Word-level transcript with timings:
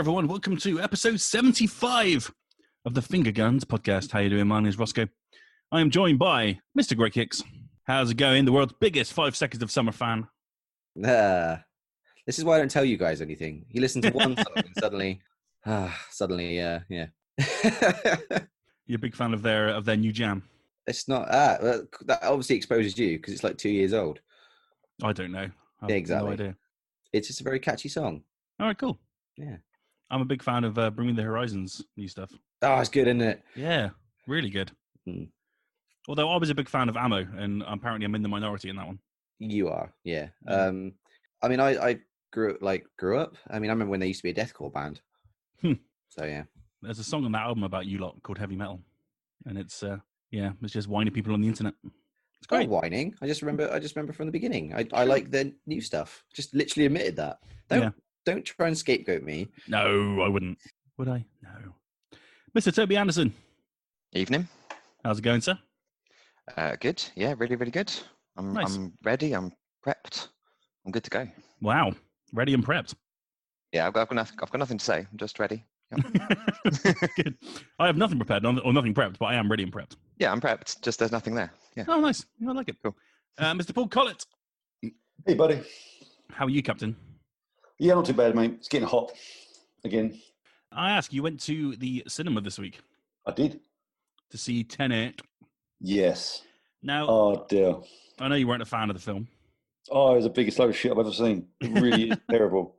everyone. 0.00 0.28
Welcome 0.28 0.56
to 0.56 0.80
episode 0.80 1.20
75 1.20 2.32
of 2.86 2.94
the 2.94 3.02
Finger 3.02 3.32
Guns 3.32 3.66
podcast. 3.66 4.10
How 4.10 4.20
you 4.20 4.30
doing? 4.30 4.48
My 4.48 4.58
name 4.58 4.68
is 4.70 4.76
Rossko. 4.76 5.10
I 5.70 5.82
am 5.82 5.90
joined 5.90 6.18
by 6.18 6.58
Mr. 6.76 6.96
Great 6.96 7.12
Kicks. 7.12 7.42
How's 7.84 8.10
it 8.10 8.16
going? 8.16 8.46
The 8.46 8.52
world's 8.52 8.72
biggest 8.80 9.12
five 9.12 9.36
seconds 9.36 9.62
of 9.62 9.70
summer 9.70 9.92
fan. 9.92 10.26
Ah, 11.04 11.62
this 12.26 12.38
is 12.38 12.46
why 12.46 12.54
I 12.54 12.58
don't 12.60 12.70
tell 12.70 12.86
you 12.86 12.96
guys 12.96 13.20
anything. 13.20 13.66
You 13.68 13.82
listen 13.82 14.00
to 14.00 14.10
one 14.12 14.36
song 14.38 14.54
and 14.56 14.70
suddenly, 14.78 15.20
ah, 15.66 15.94
suddenly, 16.10 16.62
uh, 16.62 16.80
yeah. 16.88 17.08
You're 18.86 18.96
a 18.96 18.98
big 18.98 19.14
fan 19.14 19.34
of 19.34 19.42
their 19.42 19.68
of 19.68 19.84
their 19.84 19.98
new 19.98 20.12
jam. 20.12 20.44
it's 20.86 21.08
not 21.08 21.28
ah, 21.30 21.58
well, 21.60 21.86
that 22.06 22.22
obviously 22.22 22.56
exposes 22.56 22.96
you 22.96 23.18
because 23.18 23.34
it's 23.34 23.44
like 23.44 23.58
two 23.58 23.68
years 23.68 23.92
old. 23.92 24.20
I 25.02 25.12
don't 25.12 25.32
know. 25.32 25.40
I 25.40 25.82
have 25.82 25.90
Yeah, 25.90 25.96
exactly. 25.96 26.28
No 26.28 26.32
idea. 26.32 26.56
It's 27.12 27.28
just 27.28 27.42
a 27.42 27.44
very 27.44 27.60
catchy 27.60 27.90
song. 27.90 28.22
All 28.58 28.66
right, 28.66 28.78
cool. 28.78 28.98
Yeah. 29.36 29.56
I'm 30.10 30.20
a 30.20 30.24
big 30.24 30.42
fan 30.42 30.64
of 30.64 30.78
uh, 30.78 30.90
Bring 30.90 31.08
Me 31.08 31.12
the 31.12 31.22
Horizon's 31.22 31.82
new 31.96 32.08
stuff. 32.08 32.30
Oh, 32.62 32.78
it's 32.80 32.88
good, 32.88 33.06
isn't 33.06 33.20
it? 33.20 33.42
Yeah, 33.54 33.90
really 34.26 34.50
good. 34.50 34.72
Hmm. 35.06 35.24
Although 36.08 36.30
I 36.30 36.36
was 36.36 36.50
a 36.50 36.54
big 36.54 36.68
fan 36.68 36.88
of 36.88 36.96
Amo, 36.96 37.26
and 37.36 37.62
apparently 37.66 38.04
I'm 38.04 38.14
in 38.14 38.22
the 38.22 38.28
minority 38.28 38.68
in 38.68 38.76
that 38.76 38.86
one. 38.86 38.98
You 39.38 39.68
are, 39.68 39.92
yeah. 40.04 40.28
Um, 40.46 40.92
I 41.42 41.48
mean, 41.48 41.60
I, 41.60 41.90
I 41.90 41.98
grew 42.32 42.58
like 42.60 42.84
grew 42.98 43.18
up. 43.18 43.36
I 43.48 43.58
mean, 43.58 43.70
I 43.70 43.72
remember 43.72 43.90
when 43.90 44.00
they 44.00 44.08
used 44.08 44.20
to 44.20 44.24
be 44.24 44.30
a 44.30 44.44
deathcore 44.44 44.72
band. 44.72 45.00
Hmm. 45.62 45.74
So 46.08 46.24
yeah, 46.24 46.42
There's 46.82 46.98
a 46.98 47.04
song 47.04 47.24
on 47.24 47.32
that 47.32 47.42
album 47.42 47.62
about 47.62 47.86
you 47.86 47.98
lot 47.98 48.20
called 48.22 48.38
Heavy 48.38 48.56
Metal, 48.56 48.80
and 49.46 49.56
it's 49.56 49.82
uh, 49.82 49.98
yeah, 50.30 50.50
it's 50.62 50.72
just 50.72 50.88
whining 50.88 51.12
people 51.12 51.32
on 51.32 51.40
the 51.40 51.48
internet. 51.48 51.74
It's 51.84 52.50
not 52.50 52.58
great. 52.58 52.68
whining. 52.68 53.14
I 53.22 53.26
just 53.26 53.42
remember. 53.42 53.70
I 53.72 53.78
just 53.78 53.94
remember 53.94 54.12
from 54.12 54.26
the 54.26 54.32
beginning. 54.32 54.74
I, 54.74 54.86
I 54.92 55.04
like 55.04 55.30
the 55.30 55.54
new 55.66 55.80
stuff. 55.80 56.24
Just 56.34 56.54
literally 56.54 56.86
admitted 56.86 57.16
that. 57.16 57.38
Don't 57.68 57.82
Yeah. 57.82 57.90
Don't 58.26 58.44
try 58.44 58.68
and 58.68 58.76
scapegoat 58.76 59.22
me. 59.22 59.48
No, 59.68 60.20
I 60.22 60.28
wouldn't. 60.28 60.58
Would 60.98 61.08
I? 61.08 61.24
No. 61.42 61.74
Mr. 62.56 62.74
Toby 62.74 62.96
Anderson, 62.96 63.32
Evening. 64.12 64.48
how's 65.04 65.18
it 65.18 65.22
going, 65.22 65.40
sir? 65.40 65.58
Uh, 66.56 66.76
good. 66.80 67.02
Yeah, 67.14 67.34
really, 67.38 67.56
really 67.56 67.70
good. 67.70 67.92
I'm 68.36 68.52
Nice. 68.52 68.74
I'm 68.76 68.92
ready. 69.04 69.32
I'm 69.34 69.52
prepped. 69.86 70.28
I'm 70.84 70.92
good 70.92 71.04
to 71.04 71.10
go. 71.10 71.28
Wow, 71.60 71.92
ready 72.32 72.54
and 72.54 72.64
prepped. 72.66 72.94
Yeah, 73.72 73.86
I've 73.86 73.92
got, 73.92 74.02
I've 74.02 74.08
got, 74.08 74.14
nothing, 74.16 74.38
I've 74.42 74.50
got 74.50 74.58
nothing 74.58 74.78
to 74.78 74.84
say. 74.84 75.06
I'm 75.10 75.18
just 75.18 75.38
ready. 75.38 75.64
Good. 77.16 77.36
I 77.78 77.86
have 77.86 77.96
nothing 77.96 78.18
prepared 78.18 78.44
or 78.44 78.72
nothing 78.72 78.94
prepped, 78.94 79.18
but 79.18 79.26
I 79.26 79.34
am 79.34 79.48
ready 79.50 79.62
and 79.62 79.72
prepped. 79.72 79.96
Yeah, 80.18 80.32
I'm 80.32 80.40
prepped. 80.40 80.80
Just 80.82 80.98
there's 80.98 81.12
nothing 81.12 81.34
there. 81.34 81.52
Yeah. 81.76 81.84
Oh, 81.88 82.00
nice. 82.00 82.24
I 82.46 82.52
like 82.52 82.68
it. 82.68 82.76
Cool. 82.82 82.96
Uh, 83.38 83.54
Mr. 83.54 83.74
Paul 83.74 83.88
Collett, 83.88 84.24
Hey, 85.26 85.34
buddy. 85.34 85.60
how 86.32 86.46
are 86.46 86.50
you, 86.50 86.62
Captain? 86.62 86.96
Yeah, 87.80 87.94
not 87.94 88.04
too 88.04 88.12
bad, 88.12 88.34
mate. 88.34 88.52
It's 88.58 88.68
getting 88.68 88.86
hot 88.86 89.10
again. 89.84 90.20
I 90.70 90.90
ask, 90.90 91.12
you 91.14 91.22
went 91.22 91.40
to 91.44 91.74
the 91.76 92.04
cinema 92.06 92.42
this 92.42 92.58
week 92.58 92.78
I 93.26 93.32
did. 93.32 93.60
to 94.30 94.38
see 94.38 94.62
Tenet. 94.64 95.22
Yes. 95.80 96.42
Now, 96.82 97.06
Oh 97.08 97.46
dear. 97.48 97.76
I 98.18 98.28
know 98.28 98.34
you 98.34 98.46
weren't 98.46 98.60
a 98.60 98.66
fan 98.66 98.90
of 98.90 98.96
the 98.96 99.02
film. 99.02 99.28
Oh, 99.90 100.12
it 100.12 100.16
was 100.16 100.24
the 100.24 100.30
biggest 100.30 100.58
load 100.58 100.68
of 100.68 100.76
shit 100.76 100.92
I've 100.92 100.98
ever 100.98 101.10
seen. 101.10 101.46
It 101.60 101.70
really 101.80 102.10
is 102.10 102.18
terrible. 102.30 102.76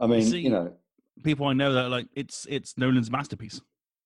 I 0.00 0.06
mean, 0.06 0.22
see- 0.22 0.40
you 0.40 0.50
know. 0.50 0.72
People 1.22 1.46
I 1.46 1.52
know 1.52 1.74
that 1.74 1.84
are 1.84 1.88
like 1.90 2.06
it's 2.14 2.46
it's 2.48 2.78
Nolan's 2.78 3.10
masterpiece. 3.10 3.60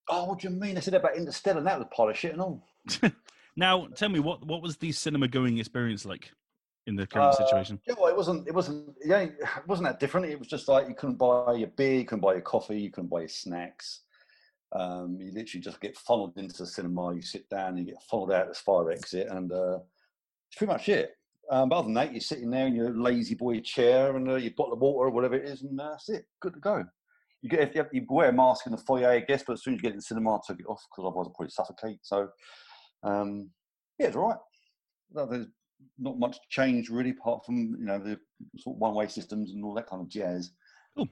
Oh, 0.09 0.25
what 0.25 0.41
do 0.41 0.49
you 0.49 0.55
mean? 0.55 0.77
I 0.77 0.81
said 0.81 0.95
about 0.95 1.17
Interstellar, 1.17 1.59
and 1.59 1.67
that 1.69 1.79
was 1.79 1.87
polish 1.93 2.19
shit 2.19 2.33
and 2.33 2.43
all. 2.43 2.67
Now, 3.57 3.87
tell 3.95 4.09
me 4.09 4.19
what 4.19 4.45
what 4.45 4.61
was 4.63 4.79
the 4.79 4.91
cinema 4.91 5.29
going 5.29 5.59
experience 5.59 6.05
like 6.05 6.33
in 6.87 6.97
the 6.97 7.07
current 7.07 7.35
Uh, 7.35 7.45
situation? 7.45 7.81
Yeah, 7.87 7.95
well, 7.99 8.09
it 8.09 8.17
wasn't. 8.17 8.47
It 8.47 8.55
wasn't. 8.55 8.97
Ain't- 9.05 9.39
it 9.41 9.67
wasn't 9.67 9.89
that 9.89 10.01
different. 10.01 10.27
It 10.27 10.39
was 10.39 10.49
just 10.49 10.69
like 10.69 10.89
you 10.89 10.95
couldn't 10.95 11.17
buy 11.17 11.55
your 11.55 11.69
beer, 11.69 11.95
you 11.95 12.05
couldn't 12.05 12.21
buy 12.21 12.33
your 12.35 12.43
coffee, 12.43 12.81
you 12.81 12.91
couldn't 12.91 13.11
buy 13.11 13.21
your 13.21 13.29
snacks. 13.29 14.03
Um, 14.73 15.21
you 15.21 15.31
literally 15.33 15.63
just 15.63 15.81
get 15.81 15.97
funneled 15.97 16.37
into 16.37 16.59
the 16.59 16.67
cinema. 16.67 17.15
You 17.15 17.23
sit 17.23 17.49
down, 17.49 17.77
you 17.77 17.85
get 17.85 18.03
funneled 18.11 18.33
out 18.33 18.49
this 18.49 18.59
fire 18.59 18.91
exit, 18.91 19.29
and 19.31 19.53
uh, 19.53 19.79
it's 20.49 20.57
pretty 20.57 20.73
much 20.73 20.89
it. 20.89 21.17
Um, 21.51 21.69
but 21.69 21.77
other 21.77 21.87
than 21.87 21.95
that, 21.95 22.13
you're 22.13 22.21
sitting 22.21 22.51
there 22.51 22.67
in 22.67 22.75
your 22.75 22.91
lazy 22.91 23.35
boy 23.35 23.61
chair, 23.61 24.17
and 24.17 24.29
uh, 24.29 24.35
your 24.35 24.53
bottle 24.57 24.73
of 24.75 24.81
water 24.81 25.09
or 25.09 25.11
whatever 25.11 25.35
it 25.37 25.45
is, 25.45 25.63
and 25.63 25.81
uh, 25.81 25.91
that's 25.91 26.09
it. 26.09 26.25
Good 26.41 26.55
to 26.55 26.61
go. 26.61 26.85
You 27.43 27.51
get 27.51 27.61
if 27.61 27.75
you, 27.75 27.83
have, 27.83 27.91
you 27.93 28.07
wear 28.09 28.31
a 28.31 28.33
mask 28.33 28.65
in 28.67 28.73
the 28.73 28.79
foyer, 28.79 29.11
I 29.11 29.21
guess, 29.21 29.45
but 29.47 29.53
as 29.53 29.63
soon 29.63 29.75
as 29.75 29.79
you 29.79 29.83
get 29.83 29.91
in 29.93 29.99
the 29.99 30.03
cinema, 30.03 30.37
I 30.37 30.39
took 30.47 30.59
it 30.59 30.67
off 30.67 30.83
because 30.91 31.07
otherwise 31.07 31.27
I'd 31.29 31.35
probably 31.35 31.51
suffocate. 31.51 31.99
So, 32.03 32.31
um, 33.03 33.51
yeah, 33.99 34.07
it's 34.07 34.17
all 34.17 34.29
right. 34.29 34.39
There's 35.31 35.47
not 35.99 36.19
much 36.19 36.37
change 36.51 36.89
really, 36.91 37.11
apart 37.11 37.45
from 37.45 37.77
you 37.79 37.85
know 37.85 37.99
the 37.99 38.19
sort 38.59 38.77
of 38.77 38.81
one-way 38.81 39.07
systems 39.09 39.53
and 39.53 39.65
all 39.65 39.75
that 39.75 39.87
kind 39.87 40.03
of 40.03 40.09
jazz. 40.09 40.51
Cool. 40.97 41.09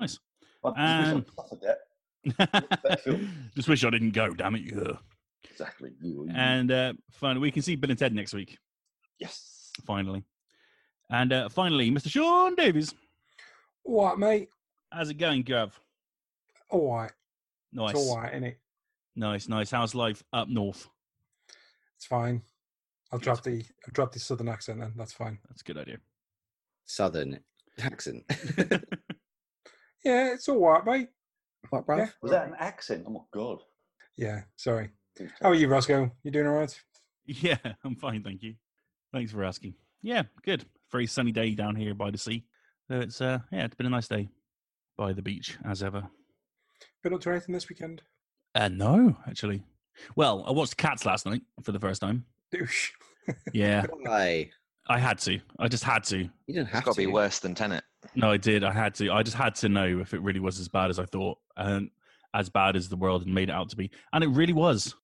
Nice. 0.00 0.18
I 0.64 0.70
just 0.70 0.76
wish 0.76 1.08
Um, 1.08 1.16
I'd 1.18 1.34
suffered 1.34 1.60
that. 1.62 2.80
better. 2.82 3.20
Just 3.54 3.68
wish 3.68 3.84
I 3.84 3.90
didn't 3.90 4.10
go. 4.10 4.34
Damn 4.34 4.56
it! 4.56 4.62
Yeah. 4.64 4.96
Exactly. 5.50 5.92
You- 6.02 6.24
you- 6.26 6.32
And 6.34 6.70
uh, 6.72 6.92
finally, 7.12 7.40
we 7.40 7.50
can 7.52 7.62
see 7.62 7.76
Bill 7.76 7.90
and 7.90 7.98
Ted 7.98 8.12
next 8.14 8.34
week. 8.34 8.58
yes. 9.20 9.70
Finally, 9.86 10.24
and 11.10 11.32
uh, 11.32 11.48
finally, 11.48 11.90
Mr. 11.92 12.08
Sean 12.10 12.56
Davies. 12.56 12.92
All 13.84 14.04
right, 14.06 14.18
mate. 14.18 14.48
How's 14.90 15.08
it 15.10 15.14
going, 15.14 15.42
Gav? 15.42 15.78
All 16.70 16.92
right. 16.96 17.12
Nice, 17.72 17.90
It's 17.92 18.00
all 18.10 18.18
right, 18.18 18.32
innit? 18.32 18.56
nice, 19.14 19.48
nice. 19.48 19.70
How's 19.70 19.94
life 19.94 20.22
up 20.32 20.48
north? 20.48 20.88
It's 21.96 22.06
fine. 22.06 22.42
I'll 23.12 23.18
drop 23.18 23.42
the 23.42 23.64
I'll 23.86 23.92
drop 23.92 24.12
the 24.12 24.18
southern 24.20 24.48
accent 24.48 24.80
then. 24.80 24.92
That's 24.96 25.12
fine. 25.12 25.38
That's 25.48 25.62
a 25.62 25.64
good 25.64 25.78
idea. 25.78 25.98
Southern 26.84 27.40
accent. 27.80 28.24
Yeah, 30.04 30.32
it's 30.32 30.48
all 30.48 30.60
right, 30.60 30.84
mate. 30.84 31.08
what, 31.70 31.86
bruv? 31.86 31.98
Yeah. 31.98 32.08
Was 32.22 32.30
that 32.30 32.46
an 32.46 32.54
accent? 32.58 33.04
Oh 33.06 33.10
my 33.10 33.20
god. 33.32 33.58
Yeah, 34.16 34.42
sorry. 34.56 34.90
How 35.42 35.50
are 35.50 35.54
you, 35.54 35.68
Rossko? 35.68 36.10
You 36.22 36.30
doing 36.30 36.46
all 36.46 36.54
right? 36.54 36.80
yeah, 37.26 37.58
I'm 37.84 37.96
fine, 37.96 38.22
thank 38.22 38.42
you. 38.42 38.54
Thanks 39.12 39.32
for 39.32 39.44
asking. 39.44 39.74
Yeah, 40.00 40.22
good. 40.44 40.64
Very 40.92 41.06
sunny 41.06 41.32
day 41.32 41.54
down 41.54 41.74
here 41.74 41.94
by 41.94 42.10
the 42.10 42.18
sea. 42.18 42.44
So 42.88 43.00
it's 43.00 43.20
uh, 43.20 43.40
yeah, 43.50 43.64
it's 43.64 43.74
been 43.74 43.86
a 43.86 43.90
nice 43.90 44.08
day 44.08 44.28
by 44.96 45.12
the 45.12 45.22
beach 45.22 45.58
as 45.64 45.82
ever. 45.82 46.08
Been 47.02 47.14
up 47.14 47.20
to 47.22 47.30
anything 47.30 47.52
this 47.52 47.68
weekend? 47.68 48.02
Uh, 48.54 48.68
no, 48.68 49.16
actually. 49.26 49.64
Well, 50.14 50.44
I 50.46 50.52
watched 50.52 50.76
Cats 50.76 51.04
last 51.04 51.26
night 51.26 51.42
for 51.62 51.72
the 51.72 51.80
first 51.80 52.00
time. 52.00 52.24
Douche. 52.52 52.90
Yeah, 53.52 53.86
Why? 54.02 54.50
I 54.88 54.98
had 54.98 55.18
to. 55.20 55.38
I 55.58 55.68
just 55.68 55.84
had 55.84 56.02
to. 56.04 56.18
You 56.18 56.28
didn't 56.48 56.62
It's 56.68 56.70
have 56.72 56.84
got 56.84 56.94
to 56.94 57.00
to. 57.02 57.06
be 57.06 57.12
worse 57.12 57.38
than 57.40 57.54
Tenet. 57.54 57.84
No, 58.14 58.30
I 58.30 58.36
did. 58.38 58.64
I 58.64 58.72
had 58.72 58.94
to. 58.96 59.10
I 59.10 59.22
just 59.22 59.36
had 59.36 59.54
to 59.56 59.68
know 59.68 60.00
if 60.00 60.14
it 60.14 60.22
really 60.22 60.40
was 60.40 60.58
as 60.58 60.68
bad 60.68 60.88
as 60.88 60.98
I 60.98 61.04
thought, 61.04 61.38
and 61.56 61.90
as 62.34 62.48
bad 62.48 62.74
as 62.76 62.88
the 62.88 62.96
world 62.96 63.22
had 63.22 63.28
made 63.32 63.50
it 63.50 63.52
out 63.52 63.68
to 63.70 63.76
be. 63.76 63.90
And 64.12 64.24
it 64.24 64.28
really 64.28 64.52
was. 64.54 64.94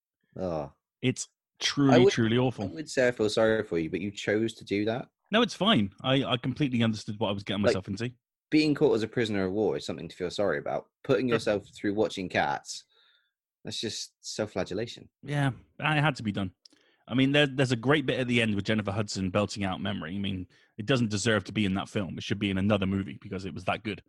Oh, 0.41 0.73
It's 1.03 1.29
truly, 1.61 2.01
would- 2.05 2.13
truly 2.13 2.39
awful. 2.39 2.65
I 2.65 2.69
would 2.75 2.89
say 2.91 3.09
I 3.09 3.11
feel 3.11 3.29
sorry 3.29 3.63
for 3.63 3.79
you, 3.79 3.91
but 3.91 4.01
you 4.01 4.11
chose 4.11 4.55
to 4.55 4.65
do 4.65 4.85
that. 4.87 5.07
No, 5.31 5.43
it's 5.43 5.55
fine. 5.55 5.91
I, 6.03 6.25
I 6.25 6.37
completely 6.39 6.83
understood 6.83 7.19
what 7.19 7.29
I 7.29 7.33
was 7.33 7.43
getting 7.43 7.63
Like- 7.63 7.71
myself 7.71 7.89
into. 7.89 8.11
Being 8.51 8.75
caught 8.75 8.95
as 8.95 9.03
a 9.03 9.09
prisoner 9.09 9.45
of 9.47 9.53
war 9.53 9.77
is 9.77 9.85
something 9.85 10.09
to 10.09 10.15
feel 10.17 10.31
sorry 10.31 10.59
about. 10.59 10.87
Putting 11.03 11.29
yourself 11.29 11.65
through 11.77 11.95
watching 11.95 12.29
cats, 12.29 12.85
that's 13.65 13.81
just 13.81 14.13
self-flagellation. 14.21 15.09
Yeah, 15.25 15.51
it 15.81 16.01
had 16.01 16.15
to 16.17 16.23
be 16.23 16.31
done. 16.31 16.53
I 17.07 17.15
mean, 17.15 17.33
there, 17.33 17.47
there's 17.47 17.73
a 17.73 17.77
great 17.77 18.07
bit 18.07 18.19
at 18.19 18.29
the 18.29 18.41
end 18.41 18.55
with 18.55 18.65
Jennifer 18.65 18.93
Hudson 18.93 19.31
belting 19.31 19.65
out 19.65 19.81
memory. 19.81 20.15
I 20.15 20.19
mean, 20.19 20.47
it 20.79 20.87
doesn't 20.87 21.11
deserve 21.11 21.45
to 21.45 21.53
be 21.53 21.65
in 21.67 21.75
that 21.75 21.89
film. 21.89 22.17
It 22.17 22.23
should 22.25 22.39
be 22.39 22.51
in 22.51 22.57
another 22.59 22.87
movie 22.87 23.19
because 23.21 23.45
it 23.45 23.53
was 23.55 23.65
that 23.65 23.83
good. 23.83 24.03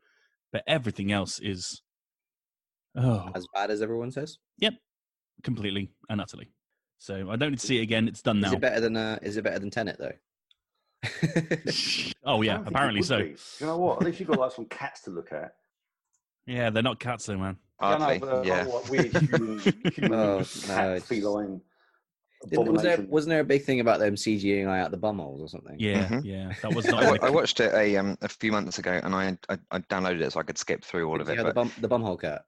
But 0.54 0.64
everything 0.66 1.12
else 1.12 1.40
is, 1.40 1.82
oh, 2.96 3.30
As 3.36 3.46
bad 3.54 3.70
as 3.72 3.82
everyone 3.82 4.12
says. 4.12 4.38
Yep, 4.60 4.76
completely 5.44 5.92
and 6.10 6.22
utterly. 6.22 6.52
So 6.98 7.30
I 7.30 7.36
don't 7.36 7.52
need 7.52 7.60
to 7.60 7.68
see 7.68 7.80
it 7.80 7.82
again. 7.84 8.08
It's 8.08 8.22
done 8.22 8.40
now. 8.40 8.48
Is 8.48 8.52
now. 8.54 8.58
it 8.58 8.62
better 8.62 8.80
than 8.80 8.96
uh, 8.96 9.20
Is 9.22 9.36
it 9.36 9.44
better 9.44 9.60
than 9.60 9.70
Tenet 9.70 9.98
though? 10.00 10.14
oh 12.24 12.42
yeah, 12.42 12.54
don't 12.56 12.64
think 12.64 12.68
it 12.68 12.68
apparently 12.68 13.02
so. 13.02 13.20
be. 13.20 13.36
You 13.60 13.66
know 13.68 13.78
what? 13.78 13.98
At 13.98 14.06
least 14.06 14.20
you've 14.22 14.30
got 14.30 14.40
like 14.40 14.54
some 14.54 14.66
cats 14.66 15.02
to 15.02 15.12
look 15.12 15.34
at. 15.34 15.54
Yeah, 16.48 16.70
they're 16.70 16.82
not 16.82 17.00
cats 17.00 17.26
though, 17.26 17.38
man. 17.38 17.58
Hardly. 17.80 18.14
Yeah, 18.14 18.20
no, 18.20 18.26
but, 18.26 18.30
uh, 18.30 18.42
yeah. 18.44 18.64
like, 18.64 18.90
weird 18.90 19.18
human, 19.18 19.60
human 19.94 20.14
Oh, 20.20 20.38
cat 20.40 20.68
no, 20.68 20.94
it's- 20.96 21.04
feline. 21.06 21.62
Didn't- 22.50 22.72
Was 22.74 22.82
there, 22.82 23.02
wasn't 23.02 23.30
there 23.32 23.40
a 23.42 23.46
big 23.46 23.64
thing 23.64 23.80
about 23.80 24.00
them 24.00 24.16
CGing 24.16 24.66
out 24.68 24.92
the 24.92 24.98
bumholes 24.98 25.42
or 25.42 25.48
something? 25.48 25.76
Yeah, 25.80 26.08
Mhm. 26.08 26.24
yeah, 26.26 26.54
that 26.62 26.74
was 26.74 26.86
not. 26.92 27.04
I, 27.04 27.06
in 27.06 27.12
wa- 27.12 27.18
the- 27.18 27.26
I 27.26 27.30
watched 27.30 27.60
it 27.60 27.74
a 27.74 27.98
um 27.98 28.18
a 28.22 28.28
few 28.30 28.52
months 28.52 28.78
ago, 28.80 29.00
and 29.04 29.14
I, 29.16 29.38
I 29.50 29.58
I 29.72 29.80
downloaded 29.80 30.22
it 30.22 30.32
so 30.34 30.40
I 30.40 30.44
could 30.44 30.58
skip 30.58 30.84
through 30.84 31.08
all 31.10 31.18
Did 31.18 31.22
of 31.24 31.28
you 31.30 31.34
it. 31.34 31.38
have 31.38 31.48
the 31.48 31.54
bum 31.54 31.72
the 31.82 31.90
bumhole 31.90 32.20
cut. 32.20 32.44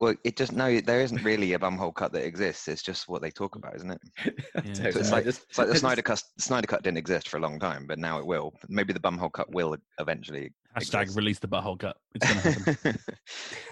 well, 0.00 0.14
it 0.24 0.36
just 0.36 0.52
no, 0.52 0.80
there 0.80 1.00
isn't 1.00 1.22
really 1.22 1.52
a 1.52 1.58
bumhole 1.58 1.94
cut 1.94 2.12
that 2.12 2.24
exists. 2.24 2.66
It's 2.66 2.82
just 2.82 3.08
what 3.08 3.22
they 3.22 3.30
talk 3.30 3.54
about, 3.56 3.76
isn't 3.76 3.90
it? 3.92 4.00
Yeah. 4.64 4.72
So 4.74 4.90
So 4.90 4.98
it's 5.00 5.12
like 5.12 5.26
it's 5.26 5.58
like 5.58 5.68
the 5.68 5.72
just- 5.74 5.80
Snyder 5.80 6.02
cut. 6.02 6.22
Snyder 6.38 6.66
cut 6.66 6.82
didn't 6.82 6.98
exist 6.98 7.28
for 7.28 7.36
a 7.36 7.40
long 7.40 7.58
time, 7.60 7.86
but 7.86 7.98
now 7.98 8.18
it 8.18 8.26
will. 8.26 8.52
Maybe 8.68 8.92
the 8.92 9.00
bumhole 9.00 9.32
cut 9.32 9.52
will 9.52 9.76
eventually. 10.00 10.52
Hashtag 10.76 11.02
exist. 11.02 11.16
release 11.18 11.38
the 11.38 11.48
butthole 11.48 11.78
cut. 11.78 11.96
It's 12.14 12.26
gonna 12.26 12.40
happen. 12.40 12.98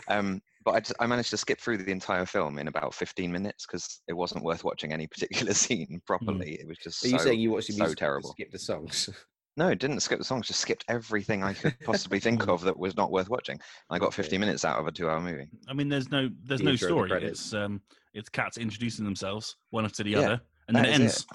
um, 0.08 0.42
but 0.64 0.72
I, 0.74 0.80
just, 0.80 0.94
I 1.00 1.06
managed 1.06 1.30
to 1.30 1.36
skip 1.36 1.60
through 1.60 1.78
the 1.78 1.90
entire 1.90 2.26
film 2.26 2.58
in 2.58 2.68
about 2.68 2.94
15 2.94 3.32
minutes 3.32 3.66
because 3.66 4.02
it 4.08 4.12
wasn't 4.12 4.44
worth 4.44 4.64
watching 4.64 4.92
any 4.92 5.06
particular 5.10 5.54
scene 5.54 6.00
properly. 6.06 6.58
It 6.60 6.68
was 6.68 6.78
just 6.78 7.04
Are 7.04 7.08
you 7.08 7.18
so, 7.18 7.24
saying 7.24 7.40
you 7.40 7.50
watched 7.50 7.68
the 7.68 7.74
so 7.74 7.82
music 7.84 7.98
terrible. 7.98 8.30
skip 8.32 8.50
the 8.50 8.58
songs? 8.58 9.08
No, 9.56 9.68
it 9.68 9.80
didn't 9.80 10.00
skip 10.00 10.18
the 10.18 10.24
songs. 10.24 10.46
Just 10.46 10.60
skipped 10.60 10.84
everything 10.88 11.42
I 11.42 11.52
could 11.52 11.74
possibly 11.84 12.20
think 12.20 12.48
of 12.48 12.62
that 12.62 12.78
was 12.78 12.96
not 12.96 13.10
worth 13.10 13.28
watching. 13.28 13.60
I 13.90 13.98
got 13.98 14.14
50 14.14 14.38
minutes 14.38 14.64
out 14.64 14.78
of 14.78 14.86
a 14.86 14.92
two-hour 14.92 15.20
movie. 15.20 15.48
I 15.68 15.74
mean, 15.74 15.88
there's 15.88 16.10
no 16.10 16.30
there's 16.44 16.60
The 16.60 16.66
no 16.66 16.70
intro, 16.70 16.88
the 16.88 16.94
story. 16.94 17.24
It's 17.24 17.52
um 17.52 17.82
it's 18.14 18.28
cats 18.28 18.58
introducing 18.58 19.04
themselves 19.04 19.56
one 19.70 19.84
after 19.84 20.02
the 20.04 20.14
Yeah, 20.14 20.26
other, 20.28 20.40
and 20.68 20.76
then 20.76 20.84
that 20.84 20.94
it 20.94 21.02
is 21.02 21.26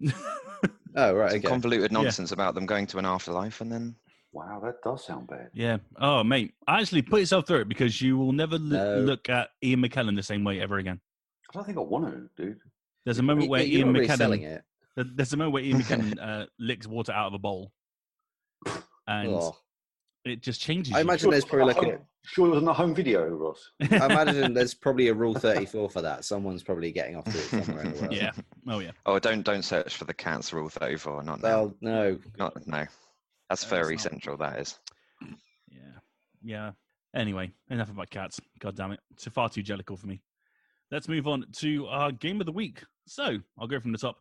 ends. 0.00 0.14
Oh 0.94 1.14
right, 1.14 1.32
Some 1.32 1.40
okay. 1.40 1.48
convoluted 1.48 1.90
nonsense 1.90 2.32
about 2.32 2.54
them 2.54 2.66
going 2.66 2.86
to 2.88 2.98
an 2.98 3.06
afterlife 3.06 3.60
and 3.60 3.72
then 3.72 3.96
Wow, 4.32 4.60
that 4.64 4.76
does 4.82 5.04
sound 5.04 5.28
bad. 5.28 5.50
yeah. 5.52 5.76
Oh, 6.00 6.24
mate. 6.24 6.54
Actually, 6.66 7.02
put 7.02 7.20
yourself 7.20 7.46
through 7.46 7.60
it 7.60 7.68
because 7.68 8.00
you 8.00 8.16
will 8.16 8.32
never 8.32 8.56
loo- 8.58 8.76
No. 8.76 8.96
look 9.00 9.28
at 9.28 9.50
Ian 9.62 9.80
McKellen 9.82 10.16
the 10.16 10.22
same 10.22 10.42
way 10.42 10.60
ever 10.60 10.78
again. 10.78 11.00
I 11.50 11.52
don't 11.58 11.64
think 11.66 11.76
I 11.76 11.82
want 11.82 12.06
to, 12.36 12.42
dude. 12.42 12.58
There's 13.04 13.18
a 13.18 13.22
moment 13.22 13.44
You- 13.44 13.50
where 13.50 13.62
Ian 13.62 13.92
not 13.92 14.16
selling 14.16 14.42
McKellen. 14.42 14.62
it. 14.96 15.06
There's 15.16 15.32
a 15.32 15.36
moment 15.36 15.52
where 15.54 15.62
Ian 15.62 15.80
McKellen 15.80 16.18
uh, 16.22 16.46
licks 16.58 16.86
water 16.86 17.12
out 17.12 17.26
of 17.28 17.34
a 17.34 17.38
bowl, 17.38 17.72
and 19.06 19.28
Oh. 19.28 19.56
it 20.24 20.42
just 20.42 20.60
changes. 20.60 20.94
I 20.94 20.98
you. 20.98 21.02
imagine 21.04 21.30
there's 21.30 21.44
probably 21.44 21.74
like 21.74 21.82
a, 21.82 21.98
Sure, 22.24 22.46
it 22.46 22.50
wasn't 22.50 22.68
a 22.68 22.72
home 22.72 22.94
video, 22.94 23.26
Ross. 23.28 23.70
I 23.90 24.06
imagine 24.06 24.54
there's 24.54 24.74
probably 24.74 25.08
a 25.08 25.14
rule 25.14 25.34
34 25.34 25.90
for 25.90 26.02
that. 26.02 26.24
Someone's 26.24 26.62
probably 26.62 26.92
getting 26.92 27.16
off 27.16 27.24
to 27.24 27.30
it 27.30 27.64
somewhere 27.64 27.84
in 27.84 27.92
the 27.94 28.00
world. 28.00 28.12
Yeah. 28.14 28.30
Oh 28.68 28.78
yeah. 28.78 28.92
oh, 29.06 29.18
don't 29.18 29.42
don't 29.42 29.62
search 29.62 29.96
for 29.96 30.04
the 30.04 30.14
cats 30.14 30.52
rule 30.52 30.68
34. 30.68 31.24
Not 31.24 31.42
now. 31.42 31.74
No. 31.80 32.18
Not 32.38 32.64
no. 32.66 32.86
That's 33.52 33.64
very 33.64 33.82
furry 33.82 33.94
it's 33.96 34.04
not. 34.04 34.12
central. 34.12 34.36
That 34.38 34.58
is. 34.60 34.78
Yeah. 35.68 35.98
Yeah. 36.42 36.70
Anyway, 37.14 37.52
enough 37.68 37.90
about 37.90 38.08
cats. 38.08 38.40
God 38.60 38.74
damn 38.74 38.92
it. 38.92 39.00
It's 39.10 39.26
far 39.26 39.50
too 39.50 39.62
jellicle 39.62 39.98
for 39.98 40.06
me. 40.06 40.22
Let's 40.90 41.06
move 41.06 41.28
on 41.28 41.44
to 41.56 41.86
our 41.88 42.12
game 42.12 42.40
of 42.40 42.46
the 42.46 42.52
week. 42.52 42.82
So 43.06 43.36
I'll 43.58 43.66
go 43.66 43.78
from 43.78 43.92
the 43.92 43.98
top. 43.98 44.16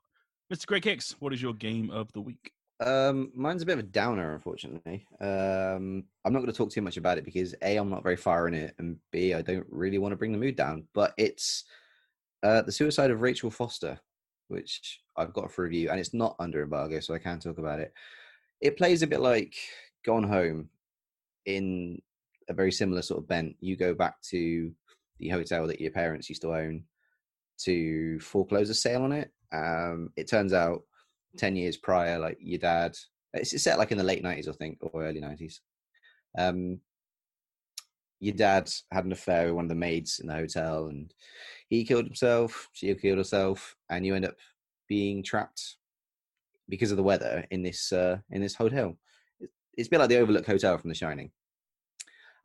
Mr. 0.53 0.65
Great 0.65 0.83
Kicks, 0.83 1.15
what 1.19 1.31
is 1.31 1.41
your 1.41 1.53
game 1.53 1.89
of 1.91 2.11
the 2.11 2.19
week? 2.19 2.51
Um, 2.81 3.31
mine's 3.33 3.61
a 3.61 3.65
bit 3.65 3.79
of 3.79 3.79
a 3.79 3.83
downer, 3.83 4.33
unfortunately. 4.33 5.05
Um, 5.21 6.03
I'm 6.25 6.33
not 6.33 6.39
going 6.39 6.47
to 6.47 6.53
talk 6.53 6.71
too 6.71 6.81
much 6.81 6.97
about 6.97 7.17
it 7.17 7.23
because 7.23 7.55
A, 7.61 7.77
I'm 7.77 7.89
not 7.89 8.03
very 8.03 8.17
far 8.17 8.49
in 8.49 8.53
it, 8.53 8.75
and 8.79 8.97
B, 9.11 9.33
I 9.33 9.41
don't 9.41 9.67
really 9.69 9.97
want 9.97 10.11
to 10.11 10.17
bring 10.17 10.33
the 10.33 10.37
mood 10.37 10.57
down. 10.57 10.87
But 10.93 11.13
it's 11.17 11.63
uh, 12.43 12.63
The 12.63 12.71
Suicide 12.73 13.11
of 13.11 13.21
Rachel 13.21 13.49
Foster, 13.49 13.97
which 14.49 14.99
I've 15.15 15.31
got 15.31 15.51
for 15.53 15.63
review, 15.63 15.89
and 15.89 16.01
it's 16.01 16.13
not 16.13 16.35
under 16.37 16.63
embargo, 16.63 16.99
so 16.99 17.13
I 17.13 17.19
can 17.19 17.39
talk 17.39 17.57
about 17.59 17.79
it. 17.79 17.93
It 18.61 18.77
plays 18.77 19.01
a 19.01 19.07
bit 19.07 19.21
like 19.21 19.55
Gone 20.05 20.23
Home 20.23 20.69
in 21.45 22.01
a 22.47 22.53
very 22.53 22.71
similar 22.71 23.01
sort 23.01 23.21
of 23.21 23.27
bent. 23.27 23.55
You 23.59 23.75
go 23.75 23.93
back 23.93 24.21
to 24.29 24.71
the 25.19 25.29
hotel 25.29 25.67
that 25.67 25.81
your 25.81 25.91
parents 25.91 26.29
used 26.29 26.43
to 26.43 26.53
own 26.53 26.83
to 27.59 28.19
foreclose 28.19 28.69
a 28.69 28.73
sale 28.73 29.03
on 29.03 29.11
it. 29.11 29.31
Um, 29.51 30.09
it 30.15 30.27
turns 30.27 30.53
out 30.53 30.83
10 31.37 31.55
years 31.55 31.77
prior, 31.77 32.19
like 32.19 32.37
your 32.39 32.59
dad, 32.59 32.95
it's 33.33 33.61
set 33.61 33.77
like 33.77 33.91
in 33.91 33.97
the 33.97 34.03
late 34.03 34.23
90s, 34.23 34.47
I 34.47 34.53
think, 34.53 34.77
or 34.81 35.05
early 35.05 35.21
90s. 35.21 35.59
Um, 36.37 36.79
your 38.19 38.35
dad 38.35 38.71
had 38.91 39.05
an 39.05 39.11
affair 39.11 39.45
with 39.45 39.55
one 39.55 39.65
of 39.65 39.69
the 39.69 39.75
maids 39.75 40.19
in 40.19 40.27
the 40.27 40.33
hotel 40.33 40.85
and 40.85 41.11
he 41.69 41.83
killed 41.83 42.05
himself, 42.05 42.69
she 42.73 42.93
killed 42.93 43.17
herself, 43.17 43.75
and 43.89 44.05
you 44.05 44.13
end 44.13 44.25
up 44.25 44.35
being 44.87 45.23
trapped 45.23 45.77
because 46.71 46.89
of 46.91 46.97
the 46.97 47.03
weather 47.03 47.45
in 47.51 47.61
this 47.61 47.91
uh, 47.93 48.17
in 48.31 48.41
this 48.41 48.55
hotel. 48.55 48.97
It- 49.39 49.51
It's 49.77 49.87
a 49.87 49.91
bit 49.91 49.99
like 49.99 50.09
the 50.09 50.17
Overlook 50.17 50.47
Hotel 50.47 50.77
from 50.79 50.89
The 50.89 50.95
Shining. 50.95 51.31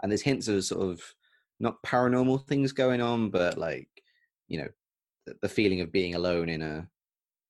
And 0.02 0.12
there's 0.12 0.22
hints 0.30 0.48
of 0.48 0.62
sort 0.64 0.82
of 0.90 1.00
not 1.58 1.82
paranormal 1.82 2.46
things 2.46 2.72
going 2.72 3.00
on, 3.00 3.30
but 3.30 3.56
like, 3.56 3.88
you 4.48 4.58
know, 4.58 4.68
the, 5.24 5.34
the 5.40 5.48
feeling 5.48 5.80
of 5.80 5.90
being 5.90 6.14
alone 6.14 6.48
in 6.50 6.60
a 6.60 6.86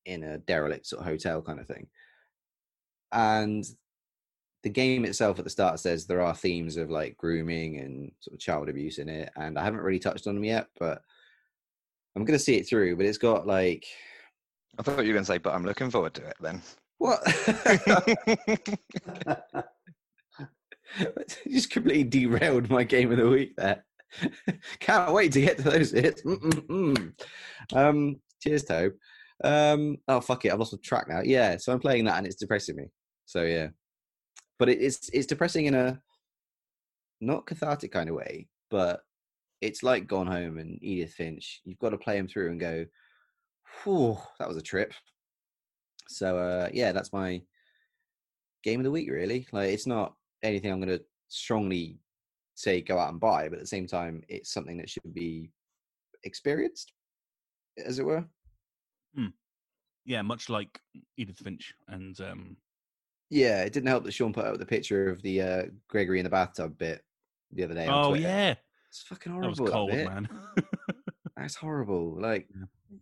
in 0.04 0.22
a 0.22 0.38
derelict 0.38 0.86
sort 0.86 1.00
of 1.00 1.08
hotel 1.08 1.42
kind 1.42 1.58
of 1.58 1.66
thing. 1.66 1.88
And 3.10 3.64
the 4.62 4.70
game 4.70 5.04
itself 5.04 5.38
at 5.38 5.44
the 5.44 5.50
start 5.50 5.80
says 5.80 6.06
there 6.06 6.20
are 6.22 6.34
themes 6.34 6.76
of 6.76 6.90
like 6.90 7.16
grooming 7.16 7.78
and 7.78 8.12
sort 8.20 8.34
of 8.34 8.40
child 8.40 8.68
abuse 8.68 8.98
in 8.98 9.08
it, 9.08 9.30
and 9.36 9.58
I 9.58 9.64
haven't 9.64 9.80
really 9.80 9.98
touched 9.98 10.26
on 10.26 10.34
them 10.34 10.44
yet, 10.44 10.68
but 10.78 11.02
I'm 12.14 12.24
gonna 12.24 12.38
see 12.38 12.56
it 12.56 12.68
through. 12.68 12.96
But 12.96 13.06
it's 13.06 13.18
got 13.18 13.46
like 13.46 13.84
I 14.78 14.82
thought 14.82 15.04
you 15.04 15.08
were 15.08 15.14
going 15.14 15.24
to 15.24 15.32
say, 15.32 15.38
but 15.38 15.54
I'm 15.54 15.64
looking 15.64 15.90
forward 15.90 16.14
to 16.14 16.26
it 16.26 16.36
then. 16.40 16.62
what? 16.98 17.22
Just 21.48 21.70
completely 21.70 22.04
derailed 22.04 22.70
my 22.70 22.84
game 22.84 23.12
of 23.12 23.18
the 23.18 23.28
week 23.28 23.56
there. 23.56 23.84
Can't 24.80 25.12
wait 25.12 25.32
to 25.32 25.40
get 25.40 25.58
to 25.58 25.62
those 25.62 25.90
hits. 25.90 26.22
Mm-mm-mm. 26.22 27.12
Um, 27.74 28.16
cheers, 28.42 28.64
Tobe. 28.64 28.92
Um, 29.44 29.98
oh 30.08 30.20
fuck 30.20 30.44
it, 30.44 30.52
I've 30.52 30.58
lost 30.58 30.70
the 30.70 30.78
track 30.78 31.08
now. 31.08 31.20
Yeah, 31.22 31.56
so 31.58 31.72
I'm 31.72 31.80
playing 31.80 32.04
that 32.06 32.18
and 32.18 32.26
it's 32.26 32.36
depressing 32.36 32.76
me. 32.76 32.84
So 33.26 33.42
yeah, 33.42 33.68
but 34.58 34.68
it, 34.68 34.80
it's 34.80 35.10
it's 35.12 35.26
depressing 35.26 35.66
in 35.66 35.74
a 35.74 36.00
not 37.20 37.46
cathartic 37.46 37.92
kind 37.92 38.08
of 38.08 38.16
way, 38.16 38.48
but 38.70 39.00
it's 39.60 39.82
like 39.82 40.06
Gone 40.06 40.26
Home 40.26 40.58
and 40.58 40.78
Edith 40.82 41.14
Finch. 41.14 41.60
You've 41.64 41.78
got 41.78 41.90
to 41.90 41.98
play 41.98 42.16
them 42.16 42.28
through 42.28 42.50
and 42.50 42.60
go, 42.60 42.86
"Whew, 43.82 44.18
that 44.38 44.48
was 44.48 44.56
a 44.56 44.62
trip." 44.62 44.92
So 46.08 46.38
uh, 46.38 46.68
yeah, 46.72 46.92
that's 46.92 47.12
my 47.12 47.42
game 48.62 48.80
of 48.80 48.84
the 48.84 48.90
week. 48.90 49.10
Really, 49.10 49.46
like 49.52 49.70
it's 49.70 49.86
not 49.86 50.14
anything 50.42 50.72
I'm 50.72 50.80
going 50.80 50.98
to 50.98 51.04
strongly 51.28 51.98
say 52.54 52.80
go 52.80 52.98
out 52.98 53.10
and 53.10 53.20
buy, 53.20 53.48
but 53.48 53.56
at 53.56 53.60
the 53.60 53.66
same 53.66 53.86
time, 53.86 54.22
it's 54.28 54.52
something 54.52 54.76
that 54.78 54.88
should 54.88 55.14
be 55.14 55.50
experienced, 56.24 56.92
as 57.84 57.98
it 57.98 58.06
were. 58.06 58.24
Yeah, 60.06 60.22
much 60.22 60.48
like 60.48 60.80
Edith 61.16 61.38
Finch 61.38 61.74
and 61.88 62.18
um 62.20 62.56
Yeah, 63.28 63.62
it 63.62 63.72
didn't 63.72 63.88
help 63.88 64.04
that 64.04 64.12
Sean 64.12 64.32
put 64.32 64.46
out 64.46 64.58
the 64.58 64.64
picture 64.64 65.08
of 65.08 65.20
the 65.22 65.42
uh, 65.42 65.62
Gregory 65.88 66.20
in 66.20 66.24
the 66.24 66.30
bathtub 66.30 66.78
bit 66.78 67.02
the 67.52 67.64
other 67.64 67.74
day. 67.74 67.86
on 67.88 68.04
Oh 68.04 68.14
yeah. 68.14 68.54
it's 68.88 69.02
fucking 69.02 69.32
horrible. 69.32 69.54
That 69.54 69.62
was 69.62 69.70
cold, 69.70 69.90
bit. 69.90 70.06
man. 70.06 70.28
That's 71.36 71.56
horrible. 71.56 72.16
Like, 72.20 72.48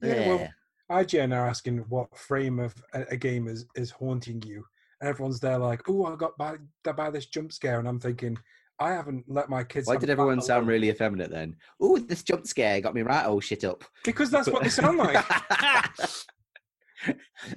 Yeah, 0.03 0.29
well, 0.29 0.39
yeah. 0.39 0.49
IGN 0.91 1.35
are 1.35 1.49
asking 1.49 1.79
what 1.89 2.17
frame 2.17 2.61
of 2.61 2.75
a, 2.93 3.17
game 3.17 3.49
is, 3.49 3.67
is 3.75 3.91
haunting 3.91 4.43
you. 4.43 4.65
And 5.01 5.09
everyone's 5.09 5.41
there 5.41 5.59
like, 5.59 5.83
oh, 5.89 6.07
I 6.07 6.17
got 6.17 6.37
by, 6.37 6.57
by 6.85 7.11
this 7.11 7.27
jump 7.27 7.53
scare. 7.53 7.79
And 7.79 7.89
I'm 7.89 8.01
thinking, 8.01 8.39
I 8.79 8.91
haven't 8.91 9.25
let 9.29 9.49
my 9.49 9.65
kids. 9.65 9.87
Why 9.87 9.97
did 9.97 10.11
everyone 10.11 10.41
sound 10.41 10.63
alone." 10.63 10.69
really 10.69 10.91
effeminate 10.91 11.31
then? 11.31 11.57
Oh, 11.81 11.99
this 11.99 12.23
jump 12.23 12.47
scare 12.47 12.81
got 12.81 12.95
me 12.95 13.03
right 13.03 13.25
all 13.25 13.41
shit 13.41 13.65
up. 13.65 13.85
Because 14.05 14.31
that's 14.31 14.49
what 14.49 14.63
they 14.63 14.69
sound 14.69 14.99
like. 14.99 15.25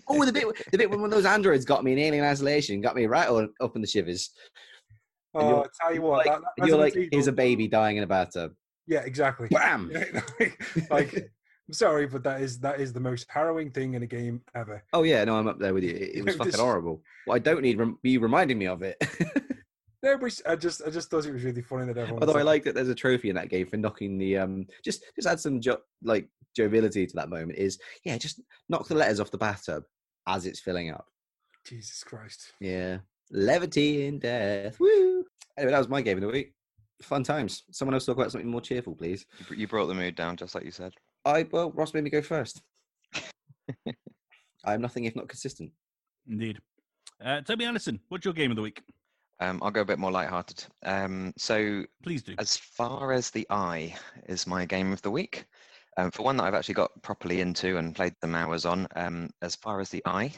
oh, 0.07 0.25
the 0.25 0.31
bit 0.31 0.45
the 0.71 0.77
bit 0.77 0.89
when 0.89 1.01
one 1.01 1.11
of 1.11 1.15
those 1.15 1.25
androids 1.25 1.65
got 1.65 1.83
me 1.83 1.93
in 1.93 1.99
Alien 1.99 2.23
Isolation 2.23 2.81
got 2.81 2.95
me 2.95 3.07
right 3.07 3.27
all 3.27 3.47
up 3.59 3.75
in 3.75 3.81
the 3.81 3.87
shivers. 3.87 4.29
Oh, 5.33 5.61
I 5.61 5.65
tell 5.81 5.93
you 5.93 6.01
what, 6.01 6.25
like, 6.25 6.27
that, 6.27 6.41
that 6.57 6.67
you're 6.67 6.77
like, 6.77 6.93
Resident 6.93 7.13
here's 7.13 7.27
a 7.27 7.31
baby 7.31 7.67
dying 7.67 7.97
in 7.97 8.03
a 8.03 8.07
bathtub. 8.07 8.53
Yeah, 8.87 9.01
exactly. 9.01 9.49
Bam! 9.49 9.91
like, 10.89 11.31
I'm 11.67 11.73
sorry, 11.73 12.07
but 12.07 12.23
that 12.23 12.41
is 12.41 12.59
that 12.59 12.79
is 12.79 12.93
the 12.93 12.99
most 12.99 13.25
harrowing 13.29 13.71
thing 13.71 13.93
in 13.95 14.03
a 14.03 14.07
game 14.07 14.41
ever. 14.55 14.83
Oh 14.93 15.03
yeah, 15.03 15.23
no, 15.25 15.35
I'm 15.35 15.47
up 15.47 15.59
there 15.59 15.73
with 15.73 15.83
you. 15.83 15.91
It, 15.91 16.15
it 16.15 16.25
was 16.25 16.35
fucking 16.37 16.53
horrible. 16.59 17.01
Well, 17.25 17.35
I 17.35 17.39
don't 17.39 17.61
need 17.61 17.77
rem- 17.77 17.99
you 18.03 18.19
reminding 18.19 18.57
me 18.57 18.67
of 18.67 18.81
it. 18.83 18.97
No, 20.03 20.17
but 20.17 20.39
I 20.45 20.55
just 20.55 20.83
I 20.85 20.89
just 20.91 21.09
thought 21.09 21.25
it 21.25 21.33
was 21.33 21.43
really 21.43 21.61
funny 21.61 21.91
that 21.91 21.99
everyone. 21.99 22.21
Although 22.21 22.39
I 22.39 22.43
like 22.43 22.63
that 22.63 22.75
there's 22.75 22.87
a 22.87 22.95
trophy 22.95 23.29
in 23.29 23.35
that 23.35 23.49
game 23.49 23.67
for 23.67 23.77
knocking 23.77 24.17
the 24.17 24.37
um 24.37 24.67
just 24.85 25.03
just 25.15 25.27
add 25.27 25.39
some 25.39 25.59
jo- 25.59 25.81
like 26.03 26.29
joviality 26.55 27.07
to 27.07 27.15
that 27.15 27.29
moment. 27.29 27.57
Is 27.57 27.79
yeah, 28.03 28.17
just 28.17 28.39
knock 28.69 28.87
the 28.87 28.95
letters 28.95 29.19
off 29.19 29.31
the 29.31 29.37
bathtub 29.39 29.83
as 30.27 30.45
it's 30.45 30.59
filling 30.59 30.91
up. 30.91 31.07
Jesus 31.65 32.03
Christ. 32.03 32.53
Yeah, 32.59 32.99
levity 33.31 34.05
in 34.05 34.19
death. 34.19 34.79
Woo! 34.79 35.25
Anyway, 35.57 35.71
that 35.71 35.79
was 35.79 35.89
my 35.89 36.01
game 36.01 36.17
of 36.17 36.21
the 36.21 36.27
week. 36.27 36.53
Fun 37.01 37.23
times. 37.23 37.63
Someone 37.71 37.93
else 37.93 38.05
talk 38.05 38.17
about 38.17 38.31
something 38.31 38.49
more 38.49 38.61
cheerful, 38.61 38.95
please. 38.95 39.25
You 39.55 39.67
brought 39.67 39.87
the 39.87 39.93
mood 39.93 40.15
down, 40.15 40.35
just 40.35 40.55
like 40.55 40.65
you 40.65 40.71
said. 40.71 40.93
I 41.25 41.45
well, 41.51 41.71
Ross 41.71 41.93
made 41.93 42.03
me 42.03 42.09
go 42.09 42.21
first. 42.21 42.61
I'm 44.65 44.81
nothing 44.81 45.05
if 45.05 45.15
not 45.15 45.27
consistent. 45.27 45.71
Indeed. 46.27 46.59
Uh, 47.23 47.41
Toby 47.41 47.65
Anderson, 47.65 47.99
what's 48.09 48.25
your 48.25 48.33
game 48.33 48.51
of 48.51 48.57
the 48.57 48.61
week? 48.63 48.81
Um, 49.39 49.59
I'll 49.61 49.71
go 49.71 49.81
a 49.81 49.85
bit 49.85 49.99
more 49.99 50.11
lighthearted. 50.11 50.65
Um, 50.83 51.33
so, 51.37 51.83
Please 52.03 52.23
do. 52.23 52.35
as 52.39 52.57
far 52.57 53.11
as 53.11 53.29
the 53.29 53.45
eye 53.49 53.95
is 54.27 54.47
my 54.47 54.65
game 54.65 54.91
of 54.91 55.01
the 55.03 55.11
week, 55.11 55.45
um, 55.97 56.09
for 56.11 56.23
one 56.23 56.37
that 56.37 56.43
I've 56.43 56.55
actually 56.55 56.73
got 56.73 56.91
properly 57.03 57.41
into 57.41 57.77
and 57.77 57.95
played 57.95 58.13
some 58.21 58.33
hours 58.33 58.65
on, 58.65 58.87
um, 58.95 59.29
as 59.41 59.55
far 59.55 59.79
as 59.79 59.89
the 59.89 60.01
eye 60.05 60.31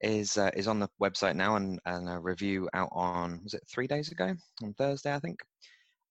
is 0.00 0.38
uh, 0.38 0.50
is 0.56 0.66
on 0.66 0.78
the 0.78 0.88
website 1.00 1.36
now 1.36 1.56
and, 1.56 1.78
and 1.84 2.08
a 2.08 2.18
review 2.18 2.68
out 2.72 2.88
on 2.92 3.38
was 3.42 3.54
it 3.54 3.62
three 3.70 3.86
days 3.86 4.10
ago 4.10 4.34
on 4.62 4.72
Thursday 4.74 5.14
I 5.14 5.18
think. 5.18 5.38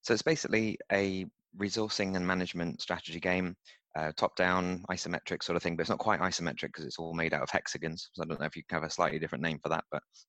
So 0.09 0.13
it's 0.13 0.23
basically 0.23 0.75
a 0.91 1.27
resourcing 1.55 2.15
and 2.15 2.25
management 2.25 2.81
strategy 2.81 3.19
game, 3.19 3.55
uh, 3.95 4.11
top 4.17 4.35
down 4.35 4.83
isometric 4.89 5.43
sort 5.43 5.55
of 5.55 5.61
thing, 5.61 5.75
but 5.75 5.81
it's 5.81 5.91
not 5.91 5.99
quite 5.99 6.19
isometric 6.19 6.69
because 6.69 6.85
it's 6.85 6.97
all 6.97 7.13
made 7.13 7.31
out 7.31 7.43
of 7.43 7.51
hexagons. 7.51 8.09
So 8.13 8.23
I 8.23 8.25
don't 8.25 8.39
know 8.39 8.47
if 8.47 8.55
you 8.55 8.63
have 8.71 8.81
a 8.81 8.89
slightly 8.89 9.19
different 9.19 9.43
name 9.43 9.59
for 9.61 9.69
that, 9.69 9.83
but 9.91 10.01
it's 10.13 10.25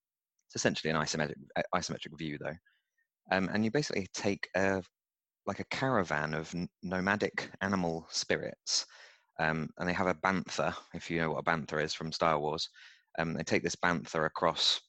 essentially 0.53 0.91
an 0.91 0.97
isometric 0.97 1.33
uh, 1.55 1.63
isometric 1.73 2.15
view 2.15 2.37
though. 2.37 2.53
Um, 3.31 3.49
and 3.51 3.65
you 3.65 3.71
basically 3.71 4.05
take 4.13 4.47
a 4.55 4.83
like 5.47 5.61
a 5.61 5.65
caravan 5.71 6.35
of 6.35 6.53
nomadic 6.83 7.49
animal 7.61 8.05
spirits, 8.11 8.85
um, 9.39 9.67
and 9.79 9.89
they 9.89 9.93
have 9.93 10.05
a 10.05 10.13
bantha. 10.13 10.75
If 10.93 11.09
you 11.09 11.21
know 11.21 11.31
what 11.31 11.39
a 11.39 11.43
bantha 11.43 11.83
is 11.83 11.95
from 11.95 12.11
Star 12.11 12.37
Wars, 12.37 12.69
um, 13.17 13.33
they 13.33 13.41
take 13.41 13.63
this 13.63 13.77
bantha 13.83 14.27
across 14.27 14.79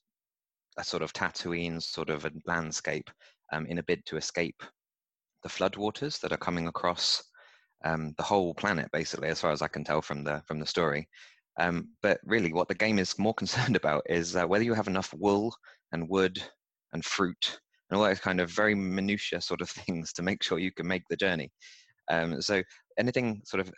a 0.77 0.83
sort 0.83 1.01
of 1.01 1.13
Tatooine 1.13 1.81
sort 1.81 2.11
of 2.11 2.25
a 2.25 2.31
landscape 2.45 3.09
um, 3.51 3.65
in 3.65 3.79
a 3.79 3.83
bid 3.83 4.05
to 4.05 4.17
escape 4.17 4.61
the 5.43 5.49
floodwaters 5.49 6.19
that 6.21 6.31
are 6.31 6.37
coming 6.37 6.67
across 6.67 7.23
um, 7.85 8.13
the 8.17 8.23
whole 8.23 8.53
planet, 8.53 8.89
basically, 8.93 9.27
as 9.27 9.41
far 9.41 9.51
as 9.51 9.61
I 9.61 9.67
can 9.67 9.83
tell 9.83 10.01
from 10.01 10.23
the 10.23 10.41
from 10.47 10.59
the 10.59 10.65
story. 10.65 11.07
Um, 11.59 11.89
but 12.01 12.19
really, 12.23 12.53
what 12.53 12.67
the 12.67 12.75
game 12.75 12.99
is 12.99 13.19
more 13.19 13.33
concerned 13.43 13.75
about 13.75 14.03
is 14.09 14.35
uh, 14.35 14.45
whether 14.45 14.63
you 14.63 14.73
have 14.73 14.87
enough 14.87 15.13
wool 15.13 15.53
and 15.91 16.09
wood 16.09 16.41
and 16.93 17.03
fruit 17.03 17.59
and 17.89 17.97
all 17.97 18.05
those 18.05 18.19
kind 18.19 18.39
of 18.39 18.49
very 18.49 18.75
minutiae 18.75 19.41
sort 19.41 19.61
of 19.61 19.69
things 19.85 20.13
to 20.13 20.23
make 20.23 20.43
sure 20.43 20.59
you 20.59 20.71
can 20.71 20.87
make 20.87 21.03
the 21.09 21.17
journey. 21.17 21.51
Um, 22.09 22.41
so 22.41 22.61
anything 22.97 23.41
sort 23.45 23.61
of 23.61 23.71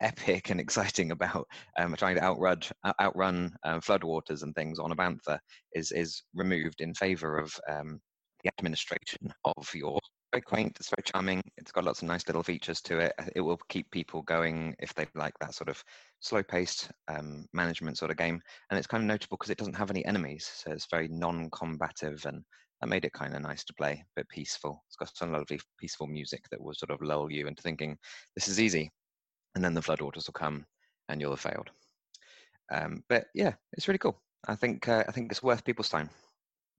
epic 0.00 0.50
and 0.50 0.60
exciting 0.60 1.12
about 1.12 1.46
um, 1.78 1.94
trying 1.96 2.16
to 2.16 2.22
outrun 2.22 2.60
outrun 3.00 3.52
uh, 3.64 3.78
floodwaters 3.80 4.42
and 4.42 4.54
things 4.54 4.78
on 4.78 4.92
a 4.92 4.96
bantha 4.96 5.38
is 5.74 5.92
is 5.92 6.22
removed 6.34 6.80
in 6.80 6.94
favour 6.94 7.38
of 7.38 7.52
um, 7.68 8.00
the 8.42 8.50
administration 8.58 9.32
of 9.44 9.68
your 9.74 9.98
very 10.32 10.42
quaint. 10.42 10.76
It's 10.78 10.90
very 10.90 11.02
charming. 11.04 11.42
It's 11.56 11.72
got 11.72 11.84
lots 11.84 12.02
of 12.02 12.08
nice 12.08 12.26
little 12.26 12.42
features 12.42 12.80
to 12.82 12.98
it. 12.98 13.12
It 13.34 13.40
will 13.40 13.58
keep 13.68 13.90
people 13.90 14.22
going 14.22 14.74
if 14.78 14.94
they 14.94 15.06
like 15.14 15.34
that 15.40 15.54
sort 15.54 15.68
of 15.68 15.82
slow-paced 16.20 16.90
um, 17.08 17.46
management 17.52 17.98
sort 17.98 18.10
of 18.10 18.16
game. 18.16 18.40
And 18.70 18.78
it's 18.78 18.86
kind 18.86 19.02
of 19.02 19.08
notable 19.08 19.36
because 19.36 19.50
it 19.50 19.58
doesn't 19.58 19.76
have 19.76 19.90
any 19.90 20.04
enemies, 20.04 20.50
so 20.54 20.70
it's 20.70 20.86
very 20.90 21.08
non-combative, 21.08 22.24
and 22.26 22.44
that 22.80 22.88
made 22.88 23.04
it 23.04 23.12
kind 23.12 23.34
of 23.34 23.42
nice 23.42 23.64
to 23.64 23.74
play, 23.74 23.92
a 23.92 24.20
bit 24.20 24.28
peaceful. 24.28 24.82
It's 24.88 24.96
got 24.96 25.14
some 25.16 25.32
lovely 25.32 25.60
peaceful 25.78 26.06
music 26.06 26.44
that 26.50 26.60
will 26.60 26.74
sort 26.74 26.90
of 26.90 27.02
lull 27.02 27.30
you 27.30 27.46
into 27.46 27.62
thinking 27.62 27.96
this 28.36 28.48
is 28.48 28.60
easy, 28.60 28.90
and 29.54 29.64
then 29.64 29.74
the 29.74 29.80
floodwaters 29.80 30.26
will 30.26 30.34
come 30.34 30.64
and 31.08 31.20
you'll 31.20 31.32
have 31.32 31.40
failed. 31.40 31.70
Um, 32.72 33.02
but 33.08 33.26
yeah, 33.34 33.54
it's 33.72 33.88
really 33.88 33.98
cool. 33.98 34.20
I 34.46 34.54
think 34.54 34.88
uh, 34.88 35.04
I 35.08 35.12
think 35.12 35.32
it's 35.32 35.42
worth 35.42 35.64
people's 35.64 35.88
time. 35.88 36.08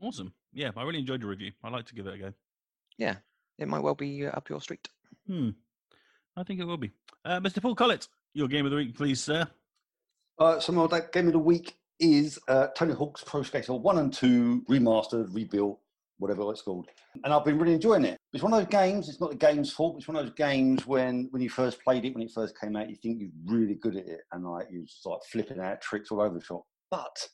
Awesome. 0.01 0.34
Yeah, 0.53 0.72
I 0.75 0.84
really 0.84 1.00
enjoyed 1.00 1.22
your 1.22 1.29
review. 1.29 1.51
I'd 1.63 1.74
like 1.74 1.86
to 1.86 1.93
give 1.93 2.08
it 2.08 2.15
a 2.15 2.17
go. 2.17 2.34
Yeah, 2.98 3.17
it 3.58 3.67
might 3.67 3.81
well 3.81 3.96
be 3.96 4.25
uh, 4.25 4.31
up 4.31 4.50
your 4.50 4.62
street. 4.62 4.88
Hmm. 5.27 5.50
I 6.36 6.43
think 6.43 6.60
it 6.60 6.65
will 6.65 6.77
be. 6.77 6.91
Uh, 7.25 7.39
Mr. 7.39 7.62
Paul 7.62 7.75
Collett, 7.75 8.08
your 8.34 8.48
game 8.48 8.65
of 8.65 8.72
the 8.72 8.77
week, 8.77 8.96
please, 8.96 9.22
sir. 9.22 9.48
Uh, 10.39 10.60
so 10.60 10.72
my 10.72 10.88
that 10.88 11.12
game 11.12 11.27
of 11.27 11.34
the 11.34 11.39
week 11.39 11.77
is 12.00 12.39
uh, 12.48 12.67
Tony 12.75 12.93
Hawk's 12.93 13.24
Pro 13.24 13.43
Skater 13.43 13.74
1 13.74 13.98
and 13.98 14.12
2 14.12 14.65
remastered, 14.70 15.34
rebuilt, 15.36 15.79
whatever 16.17 16.50
it's 16.51 16.63
called. 16.63 16.88
And 17.24 17.34
I've 17.34 17.46
been 17.46 17.60
really 17.60 17.74
enjoying 17.74 18.05
it. 18.05 18.17
It's 18.34 18.41
one 18.41 18.53
of 18.53 18.60
those 18.60 18.70
games, 18.70 19.08
it's 19.08 19.22
not 19.22 19.29
the 19.29 19.36
game's 19.36 19.72
fault, 19.72 19.98
it's 19.98 20.08
one 20.08 20.17
of 20.17 20.25
those 20.25 20.34
games 20.34 20.88
when, 20.88 21.27
when 21.31 21.41
you 21.41 21.50
first 21.50 21.84
played 21.84 22.05
it, 22.05 22.15
when 22.15 22.24
it 22.24 22.31
first 22.31 22.60
came 22.60 22.75
out, 22.75 22.89
you 22.89 22.96
think 22.96 23.20
you're 23.20 23.29
really 23.46 23.75
good 23.75 23.98
at 23.98 24.08
it 24.08 24.22
and 24.31 24.43
like 24.50 24.67
you're 24.72 24.86
just 24.86 25.05
like 25.05 25.20
flipping 25.31 25.60
out 25.60 25.81
tricks 25.81 26.10
all 26.12 26.22
over 26.22 26.34
the 26.34 26.43
shop. 26.43 26.63
But 26.89 27.27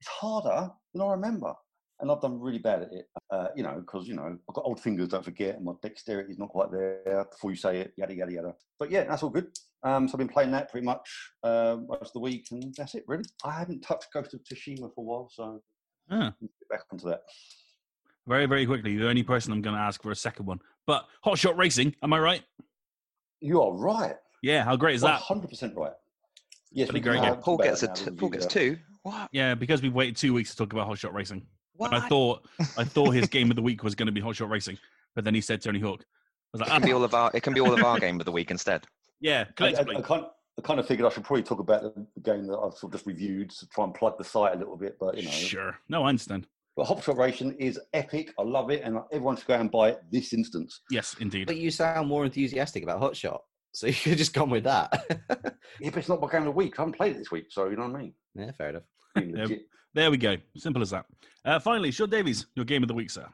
it's 0.00 0.08
harder 0.08 0.70
than 0.92 1.02
I 1.02 1.12
remember 1.12 1.54
and 2.00 2.10
I've 2.10 2.20
done 2.20 2.40
really 2.40 2.58
bad 2.58 2.82
at 2.82 2.92
it. 2.92 3.06
Uh, 3.30 3.48
you 3.56 3.62
know, 3.62 3.80
because 3.80 4.06
you 4.08 4.14
know 4.14 4.24
I've 4.48 4.54
got 4.54 4.64
old 4.64 4.80
fingers, 4.80 5.08
don't 5.08 5.24
forget, 5.24 5.56
and 5.56 5.64
my 5.64 5.72
dexterity 5.82 6.32
is 6.32 6.38
not 6.38 6.48
quite 6.48 6.70
there 6.72 7.26
before 7.30 7.50
you 7.50 7.56
say 7.56 7.78
it, 7.78 7.92
yada 7.96 8.14
yada 8.14 8.32
yada. 8.32 8.54
But 8.78 8.90
yeah, 8.90 9.04
that's 9.04 9.22
all 9.22 9.30
good. 9.30 9.48
Um, 9.82 10.06
so 10.08 10.14
I've 10.14 10.18
been 10.18 10.28
playing 10.28 10.50
that 10.52 10.70
pretty 10.70 10.84
much 10.84 11.08
uh, 11.42 11.76
most 11.88 12.08
of 12.08 12.12
the 12.14 12.20
week, 12.20 12.46
and 12.50 12.74
that's 12.76 12.94
it 12.94 13.04
really. 13.06 13.24
I 13.44 13.52
haven't 13.52 13.80
touched 13.80 14.08
Ghost 14.12 14.34
of 14.34 14.40
Tsushima 14.42 14.92
for 14.94 15.00
a 15.00 15.02
while, 15.02 15.30
so 15.32 15.62
Ah. 16.10 16.34
get 16.40 16.68
back 16.68 16.80
onto 16.92 17.08
that. 17.08 17.20
Very, 18.26 18.46
very 18.46 18.66
quickly, 18.66 18.96
the 18.96 19.08
only 19.08 19.22
person 19.22 19.52
I'm 19.52 19.62
going 19.62 19.76
to 19.76 19.80
ask 19.80 20.02
for 20.02 20.10
a 20.10 20.16
second 20.16 20.46
one. 20.46 20.60
But 20.86 21.06
Hot 21.22 21.38
Shot 21.38 21.56
Racing, 21.56 21.94
am 22.02 22.12
I 22.12 22.18
right? 22.18 22.42
You 23.40 23.62
are 23.62 23.72
right. 23.72 24.16
Yeah, 24.42 24.64
how 24.64 24.76
great 24.76 24.96
is 24.96 25.02
that? 25.02 25.20
Hundred 25.20 25.48
percent 25.48 25.74
right. 25.76 25.92
Yes, 26.72 26.88
Bloody 26.88 27.00
we 27.00 27.04
great 27.04 27.20
can 27.22 27.36
Paul 27.36 27.56
gets 27.58 27.82
it 27.82 27.86
a 27.86 27.88
now 27.88 27.94
t- 27.94 28.04
that 28.04 28.18
Paul 28.18 28.28
gets 28.28 28.46
two. 28.46 28.78
What? 29.02 29.28
Yeah, 29.32 29.54
because 29.54 29.82
we've 29.82 29.94
waited 29.94 30.16
two 30.16 30.32
weeks 30.34 30.50
to 30.50 30.56
talk 30.56 30.72
about 30.72 30.86
Hot 30.86 30.98
Shot 30.98 31.14
Racing. 31.14 31.46
What? 31.80 31.94
And 31.94 32.02
I 32.02 32.06
thought 32.08 32.46
I 32.76 32.84
thought 32.84 33.12
his 33.12 33.26
game 33.26 33.48
of 33.48 33.56
the 33.56 33.62
week 33.62 33.82
was 33.82 33.94
going 33.94 34.04
to 34.04 34.12
be 34.12 34.20
Hot 34.20 34.36
Shot 34.36 34.50
Racing, 34.50 34.76
but 35.14 35.24
then 35.24 35.34
he 35.34 35.40
said 35.40 35.62
Tony 35.62 35.80
Hawk. 35.80 36.02
I 36.02 36.58
was 36.58 36.60
it 36.60 36.64
like, 36.64 36.72
can 36.72 36.82
be 36.82 36.92
ah, 36.92 36.96
all 36.96 37.04
of 37.04 37.14
our. 37.14 37.30
It 37.32 37.42
can 37.42 37.54
be 37.54 37.60
all 37.60 37.72
of 37.72 37.82
our 37.82 37.98
game 37.98 38.20
of 38.20 38.26
the 38.26 38.32
week 38.32 38.50
instead. 38.50 38.84
yeah, 39.18 39.38
I, 39.38 39.40
I, 39.40 39.52
collectively. 39.56 39.96
I, 39.96 40.00
kind, 40.02 40.24
I 40.58 40.62
kind 40.62 40.78
of 40.78 40.86
figured 40.86 41.10
I 41.10 41.14
should 41.14 41.24
probably 41.24 41.42
talk 41.42 41.58
about 41.58 41.82
the 41.82 42.06
game 42.22 42.46
that 42.48 42.58
I've 42.58 42.74
sort 42.74 42.92
of 42.92 42.92
just 42.92 43.06
reviewed 43.06 43.48
to 43.48 43.66
try 43.68 43.84
and 43.84 43.94
plug 43.94 44.18
the 44.18 44.24
site 44.24 44.54
a 44.54 44.58
little 44.58 44.76
bit, 44.76 44.98
but 45.00 45.16
you 45.16 45.22
know. 45.22 45.30
Sure. 45.30 45.78
No, 45.88 46.02
I 46.02 46.10
understand. 46.10 46.46
But 46.76 46.84
Hot 46.84 47.02
Shot 47.02 47.16
Racing 47.16 47.56
is 47.58 47.80
epic. 47.94 48.34
I 48.38 48.42
love 48.42 48.70
it, 48.70 48.82
and 48.84 48.98
everyone 49.10 49.38
should 49.38 49.46
go 49.46 49.54
and 49.54 49.70
buy 49.70 49.92
it 49.92 50.00
this 50.12 50.34
instance. 50.34 50.82
Yes, 50.90 51.16
indeed. 51.18 51.46
But 51.46 51.56
you 51.56 51.70
sound 51.70 52.08
more 52.08 52.26
enthusiastic 52.26 52.82
about 52.82 53.00
Hotshot, 53.00 53.38
so 53.72 53.86
you 53.86 53.94
could 53.94 54.18
just 54.18 54.34
gone 54.34 54.50
with 54.50 54.64
that. 54.64 55.02
Yeah, 55.80 55.88
but 55.88 56.00
it's 56.00 56.10
not 56.10 56.20
my 56.20 56.28
game 56.30 56.42
of 56.42 56.44
the 56.44 56.50
week. 56.50 56.78
I 56.78 56.82
haven't 56.82 56.96
played 56.96 57.16
it 57.16 57.18
this 57.20 57.30
week, 57.30 57.46
so 57.48 57.70
you 57.70 57.76
know 57.76 57.86
what 57.86 57.96
I 57.96 58.02
mean. 58.02 58.14
yeah, 58.34 58.50
fair 58.52 58.68
enough. 58.68 58.82
Being 59.94 60.04
Yeah. 60.04 60.10
legit. 60.10 60.10
There 60.10 60.10
we 60.10 60.16
go. 60.16 60.36
Simple 60.56 60.82
as 60.82 60.90
that. 60.90 61.06
Uh, 61.44 61.58
finally, 61.58 61.90
Sean 61.90 62.10
Davies, 62.10 62.46
your 62.54 62.64
game 62.64 62.82
of 62.82 62.88
the 62.88 62.94
week, 62.94 63.10
sir. 63.10 63.28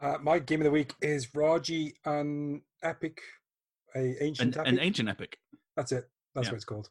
Uh, 0.00 0.16
my 0.22 0.38
game 0.38 0.60
of 0.60 0.64
the 0.64 0.70
week 0.70 0.94
is 1.02 1.34
Raji 1.34 1.94
and 2.04 2.62
Epic, 2.82 3.20
a 3.94 4.22
ancient 4.22 4.54
An, 4.56 4.60
epic. 4.62 4.72
an 4.72 4.78
ancient 4.80 5.08
epic. 5.08 5.38
That's 5.76 5.92
it. 5.92 6.08
That's 6.34 6.46
Yeah. 6.46 6.52
what 6.52 6.56
it's 6.56 6.64
called. 6.64 6.90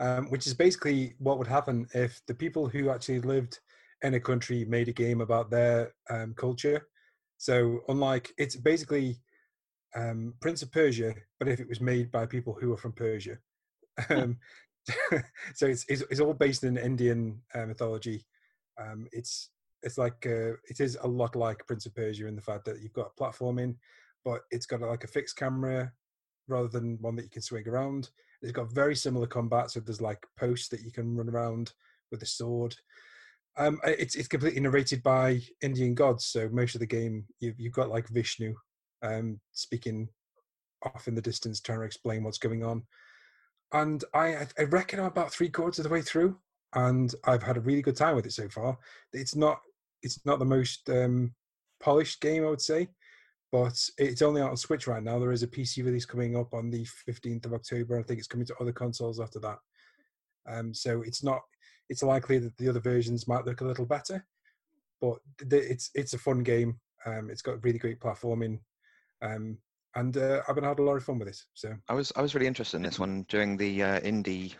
Um, 0.00 0.30
which 0.30 0.46
is 0.46 0.54
basically 0.54 1.14
what 1.18 1.38
would 1.38 1.46
happen 1.46 1.86
if 1.94 2.20
the 2.26 2.34
people 2.34 2.66
who 2.68 2.88
actually 2.90 3.20
lived 3.20 3.60
in 4.02 4.14
a 4.14 4.20
country 4.20 4.64
made 4.64 4.88
a 4.88 4.92
game 4.92 5.20
about 5.20 5.50
their 5.50 5.94
um, 6.08 6.32
culture. 6.34 6.88
So, 7.36 7.82
unlike 7.88 8.32
it's 8.38 8.56
basically 8.56 9.20
um, 9.94 10.34
Prince 10.40 10.62
of 10.62 10.72
Persia, 10.72 11.14
but 11.38 11.48
if 11.48 11.60
it 11.60 11.68
was 11.68 11.80
made 11.80 12.10
by 12.10 12.24
people 12.24 12.54
who 12.58 12.72
are 12.72 12.76
from 12.78 12.92
Persia. 12.92 13.38
Um, 14.08 14.38
so 15.54 15.66
it's, 15.66 15.84
it's 15.88 16.02
it's 16.10 16.20
all 16.20 16.34
based 16.34 16.64
in 16.64 16.76
Indian 16.76 17.40
uh, 17.54 17.66
mythology. 17.66 18.24
Um, 18.80 19.06
it's 19.12 19.50
it's 19.82 19.98
like 19.98 20.26
uh, 20.26 20.52
it 20.68 20.80
is 20.80 20.96
a 21.02 21.08
lot 21.08 21.36
like 21.36 21.66
Prince 21.66 21.86
of 21.86 21.94
Persia 21.94 22.26
in 22.26 22.36
the 22.36 22.42
fact 22.42 22.64
that 22.66 22.80
you've 22.80 22.92
got 22.92 23.12
a 23.16 23.22
platforming, 23.22 23.76
but 24.24 24.42
it's 24.50 24.66
got 24.66 24.80
like 24.80 25.04
a 25.04 25.08
fixed 25.08 25.36
camera 25.36 25.92
rather 26.48 26.68
than 26.68 26.98
one 27.00 27.16
that 27.16 27.24
you 27.24 27.30
can 27.30 27.42
swing 27.42 27.68
around. 27.68 28.10
It's 28.42 28.52
got 28.52 28.72
very 28.72 28.96
similar 28.96 29.26
combat, 29.26 29.70
so 29.70 29.80
there's 29.80 30.00
like 30.00 30.24
posts 30.38 30.68
that 30.68 30.82
you 30.82 30.90
can 30.90 31.16
run 31.16 31.28
around 31.28 31.72
with 32.10 32.22
a 32.22 32.26
sword. 32.26 32.74
Um, 33.56 33.78
it's 33.84 34.14
it's 34.14 34.28
completely 34.28 34.60
narrated 34.60 35.02
by 35.02 35.40
Indian 35.62 35.94
gods, 35.94 36.26
so 36.26 36.48
most 36.50 36.74
of 36.74 36.80
the 36.80 36.86
game 36.86 37.24
you've 37.40 37.58
you've 37.58 37.74
got 37.74 37.90
like 37.90 38.08
Vishnu 38.08 38.54
um, 39.02 39.40
speaking 39.52 40.08
off 40.82 41.08
in 41.08 41.14
the 41.14 41.22
distance, 41.22 41.60
trying 41.60 41.80
to 41.80 41.84
explain 41.84 42.24
what's 42.24 42.38
going 42.38 42.64
on. 42.64 42.82
And 43.72 44.02
I 44.14 44.48
I- 44.58 44.64
reckon 44.64 44.98
I'm 44.98 45.06
about 45.06 45.32
three 45.32 45.48
quarters 45.48 45.78
of 45.78 45.84
the 45.84 45.90
way 45.90 46.02
through, 46.02 46.36
and 46.74 47.14
I've 47.24 47.42
had 47.42 47.56
a 47.56 47.60
really 47.60 47.82
good 47.82 47.96
time 47.96 48.16
with 48.16 48.26
it 48.26 48.32
so 48.32 48.48
far. 48.48 48.78
It's 49.12 49.36
not 49.36 49.60
it's 50.02 50.24
not 50.24 50.38
the 50.38 50.44
most 50.44 50.88
um, 50.90 51.34
polished 51.80 52.20
game, 52.20 52.44
I 52.44 52.50
would 52.50 52.60
say, 52.60 52.88
but 53.52 53.78
it's 53.98 54.22
only 54.22 54.40
out 54.42 54.50
on 54.50 54.56
Switch 54.56 54.86
right 54.86 55.02
now. 55.02 55.18
There 55.18 55.32
is 55.32 55.42
a 55.42 55.48
PC 55.48 55.84
release 55.84 56.06
coming 56.06 56.36
up 56.36 56.54
on 56.54 56.70
the 56.70 56.86
15th 57.08 57.46
of 57.46 57.52
October. 57.52 57.98
I 57.98 58.02
think 58.02 58.18
it's 58.18 58.28
coming 58.28 58.46
to 58.46 58.54
other 58.60 58.72
consoles 58.72 59.20
after 59.20 59.38
that. 59.40 59.58
Um, 60.48 60.72
so 60.74 61.02
it's 61.02 61.22
not. 61.22 61.40
It's 61.88 62.02
likely 62.02 62.38
that 62.38 62.56
the 62.56 62.68
other 62.68 62.80
versions 62.80 63.26
might 63.28 63.44
look 63.44 63.60
a 63.60 63.66
little 63.66 63.84
better, 63.86 64.24
but 65.00 65.18
th- 65.48 65.70
it's 65.70 65.90
it's 65.94 66.14
a 66.14 66.18
fun 66.18 66.42
game. 66.42 66.78
Um, 67.04 67.30
it's 67.30 67.42
got 67.42 67.62
really 67.64 67.78
great 67.78 68.00
platforming, 68.00 68.60
um, 69.22 69.58
and 69.94 70.16
uh, 70.16 70.42
I've 70.48 70.54
been 70.54 70.64
had 70.64 70.78
a 70.78 70.82
lot 70.82 70.96
of 70.96 71.04
fun 71.04 71.18
with 71.18 71.28
it. 71.28 71.42
So 71.54 71.74
I 71.88 71.94
was 71.94 72.12
I 72.16 72.22
was 72.22 72.34
really 72.34 72.46
interested 72.46 72.76
in 72.76 72.82
this 72.82 72.98
one 72.98 73.24
during 73.28 73.56
the 73.56 73.82
uh, 73.82 74.00
indie, 74.00 74.54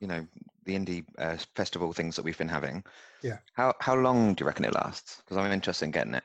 you 0.00 0.06
know, 0.06 0.26
the 0.64 0.74
indie 0.74 1.04
uh, 1.18 1.36
festival 1.54 1.92
things 1.92 2.16
that 2.16 2.24
we've 2.24 2.38
been 2.38 2.48
having. 2.48 2.84
Yeah. 3.22 3.38
How 3.54 3.74
how 3.80 3.94
long 3.94 4.34
do 4.34 4.42
you 4.42 4.46
reckon 4.46 4.64
it 4.64 4.74
lasts? 4.74 5.22
Because 5.24 5.36
I'm 5.36 5.52
interested 5.52 5.86
in 5.86 5.90
getting 5.90 6.14
it. 6.14 6.24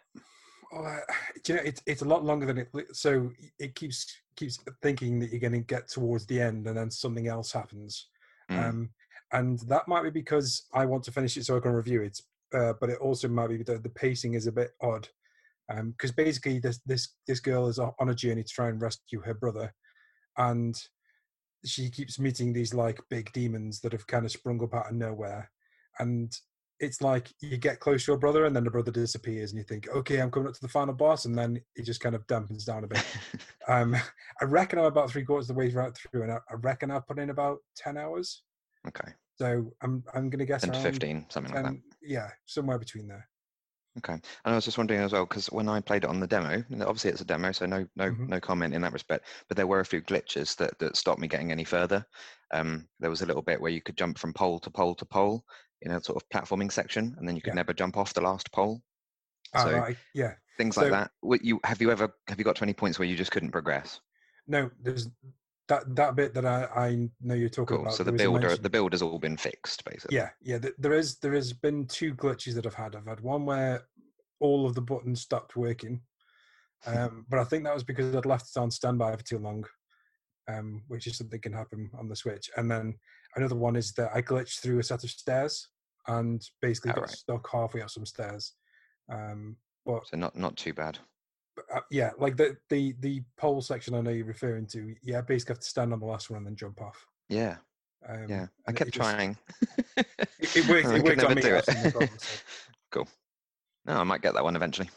Oh, 0.72 0.84
uh, 0.84 1.00
do 1.44 1.54
you 1.54 1.58
know, 1.58 1.66
it's 1.66 1.82
it's 1.86 2.02
a 2.02 2.06
lot 2.06 2.24
longer 2.24 2.46
than 2.46 2.58
it. 2.60 2.70
So 2.94 3.32
it 3.58 3.76
keeps 3.76 4.06
keeps 4.36 4.60
thinking 4.82 5.20
that 5.20 5.32
you're 5.32 5.40
going 5.40 5.54
to 5.54 5.60
get 5.60 5.88
towards 5.88 6.26
the 6.26 6.42
end, 6.42 6.68
and 6.68 6.78
then 6.78 6.92
something 6.92 7.28
else 7.28 7.52
happens. 7.52 8.08
Mm. 8.52 8.70
Um, 8.70 8.90
and 9.32 9.60
that 9.68 9.88
might 9.88 10.04
be 10.04 10.10
because 10.10 10.64
I 10.74 10.86
want 10.86 11.04
to 11.04 11.12
finish 11.12 11.38
it 11.38 11.46
so 11.46 11.58
I 11.58 11.60
can 11.60 11.74
review 11.74 12.02
it. 12.02 12.20
Uh, 12.52 12.74
but 12.80 12.90
it 12.90 12.98
also 12.98 13.28
might 13.28 13.50
be 13.50 13.64
that 13.64 13.84
the 13.84 13.90
pacing 13.90 14.34
is 14.34 14.48
a 14.48 14.52
bit 14.52 14.72
odd. 14.82 15.08
Because 15.70 16.12
basically, 16.12 16.60
this 16.60 16.80
this 16.86 17.16
this 17.28 17.40
girl 17.40 17.68
is 17.68 17.80
on 17.80 18.10
a 18.10 18.16
journey 18.16 18.44
to 18.44 18.50
try 18.50 18.70
and 18.70 18.82
rescue 18.82 19.22
her 19.22 19.34
brother, 19.34 19.74
and 20.38 20.76
she 21.66 21.90
keeps 21.90 22.20
meeting 22.20 22.54
these 22.54 22.74
like 22.74 23.00
big 23.10 23.32
demons 23.34 23.82
that 23.82 23.92
have 23.92 24.08
kind 24.08 24.26
of 24.26 24.32
sprung 24.32 24.64
up 24.64 24.74
out 24.74 24.90
of 24.90 24.96
nowhere, 24.96 25.52
and 26.00 26.32
it's 26.80 27.02
like 27.02 27.30
you 27.42 27.58
get 27.58 27.80
close 27.80 28.06
to 28.06 28.12
your 28.12 28.20
brother 28.20 28.46
and 28.46 28.56
then 28.56 28.64
the 28.64 28.72
brother 28.72 28.92
disappears 28.92 29.52
and 29.52 29.58
you 29.58 29.64
think 29.64 29.88
okay 29.90 30.20
i'm 30.20 30.32
coming 30.32 30.48
up 30.48 30.54
to 30.54 30.62
the 30.62 30.68
final 30.68 30.94
boss 30.94 31.26
and 31.26 31.38
then 31.38 31.60
it 31.76 31.84
just 31.84 32.00
kind 32.00 32.16
of 32.16 32.26
dampens 32.28 32.66
down 32.66 32.84
a 32.84 32.88
bit. 32.88 33.04
Um 33.68 33.96
i 34.42 34.46
reckon 34.46 34.80
i'm 34.80 34.86
about 34.86 35.12
three 35.12 35.24
quarters 35.24 35.48
of 35.50 35.56
the 35.56 35.60
way 35.60 35.70
right 35.70 35.96
through 35.96 36.24
and 36.24 36.32
i, 36.32 36.38
I 36.50 36.56
reckon 36.56 36.90
i've 36.90 37.06
put 37.06 37.20
in 37.20 37.30
about 37.30 37.60
10 37.76 37.98
hours. 37.98 38.42
Okay, 38.88 39.12
so 39.36 39.72
i'm 39.84 40.04
i'm 40.16 40.30
gonna 40.30 40.46
guess 40.46 40.64
around 40.64 40.82
fifteen, 40.82 41.26
something 41.30 41.54
like 41.54 41.66
that. 41.66 41.76
yeah 42.02 42.30
somewhere 42.46 42.80
between 42.80 43.08
there 43.08 43.29
Okay, 44.00 44.14
and 44.14 44.22
I 44.46 44.56
was 44.56 44.66
just 44.66 44.78
wondering 44.78 45.02
as 45.02 45.12
well 45.14 45.26
because 45.26 45.48
when 45.52 45.68
I 45.70 45.80
played 45.82 46.04
it 46.04 46.10
on 46.10 46.20
the 46.20 46.28
demo, 46.28 46.64
obviously 46.82 47.12
it's 47.12 47.22
a 47.22 47.26
demo, 47.26 47.52
so 47.52 47.66
no 47.66 47.88
no 47.96 48.12
Mhm. 48.12 48.28
no 48.30 48.40
comment 48.40 48.74
in 48.74 48.82
that 48.82 48.94
respect. 48.94 49.26
But 49.48 49.58
there 49.58 49.68
were 49.68 49.82
a 49.82 49.86
few 49.86 50.02
glitches 50.02 50.56
that 50.58 50.78
that 50.80 50.96
stopped 50.98 51.20
me 51.20 51.28
getting 51.28 51.52
any 51.52 51.64
further. 51.66 52.06
Um, 52.52 52.88
there 53.00 53.10
was 53.10 53.22
a 53.22 53.26
little 53.26 53.42
bit 53.42 53.60
where 53.62 53.72
you 53.72 53.82
could 53.82 53.98
jump 53.98 54.18
from 54.18 54.34
pole 54.34 54.60
to 54.60 54.70
pole 54.72 54.96
to 54.96 55.06
pole, 55.06 55.46
in 55.82 55.92
a 55.92 56.04
sort 56.04 56.22
of 56.22 56.28
platforming 56.30 56.72
section, 56.72 57.14
and 57.18 57.28
then 57.28 57.36
you 57.36 57.42
could 57.42 57.52
Yeah. 57.52 57.56
never 57.56 57.74
jump 57.74 57.98
off 57.98 58.14
the 58.14 58.22
last 58.22 58.52
pole. 58.52 58.82
Ah, 59.54 59.64
So- 59.66 59.80
right, 59.80 59.98
yeah. 60.14 60.36
Things 60.58 60.76
So- 60.76 60.82
like 60.82 60.92
that. 60.92 61.12
What 61.22 61.44
you 61.44 61.60
have 61.64 61.82
you 61.82 61.92
ever 61.92 62.14
have 62.28 62.38
you 62.38 62.44
got 62.46 62.56
to 62.58 62.64
any 62.64 62.74
points 62.74 63.00
where 63.00 63.08
you 63.08 63.16
just 63.16 63.32
couldn't 63.32 63.52
progress? 63.52 64.00
No, 64.48 64.72
there's 64.80 65.08
that 65.70 65.96
that 65.96 66.16
bit 66.16 66.34
that 66.34 66.46
I 66.46 66.66
I 66.76 67.10
know 67.22 67.36
you're 67.36 67.48
talking 67.48 67.78
Cool. 67.78 67.86
about. 67.86 67.94
So 67.94 68.04
the 68.04 68.12
builder 68.12 68.58
the 68.58 68.70
build 68.70 68.92
has 68.92 69.02
all 69.02 69.18
been 69.20 69.38
fixed 69.38 69.86
basically. 69.86 70.18
Yeah, 70.18 70.30
yeah. 70.42 70.60
th- 70.60 70.74
There 70.78 70.94
is 70.94 71.18
there 71.20 71.34
has 71.34 71.54
been 71.54 71.88
two 71.88 72.14
glitches 72.14 72.56
that 72.56 72.66
I've 72.66 72.74
had. 72.74 72.96
I've 72.96 73.06
had 73.08 73.22
one 73.22 73.46
where 73.46 73.84
all 74.42 74.66
of 74.66 74.76
the 74.76 74.82
buttons 74.82 75.22
stopped 75.22 75.56
working, 75.56 76.02
um, 76.86 77.26
but 77.30 77.40
I 77.40 77.44
think 77.46 77.64
that 77.64 77.74
was 77.74 77.84
because 77.84 78.16
I'd 78.16 78.26
left 78.26 78.50
it 78.54 78.60
on 78.60 78.72
standby 78.72 79.16
for 79.16 79.24
too 79.24 79.38
long, 79.40 79.64
um, 80.48 80.84
which 80.88 81.08
is 81.08 81.18
something 81.18 81.40
can 81.40 81.54
happen 81.54 81.90
on 81.98 82.10
the 82.10 82.16
Switch. 82.16 82.50
And 82.58 82.70
then 82.70 82.98
another 83.36 83.56
one 83.56 83.76
is 83.76 83.94
that 83.94 84.12
I 84.14 84.22
glitched 84.22 84.60
through 84.60 84.80
a 84.80 84.84
set 84.84 85.04
of 85.04 85.10
stairs 85.12 85.68
and 86.08 86.42
basically 86.62 86.90
got 86.92 86.98
Alright. 87.00 87.12
stuck 87.18 87.50
halfway 87.52 87.82
up 87.82 87.90
some 87.92 88.06
stairs. 88.06 88.54
Um, 89.12 89.56
but 89.86 90.08
So 90.08 90.18
not 90.18 90.36
not 90.36 90.56
too 90.58 90.74
bad. 90.74 90.98
Uh, 91.74 91.80
yeah, 91.92 92.12
like 92.18 92.36
the 92.38 92.58
the 92.70 92.96
the 93.00 93.22
pole 93.38 93.62
section 93.62 93.94
I 93.96 94.02
know 94.02 94.12
you're 94.12 94.26
referring 94.26 94.66
to. 94.68 94.96
Yeah, 95.04 95.22
basically 95.22 95.54
have 95.54 95.60
to 95.62 95.68
stand 95.68 95.94
on 95.94 96.00
the 96.00 96.06
last 96.06 96.30
one 96.30 96.38
and 96.38 96.48
then 96.48 96.56
jump 96.56 96.82
off. 96.82 97.06
Yeah. 97.30 97.58
Um, 98.08 98.26
Yeah. 98.30 98.48
I 98.68 98.72
kept 98.72 98.90
it 98.90 98.94
just- 98.94 99.10
trying. 99.10 99.38
It, 99.98 100.56
it 100.56 100.68
worked. 100.70 100.88
It 100.96 101.04
worked 101.04 101.18
never 101.18 101.30
on 101.30 101.36
me. 101.36 101.42
do 101.42 101.56
it. 101.56 101.66
problem, 101.66 102.10
so- 102.18 102.40
cool. 102.92 103.08
No, 103.86 103.98
I 103.98 104.04
might 104.04 104.22
get 104.22 104.34
that 104.34 104.44
one 104.44 104.56
eventually. 104.56 104.90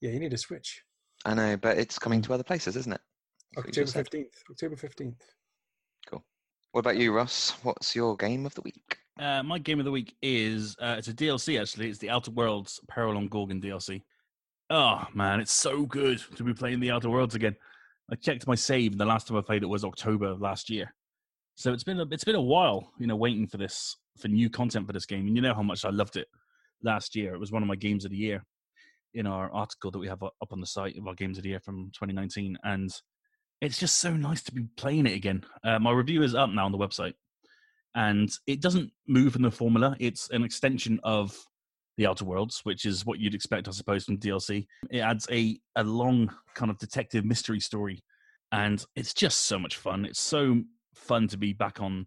Yeah, 0.00 0.10
you 0.10 0.20
need 0.20 0.32
a 0.32 0.38
Switch. 0.38 0.82
I 1.24 1.34
know, 1.34 1.56
but 1.56 1.76
it's 1.78 1.98
coming 1.98 2.22
to 2.22 2.32
other 2.32 2.42
places, 2.42 2.74
isn't 2.76 2.92
it? 2.92 3.00
That's 3.54 3.66
what 3.66 3.68
October 3.68 3.90
fifteenth. 3.90 4.42
October 4.50 4.76
fifteenth. 4.76 5.22
Cool. 6.06 6.24
What 6.72 6.80
about 6.80 6.96
you, 6.96 7.12
Ross? 7.12 7.50
What's 7.62 7.94
your 7.94 8.16
game 8.16 8.46
of 8.46 8.54
the 8.54 8.62
week? 8.62 8.96
Uh, 9.18 9.42
my 9.42 9.58
game 9.58 9.78
of 9.78 9.84
the 9.84 9.90
week 9.90 10.14
is 10.22 10.76
uh, 10.80 10.94
it's 10.98 11.08
a 11.08 11.12
DLC 11.12 11.60
actually. 11.60 11.90
It's 11.90 11.98
the 11.98 12.08
Outer 12.08 12.30
Worlds 12.30 12.80
Peril 12.88 13.16
on 13.18 13.28
Gorgon 13.28 13.60
DLC. 13.60 14.02
Oh 14.72 15.04
man, 15.14 15.40
it's 15.40 15.50
so 15.52 15.84
good 15.84 16.22
to 16.36 16.44
be 16.44 16.54
playing 16.54 16.78
the 16.78 16.92
Outer 16.92 17.10
Worlds 17.10 17.34
again. 17.34 17.56
I 18.08 18.14
checked 18.14 18.46
my 18.46 18.54
save, 18.54 18.92
and 18.92 19.00
the 19.00 19.04
last 19.04 19.26
time 19.26 19.36
I 19.36 19.40
played 19.40 19.64
it 19.64 19.68
was 19.68 19.84
October 19.84 20.34
last 20.34 20.70
year. 20.70 20.94
So 21.56 21.72
it's 21.72 21.82
been 21.82 21.98
a, 21.98 22.06
it's 22.12 22.22
been 22.22 22.36
a 22.36 22.40
while, 22.40 22.92
you 22.96 23.08
know, 23.08 23.16
waiting 23.16 23.48
for 23.48 23.56
this 23.56 23.96
for 24.16 24.28
new 24.28 24.48
content 24.48 24.86
for 24.86 24.92
this 24.92 25.06
game. 25.06 25.26
And 25.26 25.34
you 25.34 25.42
know 25.42 25.54
how 25.54 25.64
much 25.64 25.84
I 25.84 25.90
loved 25.90 26.16
it 26.16 26.28
last 26.84 27.16
year. 27.16 27.34
It 27.34 27.40
was 27.40 27.50
one 27.50 27.62
of 27.62 27.68
my 27.68 27.74
games 27.74 28.04
of 28.04 28.12
the 28.12 28.16
year 28.16 28.44
in 29.12 29.26
our 29.26 29.50
article 29.52 29.90
that 29.90 29.98
we 29.98 30.06
have 30.06 30.22
up 30.22 30.52
on 30.52 30.60
the 30.60 30.66
site 30.66 30.96
of 30.96 31.08
our 31.08 31.14
games 31.14 31.36
of 31.36 31.42
the 31.42 31.50
year 31.50 31.60
from 31.60 31.90
2019, 31.94 32.56
and 32.62 32.90
it's 33.60 33.78
just 33.78 33.98
so 33.98 34.16
nice 34.16 34.42
to 34.44 34.52
be 34.52 34.66
playing 34.76 35.06
it 35.06 35.16
again. 35.16 35.42
Uh, 35.64 35.80
my 35.80 35.90
review 35.90 36.22
is 36.22 36.36
up 36.36 36.48
now 36.48 36.64
on 36.64 36.72
the 36.72 36.78
website, 36.78 37.14
and 37.96 38.30
it 38.46 38.62
doesn't 38.62 38.92
move 39.08 39.34
in 39.34 39.42
the 39.42 39.50
formula. 39.50 39.96
It's 39.98 40.30
an 40.30 40.44
extension 40.44 41.00
of 41.02 41.36
the 42.00 42.06
Outer 42.06 42.24
Worlds, 42.24 42.60
which 42.64 42.86
is 42.86 43.04
what 43.04 43.20
you'd 43.20 43.34
expect, 43.34 43.68
I 43.68 43.72
suppose, 43.72 44.06
from 44.06 44.16
DLC. 44.16 44.66
It 44.90 45.00
adds 45.00 45.28
a 45.30 45.60
a 45.76 45.84
long 45.84 46.34
kind 46.54 46.70
of 46.70 46.78
detective 46.78 47.26
mystery 47.26 47.60
story, 47.60 48.02
and 48.52 48.82
it's 48.96 49.12
just 49.12 49.42
so 49.42 49.58
much 49.58 49.76
fun. 49.76 50.06
It's 50.06 50.20
so 50.20 50.62
fun 50.94 51.28
to 51.28 51.36
be 51.36 51.52
back 51.52 51.82
on, 51.82 52.06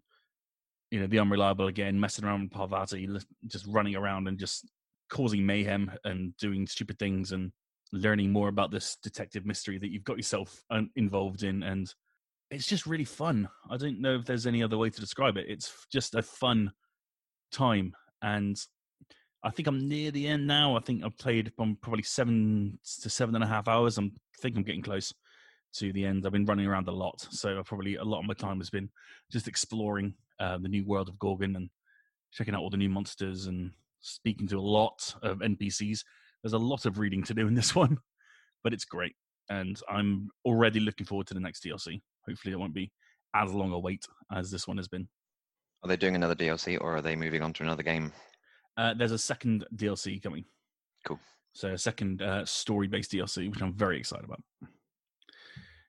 you 0.89 0.99
know, 0.99 1.05
the 1.05 1.19
Unreliable 1.19 1.67
again, 1.67 1.99
messing 1.99 2.25
around 2.25 2.41
with 2.41 2.51
Parvati, 2.51 3.07
just 3.45 3.67
running 3.67 3.95
around 3.95 4.27
and 4.27 4.39
just 4.39 4.67
causing 5.11 5.45
mayhem 5.45 5.91
and 6.05 6.35
doing 6.37 6.65
stupid 6.65 6.97
things 6.97 7.31
and 7.31 7.51
learning 7.91 8.31
more 8.31 8.47
about 8.47 8.71
this 8.71 8.97
detective 9.03 9.45
mystery 9.45 9.77
that 9.77 9.91
you've 9.91 10.03
got 10.03 10.17
yourself 10.17 10.63
un- 10.71 10.89
involved 10.95 11.43
in 11.43 11.61
and 11.61 11.93
it's 12.49 12.65
just 12.65 12.87
really 12.87 13.05
fun 13.05 13.47
i 13.69 13.77
don't 13.77 14.01
know 14.01 14.15
if 14.15 14.25
there's 14.25 14.47
any 14.47 14.63
other 14.63 14.79
way 14.79 14.89
to 14.89 14.99
describe 14.99 15.37
it 15.37 15.45
it's 15.47 15.85
just 15.91 16.15
a 16.15 16.23
fun 16.23 16.71
time 17.51 17.93
and 18.23 18.57
i 19.43 19.49
think 19.49 19.67
i'm 19.67 19.87
near 19.87 20.11
the 20.11 20.27
end 20.27 20.45
now 20.45 20.75
i 20.75 20.79
think 20.79 21.03
i've 21.03 21.17
played 21.17 21.51
from 21.55 21.77
probably 21.81 22.03
seven 22.03 22.77
to 23.01 23.09
seven 23.09 23.35
and 23.35 23.43
a 23.43 23.47
half 23.47 23.67
hours 23.67 23.97
i'm 23.97 24.11
I 24.15 24.41
think 24.41 24.57
i'm 24.57 24.63
getting 24.63 24.81
close 24.81 25.13
to 25.75 25.93
the 25.93 26.05
end 26.05 26.25
i've 26.25 26.31
been 26.31 26.45
running 26.45 26.67
around 26.67 26.87
a 26.87 26.91
lot 26.91 27.25
so 27.31 27.61
probably 27.63 27.95
a 27.95 28.03
lot 28.03 28.19
of 28.19 28.25
my 28.25 28.33
time 28.33 28.57
has 28.59 28.69
been 28.69 28.89
just 29.31 29.47
exploring 29.47 30.13
uh, 30.39 30.57
the 30.57 30.67
new 30.67 30.85
world 30.85 31.09
of 31.09 31.17
gorgon 31.19 31.55
and 31.55 31.69
checking 32.31 32.53
out 32.53 32.61
all 32.61 32.69
the 32.69 32.77
new 32.77 32.89
monsters 32.89 33.45
and 33.45 33.71
speaking 34.01 34.47
to 34.47 34.57
a 34.57 34.59
lot 34.59 35.15
of 35.21 35.39
npcs 35.39 36.03
there's 36.43 36.53
a 36.53 36.57
lot 36.57 36.85
of 36.85 36.99
reading 36.99 37.23
to 37.23 37.33
do 37.33 37.47
in 37.47 37.55
this 37.55 37.73
one, 37.75 37.97
but 38.63 38.73
it's 38.73 38.85
great. 38.85 39.15
And 39.49 39.79
I'm 39.89 40.29
already 40.45 40.79
looking 40.79 41.05
forward 41.05 41.27
to 41.27 41.33
the 41.33 41.39
next 41.39 41.63
DLC. 41.63 42.01
Hopefully, 42.27 42.53
it 42.53 42.59
won't 42.59 42.73
be 42.73 42.91
as 43.35 43.51
long 43.51 43.73
a 43.73 43.79
wait 43.79 44.05
as 44.31 44.51
this 44.51 44.67
one 44.67 44.77
has 44.77 44.87
been. 44.87 45.07
Are 45.83 45.89
they 45.89 45.97
doing 45.97 46.15
another 46.15 46.35
DLC 46.35 46.79
or 46.79 46.95
are 46.95 47.01
they 47.01 47.15
moving 47.15 47.41
on 47.41 47.51
to 47.53 47.63
another 47.63 47.83
game? 47.83 48.13
Uh, 48.77 48.93
there's 48.93 49.11
a 49.11 49.17
second 49.17 49.65
DLC 49.75 50.21
coming. 50.21 50.45
Cool. 51.05 51.19
So, 51.53 51.69
a 51.69 51.77
second 51.77 52.21
uh, 52.21 52.45
story 52.45 52.87
based 52.87 53.11
DLC, 53.11 53.49
which 53.49 53.61
I'm 53.61 53.73
very 53.73 53.97
excited 53.97 54.25
about. 54.25 54.41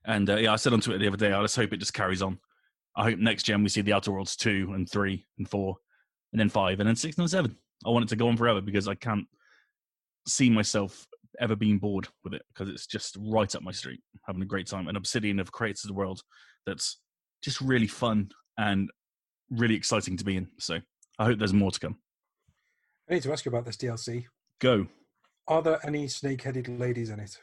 And 0.07 0.29
uh, 0.29 0.37
yeah, 0.37 0.53
I 0.53 0.57
said 0.57 0.73
on 0.73 0.81
Twitter 0.81 0.99
the 0.99 1.09
other 1.09 1.17
day, 1.17 1.33
I 1.33 1.41
just 1.43 1.57
hope 1.57 1.73
it 1.73 1.79
just 1.79 1.95
carries 1.95 2.23
on. 2.23 2.39
I 2.97 3.05
hope 3.05 3.19
next 3.19 3.45
gen 3.45 3.63
we 3.63 3.69
see 3.69 3.81
the 3.81 3.93
Outer 3.93 4.13
Worlds 4.13 4.37
2 4.37 4.73
and 4.75 4.89
3 4.89 5.27
and 5.39 5.49
4 5.49 5.77
and 6.33 6.41
then 6.41 6.49
5 6.49 6.81
and 6.81 6.89
then 6.89 6.97
6 6.97 7.19
and 7.19 7.31
7. 7.31 7.57
I 7.87 7.91
want 7.91 8.05
it 8.05 8.09
to 8.09 8.17
go 8.17 8.29
on 8.29 8.37
forever 8.37 8.61
because 8.61 8.87
I 8.87 8.95
can't 8.95 9.27
see 10.29 10.51
myself 10.51 11.07
ever 11.41 11.57
being 11.57 11.79
bored 11.79 12.09
with 12.23 12.35
it 12.35 12.43
because 12.49 12.69
it's 12.69 12.87
just 12.87 13.17
right 13.19 13.55
up 13.55 13.63
my 13.63 13.73
street, 13.73 14.01
having 14.27 14.43
a 14.43 14.47
great 14.47 14.67
time. 14.67 14.89
And 14.89 14.97
Obsidian 14.97 15.39
have 15.39 15.53
created 15.53 15.91
a 15.91 15.95
world 15.95 16.23
that's 16.67 16.99
just 17.43 17.61
really 17.61 17.87
fun 17.87 18.31
and 18.59 18.91
really 19.51 19.75
exciting 19.75 20.17
to 20.17 20.25
be 20.25 20.37
in. 20.37 20.49
So 20.59 20.79
I 21.19 21.25
hope 21.25 21.39
there's 21.39 21.53
more 21.53 21.71
to 21.71 21.81
come. 21.81 21.97
I 23.09 23.15
need 23.15 23.23
to 23.25 23.33
ask 23.33 23.45
you 23.45 23.51
about 23.51 23.65
this 23.67 23.77
DLC. 23.77 24.25
Go. 24.61 24.87
Are 25.47 25.63
there 25.63 25.79
any 25.87 26.09
snake-headed 26.09 26.69
ladies 26.81 27.11
in 27.11 27.21
it? 27.21 27.37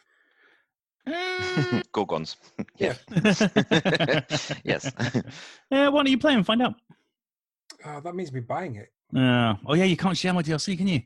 Gorgons. 1.93 2.37
Yeah. 2.77 2.95
yes. 4.63 4.91
yeah, 5.69 5.87
why 5.89 5.99
don't 5.99 6.07
you 6.07 6.17
play 6.17 6.33
and 6.33 6.45
find 6.45 6.61
out? 6.63 6.73
Oh, 7.85 7.99
that 8.01 8.15
means 8.15 8.31
me 8.31 8.39
buying 8.39 8.75
it. 8.75 8.89
Uh, 9.15 9.55
oh 9.65 9.73
yeah, 9.75 9.83
you 9.83 9.97
can't 9.97 10.17
share 10.17 10.33
my 10.33 10.41
DLC, 10.41 10.77
can 10.77 10.87
you? 10.87 11.01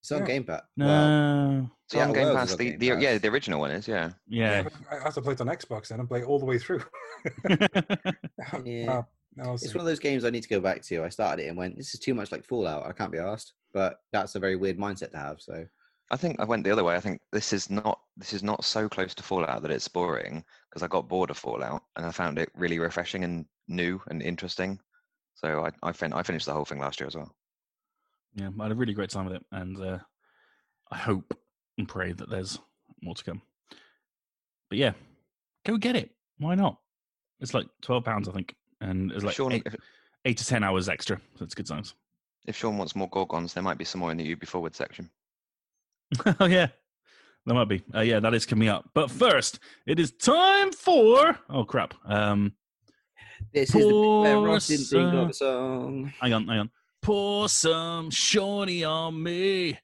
It's 0.00 0.12
on 0.12 0.20
Yeah. 0.20 0.26
Game 0.26 0.44
Pass. 0.44 0.62
No. 0.76 0.86
Well, 0.86 1.70
So 1.88 1.98
Yeah, 1.98 2.04
on 2.04 2.12
Game 2.12 2.34
Pass, 2.34 2.50
is 2.50 2.56
the, 2.56 2.64
Game 2.70 2.78
the 2.78 2.86
yeah, 2.86 3.18
the 3.18 3.28
original 3.28 3.58
one 3.60 3.70
is, 3.72 3.88
yeah. 3.88 4.10
yeah. 4.28 4.62
but 4.62 4.72
I 4.90 5.02
have 5.02 5.14
to 5.14 5.22
play 5.22 5.32
it 5.32 5.40
on 5.40 5.48
Xbox 5.48 5.88
then 5.88 5.98
and 6.00 6.08
play 6.08 6.22
all 6.22 6.38
the 6.38 6.44
way 6.44 6.58
through. 6.58 6.82
Yeah. 8.64 8.86
Well, 8.86 9.08
I'll 9.42 9.58
see. 9.58 9.66
it's 9.66 9.74
one 9.74 9.80
of 9.80 9.86
those 9.86 9.98
games 9.98 10.24
I 10.24 10.30
need 10.30 10.42
to 10.42 10.48
go 10.48 10.60
back 10.60 10.82
to. 10.82 11.04
I 11.04 11.08
started 11.08 11.44
it 11.44 11.48
and 11.48 11.56
went, 11.58 11.76
"This 11.76 11.92
is 11.92 12.00
too 12.00 12.14
much 12.14 12.30
like 12.32 12.44
Fallout. 12.44 12.86
I 12.86 12.92
can't 12.92 13.12
be 13.12 13.18
asked." 13.18 13.52
But 13.72 13.98
that's 14.12 14.34
a 14.34 14.40
very 14.40 14.56
weird 14.56 14.78
mindset 14.78 15.10
to 15.12 15.18
have. 15.18 15.40
So 15.40 15.64
I 16.10 16.16
think 16.16 16.40
I 16.40 16.44
went 16.44 16.64
the 16.64 16.70
other 16.70 16.84
way. 16.84 16.94
I 16.96 17.00
think 17.00 17.20
this 17.32 17.52
is 17.52 17.68
not 17.68 18.00
this 18.16 18.32
is 18.32 18.42
not 18.42 18.64
so 18.64 18.88
close 18.88 19.14
to 19.14 19.22
Fallout 19.22 19.62
that 19.62 19.70
it's 19.70 19.88
boring 19.88 20.44
because 20.70 20.82
I 20.82 20.86
got 20.88 21.08
bored 21.08 21.30
of 21.30 21.36
Fallout 21.38 21.82
and 21.96 22.06
I 22.06 22.10
found 22.10 22.38
it 22.38 22.50
really 22.54 22.78
refreshing 22.78 23.24
and 23.24 23.44
new 23.68 24.00
and 24.08 24.22
interesting. 24.22 24.78
So 25.34 25.64
I 25.66 25.88
I, 25.88 25.92
fin- 25.92 26.12
I 26.14 26.22
finished 26.22 26.46
the 26.46 26.52
whole 26.52 26.64
thing 26.64 26.78
last 26.78 27.00
year 27.00 27.06
as 27.06 27.16
well. 27.16 27.34
yeah, 28.34 28.50
I 28.58 28.62
had 28.62 28.72
a 28.72 28.76
really 28.76 28.94
great 28.94 29.10
time 29.10 29.26
with 29.26 29.34
it, 29.34 29.44
and 29.52 29.78
uh, 29.80 29.98
I 30.90 30.96
hope 30.96 31.36
and 31.76 31.88
pray 31.88 32.12
that 32.12 32.30
there's 32.30 32.58
more 33.02 33.14
to 33.14 33.24
come. 33.24 33.42
But 34.70 34.78
yeah, 34.78 34.92
go 35.66 35.76
get 35.76 35.96
it. 35.96 36.10
Why 36.38 36.54
not? 36.54 36.78
It's 37.40 37.52
like 37.52 37.66
twelve 37.82 38.04
pounds, 38.04 38.28
I 38.28 38.32
think, 38.32 38.54
and 38.80 39.12
it's 39.12 39.24
like 39.24 39.34
Sean, 39.34 39.52
eight, 39.52 39.62
if, 39.66 39.76
eight 40.24 40.38
to 40.38 40.46
ten 40.46 40.64
hours 40.64 40.88
extra. 40.88 41.20
So 41.36 41.44
it's 41.44 41.54
good 41.54 41.66
times. 41.66 41.94
If 42.46 42.56
Sean 42.56 42.78
wants 42.78 42.94
more 42.96 43.08
Gorgons, 43.10 43.52
there 43.54 43.62
might 43.62 43.78
be 43.78 43.84
some 43.84 44.00
more 44.00 44.10
in 44.12 44.16
the 44.18 44.24
Ubi 44.24 44.46
forward 44.46 44.74
section. 44.74 45.10
oh 46.40 46.46
yeah, 46.46 46.68
that 47.46 47.54
might 47.54 47.68
be. 47.68 47.82
Uh, 47.94 48.00
yeah, 48.00 48.20
that 48.20 48.34
is 48.34 48.46
coming 48.46 48.68
up. 48.68 48.88
But 48.94 49.10
first, 49.10 49.58
it 49.86 49.98
is 49.98 50.12
time 50.12 50.72
for. 50.72 51.36
Oh 51.50 51.64
crap. 51.64 51.94
Um, 52.04 52.52
this 53.52 53.70
is 53.74 53.74
the 53.74 53.80
bit 53.80 53.90
where 53.90 54.40
Ross 54.40 54.68
didn't 54.68 54.86
think 54.86 55.10
Pour 55.10 55.20
of 55.22 55.28
a 55.30 55.32
song. 55.32 56.12
hang 56.20 56.32
on, 56.32 56.46
hang 56.46 56.58
on. 56.60 56.70
Pour 57.02 57.48
some 57.48 58.10
shorty 58.10 58.84
on 58.84 59.22
me. 59.22 59.78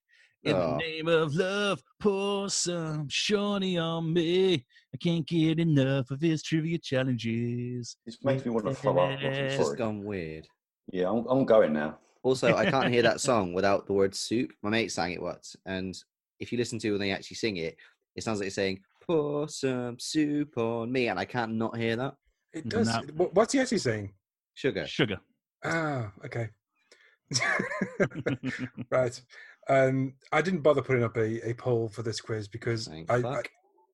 In 0.45 0.57
Oh. 0.57 0.73
the 0.73 0.79
name 0.79 1.07
of 1.07 1.35
love, 1.37 1.81
pour 2.01 2.49
some 2.51 3.09
shorty 3.09 3.79
on 3.79 4.13
me. 4.13 4.67
I 4.93 4.97
can't 5.01 5.25
get 5.27 5.61
enough 5.61 6.11
of 6.11 6.21
his 6.21 6.43
trivia 6.43 6.79
challenges. 6.79 7.97
This 8.05 8.19
makes 8.25 8.45
me 8.45 8.51
want 8.51 8.67
to 8.67 8.75
throw 8.75 8.99
up. 8.99 9.19
I'm 9.21 9.25
It's 9.25 9.57
just 9.57 9.77
gone 9.79 10.03
weird. 10.03 10.49
Yeah, 10.93 11.11
I'm, 11.11 11.25
I'm 11.29 11.45
going 11.45 11.73
now. 11.75 11.99
Also, 12.23 12.55
I 12.55 12.71
can't 12.71 12.93
hear 12.93 13.03
that 13.03 13.21
song 13.21 13.53
without 13.53 13.87
the 13.87 13.93
word 13.93 14.15
soup. 14.15 14.53
My 14.63 14.71
mate 14.71 14.93
sang 14.93 15.13
it 15.13 15.23
once, 15.23 15.57
and 15.67 15.97
if 16.39 16.53
you 16.53 16.59
listen 16.59 16.79
to 16.81 16.91
when 16.93 17.01
they 17.01 17.11
actually 17.11 17.37
sing 17.37 17.57
it, 17.57 17.77
it 18.15 18.23
sounds 18.23 18.39
like 18.39 18.47
it's 18.47 18.57
saying 18.57 18.81
"pour 19.05 19.49
some 19.49 19.99
soup 19.99 20.57
on 20.57 20.93
me," 20.93 21.09
and 21.09 21.19
I 21.19 21.25
can't 21.25 21.55
not 21.55 21.77
hear 21.77 21.97
that. 21.97 22.15
It 22.53 22.69
does. 22.69 22.87
No. 22.89 23.03
What's 23.33 23.53
he 23.53 23.61
actually 23.61 23.79
saying? 23.79 24.13
Sugar. 24.55 24.87
Sugar. 24.87 25.19
Ah, 25.65 26.13
okay. 26.25 26.49
right. 28.91 29.21
Um, 29.69 30.15
I 30.33 30.43
didn't 30.43 30.61
bother 30.61 30.83
putting 30.83 31.05
up 31.05 31.17
a, 31.17 31.49
a 31.49 31.55
poll 31.55 31.89
for 31.89 32.03
this 32.03 32.21
quiz 32.21 32.49
because 32.49 32.89
Thank 32.89 33.11
I, 33.11 33.17
I 33.17 33.43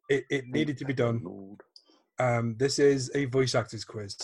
it, 0.08 0.24
it 0.30 0.44
needed 0.48 0.78
to 0.78 0.84
be 0.84 0.92
done. 0.94 1.56
Um, 2.18 2.56
this 2.58 2.78
is 2.78 3.10
a 3.14 3.26
voice 3.26 3.54
actors 3.54 3.84
quiz. 3.84 4.16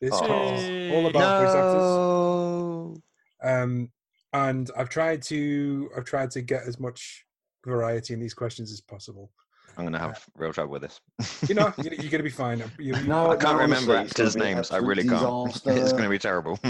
This 0.00 0.12
Oh. 0.14 0.18
quiz 0.26 0.62
is 0.62 0.92
all 0.94 1.06
about 1.06 1.42
voice 1.44 1.54
actors. 1.54 3.02
No. 3.42 3.62
Um, 3.62 3.90
and 4.32 4.70
I've 4.76 4.88
tried 4.88 5.22
to 5.22 5.88
I've 5.96 6.04
tried 6.04 6.30
to 6.32 6.42
get 6.42 6.64
as 6.66 6.78
much 6.78 7.24
variety 7.64 8.14
in 8.14 8.20
these 8.20 8.34
questions 8.34 8.70
as 8.72 8.80
possible. 8.80 9.30
I'm 9.78 9.84
going 9.84 9.92
to 9.92 9.98
have 9.98 10.24
real 10.34 10.54
trouble 10.54 10.72
with 10.72 10.82
this. 10.82 11.00
You 11.48 11.54
know, 11.54 11.72
you're, 11.82 11.92
you're 11.92 12.10
going 12.10 12.18
to 12.18 12.22
be 12.22 12.30
fine. 12.30 12.62
You- 12.78 12.94
No, 13.02 13.30
I 13.32 13.36
can't 13.36 13.56
no, 13.56 13.62
remember 13.62 13.96
honestly, 13.96 14.24
actors' 14.24 14.36
names. 14.36 14.70
I 14.70 14.76
absolute 14.76 14.88
really 14.88 15.08
can't. 15.08 15.62
It's 15.66 15.92
gonna 15.92 16.08
be 16.08 16.18
terrible. 16.18 16.58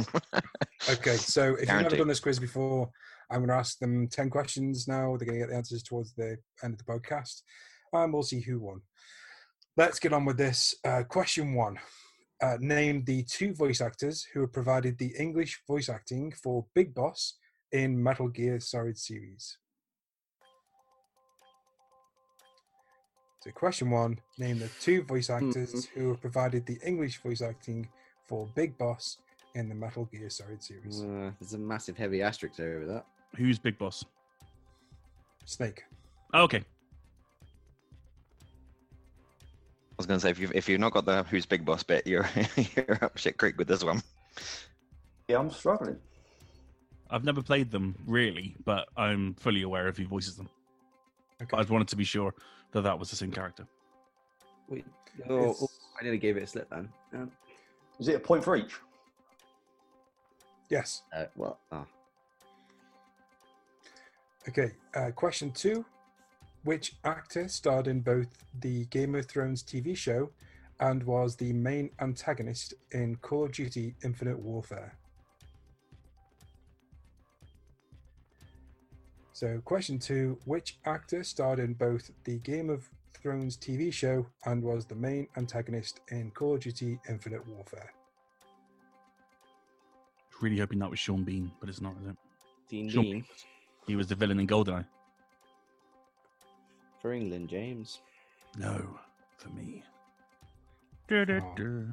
Okay, 0.91 1.17
so 1.17 1.55
if 1.55 1.69
you've 1.69 1.83
never 1.83 1.97
done 1.97 2.07
this 2.09 2.21
quiz 2.21 2.39
before, 2.39 2.91
I'm 3.31 3.39
going 3.39 3.49
to 3.49 3.55
ask 3.55 3.79
them 3.79 4.07
10 4.07 4.29
questions 4.31 4.87
now. 4.87 5.17
They're 5.17 5.27
going 5.27 5.41
to 5.41 5.47
get 5.47 5.49
the 5.49 5.57
answers 5.57 5.83
towards 5.83 6.13
the 6.15 6.37
end 6.63 6.75
of 6.75 6.79
the 6.79 6.85
podcast, 6.85 7.43
and 7.93 8.13
we'll 8.13 8.23
see 8.23 8.41
who 8.41 8.61
won. 8.61 8.83
Let's 9.77 9.99
get 9.99 10.13
on 10.13 10.25
with 10.27 10.37
this. 10.37 10.75
Uh, 10.85 11.03
question 11.09 11.55
one 11.55 11.79
uh, 12.43 12.57
Name 12.61 13.05
the 13.05 13.23
two 13.25 13.55
voice 13.55 13.81
actors 13.81 14.27
who 14.33 14.41
have 14.43 14.53
provided 14.53 14.99
the 14.99 15.15
English 15.19 15.63
voice 15.67 15.89
acting 15.89 16.33
for 16.33 16.67
Big 16.75 16.95
Boss 16.95 17.35
in 17.73 18.03
Metal 18.03 18.29
Gear 18.29 18.61
Solid 18.61 18.99
series. 18.99 19.59
So, 23.41 23.51
question 23.53 23.91
one 23.91 24.19
Name 24.39 24.59
the 24.59 24.71
two 24.81 25.03
voice 25.03 25.31
actors 25.31 25.87
who 25.95 26.09
have 26.09 26.21
provided 26.21 26.67
the 26.67 26.79
English 26.85 27.23
voice 27.23 27.43
acting 27.43 27.89
for 28.27 28.49
Big 28.55 28.77
Boss 28.77 29.19
in 29.55 29.69
the 29.69 29.75
Metal 29.75 30.05
Gear 30.07 30.29
Solid 30.29 30.63
series. 30.63 31.03
Uh, 31.03 31.31
there's 31.41 31.55
a 31.55 31.59
massive 31.59 31.97
heavy 31.97 32.23
asterisk 32.23 32.57
there 32.57 32.77
over 32.77 32.87
that. 32.87 33.07
Who's 33.37 33.59
Big 33.59 33.79
Boss? 33.79 34.05
Snake. 35.45 35.85
Oh, 36.35 36.43
okay. 36.43 36.65
I 39.97 40.03
was 40.03 40.07
going 40.07 40.21
to 40.21 40.23
say, 40.23 40.31
if 40.31 40.39
you've, 40.39 40.53
if 40.55 40.69
you've 40.69 40.79
not 40.81 40.93
got 40.93 41.07
the 41.07 41.23
who's 41.23 41.47
big 41.47 41.65
boss 41.65 41.83
bit, 41.83 42.07
you're, 42.07 42.29
you're 42.77 42.99
up 43.03 43.17
shit 43.17 43.39
creek 43.39 43.57
with 43.57 43.67
this 43.67 43.83
one. 43.83 44.03
Yeah, 45.27 45.39
I'm 45.39 45.51
struggling. 45.51 45.97
I've 47.11 47.25
never 47.25 47.41
played 47.41 47.71
them 47.71 47.95
really, 48.07 48.57
but 48.65 48.89
I'm 48.97 49.35
fully 49.35 49.63
aware 49.63 49.87
of 49.89 49.97
who 49.97 50.07
voices 50.07 50.37
them. 50.37 50.51
But 51.39 51.55
I 51.55 51.59
just 51.61 51.71
wanted 51.71 51.89
to 51.89 51.97
be 51.97 52.05
sure 52.05 52.35
that 52.73 52.83
that 52.83 52.99
was 52.99 53.09
the 53.09 53.17
same 53.17 53.31
character. 53.33 53.67
Wait, 54.69 54.85
oh, 55.31 55.35
oh, 55.35 55.51
It's- 55.51 55.79
I 55.99 56.03
nearly 56.03 56.19
gave 56.19 56.37
it 56.37 56.43
a 56.43 56.47
slip 56.47 56.69
then. 56.69 56.91
Um, 57.15 57.33
Is 57.99 58.09
it 58.09 58.17
a 58.17 58.21
point 58.21 58.45
for 58.45 58.55
each? 58.55 58.75
Yes. 60.69 61.03
uh, 61.17 61.25
well, 61.37 61.59
oh, 61.73 61.87
Okay. 64.49 64.73
Uh, 64.95 65.11
question 65.13 65.51
two. 65.53 65.85
Which 66.67 66.97
actor 67.05 67.47
starred 67.47 67.87
in 67.87 68.01
both 68.01 68.27
the 68.59 68.87
Game 68.87 69.15
of 69.15 69.27
Thrones 69.27 69.63
TV 69.63 69.97
show 69.97 70.31
and 70.81 71.01
was 71.05 71.37
the 71.37 71.53
main 71.53 71.91
antagonist 72.01 72.75
in 72.91 73.15
Call 73.23 73.45
of 73.45 73.53
Duty 73.53 73.95
Infinite 74.03 74.37
Warfare? 74.37 74.93
So, 79.33 79.63
question 79.65 80.01
two. 80.01 80.41
Which 80.45 80.79
actor 80.87 81.23
starred 81.23 81.61
in 81.61 81.75
both 81.75 82.11
the 82.25 82.39
Game 82.39 82.69
of 82.69 82.91
Thrones 83.15 83.57
TV 83.57 83.93
show 83.93 84.27
and 84.45 84.61
was 84.61 84.87
the 84.87 84.97
main 84.97 85.29
antagonist 85.37 86.01
in 86.09 86.33
Call 86.33 86.55
of 86.55 86.63
Duty 86.63 86.99
Infinite 87.09 87.47
Warfare? 87.47 87.93
Really 90.41 90.59
hoping 90.59 90.81
that 90.81 90.91
was 90.91 90.99
Sean 90.99 91.23
Bean, 91.23 91.53
but 91.61 91.69
it's 91.69 91.81
not, 91.81 91.95
is 92.03 92.09
it? 92.09 92.17
Dean 92.69 92.89
Sure. 92.89 93.05
Dean 93.05 93.25
He 93.87 93.95
was 93.95 94.09
the 94.09 94.17
villain 94.17 94.41
in 94.41 94.49
Goldeneye. 94.49 94.85
For 97.07 97.13
England, 97.13 97.49
James. 97.49 98.01
No, 98.59 98.85
for 99.39 99.49
me. 99.51 99.85
Oh. 101.09 101.85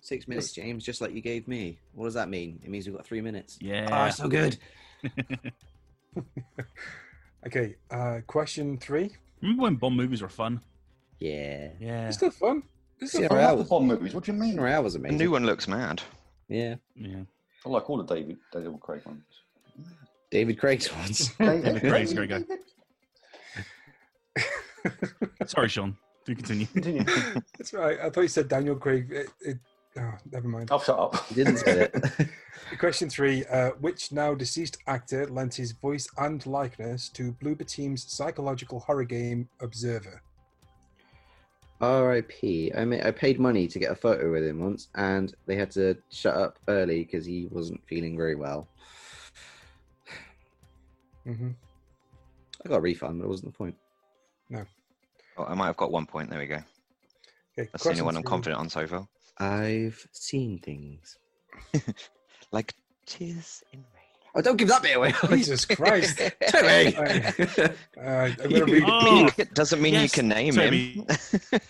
Six 0.00 0.28
minutes, 0.28 0.52
James, 0.52 0.84
just 0.84 1.00
like 1.00 1.12
you 1.12 1.20
gave 1.20 1.48
me. 1.48 1.76
What 1.94 2.04
does 2.04 2.14
that 2.14 2.28
mean? 2.28 2.60
It 2.62 2.70
means 2.70 2.86
we've 2.86 2.94
got 2.94 3.04
three 3.04 3.20
minutes. 3.20 3.58
Yeah. 3.60 3.88
Ah, 3.90 4.10
so 4.10 4.28
good. 4.28 4.56
Okay. 7.48 7.74
Uh, 7.90 8.20
question 8.28 8.78
three. 8.78 9.10
Remember 9.42 9.64
when 9.64 9.74
Bond 9.74 9.96
movies 9.96 10.22
were 10.22 10.28
fun? 10.28 10.60
Yeah. 11.18 11.70
Yeah. 11.80 12.06
It's 12.06 12.18
still 12.18 12.30
fun. 12.30 12.62
It's 13.00 13.10
still 13.10 13.22
Yeah, 13.22 13.26
I 13.26 13.28
fun. 13.30 13.38
right. 13.38 13.44
love 13.48 13.58
the 13.58 13.64
Bond 13.64 13.86
movies. 13.88 14.14
What 14.14 14.22
do 14.24 14.32
you 14.32 14.38
mean? 14.38 14.50
Casino 14.50 14.62
Royale 14.62 14.82
was 14.84 14.92
The 14.92 15.00
amazing. 15.00 15.18
new 15.18 15.30
one 15.32 15.46
looks 15.46 15.66
mad. 15.66 16.00
Yeah. 16.48 16.76
Yeah. 16.94 17.22
I 17.64 17.68
like 17.70 17.90
all 17.90 17.96
the 17.96 18.14
David 18.14 18.36
David 18.52 18.78
Craig 18.80 19.04
ones. 19.04 19.24
David 20.30 20.58
Craig's 20.60 20.92
ones. 20.94 21.28
David 21.38 21.80
Craig's 21.88 22.12
a 22.12 22.14
great 22.14 22.30
guy. 22.30 22.44
Sorry, 25.46 25.68
Sean. 25.68 25.96
Do 26.24 26.34
continue. 26.34 26.66
Continue. 26.66 27.04
That's 27.58 27.72
right. 27.72 27.98
I 28.00 28.10
thought 28.10 28.22
you 28.22 28.28
said 28.28 28.48
Daniel 28.48 28.74
Craig. 28.74 29.08
It, 29.10 29.28
it, 29.40 29.58
oh, 29.98 30.12
never 30.32 30.48
mind. 30.48 30.70
I'll 30.72 30.80
shut 30.80 30.98
up. 30.98 31.26
He 31.28 31.36
didn't 31.36 31.58
say 31.58 31.88
it. 31.92 32.28
Question 32.78 33.08
three. 33.08 33.44
Uh, 33.46 33.70
which 33.80 34.10
now 34.10 34.34
deceased 34.34 34.78
actor 34.88 35.26
lent 35.28 35.54
his 35.54 35.70
voice 35.72 36.08
and 36.18 36.44
likeness 36.44 37.08
to 37.10 37.32
Bloober 37.32 37.66
Team's 37.66 38.10
psychological 38.12 38.80
horror 38.80 39.04
game 39.04 39.48
Observer? 39.60 40.20
R.I.P. 41.80 42.72
I 42.74 42.84
mean, 42.84 43.02
I 43.02 43.10
paid 43.10 43.38
money 43.38 43.68
to 43.68 43.78
get 43.78 43.92
a 43.92 43.94
photo 43.94 44.32
with 44.32 44.44
him 44.44 44.60
once, 44.60 44.88
and 44.94 45.34
they 45.46 45.56
had 45.56 45.70
to 45.72 45.96
shut 46.10 46.34
up 46.34 46.58
early 46.68 47.04
because 47.04 47.26
he 47.26 47.48
wasn't 47.50 47.86
feeling 47.86 48.16
very 48.16 48.34
well. 48.34 48.66
hmm 51.24 51.50
I 52.64 52.68
got 52.68 52.78
a 52.78 52.80
refund, 52.80 53.20
but 53.20 53.26
it 53.26 53.28
wasn't 53.28 53.52
the 53.52 53.58
point. 53.58 53.76
Oh, 55.38 55.44
I 55.44 55.54
might 55.54 55.66
have 55.66 55.76
got 55.76 55.90
one 55.92 56.06
point. 56.06 56.30
There 56.30 56.38
we 56.38 56.46
go. 56.46 56.62
Okay, 57.58 57.68
That's 57.72 57.84
the 57.84 57.90
only 57.90 58.02
one 58.02 58.16
I'm 58.16 58.22
confident 58.22 58.60
on 58.60 58.68
so 58.68 58.86
far. 58.86 59.08
I've 59.38 60.06
seen 60.12 60.58
things. 60.58 61.18
Like 62.52 62.74
tears 63.06 63.64
in 63.72 63.80
rain. 63.80 64.04
Oh, 64.36 64.40
don't 64.40 64.56
give 64.56 64.68
that 64.68 64.80
bit 64.82 64.96
away. 64.96 65.12
Jesus 65.30 65.64
Christ. 65.64 66.18
Toby! 66.48 66.96
Uh, 66.96 67.70
I'm 68.00 68.34
going 68.36 68.66
to 68.66 68.72
read. 68.72 68.84
Oh, 68.86 69.28
It 69.36 69.52
doesn't 69.52 69.82
mean 69.82 69.94
yes, 69.94 70.02
you 70.04 70.08
can 70.10 70.28
name 70.28 70.54
Toby. 70.54 70.92
him. 70.92 71.60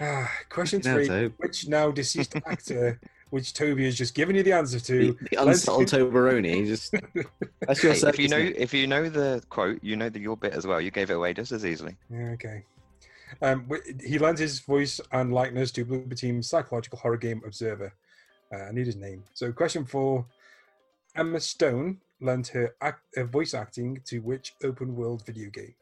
Ah, 0.00 0.30
question 0.48 0.80
Now, 0.84 0.94
three. 0.94 1.08
Tobe. 1.08 1.34
Which 1.38 1.66
now 1.68 1.90
deceased 1.90 2.36
actor, 2.46 3.00
which 3.30 3.54
Toby 3.54 3.84
has 3.84 3.96
just 3.96 4.14
given 4.14 4.36
you 4.36 4.42
the 4.42 4.52
answer 4.52 4.78
The, 4.78 5.12
to, 5.12 5.18
the 5.30 5.36
unsubtle 5.42 5.82
Toberoni. 5.82 6.66
Just 6.66 6.94
that's 7.60 7.82
your 7.82 7.94
Hey, 7.94 7.98
if 8.04 8.18
you 8.18 8.28
service 8.28 8.30
know 8.30 8.38
name. 8.38 8.54
if 8.56 8.74
you 8.74 8.86
know 8.86 9.08
the 9.08 9.42
quote, 9.48 9.78
you 9.82 9.96
know 9.96 10.08
the 10.08 10.20
your 10.20 10.36
bit 10.36 10.52
as 10.52 10.66
well. 10.66 10.80
You 10.80 10.90
gave 10.90 11.10
it 11.10 11.14
away 11.14 11.32
just 11.34 11.52
as 11.52 11.64
easily. 11.64 11.96
Yeah, 12.10 12.30
okay. 12.30 12.64
Um, 13.42 13.68
he 14.04 14.18
lends 14.18 14.40
his 14.40 14.58
voice 14.60 15.00
and 15.12 15.32
likeness 15.32 15.70
to 15.72 15.84
Bloober 15.84 16.16
Team's 16.16 16.48
psychological 16.48 16.98
horror 16.98 17.16
game 17.16 17.40
Observer. 17.46 17.92
Uh, 18.52 18.64
I 18.64 18.72
need 18.72 18.86
his 18.86 18.96
name. 18.96 19.22
So, 19.34 19.52
question 19.52 19.84
four: 19.84 20.26
Emma 21.14 21.38
Stone 21.38 22.00
lent 22.20 22.48
her, 22.48 22.74
act, 22.80 23.02
her 23.14 23.24
voice 23.24 23.54
acting 23.54 24.00
to 24.06 24.18
which 24.18 24.54
open 24.64 24.96
world 24.96 25.24
video 25.24 25.48
game? 25.50 25.74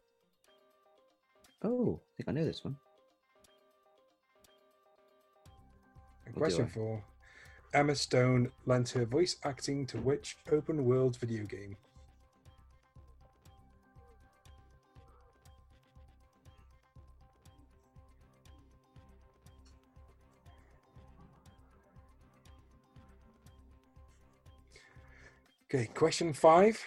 Oh, 1.65 1.99
I 2.03 2.17
think 2.19 2.29
I 2.29 2.33
know 2.33 2.45
this 2.45 2.63
one. 2.63 2.77
And 6.27 6.37
Or 6.37 6.39
question 6.39 6.67
four: 6.69 7.03
Emma 7.75 7.95
Stone 7.95 8.51
lent 8.65 8.91
her 8.91 9.05
voice 9.05 9.37
acting 9.45 9.87
to 9.87 9.99
which 9.99 10.37
open 10.51 10.85
world 10.85 11.17
video 11.19 11.45
game? 11.45 11.77
Okay, 25.71 25.91
question 25.93 26.33
five. 26.33 26.83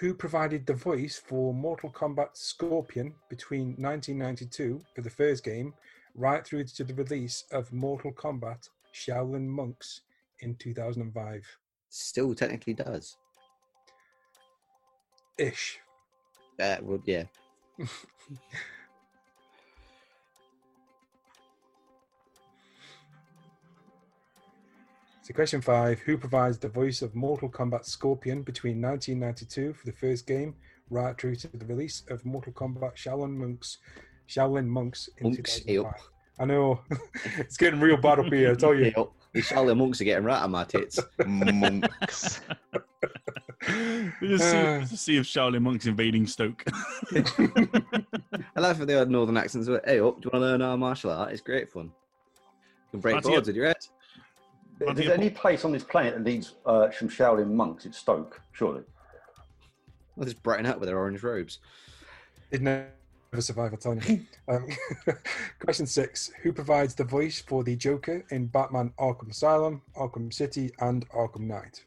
Who 0.00 0.12
provided 0.12 0.66
the 0.66 0.74
voice 0.74 1.16
for 1.16 1.54
Mortal 1.54 1.88
Kombat 1.88 2.36
Scorpion 2.36 3.14
between 3.30 3.68
1992 3.78 4.82
for 4.94 5.00
the 5.00 5.08
first 5.08 5.42
game 5.42 5.72
right 6.14 6.44
through 6.44 6.64
to 6.64 6.84
the 6.84 6.92
release 6.92 7.44
of 7.50 7.72
Mortal 7.72 8.12
Kombat 8.12 8.68
Shaolin 8.94 9.46
Monks 9.46 10.02
in 10.40 10.54
2005? 10.54 11.44
Still 11.88 12.34
technically 12.34 12.74
does. 12.74 13.16
Ish. 15.38 15.80
Uh, 16.60 16.76
well, 16.82 17.02
yeah. 17.04 17.24
So, 25.22 25.32
question 25.32 25.62
five 25.62 26.00
Who 26.00 26.18
provides 26.18 26.58
the 26.58 26.68
voice 26.68 27.00
of 27.00 27.14
Mortal 27.14 27.48
Kombat 27.48 27.86
Scorpion 27.86 28.42
between 28.42 28.80
1992 28.80 29.72
for 29.72 29.86
the 29.86 29.92
first 29.92 30.26
game 30.26 30.54
right 30.90 31.18
through 31.18 31.36
to 31.36 31.48
the 31.48 31.64
release 31.64 32.02
of 32.10 32.24
Mortal 32.26 32.52
Kombat 32.52 32.94
Shaolin 32.94 33.34
Monks? 33.34 33.78
Shaolin 34.28 34.66
Monks 34.66 35.08
in 35.18 35.32
Monks, 35.32 35.60
2005. 35.60 36.13
I 36.38 36.44
know. 36.44 36.80
it's 37.38 37.56
getting 37.56 37.80
real 37.80 37.96
bad 37.96 38.18
up 38.18 38.26
here, 38.26 38.52
I 38.52 38.54
tell 38.54 38.74
you. 38.74 38.92
Yep. 38.96 39.08
The 39.34 39.42
Charlotte 39.42 39.74
monks 39.76 40.00
are 40.00 40.04
getting 40.04 40.24
right 40.24 40.42
on 40.42 40.50
my 40.50 40.64
tits. 40.64 40.98
Monks. 41.26 42.40
Just 44.20 44.50
see, 44.50 44.58
Uh. 44.58 44.80
just 44.80 44.98
see 45.04 45.16
if 45.16 45.24
Shaolin 45.24 45.62
Monk's 45.62 45.86
invading 45.86 46.26
Stoke. 46.26 46.62
I 47.14 48.60
laugh 48.60 48.78
if 48.80 48.86
they 48.86 48.92
had 48.92 49.10
northern 49.10 49.38
accents. 49.38 49.68
but, 49.68 49.82
Hey, 49.86 50.00
up, 50.00 50.20
do 50.20 50.26
you 50.26 50.30
want 50.30 50.34
to 50.34 50.38
learn 50.40 50.60
our 50.62 50.76
martial 50.76 51.10
art? 51.10 51.32
It's 51.32 51.40
great 51.40 51.70
fun. 51.72 51.84
You 51.84 51.92
can 52.90 53.00
break 53.00 53.22
boards 53.22 53.48
it. 53.48 53.52
with 53.52 53.56
your 53.56 53.66
head. 53.68 53.76
If 54.80 54.88
I'd 54.88 54.96
there's 54.96 55.06
be 55.06 55.12
a- 55.12 55.14
any 55.16 55.30
place 55.30 55.64
on 55.64 55.72
this 55.72 55.82
planet 55.84 56.14
that 56.14 56.22
needs 56.22 56.56
uh, 56.66 56.90
some 56.90 57.08
Shaolin 57.08 57.50
monks, 57.52 57.86
it's 57.86 57.96
Stoke, 57.96 58.40
surely. 58.52 58.82
Well, 60.16 60.24
just 60.26 60.42
brighten 60.42 60.66
up 60.66 60.78
with 60.78 60.88
their 60.88 60.98
orange 60.98 61.22
robes. 61.22 61.58
Did 62.52 62.62
never 62.62 62.88
survive, 63.40 63.72
I'll 63.72 63.78
tell 63.78 63.96
you. 63.96 64.20
um, 64.48 64.66
question 65.60 65.86
six 65.86 66.30
Who 66.42 66.52
provides 66.52 66.94
the 66.94 67.04
voice 67.04 67.40
for 67.40 67.64
the 67.64 67.76
Joker 67.76 68.24
in 68.30 68.46
Batman 68.46 68.92
Arkham 68.98 69.30
Asylum, 69.30 69.82
Arkham 69.96 70.32
City, 70.32 70.72
and 70.80 71.08
Arkham 71.10 71.40
Knight? 71.46 71.84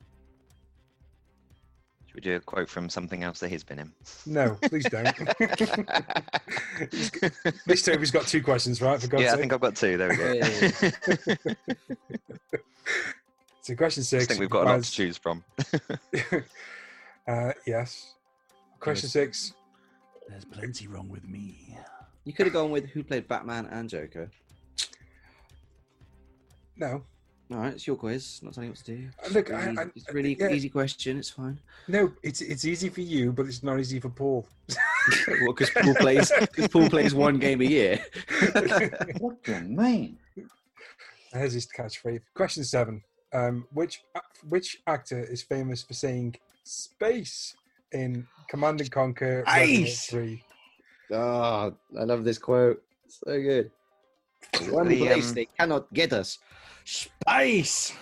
Should 2.08 2.16
we 2.16 2.22
do 2.22 2.36
a 2.36 2.40
quote 2.40 2.70
from 2.70 2.90
something 2.90 3.24
else 3.24 3.40
that 3.40 3.50
he's 3.50 3.64
been 3.64 3.80
in? 3.80 3.92
No, 4.26 4.58
please 4.64 4.86
don't. 4.90 5.08
He's 6.92 7.12
g- 7.12 7.30
This 7.66 7.84
Toby's 7.84 8.12
got 8.12 8.26
two 8.26 8.42
questions, 8.42 8.82
right? 8.82 9.00
For 9.00 9.08
God's 9.08 9.24
yeah, 9.24 9.34
I 9.34 9.38
think 9.38 9.54
I've 9.54 9.60
got 9.60 9.76
two. 9.76 9.98
There 9.98 10.10
we 10.10 10.16
go. 10.16 10.34
Hey. 10.42 11.38
So 13.62 13.76
question 13.76 14.00
I 14.00 14.04
six. 14.06 14.28
think 14.28 14.40
we've 14.40 14.50
got 14.50 14.66
a 14.66 14.70
lot 14.70 14.82
to 14.82 14.90
choose 14.90 15.18
from. 15.18 15.44
uh, 17.28 17.52
yes. 17.66 18.14
Question 18.80 19.10
six. 19.10 19.54
There's 20.28 20.46
plenty 20.46 20.88
wrong 20.88 21.10
with 21.10 21.28
me. 21.28 21.78
You 22.26 22.34
could 22.34 22.46
have 22.48 22.54
gone 22.54 22.72
with 22.72 22.86
who 22.90 23.04
played 23.04 23.28
Batman 23.28 23.68
and 23.68 23.90
Joker. 23.90 24.30
No, 26.76 27.04
All 27.50 27.58
right, 27.58 27.74
it's 27.74 27.88
your 27.88 27.96
quiz. 27.96 28.42
Not 28.44 28.54
telling 28.54 28.68
you 28.68 28.72
what 28.74 28.86
to 28.86 28.98
do. 28.98 29.10
Uh, 29.24 29.30
look, 29.30 29.50
It's 29.50 29.54
I- 29.58 29.66
really- 29.66 29.78
I- 29.80 29.92
it's 29.96 30.14
really 30.14 30.38
yeah. 30.40 30.50
easy 30.50 30.70
question. 30.70 31.18
It's 31.18 31.30
fine. 31.30 31.58
no. 31.88 32.12
It's 32.22 32.42
it's 32.42 32.66
easy 32.66 32.90
for 32.90 33.02
you, 33.02 33.32
but 33.32 33.46
it's 33.48 33.64
not 33.64 33.80
easy 33.80 34.00
for 34.02 34.10
Paul. 34.10 34.46
well, 35.28 35.54
because 35.54 35.70
Paul 35.72 35.96
plays 35.96 36.30
because 36.40 36.68
Paul 36.68 36.90
plays 36.90 37.14
one 37.16 37.38
game 37.40 37.62
a 37.62 37.66
year. 37.66 38.06
What 39.20 39.42
do 39.44 39.54
you 39.54 39.62
mean? 39.62 40.18
There's 41.32 41.54
his 41.54 41.66
catchphrase. 41.68 42.22
Question 42.34 42.64
seven. 42.66 43.02
Um, 43.34 43.66
which 43.74 44.04
which 44.50 44.82
actor 44.86 45.24
is 45.24 45.42
famous 45.42 45.82
for 45.84 45.94
saying 45.94 46.36
"space" 46.64 47.56
in 47.92 48.28
Command 48.50 48.82
and 48.82 48.92
Conquer 48.92 49.44
Red 49.48 49.70
Alert 49.70 49.88
Space! 49.88 50.06
Three? 50.06 50.44
oh, 51.12 51.74
I 52.00 52.04
love 52.04 52.24
this 52.24 52.38
quote. 52.38 52.82
So 53.08 53.42
good. 53.42 53.72
One 54.70 54.88
The, 54.88 54.98
place 54.98 55.30
um, 55.30 55.36
they 55.36 55.48
cannot 55.58 55.94
get 55.94 56.14
us. 56.14 56.40
Space. 56.84 57.94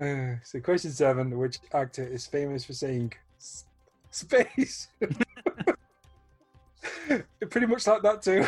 Uh, 0.00 0.34
so 0.42 0.60
question 0.60 0.90
seven. 0.92 1.38
Which 1.38 1.58
actor 1.72 2.04
is 2.06 2.26
famous 2.26 2.64
for 2.64 2.72
saying 2.72 3.12
"space"? 4.10 4.88
Pretty 7.50 7.66
much 7.66 7.86
like 7.86 8.02
that 8.02 8.22
too. 8.22 8.44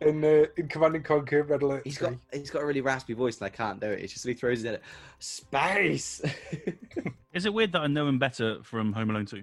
in 0.00 0.24
uh, 0.24 0.46
in 0.56 0.68
Command 0.68 0.96
and 0.96 1.04
Conquer 1.04 1.42
Red 1.42 1.62
Alert 1.62 1.82
He's 1.84 1.98
3. 1.98 2.08
got 2.08 2.18
he's 2.32 2.50
got 2.50 2.62
a 2.62 2.66
really 2.66 2.80
raspy 2.80 3.12
voice 3.14 3.38
and 3.38 3.46
I 3.46 3.50
can't 3.50 3.80
do 3.80 3.86
it. 3.88 4.00
It's 4.02 4.12
just 4.12 4.26
he 4.26 4.34
throws 4.34 4.64
it 4.64 4.68
at 4.68 4.74
it. 4.74 4.82
Space. 5.18 6.20
Is 7.32 7.46
it 7.46 7.52
weird 7.54 7.72
that 7.72 7.82
I 7.82 7.86
know 7.86 8.06
him 8.08 8.18
better 8.18 8.62
from 8.62 8.92
Home 8.92 9.10
Alone 9.10 9.26
2? 9.26 9.42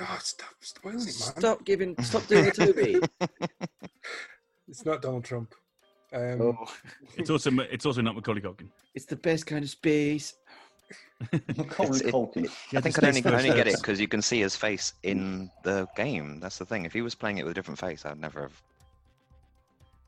Oh, 0.00 0.18
stop 0.20 0.50
spoiling 0.60 0.98
it, 1.00 1.04
man. 1.04 1.12
stop 1.12 1.64
giving 1.64 1.96
stop 2.02 2.26
doing 2.26 2.46
it 2.46 2.54
to 2.54 2.72
me. 2.74 3.00
It's 4.68 4.84
not 4.84 5.00
Donald 5.02 5.24
Trump. 5.24 5.54
Um, 6.12 6.40
Oh, 6.42 6.66
It's 7.16 7.30
also 7.30 7.50
it's 7.70 7.86
also 7.86 8.02
not 8.02 8.14
Macaulay 8.14 8.40
Culkin. 8.40 8.68
it's 8.94 9.06
the 9.06 9.16
best 9.16 9.46
kind 9.46 9.64
of 9.64 9.70
space. 9.70 10.34
Macaulay 11.56 12.00
it- 12.00 12.12
Culkin. 12.12 12.46
I 12.74 12.80
think 12.80 12.98
I'd 13.02 13.08
only, 13.08 13.24
only 13.24 13.56
get 13.56 13.66
it 13.66 13.76
because 13.76 14.00
you 14.00 14.08
can 14.08 14.22
see 14.22 14.40
his 14.40 14.56
face 14.56 14.94
in 15.02 15.50
the 15.62 15.86
game. 15.96 16.40
That's 16.40 16.58
the 16.58 16.66
thing. 16.66 16.84
If 16.84 16.92
he 16.92 17.02
was 17.02 17.14
playing 17.14 17.38
it 17.38 17.44
with 17.44 17.52
a 17.52 17.54
different 17.54 17.78
face, 17.80 18.04
I'd 18.04 18.20
never 18.20 18.42
have. 18.42 18.62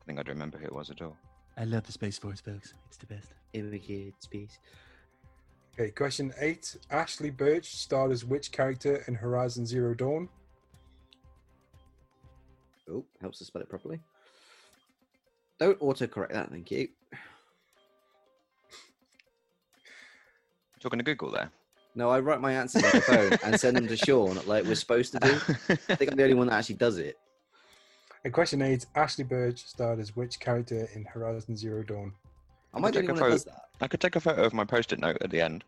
I 0.01 0.05
think 0.05 0.19
I'd 0.19 0.27
remember 0.29 0.57
who 0.57 0.65
it 0.65 0.73
was 0.73 0.89
at 0.89 1.01
all. 1.01 1.17
I 1.57 1.65
love 1.65 1.83
the 1.83 1.91
Space 1.91 2.17
Force, 2.17 2.39
folks. 2.41 2.73
It's 2.87 2.97
the 2.97 3.05
best. 3.05 3.33
Immigrant 3.53 4.13
space. 4.19 4.59
Okay, 5.79 5.91
question 5.91 6.33
eight. 6.39 6.77
Ashly 6.91 7.35
Burch 7.35 7.75
starred 7.75 8.11
as 8.11 8.25
which 8.25 8.51
character 8.51 9.03
in 9.07 9.15
Horizon 9.15 9.65
Zero 9.65 9.93
Dawn? 9.93 10.29
Oh, 12.91 13.05
helps 13.21 13.37
to 13.39 13.45
spell 13.45 13.61
it 13.61 13.69
properly. 13.69 13.99
Don't 15.59 15.79
autocorrect 15.79 16.33
that, 16.33 16.49
thank 16.49 16.71
you. 16.71 16.87
Talking 20.79 20.99
to 20.99 21.03
Google 21.03 21.31
there. 21.31 21.49
No, 21.95 22.09
I 22.09 22.19
write 22.19 22.39
my 22.39 22.53
answers 22.53 22.83
on 22.83 22.91
the 22.91 23.01
phone 23.01 23.37
and 23.43 23.59
send 23.59 23.75
them 23.75 23.87
to 23.87 23.97
Sean 23.97 24.39
like 24.45 24.63
we're 24.63 24.75
supposed 24.75 25.11
to 25.13 25.19
do. 25.19 25.29
I 25.89 25.95
think 25.95 26.11
I'm 26.11 26.17
the 26.17 26.23
only 26.23 26.35
one 26.35 26.47
that 26.47 26.53
actually 26.53 26.75
does 26.75 26.97
it. 26.97 27.17
And 28.25 28.33
question 28.33 28.61
eight. 28.61 28.85
Ashly 28.97 29.23
Burch 29.23 29.65
starred 29.65 29.97
as 29.97 30.13
which 30.13 30.41
character 30.41 30.89
in 30.93 31.05
Horizon 31.05 31.55
Zero 31.55 31.83
Dawn? 31.83 32.11
Am 32.75 32.83
I 32.83 32.91
the 32.91 32.97
only 32.99 33.11
a 33.11 33.13
one 33.13 33.23
that 33.23 33.29
does 33.29 33.45
that? 33.45 33.67
I 33.79 33.87
could 33.87 34.01
take 34.01 34.17
a 34.17 34.19
photo 34.19 34.43
of 34.43 34.53
my 34.53 34.65
post-it 34.65 34.99
note 34.99 35.17
at 35.21 35.29
the 35.31 35.39
end. 35.39 35.63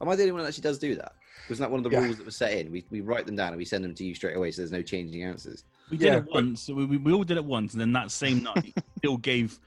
Am 0.00 0.08
I 0.08 0.14
the 0.14 0.22
only 0.22 0.30
one 0.30 0.42
that 0.42 0.48
actually 0.50 0.62
does 0.62 0.78
do 0.78 0.94
that? 0.94 1.16
Wasn't 1.48 1.64
that 1.68 1.72
one 1.72 1.84
of 1.84 1.90
the 1.90 1.90
Yeah. 1.90 2.04
rules 2.04 2.18
that 2.18 2.24
was 2.24 2.36
set 2.36 2.52
in? 2.52 2.70
We, 2.70 2.84
we 2.92 3.00
write 3.00 3.26
them 3.26 3.34
down 3.34 3.48
and 3.48 3.56
we 3.56 3.64
send 3.64 3.82
them 3.82 3.96
to 3.96 4.04
you 4.04 4.14
straight 4.14 4.36
away, 4.36 4.52
so 4.52 4.62
there's 4.62 4.70
no 4.70 4.80
changing 4.80 5.24
answers. 5.24 5.64
We 5.90 5.96
did 5.96 6.06
Yeah, 6.06 6.16
it 6.18 6.26
but- 6.26 6.34
once. 6.34 6.68
We, 6.68 6.84
we, 6.86 6.98
we 6.98 7.12
all 7.12 7.24
did 7.24 7.36
it 7.36 7.44
once, 7.44 7.72
and 7.72 7.80
then 7.80 7.92
that 7.94 8.12
same 8.12 8.44
night, 8.44 8.76
Bill 9.02 9.16
gave 9.16 9.58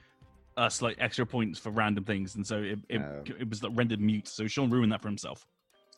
us 0.56 0.80
like 0.82 0.96
extra 1.00 1.26
points 1.26 1.58
for 1.58 1.70
random 1.70 2.04
things, 2.04 2.34
and 2.34 2.46
so 2.46 2.62
it 2.62 2.78
it, 2.88 3.00
Oh. 3.00 3.22
it 3.38 3.48
was 3.48 3.62
like 3.62 3.72
rendered 3.74 4.00
mute. 4.00 4.26
So 4.28 4.46
Sean 4.46 4.70
ruined 4.70 4.92
that 4.92 5.02
for 5.02 5.08
himself. 5.08 5.46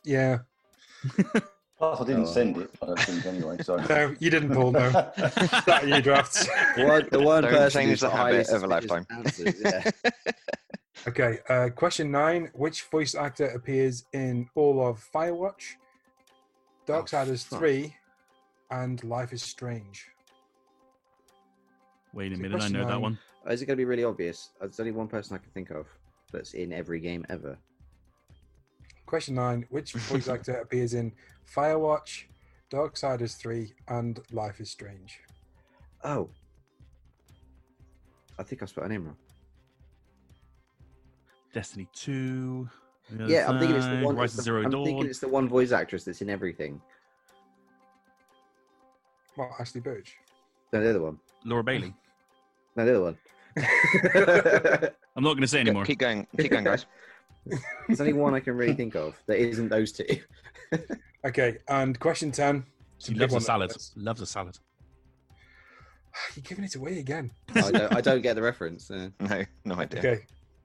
Yeah. 0.03 0.39
Plus, 1.77 2.01
I 2.01 2.03
didn't 2.05 2.23
Oh. 2.23 2.25
send 2.25 2.57
it. 2.57 2.69
I 2.81 2.85
don't 2.87 2.99
think 2.99 3.25
anyway. 3.25 3.57
So. 3.63 3.77
No, 3.89 4.13
you 4.19 4.29
didn't, 4.29 4.53
Paul. 4.53 4.71
No. 4.73 4.89
That 5.65 5.83
you 5.87 6.01
drafts. 6.01 6.45
The 6.75 6.85
one, 6.85 7.07
the 7.11 7.19
one 7.21 7.43
Don't 7.43 7.53
person 7.53 7.79
change 7.81 7.89
who's 7.91 7.99
the 8.01 8.09
highest 8.09 8.51
of 8.51 8.63
a 8.63 8.67
lifetime. 8.67 9.05
Answers, 9.09 9.55
yeah. 9.61 9.89
Okay. 11.07 11.39
Uh, 11.47 11.69
question 11.69 12.11
nine. 12.11 12.49
Which 12.53 12.83
voice 12.83 13.15
actor 13.15 13.45
appears 13.47 14.03
in 14.11 14.49
all 14.55 14.85
of 14.85 15.01
Firewatch, 15.15 15.75
Darksiders 16.85 17.45
fuck. 17.45 17.59
Three, 17.59 17.95
and 18.71 19.01
Life 19.05 19.31
is 19.31 19.41
Strange? 19.41 20.07
Wait 22.13 22.33
a 22.33 22.35
minute, 22.35 22.51
I 22.51 22.57
question 22.57 22.73
know 22.73 22.87
that 22.87 22.99
one. 22.99 23.17
Oh, 23.45 23.51
is 23.51 23.61
it 23.61 23.65
going 23.65 23.75
to 23.77 23.81
be 23.81 23.85
really 23.85 24.03
obvious? 24.03 24.51
Uh, 24.59 24.65
there's 24.65 24.79
only 24.79 24.91
one 24.91 25.07
person 25.07 25.35
I 25.35 25.39
can 25.39 25.51
think 25.51 25.69
of 25.71 25.87
that's 26.31 26.53
in 26.53 26.73
every 26.73 26.99
game 26.99 27.25
ever. 27.29 27.57
Question 29.05 29.35
nine. 29.35 29.65
Which 29.69 29.93
voice 29.93 30.27
actor 30.35 30.55
appears 30.55 30.93
in 30.93 31.11
Firewatch, 31.55 32.25
Darksiders 32.69 33.37
3, 33.37 33.73
and 33.87 34.19
Life 34.31 34.59
is 34.59 34.69
Strange? 34.69 35.19
Oh. 36.03 36.29
I 38.37 38.43
think 38.43 38.61
I 38.61 38.65
spelled 38.65 38.85
her 38.87 38.89
name 38.93 39.05
wrong. 39.05 39.17
Destiny 41.53 41.87
Two. 41.93 42.69
The 43.09 43.25
Yeah, 43.25 43.45
Other 43.49 43.53
I'm 43.53 43.59
thinking 43.59 43.77
it's 43.77 43.85
the 43.87 44.05
one. 44.05 44.19
It's 44.19 44.35
the- 44.35 44.41
Zero 44.43 44.63
I'm 44.63 44.69
Dawn. 44.69 44.85
thinking 44.85 45.07
it's 45.07 45.19
the 45.19 45.27
one 45.27 45.49
voice 45.49 45.71
actress 45.71 46.03
that's 46.03 46.21
in 46.21 46.29
everything. 46.29 46.79
Well, 49.35 49.49
Ashly 49.59 49.81
Burch. 49.81 50.15
No, 50.71 50.81
the 50.81 50.89
other 50.91 51.01
one. 51.01 51.19
Laura 51.45 51.63
Bailey. 51.63 51.95
No, 52.79 52.85
the 52.85 52.91
other 52.95 53.03
one. 53.03 53.17
I'm 55.15 55.23
not 55.23 55.33
going 55.33 55.41
to 55.41 55.47
say 55.47 55.57
Go- 55.57 55.61
anymore. 55.61 55.85
Keep 55.85 55.99
going. 55.99 56.25
Keep 56.37 56.51
going, 56.51 56.63
guys. 56.63 56.85
There's 57.87 57.99
only 57.99 58.13
one 58.13 58.33
I 58.33 58.39
can 58.39 58.55
really 58.55 58.73
think 58.73 58.95
of 58.95 59.15
that 59.27 59.37
isn't 59.37 59.69
those 59.69 59.91
two. 59.91 60.05
Okay, 61.25 61.57
and 61.67 61.99
question 61.99 62.31
10. 62.31 62.63
She 62.99 63.11
Big 63.11 63.19
loves 63.23 63.33
a 63.33 63.35
one. 63.35 63.41
salad. 63.41 63.73
Loves 63.97 64.21
a 64.21 64.25
salad. 64.25 64.57
You're 66.35 66.43
giving 66.43 66.63
it 66.63 66.75
away 66.75 66.99
again. 66.99 67.31
I 67.53 67.71
don't, 67.71 67.95
I 67.97 67.99
don't 67.99 68.21
get 68.21 68.37
the 68.37 68.41
reference. 68.41 68.89
uh. 68.89 69.09
No, 69.19 69.43
no 69.65 69.75
idea. 69.75 69.99
Okay, 69.99 70.19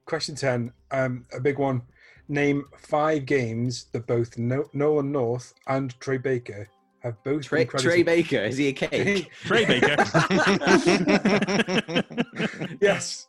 question 0.05 0.33
10. 0.33 0.71
Um, 0.91 1.25
a 1.35 1.41
big 1.41 1.59
one. 1.59 1.81
Name 2.29 2.63
five 2.77 3.25
games 3.25 3.87
that 3.91 4.07
both 4.07 4.37
no- 4.37 4.69
Nolan 4.71 5.11
North 5.11 5.53
and 5.67 5.99
Trey 5.99 6.19
Baker 6.19 6.69
have 7.05 7.23
both 7.23 7.45
Trey, 7.45 7.65
been. 7.65 7.77
Trey 7.77 8.03
Baker, 8.03 8.39
is 8.39 8.57
he 8.57 8.69
a 8.69 8.73
cake? 8.73 9.31
Trey 9.43 9.65
Baker. 9.65 9.95
yes. 12.81 13.27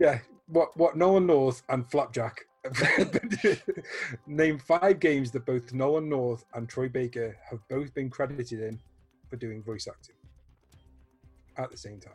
Yeah. 0.00 0.18
What 0.48 0.76
what 0.76 0.96
Nolan 0.96 1.26
North 1.26 1.62
and 1.68 1.88
Flapjack. 1.88 2.40
Name 4.26 4.58
five 4.58 5.00
games 5.00 5.30
that 5.32 5.44
both 5.44 5.72
Nolan 5.72 6.08
North 6.08 6.44
and 6.54 6.68
Troy 6.68 6.88
Baker 6.88 7.36
have 7.50 7.58
both 7.68 7.92
been 7.92 8.08
credited 8.08 8.60
in 8.60 8.80
for 9.28 9.36
doing 9.36 9.62
voice 9.62 9.88
acting 9.88 10.14
at 11.58 11.70
the 11.70 11.76
same 11.76 12.00
time. 12.00 12.14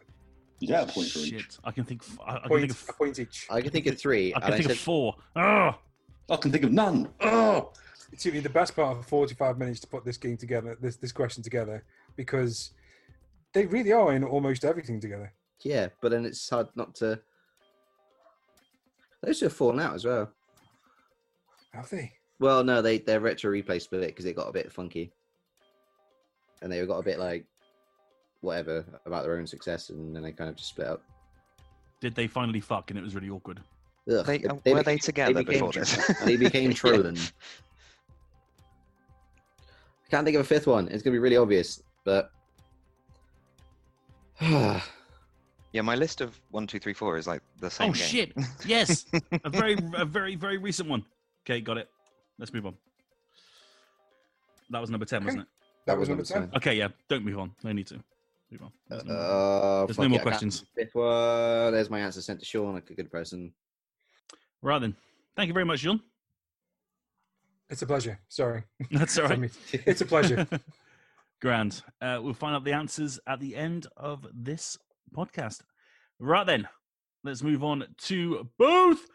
Is 0.62 0.70
that 0.70 0.90
a 0.90 0.92
point 0.92 1.10
for 1.10 1.20
each? 1.20 1.30
Shit, 1.30 1.58
I 1.64 1.72
can 1.72 1.84
think. 1.84 2.02
f- 2.02 2.18
I, 2.26 2.38
I 2.38 2.48
can 2.48 2.60
think 2.60 2.72
a 2.72 2.74
of. 2.74 2.98
point 2.98 3.20
each. 3.20 3.46
I 3.52 3.62
can 3.62 3.72
think 3.72 3.86
of 3.86 4.00
three. 4.00 4.34
I 4.34 4.38
and 4.38 4.46
can 4.46 4.54
think 4.54 4.64
said, 4.64 4.72
of 4.72 4.80
four. 4.80 5.16
Oh, 5.36 5.76
I 6.30 6.36
can 6.38 6.52
think 6.52 6.64
of 6.64 6.72
none. 6.72 7.10
Oh, 7.22 7.74
It 8.12 8.20
took 8.20 8.34
me 8.34 8.40
the 8.40 8.50
best 8.50 8.76
part 8.76 8.98
of 8.98 9.06
45 9.06 9.58
minutes 9.58 9.80
to 9.82 9.88
put 9.88 10.06
this 10.06 10.18
game 10.18 10.38
together, 10.38 10.78
this 10.82 10.96
this 10.96 11.12
question 11.12 11.44
together, 11.44 11.84
because 12.16 12.72
they 13.54 13.66
really 13.66 13.92
are 13.92 14.14
in 14.14 14.24
almost 14.24 14.64
everything 14.64 15.00
together. 15.02 15.34
Yeah, 15.62 15.88
but 16.02 16.12
then 16.12 16.26
it's 16.26 16.50
hard 16.50 16.68
not 16.76 16.96
to. 16.96 17.20
Those 19.22 19.40
two 19.40 19.46
have 19.46 19.54
fallen 19.54 19.80
out 19.80 19.96
as 19.96 20.06
well. 20.06 20.32
Have 21.74 21.90
they? 21.90 22.14
Well, 22.40 22.64
no, 22.64 22.82
they 22.82 23.00
their 23.00 23.20
retro 23.20 23.52
replay 23.52 23.82
split 23.82 24.08
because 24.08 24.26
it 24.26 24.36
got 24.36 24.48
a 24.48 24.54
bit 24.54 24.72
funky, 24.72 25.12
and 26.62 26.72
they 26.72 26.86
got 26.86 27.00
a 27.00 27.04
bit 27.04 27.20
like 27.20 27.46
whatever 28.42 28.86
about 29.06 29.24
their 29.24 29.38
own 29.38 29.48
success, 29.48 29.90
and 29.90 30.16
then 30.16 30.24
they 30.24 30.32
kind 30.32 30.50
of 30.50 30.56
just 30.56 30.70
split 30.70 30.88
up. 30.88 31.02
did 32.00 32.14
they 32.16 32.28
finally 32.28 32.60
fuck? 32.62 32.90
And 32.92 32.98
it 33.00 33.04
was 33.04 33.16
really 33.16 33.30
awkward. 33.30 33.60
Ugh, 34.10 34.26
They, 34.26 34.38
they- 34.38 34.48
uh, 34.48 34.56
they 34.64 34.74
were 34.74 34.84
they 34.84 34.98
together 34.98 35.34
became 35.44 35.54
before 35.66 35.74
this? 35.74 35.98
they 36.24 36.38
became 36.38 36.72
Yeah. 36.84 37.14
Trolling. 40.10 40.12
I 40.12 40.16
can't 40.16 40.26
think 40.26 40.36
of 40.36 40.42
a 40.42 40.48
fifth 40.48 40.68
one. 40.68 40.88
It's 40.90 41.04
gonna 41.04 41.14
be 41.16 41.20
really 41.20 41.38
obvious, 41.38 41.82
but 42.06 42.32
Yeah, 45.74 45.82
my 45.82 45.96
list 45.96 46.22
of 46.22 46.40
one, 46.52 46.66
two, 46.66 46.80
three, 46.80 46.94
four 46.94 47.18
is 47.18 47.28
like 47.28 47.42
the 47.60 47.70
same. 47.70 47.90
Oh 47.90 47.94
game. 47.94 48.04
shit! 48.08 48.34
Yes, 48.66 49.06
a 49.44 49.50
very, 49.50 49.78
a 49.96 50.06
very, 50.18 50.36
very 50.36 50.58
recent 50.58 50.90
one. 50.90 51.06
Okay, 51.46 51.62
got 51.62 51.78
it. 51.78 51.90
Let's 52.40 52.54
move 52.54 52.66
on. 52.66 52.76
That 54.70 54.80
was 54.82 54.90
number 54.90 55.06
ten, 55.06 55.24
wasn't 55.24 55.44
it? 55.44 55.48
That 55.86 55.98
was 55.98 56.10
number 56.10 56.24
10. 56.24 56.52
Okay, 56.58 56.74
yeah. 56.76 56.90
Don't 57.08 57.24
move 57.24 57.40
on. 57.40 57.52
No 57.64 57.72
need 57.72 57.88
to 57.88 57.94
move 58.52 58.62
on. 58.62 58.72
There's 58.90 59.06
no- 59.06 59.14
Uh, 59.16 59.86
There's 59.86 59.98
no 59.98 60.10
more 60.10 60.20
it, 60.20 60.22
questions. 60.22 60.66
Fifth 60.76 60.94
one. 60.94 61.72
There's 61.72 61.90
my 61.90 62.02
answer 62.02 62.22
sent 62.22 62.42
to 62.42 62.46
Sean, 62.46 62.74
like 62.74 62.90
a 62.90 62.94
good 62.94 63.10
person. 63.10 63.54
Right 64.62 64.80
then. 64.80 64.94
Thank 65.38 65.48
you 65.48 65.54
very 65.54 65.64
much, 65.64 65.80
John. 65.80 66.02
It's 67.70 67.82
a 67.82 67.88
pleasure. 67.88 68.20
Sorry. 68.30 68.64
That's 68.92 69.18
all 69.18 69.28
right. 69.30 69.52
It's 69.74 70.02
a 70.02 70.06
pleasure. 70.06 70.48
Grand. 71.42 71.84
Uh, 72.02 72.20
we'll 72.22 72.34
find 72.34 72.56
out 72.56 72.64
the 72.64 72.74
answers 72.74 73.20
at 73.28 73.40
the 73.40 73.56
end 73.56 73.88
of 73.98 74.26
this 74.34 74.78
podcast. 75.16 75.62
Right 76.20 76.46
then, 76.46 76.68
let's 77.24 77.44
move 77.44 77.64
on 77.64 77.86
to 78.04 78.48
both 78.58 79.06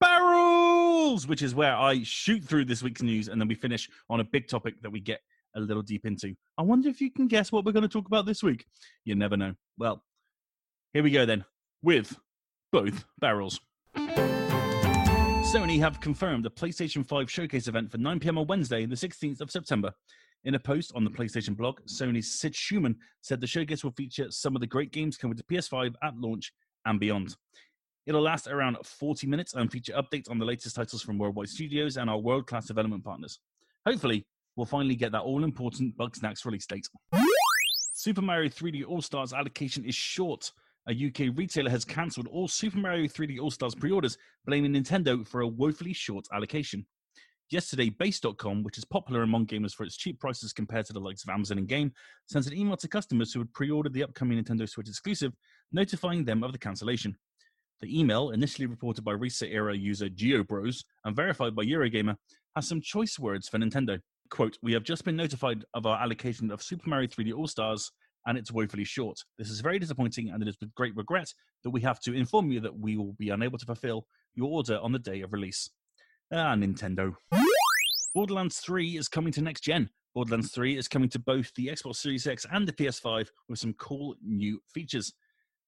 barrels, 0.00 1.26
which 1.26 1.42
is 1.42 1.54
where 1.54 1.76
I 1.76 2.02
shoot 2.02 2.42
through 2.42 2.64
this 2.64 2.82
week's 2.82 3.02
news 3.02 3.28
and 3.28 3.40
then 3.40 3.48
we 3.48 3.54
finish 3.54 3.88
on 4.10 4.20
a 4.20 4.24
big 4.24 4.48
topic 4.48 4.80
that 4.82 4.90
we 4.90 5.00
get 5.00 5.20
a 5.54 5.60
little 5.60 5.82
deep 5.82 6.04
into. 6.04 6.34
I 6.56 6.62
wonder 6.62 6.88
if 6.88 7.00
you 7.00 7.10
can 7.10 7.28
guess 7.28 7.52
what 7.52 7.64
we're 7.64 7.72
going 7.72 7.82
to 7.82 7.88
talk 7.88 8.06
about 8.06 8.26
this 8.26 8.42
week. 8.42 8.64
You 9.04 9.14
never 9.14 9.36
know. 9.36 9.54
Well, 9.76 10.02
here 10.92 11.02
we 11.02 11.10
go 11.10 11.26
then 11.26 11.44
with 11.82 12.18
both 12.72 13.04
barrels. 13.20 13.60
Sony 15.52 15.80
have 15.80 15.98
confirmed 15.98 16.44
a 16.44 16.50
PlayStation 16.50 17.06
5 17.06 17.30
showcase 17.30 17.68
event 17.68 17.90
for 17.90 17.96
9 17.96 18.20
pm 18.20 18.36
on 18.36 18.46
Wednesday, 18.48 18.84
the 18.84 18.94
16th 18.94 19.40
of 19.40 19.50
September. 19.50 19.90
In 20.44 20.54
a 20.56 20.58
post 20.58 20.92
on 20.94 21.04
the 21.04 21.10
PlayStation 21.10 21.56
blog, 21.56 21.80
Sony's 21.86 22.38
Sid 22.38 22.52
Shuman 22.52 22.96
said 23.22 23.40
the 23.40 23.46
showcase 23.46 23.82
will 23.82 23.92
feature 23.92 24.30
some 24.30 24.54
of 24.54 24.60
the 24.60 24.66
great 24.66 24.92
games 24.92 25.16
coming 25.16 25.38
to 25.38 25.42
PS5 25.44 25.94
at 26.02 26.14
launch 26.18 26.52
and 26.84 27.00
beyond. 27.00 27.34
It'll 28.04 28.20
last 28.20 28.46
around 28.46 28.76
40 28.84 29.26
minutes 29.26 29.54
and 29.54 29.72
feature 29.72 29.94
updates 29.94 30.30
on 30.30 30.38
the 30.38 30.44
latest 30.44 30.76
titles 30.76 31.00
from 31.00 31.16
Worldwide 31.16 31.48
Studios 31.48 31.96
and 31.96 32.10
our 32.10 32.18
world 32.18 32.46
class 32.46 32.66
development 32.66 33.02
partners. 33.02 33.40
Hopefully, 33.86 34.26
we'll 34.54 34.66
finally 34.66 34.96
get 34.96 35.12
that 35.12 35.22
all 35.22 35.44
important 35.44 35.96
Bugsnax 35.96 36.44
release 36.44 36.66
date. 36.66 36.86
Super 37.94 38.20
Mario 38.20 38.50
3D 38.50 38.86
All 38.86 39.00
Stars 39.00 39.32
allocation 39.32 39.86
is 39.86 39.94
short. 39.94 40.52
A 40.88 41.06
UK 41.08 41.36
retailer 41.36 41.70
has 41.70 41.84
cancelled 41.84 42.28
all 42.28 42.48
Super 42.48 42.78
Mario 42.78 43.06
3D 43.06 43.38
All 43.38 43.50
Stars 43.50 43.74
pre 43.74 43.90
orders, 43.90 44.16
blaming 44.46 44.72
Nintendo 44.72 45.26
for 45.26 45.42
a 45.42 45.46
woefully 45.46 45.92
short 45.92 46.26
allocation. 46.32 46.86
Yesterday, 47.50 47.90
Base.com, 47.90 48.62
which 48.62 48.78
is 48.78 48.86
popular 48.86 49.22
among 49.22 49.46
gamers 49.46 49.74
for 49.74 49.84
its 49.84 49.98
cheap 49.98 50.18
prices 50.18 50.54
compared 50.54 50.86
to 50.86 50.94
the 50.94 51.00
likes 51.00 51.22
of 51.22 51.28
Amazon 51.28 51.58
and 51.58 51.68
Game, 51.68 51.92
sent 52.26 52.46
an 52.46 52.56
email 52.56 52.76
to 52.78 52.88
customers 52.88 53.34
who 53.34 53.40
had 53.40 53.52
pre 53.52 53.70
ordered 53.70 53.92
the 53.92 54.02
upcoming 54.02 54.42
Nintendo 54.42 54.66
Switch 54.66 54.88
exclusive, 54.88 55.34
notifying 55.72 56.24
them 56.24 56.42
of 56.42 56.52
the 56.52 56.58
cancellation. 56.58 57.14
The 57.80 58.00
email, 58.00 58.30
initially 58.30 58.66
reported 58.66 59.04
by 59.04 59.12
ResetEra 59.12 59.78
user 59.78 60.08
GeoBros 60.08 60.84
and 61.04 61.14
verified 61.14 61.54
by 61.54 61.64
Eurogamer, 61.64 62.16
has 62.56 62.66
some 62.66 62.80
choice 62.80 63.18
words 63.18 63.46
for 63.46 63.58
Nintendo. 63.58 64.00
Quote, 64.30 64.56
We 64.62 64.72
have 64.72 64.84
just 64.84 65.04
been 65.04 65.16
notified 65.16 65.66
of 65.74 65.84
our 65.84 66.00
allocation 66.00 66.50
of 66.50 66.62
Super 66.62 66.88
Mario 66.88 67.08
3D 67.08 67.34
All 67.34 67.46
Stars, 67.46 67.92
and 68.28 68.36
it's 68.36 68.52
woefully 68.52 68.84
short. 68.84 69.18
This 69.38 69.48
is 69.48 69.60
very 69.60 69.78
disappointing, 69.78 70.28
and 70.28 70.42
it 70.42 70.48
is 70.48 70.56
with 70.60 70.74
great 70.74 70.94
regret 70.94 71.32
that 71.64 71.70
we 71.70 71.80
have 71.80 71.98
to 72.00 72.12
inform 72.12 72.50
you 72.50 72.60
that 72.60 72.78
we 72.78 72.96
will 72.98 73.14
be 73.18 73.30
unable 73.30 73.56
to 73.56 73.64
fulfill 73.64 74.06
your 74.34 74.50
order 74.50 74.78
on 74.82 74.92
the 74.92 74.98
day 74.98 75.22
of 75.22 75.32
release. 75.32 75.70
Ah, 76.30 76.54
Nintendo. 76.54 77.14
Borderlands 78.14 78.58
3 78.58 78.98
is 78.98 79.08
coming 79.08 79.32
to 79.32 79.40
next 79.40 79.62
gen. 79.62 79.88
Borderlands 80.14 80.52
3 80.52 80.76
is 80.76 80.88
coming 80.88 81.08
to 81.08 81.18
both 81.18 81.50
the 81.54 81.68
Xbox 81.68 81.96
Series 81.96 82.26
X 82.26 82.44
and 82.52 82.68
the 82.68 82.72
PS5 82.72 83.28
with 83.48 83.58
some 83.58 83.72
cool 83.74 84.14
new 84.22 84.60
features. 84.74 85.14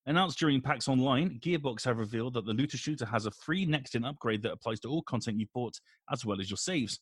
Announced 0.04 0.38
during 0.38 0.60
PAX 0.60 0.86
Online, 0.86 1.40
Gearbox 1.40 1.84
have 1.84 1.96
revealed 1.96 2.34
that 2.34 2.44
the 2.44 2.52
looter 2.52 2.76
shooter 2.76 3.06
has 3.06 3.24
a 3.24 3.30
free 3.30 3.64
next 3.64 3.92
gen 3.92 4.04
upgrade 4.04 4.42
that 4.42 4.52
applies 4.52 4.80
to 4.80 4.88
all 4.88 5.02
content 5.02 5.40
you've 5.40 5.52
bought, 5.54 5.80
as 6.12 6.26
well 6.26 6.40
as 6.40 6.50
your 6.50 6.58
saves. 6.58 7.00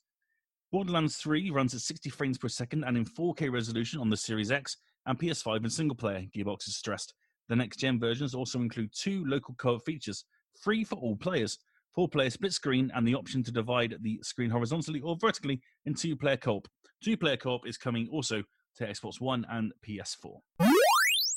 Borderlands 0.71 1.17
3 1.17 1.51
runs 1.51 1.75
at 1.75 1.81
60 1.81 2.11
frames 2.11 2.39
per 2.39 2.49
second 2.49 2.85
and 2.85 2.97
in 2.97 3.05
4K 3.05 3.51
resolution 3.51 4.01
on 4.01 4.11
the 4.11 4.17
Series 4.17 4.51
X 4.51 4.77
and 5.07 5.19
PS5 5.19 5.65
in 5.65 5.71
single 5.71 5.97
player, 5.97 6.27
Gearbox 6.37 6.67
has 6.67 6.77
stressed. 6.77 7.15
The 7.49 7.57
next 7.57 7.79
gen 7.79 7.99
versions 7.99 8.35
also 8.35 8.61
include 8.61 8.93
two 8.93 9.25
local 9.25 9.55
co 9.55 9.77
op 9.77 9.85
features, 9.87 10.25
free 10.61 10.85
for 10.85 10.97
all 10.97 11.17
players 11.17 11.59
four 11.99 12.09
player 12.09 12.31
split 12.31 12.53
screen, 12.53 12.93
and 12.95 13.09
the 13.09 13.15
option 13.17 13.43
to 13.43 13.51
divide 13.51 13.97
the 14.03 14.21
screen 14.23 14.51
horizontally 14.51 15.01
or 15.01 15.17
vertically 15.17 15.61
in 15.85 15.95
two 15.95 16.15
player 16.15 16.37
co 16.37 16.59
op. 16.59 16.69
Two 17.03 17.17
player 17.17 17.37
co 17.37 17.55
op 17.55 17.67
is 17.67 17.77
coming 17.77 18.09
also 18.13 18.41
to 18.77 18.87
Xbox 18.87 19.21
One 19.21 19.45
and 19.51 19.73
PS4. 19.85 20.37
Do 20.61 20.67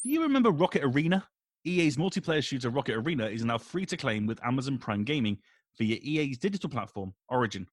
you 0.04 0.22
remember 0.22 0.52
Rocket 0.52 0.84
Arena? 0.84 1.26
EA's 1.66 1.98
multiplayer 1.98 2.44
shooter 2.44 2.70
Rocket 2.70 2.96
Arena 2.96 3.26
is 3.26 3.44
now 3.44 3.58
free 3.58 3.88
to 3.88 3.98
claim 3.98 4.28
with 4.28 4.44
Amazon 4.44 4.78
Prime 4.78 5.04
Gaming 5.04 5.40
via 5.80 5.98
EA's 6.04 6.38
digital 6.38 6.70
platform, 6.70 7.14
Origin. 7.30 7.66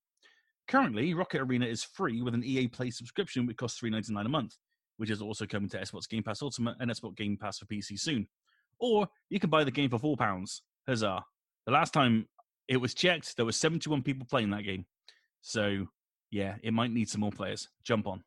Currently, 0.68 1.14
Rocket 1.14 1.40
Arena 1.40 1.64
is 1.64 1.82
free 1.82 2.20
with 2.20 2.34
an 2.34 2.44
EA 2.44 2.68
Play 2.68 2.90
subscription, 2.90 3.46
which 3.46 3.56
costs 3.56 3.80
$3.99 3.80 4.26
a 4.26 4.28
month, 4.28 4.56
which 4.98 5.08
is 5.08 5.22
also 5.22 5.46
coming 5.46 5.68
to 5.70 5.78
Xbox 5.78 6.06
Game 6.06 6.22
Pass 6.22 6.42
Ultimate 6.42 6.76
and 6.78 6.90
Xbox 6.90 7.16
Game 7.16 7.38
Pass 7.40 7.58
for 7.58 7.64
PC 7.64 7.98
soon. 7.98 8.28
Or 8.78 9.08
you 9.30 9.40
can 9.40 9.48
buy 9.48 9.64
the 9.64 9.70
game 9.70 9.88
for 9.88 9.98
£4. 9.98 10.60
Huzzah. 10.86 11.24
The 11.64 11.72
last 11.72 11.94
time 11.94 12.28
it 12.68 12.76
was 12.76 12.92
checked, 12.92 13.36
there 13.36 13.46
were 13.46 13.52
71 13.52 14.02
people 14.02 14.26
playing 14.28 14.50
that 14.50 14.64
game. 14.64 14.84
So, 15.40 15.86
yeah, 16.30 16.56
it 16.62 16.74
might 16.74 16.90
need 16.90 17.08
some 17.08 17.22
more 17.22 17.32
players. 17.32 17.68
Jump 17.82 18.06
on. 18.06 18.22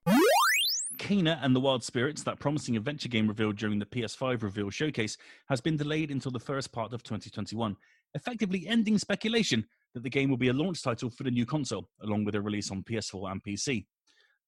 Kena 0.97 1.39
and 1.43 1.56
the 1.56 1.60
Wild 1.60 1.84
Spirits, 1.84 2.23
that 2.23 2.39
promising 2.39 2.75
adventure 2.75 3.10
game 3.10 3.27
revealed 3.27 3.58
during 3.58 3.80
the 3.80 3.86
PS5 3.86 4.41
reveal 4.41 4.69
showcase, 4.69 5.17
has 5.47 5.62
been 5.62 5.77
delayed 5.77 6.12
until 6.12 6.32
the 6.32 6.39
first 6.39 6.71
part 6.71 6.93
of 6.93 7.04
2021, 7.04 7.75
effectively 8.13 8.67
ending 8.67 8.97
speculation 8.97 9.65
that 9.93 10.04
the 10.04 10.10
game 10.10 10.30
will 10.30 10.38
be 10.38 10.49
a 10.49 10.54
launch 10.54 10.82
title 10.82 11.10
for 11.10 11.23
the 11.23 11.32
new 11.32 11.45
console, 11.45 11.88
along 12.01 12.23
with 12.25 12.36
a 12.36 12.41
release 12.41 12.71
on 12.71 12.84
PS4 12.84 13.32
and 13.32 13.43
PC. 13.43 13.86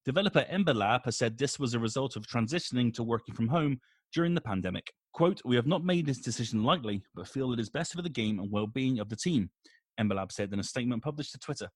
Developer 0.06 0.46
Ember 0.50 0.74
Lab 0.74 1.06
has 1.06 1.18
said 1.18 1.38
this 1.38 1.60
was 1.60 1.74
a 1.74 1.80
result 1.80 2.16
of 2.16 2.28
transitioning 2.28 2.94
to 2.94 3.04
working 3.04 3.34
from 3.34 3.48
home 3.48 3.80
during 4.14 4.34
the 4.34 4.42
pandemic. 4.42 4.92
Quote, 5.14 5.42
We 5.46 5.56
have 5.56 5.68
not 5.68 5.86
made 5.86 6.06
this 6.06 6.20
decision 6.20 6.64
lightly, 6.64 7.04
but 7.16 7.28
feel 7.28 7.54
it 7.54 7.60
is 7.60 7.70
best 7.70 7.94
for 7.94 8.02
the 8.02 8.10
game 8.10 8.40
and 8.40 8.52
well 8.52 8.68
being 8.68 9.00
of 9.00 9.10
the 9.10 9.16
team, 9.16 9.50
Ember 9.98 10.16
Lab 10.16 10.32
said 10.32 10.52
in 10.52 10.60
a 10.60 10.64
statement 10.64 11.04
published 11.04 11.32
to 11.34 11.40
Twitter. 11.40 11.70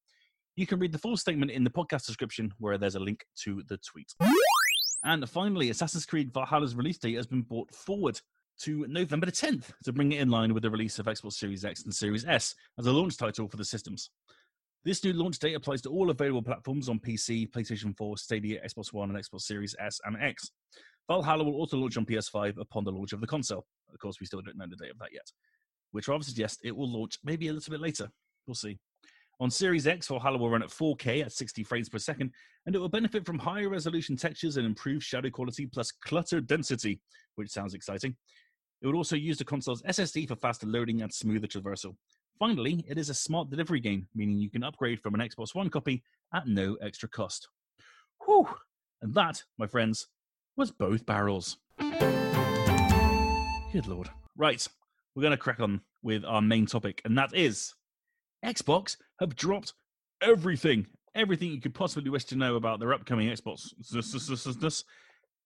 You 0.55 0.65
can 0.65 0.79
read 0.79 0.91
the 0.91 0.97
full 0.97 1.17
statement 1.17 1.51
in 1.51 1.63
the 1.63 1.69
podcast 1.69 2.07
description 2.07 2.51
where 2.57 2.77
there's 2.77 2.95
a 2.95 2.99
link 2.99 3.23
to 3.43 3.63
the 3.67 3.77
tweet. 3.77 4.11
And 5.03 5.29
finally, 5.29 5.69
Assassin's 5.69 6.05
Creed 6.05 6.33
Valhalla's 6.33 6.75
release 6.75 6.97
date 6.97 7.15
has 7.15 7.27
been 7.27 7.43
brought 7.43 7.73
forward 7.73 8.19
to 8.61 8.85
November 8.87 9.25
the 9.25 9.31
10th 9.31 9.71
to 9.83 9.93
bring 9.93 10.11
it 10.11 10.21
in 10.21 10.29
line 10.29 10.53
with 10.53 10.63
the 10.63 10.69
release 10.69 10.99
of 10.99 11.05
Xbox 11.05 11.33
Series 11.33 11.65
X 11.65 11.83
and 11.83 11.93
Series 11.93 12.25
S 12.25 12.55
as 12.79 12.85
a 12.85 12.91
launch 12.91 13.17
title 13.17 13.47
for 13.47 13.57
the 13.57 13.65
systems. 13.65 14.09
This 14.83 15.03
new 15.03 15.13
launch 15.13 15.39
date 15.39 15.53
applies 15.53 15.81
to 15.81 15.89
all 15.89 16.09
available 16.09 16.41
platforms 16.41 16.89
on 16.89 16.99
PC, 16.99 17.51
PlayStation 17.51 17.95
4, 17.95 18.17
Stadia, 18.17 18.61
Xbox 18.65 18.93
One, 18.93 19.09
and 19.09 19.19
Xbox 19.19 19.41
Series 19.41 19.75
S 19.79 19.99
and 20.05 20.15
X. 20.21 20.51
Valhalla 21.07 21.43
will 21.43 21.55
also 21.55 21.77
launch 21.77 21.97
on 21.97 22.05
PS5 22.05 22.57
upon 22.59 22.83
the 22.83 22.91
launch 22.91 23.13
of 23.13 23.21
the 23.21 23.27
console. 23.27 23.65
Of 23.93 23.99
course, 23.99 24.19
we 24.19 24.25
still 24.25 24.41
don't 24.41 24.57
know 24.57 24.65
the 24.69 24.75
date 24.75 24.91
of 24.91 24.99
that 24.99 25.13
yet, 25.13 25.29
which 25.91 26.07
rather 26.07 26.23
suggests 26.23 26.59
it 26.63 26.75
will 26.75 26.91
launch 26.91 27.17
maybe 27.23 27.47
a 27.47 27.53
little 27.53 27.71
bit 27.71 27.81
later. 27.81 28.09
We'll 28.45 28.55
see. 28.55 28.77
On 29.39 29.51
Series 29.51 29.85
X, 29.85 30.07
Valhalla 30.07 30.37
will 30.37 30.49
run 30.49 30.63
at 30.63 30.69
4K 30.69 31.23
at 31.23 31.31
60 31.31 31.63
frames 31.63 31.89
per 31.89 31.99
second, 31.99 32.31
and 32.65 32.75
it 32.75 32.79
will 32.79 32.89
benefit 32.89 33.25
from 33.25 33.37
higher 33.37 33.69
resolution 33.69 34.17
textures 34.17 34.57
and 34.57 34.65
improved 34.65 35.03
shadow 35.03 35.29
quality 35.29 35.67
plus 35.67 35.91
clutter 35.91 36.41
density, 36.41 36.99
which 37.35 37.51
sounds 37.51 37.75
exciting. 37.75 38.15
It 38.81 38.87
would 38.87 38.95
also 38.95 39.15
use 39.15 39.37
the 39.37 39.45
console's 39.45 39.81
SSD 39.83 40.27
for 40.27 40.35
faster 40.35 40.67
loading 40.67 41.01
and 41.01 41.11
smoother 41.11 41.47
traversal. 41.47 41.95
Finally, 42.37 42.85
it 42.87 42.97
is 42.97 43.09
a 43.09 43.13
smart 43.13 43.49
delivery 43.49 43.79
game, 43.79 44.07
meaning 44.13 44.37
you 44.37 44.49
can 44.49 44.63
upgrade 44.63 45.01
from 45.01 45.15
an 45.15 45.21
Xbox 45.21 45.55
One 45.55 45.69
copy 45.69 46.03
at 46.33 46.47
no 46.47 46.75
extra 46.81 47.09
cost. 47.09 47.47
Whew! 48.25 48.47
And 49.01 49.13
that, 49.15 49.43
my 49.57 49.65
friends, 49.65 50.07
was 50.55 50.71
both 50.71 51.05
barrels. 51.05 51.57
Good 51.79 51.97
lord. 53.87 54.09
Right, 54.35 54.65
we're 55.15 55.23
going 55.23 55.31
to 55.31 55.37
crack 55.37 55.59
on 55.59 55.81
with 56.03 56.23
our 56.23 56.41
main 56.41 56.67
topic, 56.67 57.01
and 57.05 57.17
that 57.17 57.33
is 57.33 57.73
Xbox 58.45 58.97
have 59.19 59.35
dropped 59.35 59.73
everything. 60.21 60.85
Everything 61.15 61.51
you 61.51 61.59
could 61.59 61.73
possibly 61.73 62.11
wish 62.11 62.25
to 62.25 62.35
know 62.35 62.55
about 62.55 62.79
their 62.79 62.93
upcoming 62.93 63.29
Xbox 63.29 63.69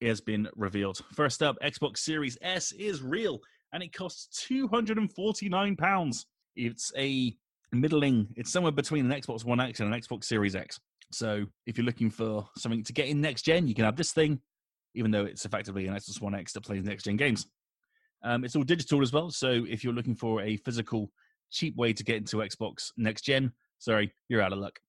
has 0.01 0.21
been 0.21 0.47
revealed. 0.55 0.99
First 1.13 1.43
up, 1.43 1.57
Xbox 1.63 1.97
Series 1.99 2.37
S 2.41 2.71
is 2.73 3.01
real, 3.01 3.39
and 3.73 3.83
it 3.83 3.93
costs 3.93 4.45
£249. 4.49 6.25
It's 6.55 6.91
a 6.97 7.35
middling, 7.71 8.27
it's 8.35 8.51
somewhere 8.51 8.71
between 8.71 9.09
an 9.09 9.21
Xbox 9.21 9.45
One 9.45 9.59
X 9.59 9.79
and 9.79 9.93
an 9.93 9.99
Xbox 9.99 10.25
Series 10.25 10.55
X. 10.55 10.79
So 11.11 11.45
if 11.65 11.77
you're 11.77 11.85
looking 11.85 12.09
for 12.09 12.47
something 12.57 12.83
to 12.83 12.93
get 12.93 13.07
in 13.07 13.21
next 13.21 13.43
gen, 13.43 13.67
you 13.67 13.75
can 13.75 13.85
have 13.85 13.95
this 13.95 14.11
thing, 14.11 14.39
even 14.95 15.11
though 15.11 15.25
it's 15.25 15.45
effectively 15.45 15.87
an 15.87 15.95
Xbox 15.95 16.21
One 16.21 16.35
X 16.35 16.53
that 16.53 16.61
plays 16.61 16.83
next 16.83 17.03
gen 17.03 17.17
games. 17.17 17.47
Um, 18.23 18.43
it's 18.43 18.55
all 18.55 18.63
digital 18.63 19.01
as 19.01 19.11
well, 19.11 19.29
so 19.29 19.65
if 19.67 19.83
you're 19.83 19.93
looking 19.93 20.15
for 20.15 20.41
a 20.41 20.57
physical 20.57 21.11
cheap 21.49 21.75
way 21.75 21.91
to 21.93 22.03
get 22.03 22.17
into 22.17 22.37
Xbox 22.37 22.91
next 22.97 23.23
gen, 23.23 23.51
sorry, 23.79 24.13
you're 24.29 24.41
out 24.41 24.53
of 24.53 24.59
luck. 24.59 24.79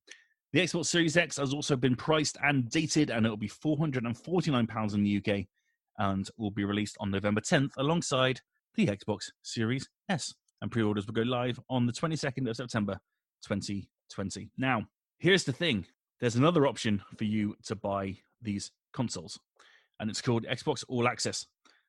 The 0.53 0.61
Xbox 0.61 0.87
Series 0.87 1.17
X 1.17 1.39
has 1.39 1.55
also 1.55 1.77
been 1.77 1.97
priced 1.97 2.37
and 2.43 2.69
dated, 2.69 3.09
and 3.09 3.25
it 3.25 3.31
will 3.31 3.39
be 3.39 3.49
£449 3.49 4.95
in 4.95 5.03
the 5.03 5.17
UK 5.17 5.47
and 5.97 6.29
will 6.37 6.51
be 6.51 6.67
released 6.67 6.99
on 7.01 7.11
November 7.11 7.41
10th 7.41 7.71
alongside 7.79 8.39
the 8.75 8.87
Xbox 8.87 9.31
Series 9.41 9.89
S. 10.11 10.35
And 10.61 10.71
pre 10.71 10.83
orders 10.83 11.07
will 11.07 11.15
go 11.15 11.23
live 11.23 11.59
on 11.71 11.87
the 11.87 11.93
22nd 11.93 12.51
of 12.51 12.57
September 12.57 12.99
2020. 13.49 14.51
Now, 14.59 14.83
here's 15.19 15.45
the 15.45 15.55
thing 15.55 15.87
there's 16.21 16.37
another 16.37 16.67
option 16.67 17.03
for 17.17 17.25
you 17.25 17.57
to 17.65 17.75
buy 17.75 18.19
these 18.43 18.73
consoles, 18.93 19.39
and 20.01 20.11
it's 20.11 20.21
called 20.21 20.45
Xbox 20.45 20.85
All 20.87 21.09
Access 21.09 21.47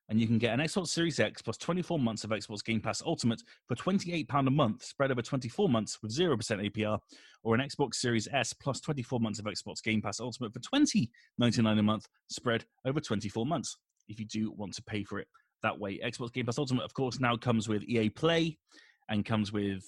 and 0.10 0.20
you 0.20 0.28
can 0.28 0.38
get 0.38 0.54
an 0.54 0.60
Xbox 0.60 0.88
Series 0.88 1.20
X 1.20 1.42
plus 1.42 1.58
24 1.58 1.98
months 1.98 2.24
of 2.24 2.30
Xbox 2.32 2.64
Game 2.64 2.82
Pass 2.82 3.02
Ultimate 3.06 3.42
for 3.68 3.76
£28 3.76 4.48
a 4.48 4.52
month, 4.52 4.84
spread 4.84 5.12
over 5.12 5.22
24 5.22 5.70
months 5.70 6.00
with 6.02 6.16
0% 6.16 6.38
APR, 6.38 7.00
or 7.44 7.56
an 7.56 7.62
Xbox 7.62 7.96
Series 7.96 8.28
S 8.32 8.54
plus 8.54 8.80
24 8.82 9.20
months 9.20 9.40
of 9.40 9.46
Xbox 9.46 9.82
Game 9.82 10.02
Pass 10.02 10.20
Ultimate 10.20 10.54
for 10.54 10.60
$20.99 10.60 11.80
a 11.80 11.84
month, 11.84 12.08
spread 12.30 12.66
over 12.86 13.00
24 13.00 13.46
months, 13.46 13.78
if 14.10 14.20
you 14.20 14.26
do 14.26 14.52
want 14.52 14.74
to 14.74 14.84
pay 14.84 15.04
for 15.04 15.20
it 15.20 15.28
that 15.62 15.80
way. 15.80 16.00
Xbox 16.04 16.34
Game 16.34 16.46
Pass 16.46 16.58
Ultimate, 16.58 16.84
of 16.84 16.94
course, 16.94 17.20
now 17.20 17.36
comes 17.36 17.68
with 17.68 17.84
EA 17.84 18.10
Play 18.10 18.58
and 19.10 19.26
comes 19.26 19.52
with 19.52 19.84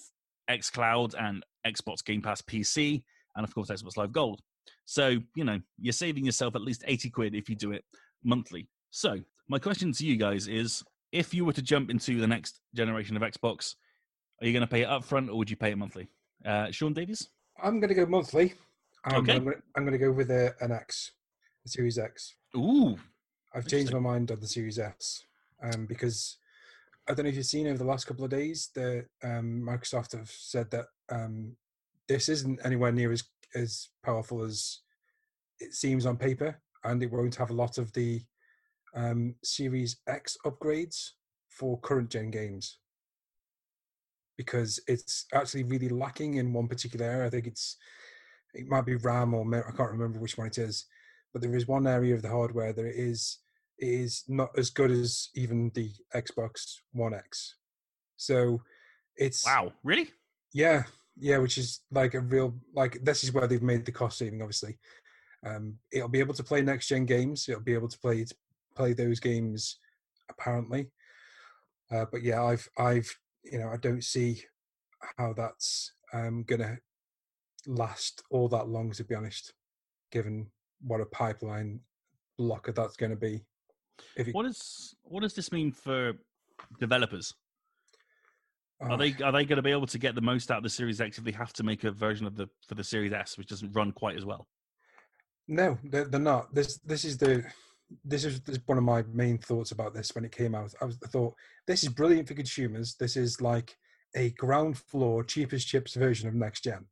xCloud 0.50 1.14
and 1.18 1.44
Xbox 1.66 2.04
Game 2.04 2.22
Pass 2.22 2.42
PC, 2.42 3.02
and 3.36 3.44
of 3.44 3.54
course, 3.54 3.68
Xbox 3.70 3.96
Live 3.96 4.12
Gold. 4.12 4.40
So, 4.84 5.18
you 5.34 5.44
know, 5.44 5.60
you're 5.78 5.92
saving 5.92 6.24
yourself 6.24 6.56
at 6.56 6.62
least 6.62 6.84
80 6.86 7.10
quid 7.10 7.34
if 7.34 7.48
you 7.48 7.56
do 7.56 7.72
it 7.72 7.84
monthly. 8.24 8.68
So, 8.90 9.20
my 9.48 9.58
question 9.58 9.92
to 9.92 10.06
you 10.06 10.16
guys 10.16 10.48
is 10.48 10.82
if 11.12 11.32
you 11.32 11.44
were 11.44 11.52
to 11.52 11.62
jump 11.62 11.90
into 11.90 12.20
the 12.20 12.26
next 12.26 12.60
generation 12.74 13.16
of 13.16 13.22
Xbox, 13.22 13.74
are 14.40 14.46
you 14.46 14.52
going 14.52 14.62
to 14.62 14.66
pay 14.66 14.82
it 14.82 14.88
upfront 14.88 15.28
or 15.28 15.36
would 15.36 15.50
you 15.50 15.56
pay 15.56 15.70
it 15.70 15.78
monthly? 15.78 16.08
Uh, 16.44 16.70
Sean 16.70 16.92
Davies? 16.92 17.28
I'm 17.62 17.80
going 17.80 17.88
to 17.88 17.94
go 17.94 18.06
monthly. 18.06 18.54
Um, 19.04 19.22
Okay. 19.22 19.36
I'm 19.36 19.44
going, 19.44 19.56
to, 19.56 19.62
I'm 19.76 19.84
going 19.84 19.98
to 19.98 20.04
go 20.04 20.10
with 20.10 20.30
a, 20.30 20.54
an 20.60 20.72
X, 20.72 21.12
a 21.64 21.68
Series 21.68 21.98
X. 21.98 22.34
Ooh, 22.56 22.98
I've 23.54 23.66
changed 23.66 23.92
my 23.92 23.98
mind 23.98 24.30
on 24.30 24.40
the 24.40 24.46
Series 24.46 24.78
S 24.78 25.22
um, 25.62 25.86
because 25.86 26.36
I 27.08 27.14
don't 27.14 27.24
know 27.24 27.30
if 27.30 27.36
you've 27.36 27.46
seen 27.46 27.68
over 27.68 27.78
the 27.78 27.84
last 27.84 28.06
couple 28.06 28.24
of 28.24 28.30
days 28.30 28.70
that 28.74 29.06
um, 29.22 29.64
Microsoft 29.66 30.12
have 30.12 30.28
said 30.28 30.70
that 30.72 30.86
um, 31.08 31.56
this 32.08 32.28
isn't 32.28 32.60
anywhere 32.64 32.92
near 32.92 33.12
as 33.12 33.24
as 33.54 33.88
powerful 34.04 34.42
as 34.42 34.80
it 35.60 35.72
seems 35.72 36.04
on 36.04 36.16
paper, 36.16 36.60
and 36.84 37.02
it 37.02 37.10
won't 37.10 37.36
have 37.36 37.50
a 37.50 37.54
lot 37.54 37.78
of 37.78 37.92
the 37.92 38.20
um, 38.96 39.34
Series 39.44 39.98
X 40.08 40.36
upgrades 40.44 41.10
for 41.48 41.78
current 41.80 42.10
gen 42.10 42.30
games 42.30 42.78
because 44.36 44.80
it's 44.86 45.26
actually 45.32 45.62
really 45.64 45.88
lacking 45.88 46.34
in 46.34 46.52
one 46.52 46.68
particular 46.68 47.06
area. 47.06 47.26
I 47.26 47.30
think 47.30 47.46
it's 47.46 47.76
it 48.54 48.66
might 48.68 48.86
be 48.86 48.96
RAM 48.96 49.34
or 49.34 49.46
I 49.54 49.72
can't 49.76 49.90
remember 49.90 50.18
which 50.18 50.38
one 50.38 50.46
it 50.46 50.58
is, 50.58 50.86
but 51.32 51.42
there 51.42 51.54
is 51.54 51.66
one 51.66 51.86
area 51.86 52.14
of 52.14 52.22
the 52.22 52.30
hardware 52.30 52.72
that 52.72 52.84
it 52.84 52.96
is 52.96 53.38
it 53.78 53.88
is 53.88 54.24
not 54.28 54.50
as 54.56 54.70
good 54.70 54.90
as 54.90 55.28
even 55.34 55.70
the 55.74 55.90
Xbox 56.14 56.76
One 56.92 57.14
X. 57.14 57.56
So 58.16 58.62
it's 59.16 59.44
wow, 59.44 59.72
really? 59.84 60.10
yeah, 60.52 60.84
yeah, 61.18 61.38
which 61.38 61.58
is 61.58 61.80
like 61.90 62.14
a 62.14 62.20
real 62.20 62.54
like 62.74 62.98
this 63.02 63.24
is 63.24 63.32
where 63.32 63.46
they've 63.46 63.62
made 63.62 63.84
the 63.84 63.92
cost 63.92 64.18
saving. 64.18 64.40
Obviously, 64.40 64.78
um, 65.46 65.74
it'll 65.92 66.08
be 66.08 66.20
able 66.20 66.34
to 66.34 66.44
play 66.44 66.62
next 66.62 66.88
gen 66.88 67.04
games. 67.04 67.48
It'll 67.48 67.60
be 67.60 67.74
able 67.74 67.88
to 67.88 67.98
play 67.98 68.24
play 68.76 68.92
those 68.92 69.20
games 69.20 69.78
apparently. 70.30 70.90
Uh, 71.90 72.04
but 72.10 72.22
yeah, 72.22 72.42
I've 72.42 72.68
I've 72.78 73.12
you 73.44 73.58
know 73.58 73.68
I 73.68 73.76
don't 73.76 74.04
see 74.04 74.42
how 75.18 75.32
that's 75.32 75.92
um, 76.12 76.44
gonna 76.44 76.76
last 77.66 78.22
all 78.30 78.48
that 78.48 78.68
long. 78.68 78.92
To 78.92 79.04
be 79.04 79.14
honest, 79.14 79.52
given 80.12 80.50
what 80.80 81.00
a 81.00 81.06
pipeline 81.06 81.80
blocker 82.38 82.72
that's 82.72 82.96
going 82.96 83.10
to 83.10 83.16
be. 83.16 83.44
If 84.16 84.28
it, 84.28 84.34
What 84.34 84.46
is 84.46 84.94
what 85.02 85.22
does 85.22 85.34
this 85.34 85.52
mean 85.52 85.72
for 85.72 86.12
developers? 86.80 87.34
oh, 88.82 88.88
Are 88.90 88.98
they 88.98 89.14
are 89.22 89.32
they 89.32 89.44
going 89.44 89.56
to 89.56 89.62
be 89.62 89.70
able 89.70 89.86
to 89.86 89.98
get 89.98 90.14
the 90.14 90.20
most 90.20 90.50
out 90.50 90.58
of 90.58 90.62
the 90.64 90.70
Series 90.70 91.00
X 91.00 91.18
if 91.18 91.24
they 91.24 91.32
have 91.32 91.52
to 91.54 91.62
make 91.62 91.84
a 91.84 91.90
version 91.90 92.26
of 92.26 92.36
the 92.36 92.48
for 92.68 92.74
the 92.74 92.84
Series 92.84 93.12
S, 93.12 93.38
which 93.38 93.48
doesn't 93.48 93.72
run 93.72 93.92
quite 93.92 94.16
as 94.16 94.24
well? 94.24 94.46
No, 95.48 95.78
they're, 95.84 96.04
they're 96.04 96.20
not. 96.20 96.54
This 96.54 96.78
this 96.84 97.04
is 97.04 97.16
the 97.16 97.44
this 98.04 98.24
is, 98.24 98.40
this 98.40 98.56
is 98.56 98.62
one 98.66 98.78
of 98.78 98.84
my 98.84 99.04
main 99.12 99.38
thoughts 99.38 99.70
about 99.70 99.94
this 99.94 100.14
when 100.14 100.24
it 100.24 100.32
came 100.32 100.54
out. 100.54 100.74
I, 100.80 100.86
was, 100.86 100.98
I 101.04 101.08
thought 101.08 101.34
this 101.66 101.82
is 101.82 101.88
brilliant 101.90 102.28
for 102.28 102.34
consumers. 102.34 102.96
This 102.98 103.16
is 103.16 103.40
like 103.40 103.76
a 104.14 104.30
ground 104.30 104.78
floor, 104.78 105.22
cheapest 105.22 105.68
chips 105.68 105.94
version 105.94 106.28
of 106.28 106.34
next 106.34 106.64
gen. 106.64 106.86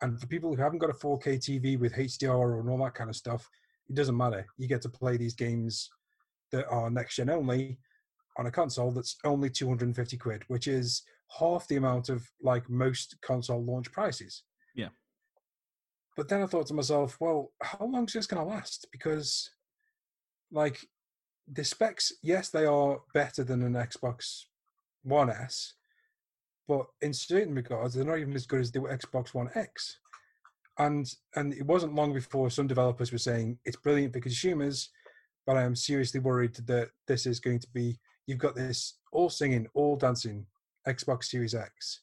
And 0.00 0.20
for 0.20 0.26
people 0.26 0.54
who 0.54 0.60
haven't 0.60 0.80
got 0.80 0.90
a 0.90 0.94
4K 0.94 1.38
TV 1.38 1.78
with 1.78 1.94
HDR 1.94 2.58
and 2.58 2.68
all 2.68 2.84
that 2.84 2.94
kind 2.94 3.08
of 3.08 3.16
stuff, 3.16 3.48
it 3.88 3.94
doesn't 3.94 4.16
matter. 4.16 4.46
You 4.58 4.66
get 4.66 4.82
to 4.82 4.88
play 4.88 5.16
these 5.16 5.34
games 5.34 5.88
that 6.50 6.66
are 6.68 6.90
next 6.90 7.16
gen 7.16 7.30
only 7.30 7.78
on 8.36 8.46
a 8.46 8.50
console 8.50 8.90
that's 8.90 9.16
only 9.24 9.50
250 9.50 10.16
quid, 10.16 10.42
which 10.48 10.66
is 10.66 11.02
half 11.38 11.66
the 11.68 11.76
amount 11.76 12.08
of 12.08 12.28
like 12.42 12.68
most 12.68 13.16
console 13.22 13.64
launch 13.64 13.90
prices. 13.92 14.42
Yeah. 14.74 14.88
But 16.16 16.28
then 16.28 16.42
I 16.42 16.46
thought 16.46 16.66
to 16.66 16.74
myself, 16.74 17.16
well, 17.20 17.52
how 17.62 17.86
long 17.86 18.04
is 18.04 18.12
this 18.12 18.26
going 18.26 18.42
to 18.42 18.48
last? 18.48 18.86
Because, 18.92 19.50
like, 20.52 20.86
the 21.50 21.64
specs, 21.64 22.12
yes, 22.22 22.50
they 22.50 22.64
are 22.64 23.00
better 23.12 23.42
than 23.42 23.62
an 23.62 23.74
Xbox 23.74 24.44
One 25.02 25.30
S, 25.30 25.74
but 26.68 26.86
in 27.00 27.12
certain 27.12 27.54
regards, 27.54 27.94
they're 27.94 28.04
not 28.04 28.18
even 28.18 28.34
as 28.34 28.46
good 28.46 28.60
as 28.60 28.70
the 28.70 28.80
Xbox 28.80 29.34
One 29.34 29.50
X. 29.54 29.98
And 30.78 31.06
and 31.34 31.52
it 31.52 31.66
wasn't 31.66 31.94
long 31.94 32.14
before 32.14 32.48
some 32.48 32.66
developers 32.66 33.12
were 33.12 33.18
saying 33.18 33.58
it's 33.64 33.76
brilliant 33.76 34.14
for 34.14 34.20
consumers, 34.20 34.88
but 35.46 35.56
I 35.56 35.64
am 35.64 35.76
seriously 35.76 36.20
worried 36.20 36.54
that 36.54 36.90
this 37.06 37.26
is 37.26 37.40
going 37.40 37.58
to 37.58 37.68
be 37.74 37.98
you've 38.26 38.38
got 38.38 38.54
this 38.54 38.94
all 39.12 39.28
singing, 39.28 39.66
all 39.74 39.96
dancing 39.96 40.46
Xbox 40.88 41.24
Series 41.24 41.54
X, 41.54 42.00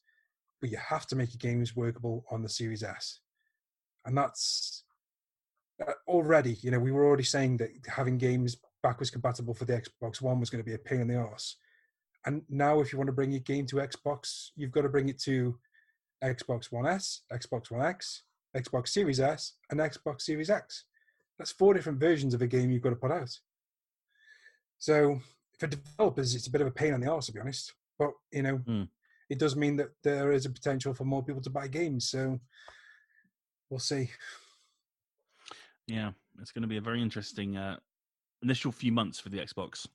but 0.61 0.69
you 0.69 0.77
have 0.77 1.07
to 1.07 1.15
make 1.15 1.31
your 1.33 1.51
games 1.51 1.75
workable 1.75 2.25
on 2.29 2.43
the 2.43 2.49
Series 2.49 2.83
S 2.83 3.21
and 4.05 4.17
that's 4.17 4.83
already 6.07 6.57
you 6.61 6.71
know 6.71 6.79
we 6.79 6.91
were 6.91 7.05
already 7.05 7.23
saying 7.23 7.57
that 7.57 7.69
having 7.87 8.17
games 8.17 8.57
backwards 8.83 9.09
compatible 9.09 9.53
for 9.53 9.65
the 9.65 9.81
xbox 9.81 10.21
one 10.21 10.39
was 10.39 10.49
going 10.49 10.63
to 10.63 10.65
be 10.69 10.73
a 10.73 10.77
pain 10.77 11.01
in 11.01 11.07
the 11.07 11.15
ass. 11.15 11.55
and 12.25 12.41
now 12.49 12.79
if 12.81 12.91
you 12.91 12.97
want 12.97 13.07
to 13.07 13.13
bring 13.13 13.31
your 13.31 13.39
game 13.41 13.65
to 13.65 13.77
xbox 13.77 14.49
you've 14.55 14.71
got 14.71 14.81
to 14.81 14.89
bring 14.89 15.09
it 15.09 15.19
to 15.19 15.57
xbox 16.23 16.71
one 16.71 16.85
s 16.85 17.21
xbox 17.31 17.71
one 17.71 17.81
x 17.85 18.23
xbox 18.57 18.89
series 18.89 19.19
s 19.19 19.53
and 19.69 19.79
xbox 19.79 20.21
series 20.21 20.49
x 20.49 20.85
that's 21.37 21.51
four 21.51 21.73
different 21.73 21.99
versions 21.99 22.33
of 22.33 22.41
a 22.41 22.47
game 22.47 22.69
you've 22.71 22.81
got 22.81 22.89
to 22.89 22.95
put 22.95 23.11
out 23.11 23.39
so 24.79 25.19
for 25.59 25.67
developers 25.67 26.35
it's 26.35 26.47
a 26.47 26.51
bit 26.51 26.61
of 26.61 26.67
a 26.67 26.71
pain 26.71 26.93
in 26.93 27.01
the 27.01 27.09
arse 27.09 27.27
to 27.27 27.31
be 27.33 27.39
honest 27.39 27.73
but 27.97 28.11
you 28.31 28.41
know 28.43 28.57
Hmm. 28.65 28.83
it 29.29 29.39
does 29.39 29.55
mean 29.55 29.75
that 29.77 29.89
there 30.03 30.31
is 30.31 30.45
a 30.45 30.49
potential 30.49 30.93
for 30.93 31.05
more 31.05 31.23
people 31.23 31.41
to 31.41 31.49
buy 31.49 31.67
games 31.67 32.09
so 32.09 32.39
we'll 33.69 33.79
see 33.79 34.09
Yeah, 35.89 36.11
it's 36.39 36.51
going 36.51 36.61
to 36.61 36.67
be 36.67 36.77
a 36.77 36.81
very 36.81 37.01
interesting 37.01 37.57
uh, 37.57 37.77
initial 38.43 38.71
few 38.71 38.91
months 38.91 39.19
for 39.19 39.29
the 39.29 39.39
Xbox. 39.39 39.87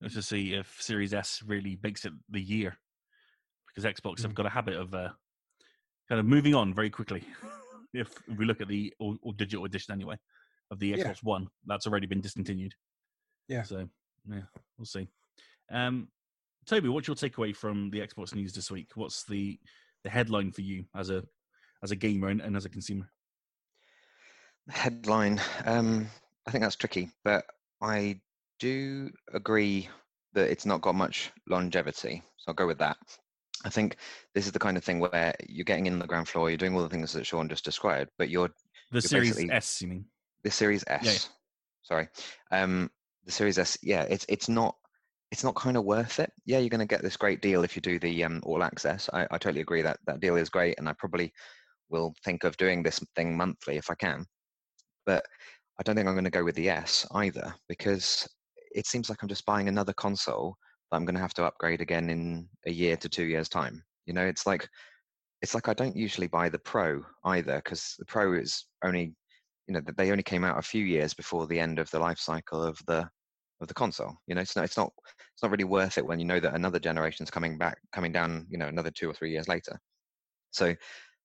Let's 0.00 0.14
just 0.14 0.28
see 0.28 0.54
if 0.54 0.80
Series 0.80 1.12
S 1.12 1.42
really 1.44 1.78
makes 1.82 2.04
it 2.04 2.12
the 2.30 2.40
year, 2.40 2.76
because 3.66 3.84
Xbox 3.90 4.22
have 4.22 4.30
Mm. 4.32 4.36
got 4.36 4.46
a 4.46 4.50
habit 4.50 4.76
of 4.76 4.94
uh, 4.94 5.10
kind 6.08 6.20
of 6.20 6.26
moving 6.26 6.54
on 6.54 6.72
very 6.72 6.90
quickly. 6.90 7.24
if 7.92 8.22
we 8.38 8.44
look 8.44 8.60
at 8.60 8.68
the 8.68 8.94
or, 9.00 9.16
or 9.22 9.32
digital 9.34 9.64
edition 9.64 9.92
anyway 9.92 10.16
of 10.70 10.78
the 10.78 10.88
Yeah. 10.88 10.98
Xbox 10.98 11.24
One, 11.24 11.48
that's 11.66 11.86
already 11.88 12.06
been 12.06 12.20
discontinued. 12.20 12.72
Yeah. 13.48 13.62
So 13.62 13.88
yeah, 14.30 14.42
we'll 14.78 14.86
see. 14.86 15.08
Um, 15.72 16.08
Toby, 16.66 16.88
what's 16.88 17.08
your 17.08 17.16
takeaway 17.16 17.54
from 17.54 17.90
the 17.90 17.98
Xbox 18.00 18.32
news 18.34 18.52
this 18.52 18.70
week? 18.70 18.90
What's 18.94 19.24
the 19.24 19.58
the 20.04 20.10
headline 20.10 20.52
for 20.52 20.60
you 20.62 20.84
as 20.94 21.10
a 21.10 21.24
as 21.82 21.90
a 21.90 21.96
gamer 21.96 22.28
and, 22.28 22.40
and 22.40 22.56
as 22.56 22.64
a 22.64 22.68
consumer? 22.70 23.10
Headline. 24.70 25.40
Um, 25.64 26.08
I 26.46 26.50
think 26.50 26.62
that's 26.62 26.76
tricky, 26.76 27.10
but 27.24 27.44
I 27.82 28.20
do 28.58 29.10
agree 29.32 29.88
that 30.32 30.50
it's 30.50 30.66
not 30.66 30.80
got 30.80 30.94
much 30.94 31.32
longevity. 31.48 32.22
So 32.36 32.44
I'll 32.48 32.54
go 32.54 32.66
with 32.66 32.78
that. 32.78 32.96
I 33.64 33.68
think 33.68 33.96
this 34.34 34.46
is 34.46 34.52
the 34.52 34.58
kind 34.58 34.76
of 34.76 34.84
thing 34.84 35.00
where 35.00 35.34
you're 35.46 35.64
getting 35.64 35.86
in 35.86 35.98
the 35.98 36.06
ground 36.06 36.28
floor, 36.28 36.48
you're 36.48 36.56
doing 36.56 36.74
all 36.74 36.82
the 36.82 36.88
things 36.88 37.12
that 37.12 37.26
Sean 37.26 37.48
just 37.48 37.64
described, 37.64 38.10
but 38.16 38.30
you're 38.30 38.50
The 38.90 39.02
Series 39.02 39.38
S, 39.50 39.82
you 39.82 39.88
mean? 39.88 40.04
the 40.44 40.50
Series 40.50 40.84
S. 40.86 41.04
yeah. 41.04 41.18
Sorry, 41.82 42.08
um, 42.52 42.90
the 43.24 43.32
Series 43.32 43.58
S. 43.58 43.76
Yeah, 43.82 44.02
it's 44.02 44.24
it's 44.28 44.48
not 44.48 44.76
it's 45.30 45.44
not 45.44 45.54
kind 45.54 45.76
of 45.76 45.84
worth 45.84 46.18
it. 46.20 46.32
Yeah, 46.46 46.58
you're 46.58 46.70
going 46.70 46.80
to 46.80 46.86
get 46.86 47.02
this 47.02 47.16
great 47.16 47.42
deal 47.42 47.64
if 47.64 47.76
you 47.76 47.82
do 47.82 47.98
the 47.98 48.24
um, 48.24 48.40
all 48.44 48.62
access. 48.62 49.10
I, 49.12 49.26
I 49.30 49.38
totally 49.38 49.60
agree 49.60 49.82
that 49.82 49.98
that 50.06 50.20
deal 50.20 50.36
is 50.36 50.48
great, 50.48 50.78
and 50.78 50.88
I 50.88 50.92
probably 50.94 51.32
will 51.88 52.14
think 52.24 52.44
of 52.44 52.56
doing 52.56 52.82
this 52.82 53.00
thing 53.16 53.36
monthly 53.36 53.76
if 53.76 53.90
I 53.90 53.94
can. 53.94 54.24
But 55.10 55.26
I 55.80 55.82
don't 55.82 55.96
think 55.96 56.06
I'm 56.06 56.14
going 56.14 56.22
to 56.22 56.30
go 56.30 56.44
with 56.44 56.54
the 56.54 56.68
S 56.68 57.04
either 57.14 57.52
because 57.68 58.28
it 58.76 58.86
seems 58.86 59.10
like 59.10 59.20
I'm 59.20 59.28
just 59.28 59.44
buying 59.44 59.66
another 59.66 59.92
console 59.92 60.54
that 60.88 60.96
I'm 60.96 61.04
going 61.04 61.16
to 61.16 61.20
have 61.20 61.34
to 61.34 61.44
upgrade 61.44 61.80
again 61.80 62.08
in 62.10 62.48
a 62.64 62.70
year 62.70 62.96
to 62.98 63.08
two 63.08 63.24
years 63.24 63.48
time. 63.48 63.82
You 64.06 64.12
know, 64.12 64.24
it's 64.24 64.46
like 64.46 64.68
it's 65.42 65.52
like 65.52 65.66
I 65.66 65.74
don't 65.74 65.96
usually 65.96 66.28
buy 66.28 66.48
the 66.48 66.60
Pro 66.60 67.02
either 67.24 67.56
because 67.56 67.96
the 67.98 68.04
Pro 68.04 68.34
is 68.34 68.66
only 68.84 69.12
you 69.66 69.74
know 69.74 69.80
they 69.96 70.12
only 70.12 70.22
came 70.22 70.44
out 70.44 70.60
a 70.60 70.62
few 70.62 70.84
years 70.84 71.12
before 71.12 71.48
the 71.48 71.58
end 71.58 71.80
of 71.80 71.90
the 71.90 71.98
life 71.98 72.20
cycle 72.20 72.62
of 72.62 72.78
the 72.86 73.10
of 73.60 73.66
the 73.66 73.74
console. 73.74 74.14
You 74.28 74.36
know, 74.36 74.42
it's 74.42 74.54
not 74.54 74.64
it's 74.64 74.76
not 74.76 74.92
it's 75.34 75.42
not 75.42 75.50
really 75.50 75.64
worth 75.64 75.98
it 75.98 76.06
when 76.06 76.20
you 76.20 76.24
know 76.24 76.38
that 76.38 76.54
another 76.54 76.78
generation's 76.78 77.32
coming 77.32 77.58
back 77.58 77.78
coming 77.92 78.12
down. 78.12 78.46
You 78.48 78.58
know, 78.58 78.68
another 78.68 78.92
two 78.92 79.10
or 79.10 79.14
three 79.14 79.32
years 79.32 79.48
later. 79.48 79.76
So 80.52 80.72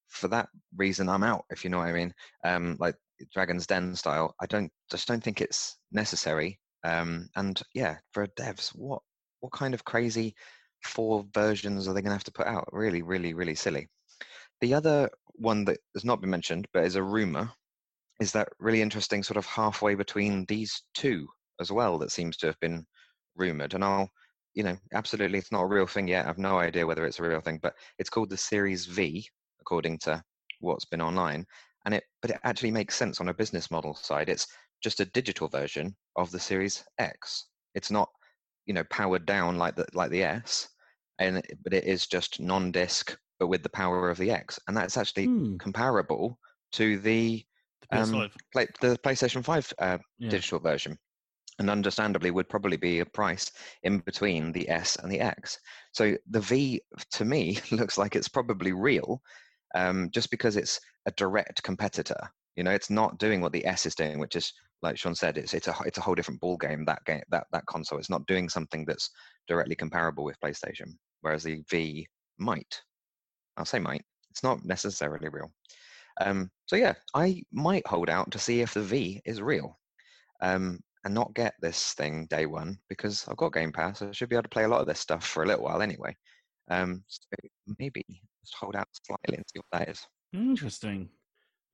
for 0.08 0.26
that 0.26 0.48
reason, 0.76 1.08
I'm 1.08 1.22
out. 1.22 1.44
If 1.50 1.62
you 1.62 1.70
know 1.70 1.78
what 1.78 1.86
I 1.86 1.92
mean. 1.92 2.12
Um, 2.44 2.76
like 2.80 2.96
Dragon's 3.32 3.66
Den 3.66 3.94
style, 3.94 4.34
I 4.40 4.46
don't 4.46 4.70
just 4.90 5.08
don't 5.08 5.22
think 5.22 5.40
it's 5.40 5.78
necessary. 5.92 6.58
Um, 6.84 7.28
and 7.36 7.60
yeah, 7.74 7.96
for 8.12 8.26
devs, 8.38 8.68
what 8.70 9.02
what 9.40 9.52
kind 9.52 9.74
of 9.74 9.84
crazy 9.84 10.34
four 10.84 11.24
versions 11.34 11.88
are 11.88 11.92
they 11.94 12.00
going 12.00 12.10
to 12.10 12.16
have 12.16 12.24
to 12.24 12.32
put 12.32 12.46
out? 12.46 12.68
Really, 12.72 13.02
really, 13.02 13.34
really 13.34 13.54
silly. 13.54 13.88
The 14.60 14.74
other 14.74 15.10
one 15.34 15.64
that 15.66 15.78
has 15.94 16.04
not 16.04 16.20
been 16.20 16.30
mentioned, 16.30 16.66
but 16.72 16.84
is 16.84 16.96
a 16.96 17.02
rumor, 17.02 17.50
is 18.20 18.32
that 18.32 18.48
really 18.58 18.82
interesting 18.82 19.22
sort 19.22 19.36
of 19.36 19.46
halfway 19.46 19.94
between 19.94 20.44
these 20.46 20.82
two 20.94 21.26
as 21.60 21.70
well 21.70 21.98
that 21.98 22.12
seems 22.12 22.36
to 22.38 22.46
have 22.46 22.58
been 22.60 22.86
rumored. 23.36 23.74
And 23.74 23.84
I'll, 23.84 24.08
you 24.54 24.62
know, 24.62 24.76
absolutely, 24.94 25.38
it's 25.38 25.52
not 25.52 25.62
a 25.62 25.66
real 25.66 25.86
thing 25.86 26.08
yet. 26.08 26.24
I 26.24 26.28
have 26.28 26.38
no 26.38 26.58
idea 26.58 26.86
whether 26.86 27.04
it's 27.04 27.18
a 27.20 27.28
real 27.28 27.40
thing, 27.40 27.58
but 27.62 27.74
it's 27.98 28.10
called 28.10 28.30
the 28.30 28.36
Series 28.36 28.86
V, 28.86 29.28
according 29.60 29.98
to 30.00 30.22
what's 30.60 30.86
been 30.86 31.02
online. 31.02 31.44
And 31.86 31.94
it, 31.94 32.04
but 32.20 32.32
it 32.32 32.40
actually 32.44 32.72
makes 32.72 32.96
sense 32.96 33.20
on 33.20 33.28
a 33.30 33.34
business 33.34 33.70
model 33.70 33.94
side. 33.94 34.28
It's 34.28 34.46
just 34.82 35.00
a 35.00 35.06
digital 35.06 35.48
version 35.48 35.96
of 36.16 36.30
the 36.32 36.40
Series 36.40 36.84
X. 36.98 37.48
It's 37.74 37.90
not, 37.90 38.10
you 38.66 38.74
know, 38.74 38.84
powered 38.84 39.26
down 39.26 39.56
like 39.58 39.76
the 39.76 39.86
like 39.94 40.10
the 40.10 40.24
S, 40.24 40.68
and 41.18 41.42
but 41.64 41.72
it 41.72 41.84
is 41.84 42.06
just 42.06 42.40
non-disc, 42.40 43.16
but 43.38 43.46
with 43.48 43.62
the 43.62 43.70
power 43.70 44.10
of 44.10 44.18
the 44.18 44.30
X, 44.32 44.58
and 44.68 44.76
that's 44.76 44.98
actually 44.98 45.32
Hmm. 45.32 45.56
comparable 45.58 46.38
to 46.72 46.98
the 46.98 47.46
The 47.80 47.86
um, 47.92 48.10
PS5. 48.12 48.36
play, 48.52 48.66
the 48.82 48.98
PlayStation 48.98 49.44
Five 49.44 49.72
uh, 49.78 49.98
Yeah. 50.18 50.30
digital 50.30 50.58
version, 50.60 50.98
and 51.58 51.70
understandably 51.70 52.30
would 52.30 52.48
probably 52.48 52.76
be 52.76 53.00
a 53.00 53.06
price 53.06 53.52
in 53.82 54.00
between 54.00 54.52
the 54.52 54.68
S 54.68 54.96
and 54.96 55.10
the 55.10 55.20
X. 55.20 55.58
So 55.92 56.16
the 56.28 56.40
V 56.40 56.82
to 57.12 57.24
me 57.24 57.58
looks 57.70 57.98
like 57.98 58.16
it's 58.16 58.28
probably 58.28 58.72
real, 58.72 59.22
um, 59.74 60.10
just 60.12 60.30
because 60.30 60.56
it's 60.56 60.80
a 61.06 61.10
direct 61.12 61.62
competitor. 61.62 62.20
You 62.56 62.64
know, 62.64 62.70
it's 62.70 62.90
not 62.90 63.18
doing 63.18 63.40
what 63.40 63.52
the 63.52 63.66
S 63.66 63.86
is 63.86 63.94
doing, 63.94 64.18
which 64.18 64.36
is 64.36 64.52
like 64.82 64.98
Sean 64.98 65.14
said, 65.14 65.38
it's 65.38 65.54
it's 65.54 65.68
a 65.68 65.74
it's 65.84 65.98
a 65.98 66.00
whole 66.00 66.14
different 66.14 66.40
ball 66.40 66.56
game. 66.56 66.84
That 66.84 67.04
game 67.04 67.22
that 67.30 67.46
that 67.52 67.66
console, 67.66 67.98
it's 67.98 68.10
not 68.10 68.26
doing 68.26 68.48
something 68.48 68.84
that's 68.84 69.10
directly 69.48 69.74
comparable 69.74 70.24
with 70.24 70.40
PlayStation, 70.40 70.94
whereas 71.20 71.42
the 71.42 71.62
V 71.70 72.06
might. 72.38 72.82
I'll 73.56 73.64
say 73.64 73.78
might. 73.78 74.04
It's 74.30 74.42
not 74.42 74.64
necessarily 74.64 75.28
real. 75.28 75.50
Um, 76.20 76.50
so 76.66 76.76
yeah, 76.76 76.94
I 77.14 77.42
might 77.52 77.86
hold 77.86 78.08
out 78.08 78.30
to 78.32 78.38
see 78.38 78.60
if 78.60 78.74
the 78.74 78.82
V 78.82 79.20
is 79.24 79.42
real, 79.42 79.78
um, 80.40 80.80
and 81.04 81.14
not 81.14 81.34
get 81.34 81.54
this 81.60 81.92
thing 81.94 82.26
day 82.26 82.46
one 82.46 82.78
because 82.88 83.26
I've 83.28 83.36
got 83.36 83.52
Game 83.52 83.72
Pass. 83.72 84.02
I 84.02 84.12
should 84.12 84.28
be 84.28 84.36
able 84.36 84.44
to 84.44 84.48
play 84.48 84.64
a 84.64 84.68
lot 84.68 84.80
of 84.80 84.86
this 84.86 85.00
stuff 85.00 85.26
for 85.26 85.42
a 85.42 85.46
little 85.46 85.64
while 85.64 85.82
anyway. 85.82 86.14
Um, 86.70 87.02
so 87.08 87.20
maybe 87.78 88.04
just 88.46 88.54
hold 88.58 88.76
out 88.76 88.88
slightly 89.06 89.36
and 89.36 89.44
see 89.52 89.58
what 89.60 89.80
that 89.80 89.88
is. 89.88 90.06
Interesting. 90.32 91.08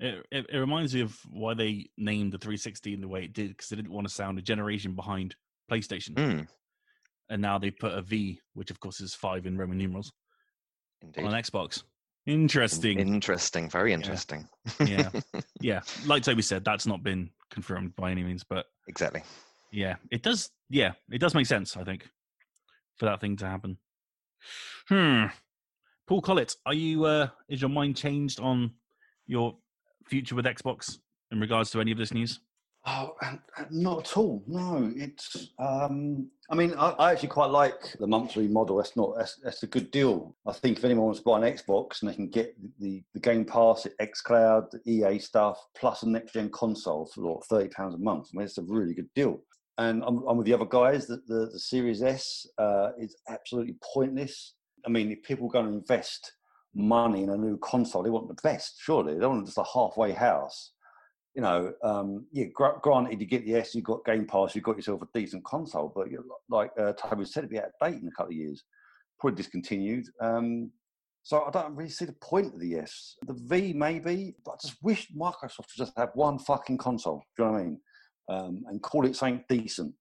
It, 0.01 0.27
it, 0.33 0.47
it 0.53 0.59
reminds 0.59 0.95
me 0.95 1.01
of 1.03 1.17
why 1.31 1.55
they 1.55 1.89
named 1.97 2.33
the 2.33 2.39
360 2.39 2.95
in 2.95 3.01
the 3.01 3.09
way 3.09 3.25
it 3.25 3.33
did 3.33 3.49
because 3.49 3.69
they 3.69 3.77
didn't 3.77 3.93
want 3.93 4.09
to 4.09 4.13
sound 4.13 4.39
a 4.39 4.43
generation 4.43 4.95
behind 4.95 5.37
PlayStation. 5.71 6.15
Mm, 6.15 6.49
And 7.31 7.43
now 7.43 7.59
they 7.59 7.71
put 7.71 7.93
a 7.93 8.03
V, 8.03 8.41
which 8.55 8.71
of 8.71 8.81
course 8.81 9.01
is 9.01 9.15
five 9.15 9.47
in 9.47 9.57
Roman 9.57 9.79
numerals, 9.79 10.13
indeed. 11.03 11.25
on 11.25 11.33
Xbox. 11.33 11.83
In- 12.27 12.35
Interesting. 12.43 12.99
Interesting. 13.01 13.69
Very 13.71 13.93
interesting. 13.93 14.49
Yeah. 14.85 15.11
yeah. 15.61 15.81
Like 16.07 16.23
Toby 16.23 16.43
said, 16.43 16.65
that's 16.65 16.87
not 16.87 17.03
been 17.03 17.31
confirmed 17.51 17.95
by 17.97 18.11
any 18.11 18.23
means, 18.23 18.45
but 18.49 18.67
exactly. 18.89 19.23
yeah, 19.73 19.97
it 20.11 20.23
does. 20.23 20.51
Yeah, 20.71 20.93
it 21.11 21.19
does 21.19 21.35
make 21.35 21.47
sense, 21.47 21.77
I 21.77 21.83
think, 21.85 22.09
for 22.97 23.07
that 23.07 23.21
thing 23.21 23.37
to 23.39 23.47
happen. 23.47 23.77
Hmm. 24.89 25.27
Paul 26.13 26.21
Collett, 26.21 26.57
are 26.67 26.75
you, 26.75 27.07
uh, 27.07 27.29
is 27.49 27.63
your 27.63 27.71
mind 27.71 27.97
changed 27.97 28.39
on 28.39 28.71
your 29.27 29.57
future 30.05 30.35
with 30.35 30.45
Xbox 30.45 30.99
in 31.31 31.41
regards 31.41 31.71
to 31.71 31.81
any 31.81 31.91
of 31.91 31.97
this 31.97 32.13
news? 32.13 32.41
Oh, 32.85 33.15
not 33.71 34.01
at 34.01 34.17
all. 34.19 34.45
No, 34.47 34.93
it's. 34.95 35.49
Um, 35.59 36.29
I 36.51 36.55
mean, 36.55 36.75
I, 36.75 36.91
I 36.91 37.13
actually 37.13 37.31
quite 37.31 37.49
like 37.49 37.97
the 37.99 38.07
monthly 38.07 38.47
model. 38.47 38.77
That's 38.77 38.95
not. 38.95 39.15
That's, 39.17 39.37
that's 39.43 39.63
a 39.63 39.67
good 39.67 39.91
deal. 39.91 40.37
I 40.47 40.53
think 40.53 40.77
if 40.77 40.85
anyone 40.85 41.07
wants 41.07 41.21
to 41.21 41.25
buy 41.25 41.39
an 41.39 41.51
Xbox 41.51 42.03
and 42.03 42.11
they 42.11 42.15
can 42.15 42.29
get 42.29 42.55
the 42.79 43.03
the 43.15 43.21
Game 43.21 43.47
Pass, 43.47 43.85
the 43.85 43.95
XCloud, 43.99 44.71
the 44.71 44.83
EA 44.85 45.19
stuff, 45.19 45.65
plus 45.75 46.03
a 46.03 46.11
next 46.11 46.35
gen 46.35 46.51
console 46.51 47.07
for 47.07 47.23
like 47.23 47.45
thirty 47.49 47.69
pounds 47.71 47.95
a 47.95 47.99
month, 47.99 48.29
I 48.35 48.37
mean, 48.37 48.45
it's 48.45 48.59
a 48.59 48.63
really 48.65 48.93
good 48.93 49.09
deal. 49.15 49.41
And 49.79 50.05
I'm, 50.07 50.23
I'm 50.29 50.37
with 50.37 50.47
the 50.47 50.53
other 50.53 50.67
guys 50.67 51.07
that 51.07 51.27
the, 51.27 51.49
the 51.51 51.59
Series 51.59 52.03
S 52.03 52.47
uh, 52.59 52.91
is 52.99 53.17
absolutely 53.31 53.77
pointless. 53.95 54.57
I 54.87 54.91
mean, 54.91 55.11
if 55.11 55.23
people 55.23 55.49
going 55.49 55.67
to 55.67 55.73
invest 55.73 56.33
money 56.75 57.23
in 57.23 57.31
a 57.31 57.37
new 57.37 57.59
console, 57.59 58.03
they 58.03 58.11
want 58.11 58.29
the 58.29 58.43
best. 58.43 58.77
Surely 58.79 59.15
they 59.15 59.21
don't 59.21 59.35
want 59.35 59.47
just 59.47 59.59
a 59.59 59.65
halfway 59.65 60.13
house 60.13 60.73
you 61.35 61.43
know, 61.43 61.73
um, 61.83 62.27
yeah, 62.31 62.47
gr- 62.53 62.79
granted, 62.83 63.21
you 63.21 63.27
get 63.27 63.45
the 63.47 63.55
S, 63.55 63.75
you've 63.75 63.85
got 63.85 64.05
Game 64.05 64.27
Pass, 64.27 64.55
you've 64.55 64.65
got 64.65 64.77
yourself 64.77 65.03
a 65.03 65.19
decent 65.19 65.45
console, 65.45 65.93
but 65.95 66.09
like 66.51 66.71
uh, 66.79 66.93
Toby 66.93 67.25
said, 67.25 67.41
it'd 67.41 67.51
be 67.51 67.59
out 67.59 67.67
of 67.67 67.91
date 67.91 68.01
in 68.01 68.09
a 68.09 68.11
couple 68.11 68.33
of 68.33 68.37
years, 68.37 68.63
probably 69.19 69.37
discontinued. 69.37 70.07
Um, 70.21 70.71
so 71.23 71.45
I 71.45 71.51
don't 71.51 71.75
really 71.75 71.91
see 71.91 72.05
the 72.05 72.13
point 72.15 72.55
of 72.55 72.61
the 72.61 72.77
S. 72.77 73.17
The 73.27 73.35
V 73.35 73.73
maybe, 73.73 74.35
but 74.45 74.53
I 74.53 74.57
just 74.61 74.83
wish 74.83 75.09
Microsoft 75.17 75.59
would 75.59 75.87
just 75.87 75.97
have 75.97 76.11
one 76.15 76.39
fucking 76.39 76.79
console. 76.79 77.23
Do 77.37 77.45
you 77.45 77.49
know 77.49 77.53
what 77.53 77.61
I 77.61 77.65
mean? 77.65 77.81
Um, 78.29 78.65
and 78.69 78.83
call 78.83 79.07
it 79.07 79.17
something 79.17 79.45
decent. 79.49 79.95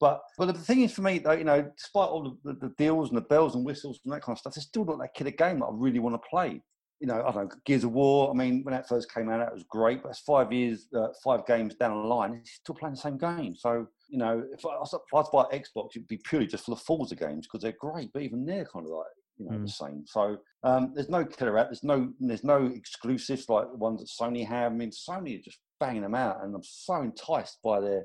But 0.00 0.22
but 0.38 0.46
the 0.46 0.54
thing 0.54 0.82
is 0.82 0.92
for 0.92 1.02
me, 1.02 1.18
though, 1.18 1.32
you 1.32 1.44
know, 1.44 1.62
despite 1.76 2.08
all 2.08 2.36
the, 2.44 2.54
the, 2.54 2.74
deals 2.78 3.08
and 3.08 3.16
the 3.16 3.22
bells 3.22 3.54
and 3.54 3.64
whistles 3.64 4.00
and 4.04 4.12
that 4.12 4.22
kind 4.22 4.34
of 4.34 4.40
stuff, 4.40 4.54
there's 4.54 4.66
still 4.66 4.84
not 4.84 4.98
that 5.00 5.14
killer 5.14 5.30
game 5.30 5.60
that 5.60 5.66
I 5.66 5.70
really 5.72 5.98
want 5.98 6.14
to 6.14 6.28
play 6.28 6.62
you 7.00 7.06
know, 7.06 7.24
I 7.26 7.32
don't 7.32 7.48
know, 7.48 7.50
Gears 7.64 7.84
of 7.84 7.92
War. 7.92 8.30
I 8.30 8.34
mean, 8.34 8.62
when 8.62 8.74
that 8.74 8.86
first 8.86 9.12
came 9.12 9.30
out, 9.30 9.38
that 9.38 9.52
was 9.52 9.64
great. 9.64 10.02
But 10.02 10.10
it's 10.10 10.20
five 10.20 10.52
years, 10.52 10.86
uh, 10.94 11.08
five 11.24 11.46
games 11.46 11.74
down 11.74 12.02
the 12.02 12.08
line, 12.08 12.34
it's 12.34 12.52
still 12.56 12.74
playing 12.74 12.94
the 12.94 13.00
same 13.00 13.16
game. 13.16 13.56
So, 13.56 13.86
you 14.08 14.18
know, 14.18 14.44
if 14.52 14.66
I, 14.66 14.74
if 14.74 14.92
I 15.14 15.16
was 15.16 15.30
to 15.30 15.30
buy 15.32 15.44
Xbox, 15.44 15.96
it'd 15.96 16.06
be 16.08 16.18
purely 16.18 16.46
just 16.46 16.66
for 16.66 16.72
the 16.72 16.80
Forza 16.80 17.16
games 17.16 17.46
because 17.46 17.62
they're 17.62 17.74
great. 17.80 18.12
But 18.12 18.22
even 18.22 18.44
they're 18.44 18.66
kind 18.66 18.84
of 18.84 18.92
like, 18.92 19.06
you 19.38 19.46
know, 19.46 19.52
Mm. 19.52 19.62
the 19.62 19.68
same. 19.68 20.04
So 20.06 20.36
um, 20.62 20.92
there's 20.94 21.08
no 21.08 21.24
killer 21.24 21.56
app. 21.56 21.68
There's 21.68 21.82
no 21.82 22.12
there's 22.20 22.44
no 22.44 22.66
exclusives 22.66 23.48
like 23.48 23.70
the 23.70 23.78
ones 23.78 24.00
that 24.00 24.08
Sony 24.08 24.46
have. 24.46 24.70
I 24.70 24.74
mean, 24.74 24.90
Sony 24.90 25.38
are 25.38 25.42
just 25.42 25.60
banging 25.78 26.02
them 26.02 26.14
out, 26.14 26.44
and 26.44 26.54
I'm 26.54 26.62
so 26.62 27.00
enticed 27.00 27.56
by 27.64 27.80
their 27.80 28.04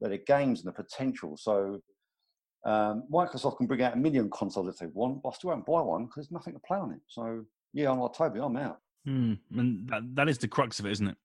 by 0.00 0.08
their 0.08 0.18
games 0.26 0.60
and 0.60 0.68
the 0.68 0.72
potential. 0.72 1.36
So. 1.36 1.80
Um, 2.66 3.04
Microsoft 3.10 3.58
can 3.58 3.68
bring 3.68 3.82
out 3.82 3.94
a 3.94 3.96
million 3.96 4.28
consoles 4.30 4.68
if 4.68 4.78
they 4.78 4.86
want, 4.86 5.22
but 5.22 5.28
I 5.28 5.32
still 5.34 5.50
won't 5.50 5.64
buy 5.64 5.80
one 5.80 6.06
because 6.06 6.26
there's 6.26 6.32
nothing 6.32 6.54
to 6.54 6.60
play 6.66 6.76
on 6.76 6.90
it. 6.90 6.98
So 7.06 7.44
yeah, 7.72 7.88
I'm 7.88 8.00
like 8.00 8.14
Toby. 8.14 8.40
I'm 8.40 8.56
out. 8.56 8.78
Hmm. 9.06 9.34
And 9.56 9.88
that, 9.88 10.02
that 10.16 10.28
is 10.28 10.38
the 10.38 10.48
crux 10.48 10.80
of 10.80 10.86
it, 10.86 10.90
isn't 10.90 11.06
it? 11.06 11.16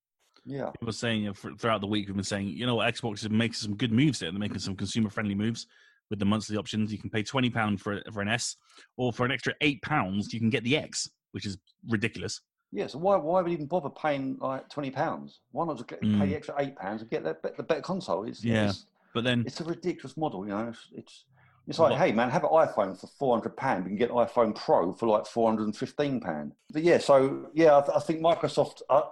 Yeah, 0.45 0.69
People 0.69 0.85
were 0.85 0.91
saying 0.91 1.27
uh, 1.27 1.33
for, 1.33 1.51
throughout 1.55 1.81
the 1.81 1.87
week, 1.87 2.07
we've 2.07 2.15
been 2.15 2.23
saying, 2.23 2.49
you 2.49 2.67
know, 2.67 2.75
what, 2.75 2.93
Xbox 2.93 3.15
is 3.15 3.29
making 3.31 3.55
some 3.55 3.75
good 3.75 3.91
moves 3.91 4.19
there. 4.19 4.29
They're 4.31 4.39
making 4.39 4.59
some 4.59 4.75
consumer 4.75 5.09
friendly 5.09 5.33
moves 5.33 5.65
with 6.11 6.19
the 6.19 6.25
monthly 6.25 6.55
options. 6.55 6.91
You 6.91 6.99
can 6.99 7.09
pay 7.09 7.23
twenty 7.23 7.49
pound 7.49 7.81
for 7.81 8.01
for 8.13 8.21
an 8.21 8.27
S, 8.27 8.55
or 8.97 9.11
for 9.11 9.25
an 9.25 9.31
extra 9.31 9.53
eight 9.61 9.81
pounds, 9.81 10.31
you 10.33 10.39
can 10.39 10.51
get 10.51 10.63
the 10.63 10.77
X, 10.77 11.09
which 11.31 11.47
is 11.47 11.57
ridiculous. 11.89 12.41
Yeah. 12.73 12.87
So 12.87 12.97
why 12.99 13.15
why 13.17 13.41
would 13.41 13.49
you 13.51 13.53
even 13.55 13.67
bother 13.67 13.89
paying 13.89 14.37
like 14.41 14.67
twenty 14.69 14.91
pounds? 14.91 15.39
Why 15.51 15.65
not 15.65 15.77
just 15.77 15.87
get, 15.87 16.01
pay 16.01 16.07
Mm. 16.07 16.29
the 16.29 16.35
extra 16.35 16.55
eight 16.59 16.75
pounds 16.75 17.01
and 17.01 17.09
get 17.11 17.23
the, 17.23 17.37
the 17.57 17.63
better 17.63 17.81
console? 17.81 18.25
It's, 18.25 18.43
Yeah. 18.43 18.69
it's, 18.69 18.85
But 19.13 19.23
then, 19.23 19.43
it's 19.45 19.61
a 19.61 19.63
ridiculous 19.63 20.17
model. 20.17 20.43
You 20.45 20.51
know, 20.51 20.67
it's 20.69 20.87
it's, 20.93 21.25
it's 21.67 21.79
like, 21.79 21.91
What- 21.91 21.99
hey 21.99 22.11
man, 22.11 22.29
have 22.29 22.43
an 22.43 22.49
iPhone 22.49 22.99
for 22.99 23.07
four 23.19 23.35
hundred 23.37 23.55
pound. 23.57 23.83
You 23.85 23.89
can 23.89 23.97
get 23.97 24.09
an 24.09 24.17
iPhone 24.17 24.53
Pro 24.55 24.91
for 24.93 25.07
like 25.07 25.25
four 25.25 25.47
hundred 25.49 25.65
and 25.65 25.77
fifteen 25.77 26.19
pound. 26.19 26.53
But 26.71 26.83
yeah, 26.83 26.97
so 26.97 27.49
yeah, 27.53 27.77
I, 27.77 27.81
th- 27.81 27.95
I 27.95 27.99
think 27.99 28.21
Microsoft. 28.21 28.81
Uh, 28.89 29.03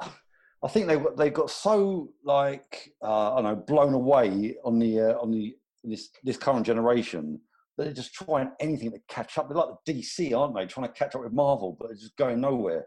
I 0.64 0.68
think 0.68 0.88
they 0.88 0.98
they 1.18 1.30
got 1.32 1.50
so 1.50 2.10
like 2.24 2.94
uh, 3.02 3.34
I 3.34 3.42
don't 3.42 3.44
know 3.46 3.56
blown 3.56 3.94
away 3.94 4.56
on 4.64 4.78
the 4.80 5.00
uh, 5.02 5.14
on 5.20 5.32
the 5.32 5.56
this 5.84 6.10
this 6.24 6.38
current 6.38 6.66
generation 6.66 7.40
that 7.78 7.86
they're 7.86 7.94
just 7.94 8.14
trying 8.14 8.52
anything 8.60 8.92
to 8.92 9.00
catch 9.08 9.38
up. 9.38 9.48
They're 9.48 9.58
like 9.58 9.70
the 9.86 9.94
DC, 9.94 10.38
aren't 10.38 10.54
they? 10.56 10.66
Trying 10.68 10.88
to 10.88 10.94
catch 10.94 11.16
up 11.16 11.24
with 11.24 11.32
Marvel, 11.34 11.76
but 11.80 11.90
it's 11.90 12.02
just 12.02 12.16
going 12.18 12.40
nowhere. 12.42 12.86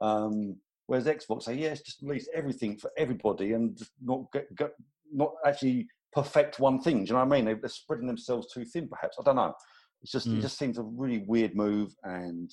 Um, 0.00 0.56
whereas 0.86 1.06
Xbox 1.06 1.44
say, 1.44 1.54
yes, 1.54 1.80
just 1.82 2.02
release 2.02 2.28
everything 2.34 2.76
for 2.76 2.90
everybody 2.96 3.52
and 3.52 3.76
just 3.76 3.92
not 4.02 4.30
get, 4.32 4.54
get 4.56 4.70
not 5.12 5.32
actually 5.46 5.88
perfect 6.12 6.58
one 6.60 6.80
thing. 6.80 7.04
Do 7.04 7.08
you 7.08 7.12
know 7.14 7.24
what 7.24 7.32
I 7.34 7.36
mean? 7.36 7.44
They- 7.44 7.54
They're 7.54 7.68
spreading 7.68 8.06
themselves 8.06 8.52
too 8.52 8.64
thin, 8.64 8.88
perhaps. 8.88 9.16
I 9.20 9.22
don't 9.24 9.36
know. 9.36 9.54
It's 10.02 10.12
just 10.12 10.28
Mm. 10.28 10.38
it 10.38 10.42
just 10.42 10.58
seems 10.58 10.78
a 10.78 10.82
really 10.82 11.24
weird 11.26 11.56
move, 11.56 11.94
and 12.04 12.50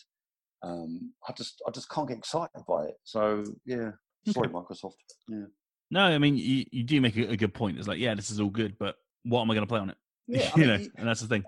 um, 0.64 1.12
I 1.28 1.34
just 1.34 1.62
I 1.68 1.72
just 1.72 1.89
can't 1.89 2.08
get 2.08 2.18
excited 2.18 2.64
by 2.68 2.86
it. 2.86 2.96
So 3.04 3.44
yeah, 3.66 3.91
sorry, 4.32 4.48
Microsoft. 4.48 4.94
Yeah. 5.28 5.46
no, 5.91 6.02
I 6.06 6.18
mean, 6.18 6.38
you, 6.38 6.66
you 6.72 6.84
do 6.84 7.02
make 7.02 7.18
a, 7.18 7.32
a 7.32 7.38
good 7.38 7.54
point. 7.54 7.78
It's 7.78 7.88
like, 7.88 8.00
yeah, 8.00 8.16
this 8.16 8.32
is 8.32 8.39
all 8.39 8.50
good, 8.50 8.78
but 8.80 8.96
what 9.24 9.41
am 9.41 9.52
I 9.52 9.56
going 9.56 9.66
to 9.68 9.70
play 9.70 9.80
on 9.80 9.89
it? 9.89 9.98
Yeah, 10.28 10.50
I 10.56 10.60
you 10.60 10.66
mean, 10.66 10.68
know, 10.68 10.88
and 10.98 11.08
that's 11.08 11.20
the 11.22 11.28
thing. 11.28 11.44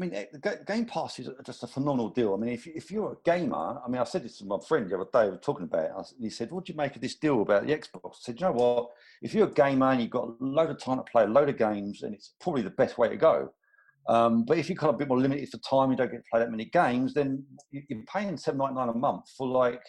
Mean, 0.00 0.14
eh, 0.14 0.26
Game 0.66 0.86
Pass 0.86 1.18
is 1.18 1.28
just 1.44 1.62
a 1.62 1.66
phenomenal 1.66 2.08
deal. 2.10 2.34
I 2.34 2.36
mean, 2.38 2.50
if, 2.52 2.66
if 2.66 2.90
you're 2.90 3.12
a 3.12 3.16
gamer, 3.24 3.80
I 3.84 3.88
mean, 3.88 4.00
I 4.00 4.04
said 4.04 4.24
this 4.24 4.38
to 4.38 4.44
my 4.44 4.58
friend 4.66 4.88
the 4.88 4.96
other 4.98 5.10
day, 5.12 5.24
we 5.26 5.30
were 5.32 5.38
talking 5.38 5.64
about 5.64 5.84
it. 5.84 5.92
I 5.96 6.00
s- 6.00 6.14
he 6.18 6.30
said, 6.30 6.50
What 6.50 6.64
do 6.64 6.72
you 6.72 6.76
make 6.76 6.94
of 6.96 7.02
this 7.02 7.16
deal 7.16 7.42
about 7.42 7.66
the 7.66 7.72
Xbox? 7.76 8.00
I 8.04 8.18
said, 8.20 8.40
You 8.40 8.46
know 8.46 8.52
what? 8.52 8.90
If 9.22 9.34
you're 9.34 9.48
a 9.48 9.52
gamer 9.52 9.90
and 9.92 10.00
you've 10.00 10.10
got 10.10 10.28
a 10.28 10.34
load 10.40 10.70
of 10.70 10.78
time 10.80 10.98
to 10.98 11.04
play 11.04 11.24
a 11.24 11.26
load 11.26 11.48
of 11.48 11.58
games, 11.58 12.00
then 12.00 12.14
it's 12.14 12.34
probably 12.40 12.62
the 12.62 12.70
best 12.70 12.98
way 12.98 13.08
to 13.08 13.16
go. 13.16 13.50
Um, 14.08 14.44
but 14.44 14.58
if 14.58 14.68
you're 14.68 14.76
kind 14.78 14.88
of 14.90 14.94
a 14.96 14.98
bit 14.98 15.08
more 15.08 15.20
limited 15.20 15.48
for 15.50 15.58
time, 15.58 15.90
you 15.90 15.96
don't 15.96 16.10
get 16.10 16.18
to 16.18 16.24
play 16.30 16.40
that 16.40 16.50
many 16.50 16.64
games, 16.66 17.14
then 17.14 17.44
you- 17.70 17.82
you're 17.88 18.02
paying 18.04 18.36
seven 18.36 18.58
ninety 18.58 18.74
nine 18.74 18.88
a 18.88 18.94
month 18.94 19.28
for 19.36 19.46
like 19.46 19.82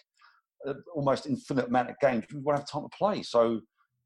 almost 0.95 1.25
infinite 1.25 1.67
amount 1.67 1.89
of 1.89 1.95
games 1.99 2.23
you 2.31 2.39
won't 2.41 2.59
have 2.59 2.69
time 2.69 2.83
to 2.83 2.97
play. 2.97 3.23
So, 3.23 3.61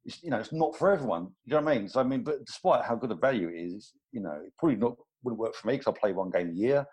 it's, 0.05 0.21
you 0.23 0.29
know, 0.29 0.37
it's 0.37 0.53
not 0.53 0.75
for 0.77 0.91
everyone. 0.91 1.27
You 1.45 1.55
know 1.55 1.61
what 1.61 1.73
I 1.73 1.77
mean? 1.79 1.89
So, 1.89 1.99
I 1.99 2.03
mean, 2.03 2.23
but 2.23 2.45
despite 2.45 2.85
how 2.85 2.95
good 2.95 3.11
a 3.11 3.15
value 3.15 3.49
it 3.49 3.55
is, 3.59 3.93
you 4.11 4.21
know, 4.21 4.39
probably 4.59 4.77
not 4.77 4.95
wouldn't 5.25 5.39
work 5.39 5.55
for 5.55 5.67
me 5.67 5.73
because 5.73 5.93
I 5.93 5.99
play 5.99 6.13
one 6.13 6.29
game 6.29 6.51
a 6.51 6.53
year. 6.53 6.85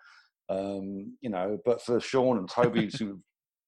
Um, 0.49 1.15
you 1.21 1.29
know, 1.29 1.57
but 1.63 1.81
for 1.81 1.99
Sean 2.01 2.37
and 2.37 2.49
Toby 2.49 2.91
who 2.99 3.21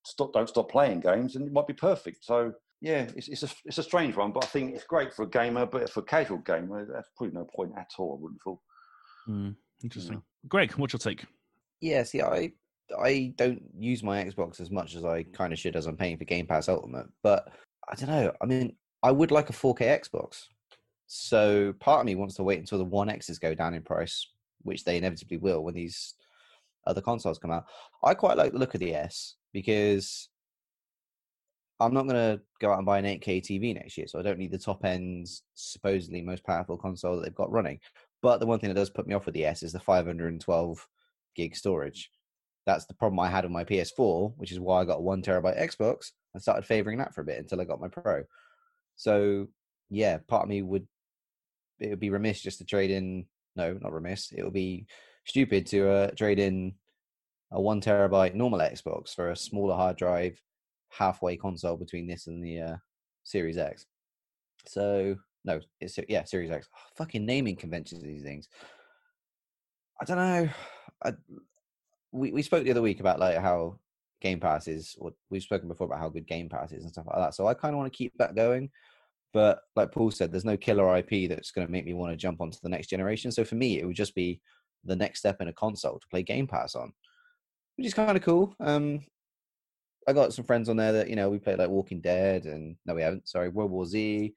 stop 0.06 0.34
don't 0.34 0.50
stop 0.50 0.70
playing 0.70 1.00
games, 1.00 1.36
and 1.36 1.48
it 1.48 1.54
might 1.54 1.68
be 1.68 1.74
perfect. 1.74 2.26
So 2.26 2.52
yeah, 2.82 3.08
it's 3.16 3.28
it's 3.30 3.44
a 3.44 3.50
it's 3.64 3.78
a 3.78 3.84
strange 3.84 4.16
one, 4.16 4.32
but 4.32 4.44
I 4.44 4.48
think 4.48 4.76
it's 4.76 4.84
great 4.84 5.14
for 5.14 5.24
a 5.24 5.30
gamer, 5.30 5.66
but 5.66 5.90
for 5.90 6.02
a 6.02 6.04
casual 6.04 6.40
gamer, 6.40 6.86
that's 6.86 7.10
probably 7.16 7.36
no 7.36 7.48
point 7.56 7.72
at 7.78 7.90
all. 7.98 8.18
I 8.18 8.22
wouldn't 8.22 8.42
feel. 8.44 8.62
Hmm, 9.26 9.50
interesting. 9.84 10.22
Greg, 10.48 10.74
what's 10.74 10.94
your 10.94 11.00
take? 11.00 11.26
Yeah, 11.82 12.04
see, 12.04 12.22
I 12.22 12.52
I 13.00 13.34
don't 13.38 13.62
use 13.78 14.04
my 14.04 14.24
Xbox 14.24 14.60
as 14.60 14.70
much 14.70 14.96
as 14.96 15.04
I 15.06 15.24
kind 15.24 15.54
of 15.54 15.60
should 15.60 15.76
as 15.76 15.88
I'm 15.88 15.98
paying 15.98 16.18
for 16.18 16.26
Game 16.26 16.46
Pass 16.46 16.70
Ultimate, 16.70 17.08
but 17.24 17.52
I 17.90 17.96
don't 17.96 18.10
know. 18.10 18.32
I 18.42 18.46
mean, 18.46 18.76
I 19.04 19.12
would 19.12 19.32
like 19.32 19.50
a 19.50 19.54
4K 19.54 19.82
Xbox. 20.02 20.46
So 21.08 21.74
part 21.80 22.00
of 22.00 22.06
me 22.06 22.16
wants 22.16 22.36
to 22.36 22.44
wait 22.44 22.60
until 22.60 22.80
the 22.80 22.86
One 22.86 23.10
X's 23.10 23.40
go 23.40 23.54
down 23.54 23.74
in 23.74 23.84
price, 23.84 24.28
which 24.66 24.84
they 24.84 24.98
inevitably 24.98 25.38
will 25.38 25.64
when 25.64 25.74
these 25.74 26.16
other 26.86 27.02
consoles 27.02 27.40
come 27.40 27.52
out. 27.52 27.66
I 28.04 28.14
quite 28.14 28.38
like 28.38 28.52
the 28.52 28.60
look 28.60 28.74
of 28.74 28.80
the 28.80 28.94
S 28.94 29.36
because 29.54 30.30
I'm 31.80 31.94
not 31.94 32.08
going 32.08 32.16
to 32.16 32.42
go 32.60 32.72
out 32.72 32.78
and 32.78 32.86
buy 32.86 33.00
an 33.00 33.06
8K 33.06 33.42
TV 33.42 33.74
next 33.74 33.98
year, 33.98 34.08
so 34.08 34.20
I 34.20 34.22
don't 34.22 34.40
need 34.40 34.52
the 34.52 34.58
top 34.58 34.86
end, 34.86 35.28
supposedly 35.56 36.22
most 36.22 36.44
powerful 36.44 36.78
console 36.78 37.16
that 37.16 37.24
they've 37.24 37.36
got 37.36 37.52
running. 37.52 37.80
But 38.22 38.40
the 38.40 38.46
one 38.46 38.60
thing 38.60 38.70
that 38.70 38.76
does 38.76 38.90
put 38.90 39.08
me 39.08 39.14
off 39.14 39.26
with 39.26 39.36
the 39.36 39.46
S 39.46 39.64
is 39.64 39.74
the 39.74 39.80
512 39.80 40.88
gig 41.36 41.56
storage. 41.56 42.10
That's 42.66 42.86
the 42.86 42.94
problem 42.96 43.20
I 43.20 43.30
had 43.30 43.44
with 43.44 43.52
my 43.52 43.64
PS4, 43.64 44.34
which 44.38 44.52
is 44.52 44.60
why 44.60 44.82
I 44.82 44.86
got 44.86 45.00
a 45.00 45.02
one 45.02 45.22
terabyte 45.22 45.62
Xbox 45.62 46.12
and 46.34 46.42
started 46.42 46.66
favoring 46.66 46.98
that 46.98 47.14
for 47.14 47.22
a 47.22 47.26
bit 47.26 47.40
until 47.40 47.62
I 47.62 47.66
got 47.66 47.82
my 47.82 47.88
Pro. 47.88 48.24
So 48.96 49.48
yeah, 49.90 50.18
part 50.28 50.44
of 50.44 50.50
me 50.50 50.62
would 50.62 50.88
it 51.80 51.90
would 51.90 52.00
be 52.00 52.10
remiss 52.10 52.42
just 52.42 52.60
to 52.60 52.66
trade 52.66 52.90
in. 52.90 53.26
No, 53.56 53.74
not 53.82 53.94
remiss. 53.94 54.32
It 54.32 54.44
would 54.44 54.54
be 54.54 54.88
stupid 55.26 55.66
to 55.68 55.90
uh, 55.90 56.12
trade 56.12 56.40
in 56.40 56.74
a 57.52 57.62
one 57.62 57.82
terabyte 57.82 58.34
normal 58.34 58.60
Xbox 58.60 59.14
for 59.14 59.32
a 59.32 59.36
smaller 59.36 59.76
hard 59.76 59.98
drive, 59.98 60.42
halfway 60.90 61.38
console 61.38 61.78
between 61.78 62.08
this 62.08 62.28
and 62.28 62.44
the 62.44 62.60
uh, 62.60 62.76
Series 63.24 63.58
X. 63.58 63.86
So 64.68 65.16
no, 65.44 65.60
it's 65.80 65.98
yeah, 66.10 66.24
Series 66.24 66.52
X. 66.52 66.68
Oh, 66.74 66.80
fucking 66.98 67.26
naming 67.26 67.56
conventions 67.56 68.04
these 68.04 68.24
things. 68.24 68.50
I 70.02 70.06
don't 70.06 70.18
know. 70.18 70.50
I, 71.04 71.14
we 72.12 72.32
we 72.32 72.42
spoke 72.42 72.64
the 72.64 72.72
other 72.72 72.82
week 72.82 73.00
about 73.00 73.20
like 73.20 73.38
how 73.38 73.80
Game 74.22 74.40
Pass 74.40 74.68
is. 74.68 74.96
Or 75.00 75.14
we've 75.30 75.44
spoken 75.44 75.68
before 75.68 75.88
about 75.88 76.00
how 76.00 76.10
good 76.10 76.28
Game 76.28 76.50
Pass 76.50 76.72
is 76.72 76.84
and 76.84 76.92
stuff 76.92 77.06
like 77.08 77.18
that. 77.18 77.36
So 77.36 77.48
I 77.48 77.54
kind 77.54 77.74
of 77.74 77.78
want 77.78 77.92
to 77.92 77.98
keep 77.98 78.14
that 78.18 78.36
going. 78.36 78.70
But 79.34 79.60
like 79.76 79.92
Paul 79.92 80.12
said, 80.12 80.32
there's 80.32 80.46
no 80.46 80.58
killer 80.58 80.98
IP 80.98 81.30
that's 81.30 81.52
going 81.52 81.68
to 81.68 81.72
make 81.72 81.86
me 81.86 81.94
want 81.94 82.12
to 82.12 82.18
jump 82.18 82.42
onto 82.42 82.58
the 82.64 82.70
next 82.70 82.88
generation. 82.88 83.32
So 83.32 83.44
for 83.44 83.56
me, 83.56 83.80
it 83.80 83.86
would 83.86 83.96
just 83.96 84.16
be 84.16 84.40
the 84.86 84.96
next 84.96 85.20
step 85.20 85.42
in 85.42 85.48
a 85.48 85.54
console 85.54 86.00
to 86.00 86.08
play 86.08 86.24
Game 86.24 86.48
Pass 86.48 86.76
on, 86.76 86.94
which 87.76 87.88
is 87.88 87.94
kind 87.94 88.16
of 88.16 88.24
cool. 88.24 88.56
Um, 88.60 89.02
I 90.08 90.14
got 90.14 90.34
some 90.34 90.46
friends 90.46 90.70
on 90.70 90.78
there 90.78 90.94
that 90.94 91.10
you 91.10 91.16
know 91.16 91.30
we 91.30 91.40
played 91.40 91.58
like 91.58 91.70
Walking 91.70 92.00
Dead 92.00 92.46
and 92.46 92.76
no, 92.86 92.94
we 92.94 93.02
haven't. 93.02 93.28
Sorry, 93.28 93.50
World 93.50 93.72
War 93.72 93.86
Z 93.86 94.34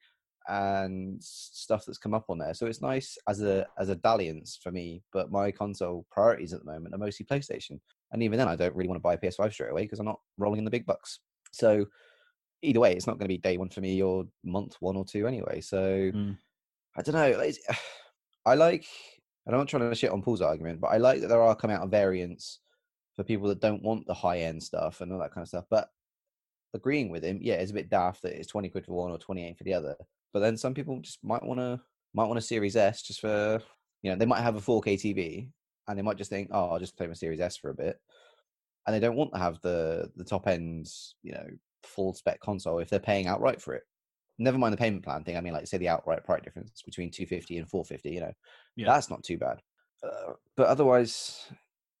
and 0.47 1.23
stuff 1.23 1.85
that's 1.85 1.99
come 1.99 2.15
up 2.15 2.25
on 2.27 2.39
there. 2.39 2.55
So 2.55 2.65
it's 2.65 2.81
nice 2.81 3.17
as 3.27 3.41
a 3.41 3.67
as 3.77 3.89
a 3.89 3.95
dalliance 3.95 4.59
for 4.61 4.71
me. 4.71 5.03
But 5.13 5.31
my 5.31 5.51
console 5.51 6.05
priorities 6.09 6.53
at 6.53 6.59
the 6.59 6.71
moment 6.71 6.95
are 6.95 6.99
mostly 6.99 7.25
PlayStation, 7.25 7.79
and 8.11 8.23
even 8.23 8.37
then, 8.37 8.47
I 8.47 8.55
don't 8.55 8.75
really 8.75 8.89
want 8.89 8.97
to 8.97 9.03
buy 9.03 9.13
a 9.13 9.17
PS5 9.17 9.53
straight 9.53 9.71
away 9.71 9.83
because 9.83 9.99
I'm 9.99 10.05
not 10.05 10.19
rolling 10.37 10.59
in 10.59 10.65
the 10.65 10.71
big 10.71 10.85
bucks. 10.85 11.19
So 11.51 11.85
either 12.61 12.79
way, 12.79 12.93
it's 12.93 13.07
not 13.07 13.13
going 13.17 13.25
to 13.25 13.33
be 13.33 13.37
day 13.37 13.57
one 13.57 13.69
for 13.69 13.81
me 13.81 14.01
or 14.01 14.25
month 14.43 14.75
one 14.79 14.95
or 14.97 15.05
two 15.05 15.27
anyway. 15.27 15.61
So 15.61 16.11
Mm. 16.13 16.37
I 16.97 17.01
don't 17.01 17.15
know. 17.15 17.41
it's- 17.41 17.59
I 18.45 18.55
like. 18.55 18.85
I'm 19.47 19.53
not 19.55 19.67
trying 19.67 19.89
to 19.89 19.95
shit 19.95 20.11
on 20.11 20.21
Paul's 20.21 20.41
argument, 20.41 20.79
but 20.79 20.87
I 20.87 20.97
like 20.97 21.21
that 21.21 21.27
there 21.27 21.41
are 21.41 21.55
coming 21.55 21.75
out 21.75 21.83
of 21.83 21.89
variants 21.91 22.59
for 23.15 23.23
people 23.23 23.47
that 23.49 23.59
don't 23.61 23.81
want 23.83 24.05
the 24.05 24.13
high 24.13 24.39
end 24.39 24.61
stuff 24.61 25.01
and 25.01 25.11
all 25.11 25.19
that 25.19 25.31
kind 25.33 25.41
of 25.43 25.47
stuff. 25.47 25.65
But 25.69 25.89
agreeing 26.73 27.09
with 27.09 27.23
him, 27.23 27.39
yeah, 27.41 27.55
it's 27.55 27.71
a 27.71 27.73
bit 27.73 27.89
daft 27.89 28.21
that 28.21 28.37
it's 28.37 28.47
20 28.47 28.69
quid 28.69 28.85
for 28.85 28.93
one 28.93 29.11
or 29.11 29.17
28 29.17 29.57
for 29.57 29.63
the 29.63 29.73
other. 29.73 29.95
But 30.33 30.41
then 30.41 30.55
some 30.57 30.73
people 30.75 30.99
just 30.99 31.23
might 31.23 31.43
want 31.43 31.59
to 31.59 31.79
might 32.13 32.25
want 32.25 32.37
a 32.37 32.41
Series 32.41 32.75
S 32.75 33.01
just 33.01 33.21
for 33.21 33.59
you 34.03 34.11
know 34.11 34.17
they 34.17 34.25
might 34.25 34.41
have 34.41 34.55
a 34.55 34.59
4K 34.61 34.95
TV 34.95 35.49
and 35.87 35.97
they 35.97 36.03
might 36.03 36.17
just 36.17 36.29
think, 36.29 36.49
oh, 36.51 36.69
I'll 36.69 36.79
just 36.79 36.95
play 36.97 37.07
my 37.07 37.13
Series 37.13 37.39
S 37.39 37.57
for 37.57 37.71
a 37.71 37.75
bit, 37.75 37.99
and 38.85 38.95
they 38.95 38.99
don't 38.99 39.15
want 39.15 39.33
to 39.33 39.39
have 39.39 39.59
the 39.61 40.11
the 40.15 40.23
top 40.23 40.47
end 40.47 40.87
you 41.23 41.31
know 41.33 41.47
full 41.89 42.13
spec 42.13 42.39
console 42.39 42.79
if 42.79 42.89
they're 42.89 42.99
paying 42.99 43.27
outright 43.27 43.61
for 43.61 43.73
it. 43.73 43.83
Never 44.37 44.57
mind 44.57 44.73
the 44.73 44.77
payment 44.77 45.03
plan 45.03 45.23
thing. 45.23 45.35
I 45.35 45.41
mean, 45.41 45.53
like 45.53 45.67
say 45.67 45.77
the 45.77 45.89
outright 45.89 46.23
price 46.23 46.41
difference 46.43 46.81
between 46.81 47.11
250 47.11 47.57
and 47.57 47.69
450. 47.69 48.09
You 48.11 48.21
know, 48.21 48.33
Yeah. 48.77 48.85
that's 48.87 49.09
not 49.09 49.23
too 49.23 49.37
bad. 49.37 49.59
Uh, 50.01 50.33
but 50.55 50.67
otherwise, 50.67 51.45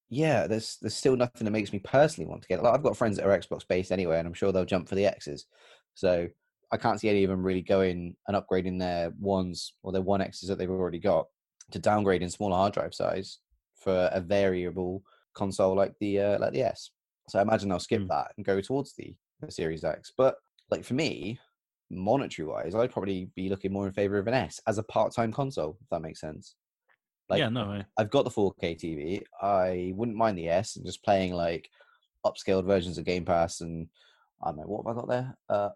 yeah, 0.09 0.47
there's 0.47 0.77
there's 0.77 0.95
still 0.95 1.17
nothing 1.17 1.45
that 1.45 1.51
makes 1.51 1.73
me 1.73 1.79
personally 1.79 2.29
want 2.29 2.41
to 2.43 2.47
get 2.47 2.59
it. 2.59 2.63
Like 2.63 2.73
I've 2.73 2.83
got 2.83 2.95
friends 2.97 3.17
that 3.17 3.25
are 3.27 3.37
Xbox 3.37 3.67
based 3.67 3.91
anyway, 3.91 4.19
and 4.19 4.27
I'm 4.27 4.33
sure 4.33 4.51
they'll 4.51 4.63
jump 4.65 4.87
for 4.87 4.95
the 4.95 5.05
X's. 5.05 5.47
So 5.95 6.27
I 6.71 6.77
can't 6.77 6.99
see 6.99 7.09
any 7.09 7.23
of 7.25 7.29
them 7.29 7.43
really 7.43 7.61
going 7.61 8.15
and 8.27 8.37
upgrading 8.37 8.79
their 8.79 9.11
ones 9.19 9.73
or 9.83 9.91
their 9.91 10.01
one 10.01 10.21
X's 10.21 10.47
that 10.47 10.57
they've 10.57 10.69
already 10.69 10.99
got 10.99 11.27
to 11.71 11.79
downgrade 11.79 12.21
in 12.23 12.29
smaller 12.29 12.55
hard 12.55 12.73
drive 12.73 12.93
size 12.93 13.39
for 13.75 14.09
a 14.13 14.21
variable 14.21 15.03
console 15.33 15.75
like 15.75 15.93
the 15.99 16.19
uh, 16.19 16.39
like 16.39 16.53
the 16.53 16.63
S. 16.63 16.91
So 17.27 17.37
I 17.37 17.41
imagine 17.41 17.67
they'll 17.69 17.79
skip 17.79 18.01
Mm. 18.01 18.07
that 18.07 18.31
and 18.37 18.45
go 18.45 18.59
towards 18.61 18.93
the, 18.93 19.13
the 19.41 19.51
Series 19.51 19.83
X. 19.83 20.11
But 20.17 20.35
like 20.69 20.83
for 20.83 20.93
me, 20.93 21.39
monetary 21.89 22.47
wise, 22.47 22.75
I'd 22.75 22.91
probably 22.91 23.29
be 23.35 23.49
looking 23.49 23.71
more 23.71 23.87
in 23.87 23.93
favor 23.93 24.17
of 24.17 24.27
an 24.27 24.33
S 24.33 24.59
as 24.67 24.77
a 24.77 24.83
part 24.83 25.13
time 25.13 25.31
console, 25.31 25.77
if 25.81 25.89
that 25.89 26.01
makes 26.01 26.21
sense. 26.21 26.55
Like, 27.29 27.39
yeah, 27.39 27.49
no, 27.49 27.65
I, 27.65 27.85
I've 27.97 28.09
got 28.09 28.25
the 28.25 28.31
4K 28.31 28.75
TV. 28.75 29.23
I 29.41 29.93
wouldn't 29.95 30.17
mind 30.17 30.37
the 30.37 30.49
S 30.49 30.75
and 30.75 30.85
just 30.85 31.03
playing 31.03 31.33
like 31.33 31.69
upscaled 32.25 32.65
versions 32.65 32.97
of 32.97 33.05
Game 33.05 33.25
Pass 33.25 33.61
and 33.61 33.87
I 34.43 34.47
don't 34.47 34.57
know 34.57 34.63
what 34.63 34.87
have 34.87 34.97
I 34.97 34.99
got 34.99 35.09
there. 35.09 35.37
Uh, 35.47 35.69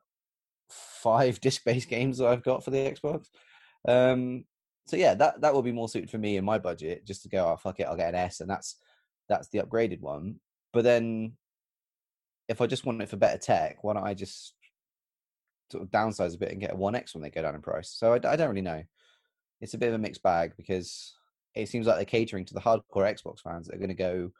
five 0.70 1.40
disc-based 1.42 1.90
games 1.90 2.18
that 2.18 2.28
I've 2.28 2.44
got 2.44 2.64
for 2.64 2.72
the 2.72 2.78
Xbox. 2.78 3.28
Um, 3.88 4.46
so 4.86 4.98
yeah, 4.98 5.14
that 5.16 5.42
that 5.42 5.54
would 5.54 5.66
be 5.66 5.72
more 5.72 5.88
suited 5.88 6.10
for 6.10 6.18
me 6.18 6.38
in 6.38 6.46
my 6.46 6.58
budget. 6.58 7.06
Just 7.06 7.24
to 7.24 7.30
go, 7.30 7.48
oh 7.48 7.58
fuck 7.58 7.80
it, 7.80 7.84
I'll 7.84 7.96
get 7.96 8.10
an 8.10 8.16
S, 8.16 8.42
and 8.42 8.50
that's 8.50 8.78
that's 9.30 9.48
the 9.50 9.60
upgraded 9.60 10.02
one. 10.02 10.40
But 10.74 10.84
then, 10.84 11.34
if 12.48 12.62
I 12.62 12.68
just 12.68 12.86
want 12.86 13.02
it 13.02 13.10
for 13.10 13.18
better 13.18 13.38
tech, 13.38 13.84
why 13.84 13.94
don't 13.94 14.06
I 14.06 14.14
just 14.14 14.54
sort 15.72 15.84
of 15.84 15.90
downsize 15.90 16.36
a 16.36 16.38
bit 16.38 16.52
and 16.52 16.62
get 16.62 16.74
a 16.74 16.76
One 16.76 16.96
X 16.96 17.14
when 17.14 17.22
they 17.22 17.30
go 17.30 17.42
down 17.42 17.56
in 17.56 17.62
price? 17.62 17.90
So 17.90 18.14
I, 18.14 18.16
I 18.16 18.36
don't 18.36 18.50
really 18.50 18.62
know. 18.62 18.84
It's 19.62 19.74
a 19.74 19.78
bit 19.78 19.90
of 19.90 19.96
a 19.96 20.00
mixed 20.00 20.24
bag 20.24 20.54
because 20.58 21.16
it 21.56 21.70
seems 21.70 21.88
like 21.88 21.96
they're 21.96 22.06
catering 22.06 22.46
to 22.46 22.54
the 22.54 22.60
hardcore 22.60 22.84
Xbox 22.96 23.40
fans 23.40 23.68
that 23.68 23.76
are 23.76 23.80
going 23.80 23.90
to 23.90 23.96
go 23.96 24.32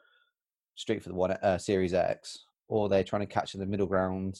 straight 0.74 1.02
for 1.02 1.08
the 1.08 1.14
one 1.14 1.30
uh, 1.30 1.58
Series 1.58 1.94
X, 1.94 2.44
or 2.68 2.88
they're 2.88 3.04
trying 3.04 3.26
to 3.26 3.32
catch 3.32 3.54
in 3.54 3.60
the 3.60 3.66
middle 3.66 3.86
ground 3.86 4.38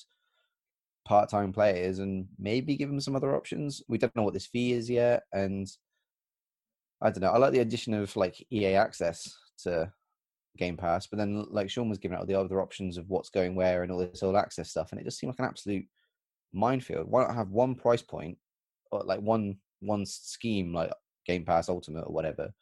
part-time 1.07 1.53
players 1.53 1.99
and 1.99 2.27
maybe 2.39 2.77
give 2.77 2.89
them 2.89 3.01
some 3.01 3.15
other 3.15 3.37
options. 3.37 3.83
We 3.89 3.99
don't 3.99 4.15
know 4.17 4.23
what 4.23 4.35
this 4.35 4.47
fee 4.47 4.73
is 4.73 4.91
yet, 4.91 5.23
and 5.33 5.67
I 7.01 7.11
don't 7.11 7.23
know. 7.23 7.31
I 7.31 7.39
like 7.39 7.53
the 7.53 7.61
addition 7.61 7.95
of 7.95 8.15
like 8.17 8.47
EA 8.51 8.75
access 8.75 9.37
to 9.62 9.93
Game 10.57 10.77
Pass, 10.77 11.07
but 11.07 11.19
then 11.19 11.47
like 11.51 11.69
Sean 11.69 11.89
was 11.89 11.99
giving 11.99 12.17
out 12.17 12.27
the 12.27 12.35
other 12.35 12.61
options 12.61 12.97
of 12.97 13.09
what's 13.09 13.31
going 13.31 13.55
where 13.55 13.83
and 13.83 13.91
all 13.91 13.99
this 13.99 14.23
all 14.23 14.37
access 14.37 14.71
stuff, 14.71 14.93
and 14.93 15.01
it 15.01 15.05
just 15.05 15.19
seemed 15.19 15.33
like 15.33 15.41
an 15.41 15.47
absolute 15.47 15.85
minefield. 16.53 17.09
Why 17.09 17.25
not 17.25 17.35
have 17.35 17.51
one 17.51 17.75
price 17.75 18.03
point 18.03 18.39
or 18.91 19.03
like 19.03 19.21
one 19.21 19.57
one 19.81 20.07
scheme 20.07 20.73
like 20.73 20.91
Game 21.27 21.45
Pass 21.45 21.69
Ultimate 21.69 22.05
or 22.07 22.13
whatever, 22.13 22.53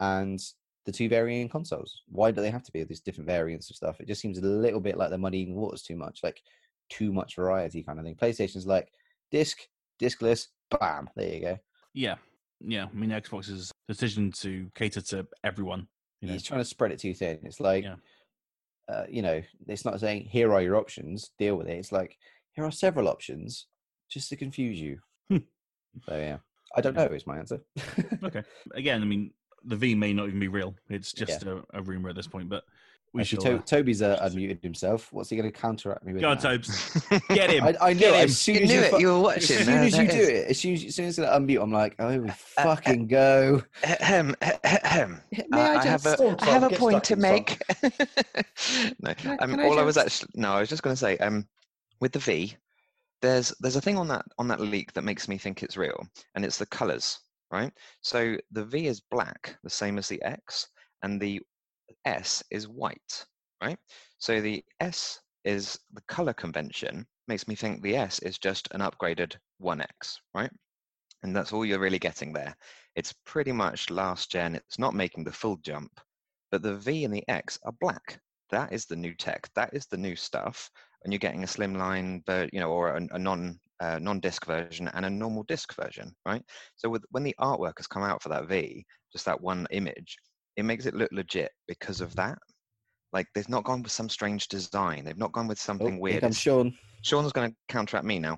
and 0.00 0.38
the 0.84 0.92
two 0.92 1.08
varying 1.08 1.48
consoles? 1.48 2.02
Why 2.08 2.30
do 2.30 2.42
they 2.42 2.50
have 2.50 2.62
to 2.64 2.72
be 2.72 2.84
these 2.84 3.00
different 3.00 3.28
variants 3.28 3.70
of 3.70 3.76
stuff? 3.76 4.00
It 4.00 4.08
just 4.08 4.20
seems 4.20 4.38
a 4.38 4.42
little 4.42 4.80
bit 4.80 4.98
like 4.98 5.08
they're 5.08 5.18
muddying 5.18 5.54
the 5.54 5.60
waters 5.60 5.82
too 5.82 5.96
much, 5.96 6.20
like 6.22 6.42
too 6.90 7.12
much 7.12 7.36
variety 7.36 7.82
kind 7.82 7.98
of 7.98 8.04
thing. 8.04 8.16
PlayStation's 8.16 8.66
like 8.66 8.88
disc, 9.30 9.58
discless, 9.98 10.48
bam, 10.78 11.08
there 11.16 11.34
you 11.34 11.40
go. 11.40 11.58
yeah, 11.94 12.16
yeah. 12.60 12.84
I 12.84 12.94
mean, 12.94 13.10
Xbox's 13.10 13.72
decision 13.88 14.30
to 14.40 14.70
cater 14.74 15.00
to 15.00 15.26
everyone. 15.42 15.88
You 16.20 16.28
know, 16.28 16.32
He's 16.34 16.42
trying 16.42 16.60
to 16.60 16.64
spread 16.64 16.92
it 16.92 16.98
too 16.98 17.14
thin. 17.14 17.38
It's 17.44 17.60
like, 17.60 17.84
Yeah. 17.84 17.96
uh, 18.88 19.04
you 19.08 19.22
know, 19.22 19.42
it's 19.66 19.84
not 19.84 20.00
saying 20.00 20.24
here 20.24 20.52
are 20.52 20.62
your 20.62 20.76
options, 20.76 21.30
deal 21.38 21.56
with 21.56 21.68
it. 21.68 21.78
It's 21.78 21.92
like 21.92 22.16
here 22.52 22.64
are 22.64 22.70
several 22.72 23.08
options, 23.08 23.66
just 24.10 24.28
to 24.30 24.36
confuse 24.36 24.80
you. 24.80 24.98
Hmm. 25.30 25.36
so 26.08 26.16
yeah, 26.16 26.38
I 26.76 26.80
don't 26.80 26.94
Yeah. 26.96 27.06
know. 27.06 27.14
Is 27.14 27.26
my 27.26 27.38
answer. 27.38 27.60
okay. 28.24 28.42
Again, 28.74 29.02
I 29.02 29.04
mean, 29.04 29.32
the 29.64 29.76
V 29.76 29.94
may 29.94 30.12
not 30.12 30.28
even 30.28 30.40
be 30.40 30.48
real. 30.48 30.74
It's 30.88 31.12
just 31.12 31.42
a, 31.44 31.62
a 31.74 31.82
rumor 31.82 32.08
at 32.08 32.16
this 32.16 32.26
point. 32.26 32.48
But 32.48 32.64
we 33.14 33.22
Actually, 33.22 33.42
shall. 33.44 33.52
to- 33.58 33.58
uh, 33.58 33.62
Toby's 33.66 34.02
uh, 34.02 34.18
unmuted 34.22 34.62
himself. 34.62 35.12
What's 35.12 35.30
he 35.30 35.36
going 35.36 35.50
to 35.50 35.58
counteract 35.58 36.04
me 36.04 36.12
with? 36.12 36.22
Go 36.22 36.28
on. 36.30 36.38
Tobes. 36.38 37.00
Get 37.30 37.50
him. 37.50 37.64
I, 37.64 37.74
I 37.80 37.92
know. 37.94 37.98
Get 38.00 38.14
him. 38.14 38.20
As 38.24 38.38
soon 38.38 38.54
You 38.56 38.60
as 38.62 38.68
knew 38.68 38.74
you, 38.76 38.82
it. 38.82 39.00
You 39.00 39.06
were 39.08 39.20
watching. 39.20 39.42
as 39.42 39.64
soon 39.64 39.66
There- 39.66 39.82
as 39.84 39.96
you 39.98 40.06
there 40.08 40.26
do 40.26 40.32
it, 40.34 40.50
as 40.50 40.58
soon 40.60 40.74
as, 40.74 40.84
as 40.84 40.94
soon 40.94 41.04
as 41.06 41.18
I 41.18 41.38
unmute, 41.38 41.62
I'm 41.62 41.72
like, 41.72 41.94
oh, 41.98 42.18
we 42.18 42.28
uh, 42.28 42.32
fucking 42.32 43.06
go. 43.08 43.62
Ahem, 43.84 44.34
ahem. 44.42 45.20
May 45.32 45.44
Uh, 45.52 45.58
I 45.58 45.74
I 45.76 45.84
have 45.86 46.02
just- 46.02 46.20
a, 46.20 46.36
have 46.44 46.62
a 46.64 46.70
point 46.70 47.02
to 47.04 47.16
make. 47.16 47.60
no, 47.82 47.90
I- 49.24 49.36
um, 49.40 49.50
can 49.50 49.60
I 49.60 49.64
all 49.64 49.78
I 49.78 49.82
was 49.82 49.94
just- 49.96 50.22
actually 50.24 50.40
no, 50.40 50.52
I 50.52 50.60
was 50.60 50.68
just 50.68 50.82
going 50.82 50.94
to 50.94 51.00
say, 51.00 51.16
um, 51.18 51.46
with 52.00 52.12
the 52.12 52.18
V, 52.18 52.54
there's 53.22 53.52
there's 53.60 53.76
a 53.76 53.80
thing 53.80 53.96
on 53.96 54.06
that 54.08 54.24
on 54.38 54.48
that 54.48 54.60
leak 54.60 54.92
that 54.92 55.02
makes 55.02 55.28
me 55.28 55.38
think 55.38 55.62
it's 55.62 55.76
real, 55.76 56.06
and 56.34 56.44
it's 56.44 56.58
the 56.58 56.66
colors, 56.66 57.18
right? 57.50 57.72
So 58.02 58.36
the 58.52 58.64
V 58.64 58.86
is 58.86 59.00
black, 59.00 59.56
the 59.64 59.70
same 59.70 59.98
as 59.98 60.08
the 60.08 60.22
X, 60.22 60.68
and 61.02 61.20
the 61.20 61.40
S 62.04 62.42
is 62.50 62.68
white, 62.68 63.24
right? 63.62 63.78
So 64.18 64.40
the 64.40 64.64
S 64.80 65.20
is 65.44 65.78
the 65.92 66.02
color 66.08 66.32
convention 66.32 67.06
makes 67.26 67.46
me 67.46 67.54
think 67.54 67.82
the 67.82 67.96
S 67.96 68.18
is 68.20 68.38
just 68.38 68.68
an 68.72 68.80
upgraded 68.80 69.36
1X, 69.62 70.16
right? 70.34 70.50
And 71.22 71.34
that's 71.34 71.52
all 71.52 71.64
you're 71.64 71.78
really 71.78 71.98
getting 71.98 72.32
there. 72.32 72.56
It's 72.94 73.14
pretty 73.24 73.52
much 73.52 73.90
last 73.90 74.30
gen. 74.30 74.54
It's 74.54 74.78
not 74.78 74.94
making 74.94 75.24
the 75.24 75.32
full 75.32 75.56
jump, 75.56 76.00
but 76.50 76.62
the 76.62 76.76
V 76.76 77.04
and 77.04 77.14
the 77.14 77.28
X 77.28 77.58
are 77.64 77.72
black. 77.80 78.20
That 78.50 78.72
is 78.72 78.86
the 78.86 78.96
new 78.96 79.14
tech. 79.14 79.48
That 79.54 79.74
is 79.74 79.86
the 79.86 79.96
new 79.96 80.16
stuff. 80.16 80.70
And 81.02 81.12
you're 81.12 81.18
getting 81.18 81.44
a 81.44 81.46
slimline, 81.46 82.22
but 82.26 82.52
you 82.52 82.60
know, 82.60 82.70
or 82.70 82.88
a, 82.90 83.06
a 83.12 83.18
non 83.18 83.60
uh, 83.80 83.98
non-disc 84.00 84.44
version 84.46 84.88
and 84.88 85.04
a 85.06 85.10
normal 85.10 85.44
disc 85.44 85.74
version, 85.74 86.14
right? 86.26 86.42
So 86.76 86.88
with 86.88 87.04
when 87.10 87.22
the 87.22 87.34
artwork 87.40 87.74
has 87.76 87.86
come 87.86 88.02
out 88.02 88.22
for 88.22 88.28
that 88.30 88.48
V, 88.48 88.84
just 89.12 89.24
that 89.26 89.40
one 89.40 89.66
image, 89.70 90.16
it 90.58 90.64
makes 90.64 90.86
it 90.86 90.94
look 90.94 91.08
legit 91.12 91.52
because 91.68 92.00
of 92.00 92.14
that. 92.16 92.36
Like 93.12 93.26
they've 93.34 93.48
not 93.48 93.62
gone 93.64 93.82
with 93.82 93.92
some 93.92 94.08
strange 94.08 94.48
design. 94.48 95.04
They've 95.04 95.16
not 95.16 95.32
gone 95.32 95.46
with 95.46 95.58
Oh, 95.60 95.66
something 95.68 95.92
here 95.94 96.00
weird. 96.00 96.20
comes 96.22 96.32
It's- 96.34 96.42
Sean. 96.42 96.76
Sean's 97.02 97.32
going 97.32 97.50
to 97.52 97.56
counteract 97.68 98.04
me 98.04 98.18
now, 98.18 98.36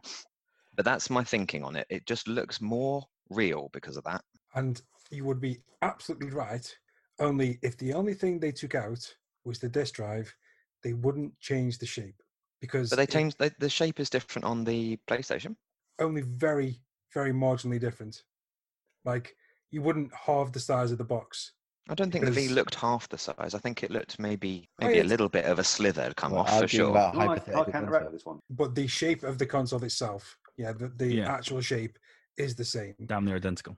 but 0.77 0.85
that's 0.85 1.09
my 1.09 1.25
thinking 1.25 1.64
on 1.64 1.77
it. 1.77 1.87
It 1.89 2.07
just 2.07 2.29
looks 2.29 2.61
more 2.61 3.03
real 3.31 3.71
because 3.73 3.97
of 3.97 4.05
that. 4.05 4.21
And 4.55 4.81
you 5.11 5.25
would 5.25 5.41
be 5.41 5.62
absolutely 5.81 6.31
right. 6.31 6.66
Only 7.18 7.59
if 7.62 7.79
the 7.79 7.95
only 7.95 8.12
thing 8.12 8.39
they 8.39 8.53
took 8.53 8.75
out 8.75 9.01
was 9.45 9.59
the 9.59 9.68
disk 9.71 9.95
drive, 9.95 10.33
they 10.85 10.93
wouldn't 10.93 11.33
change 11.41 11.79
the 11.79 11.87
shape 11.87 12.23
because 12.61 12.91
But 12.91 12.97
they 12.97 13.05
it- 13.05 13.11
changed 13.11 13.39
the, 13.39 13.51
the 13.59 13.71
shape 13.71 13.99
is 13.99 14.11
different 14.11 14.45
on 14.45 14.62
the 14.64 14.99
PlayStation. 15.09 15.57
only 15.99 16.21
very, 16.21 16.83
very 17.14 17.33
marginally 17.33 17.81
different. 17.81 18.23
Like 19.07 19.35
you 19.71 19.81
wouldn't 19.81 20.12
halve 20.14 20.53
the 20.53 20.61
size 20.61 20.93
of 20.93 20.99
the 20.99 21.05
box. 21.05 21.53
I 21.89 21.95
don't 21.95 22.11
think 22.12 22.24
the 22.24 22.31
V 22.31 22.49
looked 22.49 22.74
half 22.76 23.09
the 23.09 23.18
size. 23.18 23.55
I 23.55 23.59
think 23.59 23.83
it 23.83 23.91
looked 23.91 24.18
maybe 24.18 24.68
Oh, 24.81 24.87
maybe 24.87 24.99
yeah, 24.99 25.03
a 25.03 25.05
little 25.05 25.28
bit 25.28 25.45
of 25.47 25.59
a 25.59 25.64
slither 25.64 26.12
come 26.16 26.33
Well, 26.33 26.43
off 26.43 26.61
for 26.61 26.68
sure. 26.68 26.91
about 26.91 27.14
No, 27.14 27.20
I, 27.20 27.24
I 27.24 27.28
hypothetical 27.28 27.64
counteract 27.72 27.93
concept. 28.05 28.12
this 28.12 28.24
one. 28.26 28.39
But 28.51 28.74
the 28.74 28.87
shape 28.87 29.22
of 29.24 29.39
the 29.39 29.47
console 29.47 29.83
itself, 29.83 30.37
yeah, 30.57 30.72
the, 30.72 30.89
the 30.89 31.14
Yeah. 31.16 31.33
actual 31.33 31.61
shape 31.61 31.99
is 32.37 32.55
the 32.55 32.64
same. 32.64 32.95
Damn 33.07 33.24
near 33.24 33.37
identical. 33.37 33.76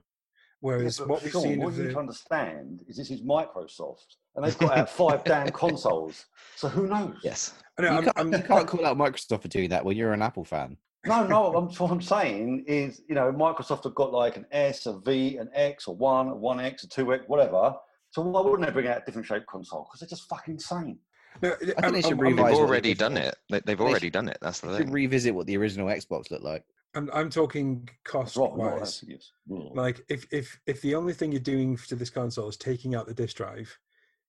Whereas 0.59 0.99
Yeah, 0.99 1.05
what 1.05 1.23
we've 1.23 1.31
Sean, 1.31 1.41
seen 1.43 1.59
what 1.59 1.69
of 1.69 1.77
you 1.77 1.83
need 1.85 1.93
to 1.93 1.99
understand 1.99 2.83
is 2.87 2.97
this 2.97 3.09
is 3.09 3.21
Microsoft, 3.21 4.15
and 4.35 4.45
they've 4.45 4.57
got 4.57 4.77
out 4.77 4.89
five 4.89 5.23
damn 5.23 5.47
consoles. 5.51 6.25
So 6.55 6.67
who 6.69 6.87
knows? 6.87 7.17
Yes. 7.23 7.53
I 7.77 7.81
know, 7.81 7.91
You, 7.91 7.97
I'm, 7.97 8.03
can't, 8.03 8.19
I'm, 8.19 8.33
you 8.33 8.39
can't 8.43 8.67
call 8.67 8.85
out 8.85 8.97
Microsoft 8.97 9.41
for 9.41 9.47
doing 9.47 9.69
that 9.69 9.83
when 9.83 9.97
you're 9.97 10.13
an 10.13 10.21
Apple 10.21 10.45
fan. 10.45 10.77
No, 11.05 11.25
no. 11.27 11.53
I'm, 11.55 11.65
what 11.67 11.91
I'm 11.91 12.01
saying 12.01 12.63
is, 12.67 13.01
you 13.09 13.15
know, 13.15 13.31
Microsoft 13.33 13.83
have 13.85 13.95
got 13.95 14.13
like 14.13 14.37
an 14.37 14.45
S, 14.51 14.85
a 14.85 14.99
V, 14.99 15.37
an 15.37 15.49
X, 15.53 15.87
a 15.87 15.91
one, 15.91 16.27
a 16.29 16.35
one 16.35 16.59
X, 16.61 16.83
a 16.83 16.87
two 16.87 17.11
X, 17.13 17.23
whatever. 17.27 17.73
So 18.13 18.21
why 18.21 18.41
wouldn't 18.41 18.61
they 18.67 18.71
bring 18.71 18.87
out 18.87 19.01
a 19.01 19.05
different 19.05 19.25
shape 19.25 19.43
console? 19.47 19.85
Because 19.89 19.99
they're 20.01 20.07
just 20.09 20.29
fucking 20.29 20.53
insane. 20.53 20.99
no, 21.41 21.51
I 21.51 21.55
think 21.55 21.67
they 21.67 21.73
should 21.79 21.83
I'm- 21.83 21.95
I'm- 21.95 22.03
They've 22.03 22.19
revise 22.37 22.53
what 22.53 22.61
already 22.61 22.93
done 22.93 23.17
it. 23.17 23.35
They, 23.49 23.59
they've 23.61 23.75
They 23.75 23.83
already 23.83 24.05
should- 24.05 24.13
done 24.13 24.29
it. 24.29 24.37
That's 24.39 24.59
the 24.59 24.67
You 24.69 24.77
should 24.77 24.85
thing. 24.85 24.93
revisit 24.93 25.33
what 25.33 25.47
the 25.47 25.57
original 25.57 25.87
Xbox 25.87 26.29
looked 26.29 26.43
like. 26.43 26.63
I'm, 26.93 27.09
I'm 27.11 27.31
talking 27.31 27.89
cost 28.03 28.35
That's 28.35 28.37
right. 28.37 28.55
Not 28.55 28.79
wise. 28.81 28.99
that 28.99 29.09
yes. 29.09 29.31
Well, 29.47 29.71
Like 29.73 30.05
if 30.09 30.27
if 30.31 30.59
if 30.67 30.79
the 30.81 30.93
only 30.93 31.13
thing 31.13 31.31
you're 31.31 31.41
doing 31.41 31.75
to 31.87 31.95
this 31.95 32.11
console 32.11 32.49
is 32.49 32.55
taking 32.57 32.93
out 32.93 33.07
the 33.07 33.15
disk 33.15 33.35
drive, 33.37 33.75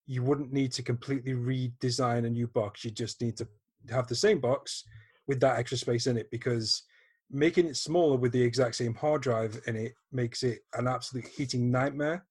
you 0.07 0.23
wouldn't 0.23 0.51
need 0.51 0.73
to 0.73 0.83
completely 0.83 1.35
redesign 1.35 2.25
a 2.25 2.31
new 2.31 2.47
box. 2.47 2.83
You 2.87 2.91
just 2.91 3.21
need 3.21 3.37
to 3.37 3.47
have 3.91 4.07
the 4.09 4.15
same 4.15 4.41
box 4.41 4.85
with 5.27 5.41
that 5.41 5.59
extra 5.59 5.77
space 5.77 6.07
in 6.07 6.17
it 6.17 6.31
because 6.31 6.85
making 7.31 7.67
it 7.67 7.77
smaller 7.77 8.17
with 8.17 8.33
the 8.33 8.41
exact 8.43 8.77
same 8.77 8.95
hard 8.95 9.21
drive 9.21 9.61
in 9.67 9.77
it 9.77 9.93
makes 10.11 10.43
it 10.43 10.61
an 10.73 10.89
absolute 10.89 11.27
heating 11.27 11.71
nightmare. 11.71 12.25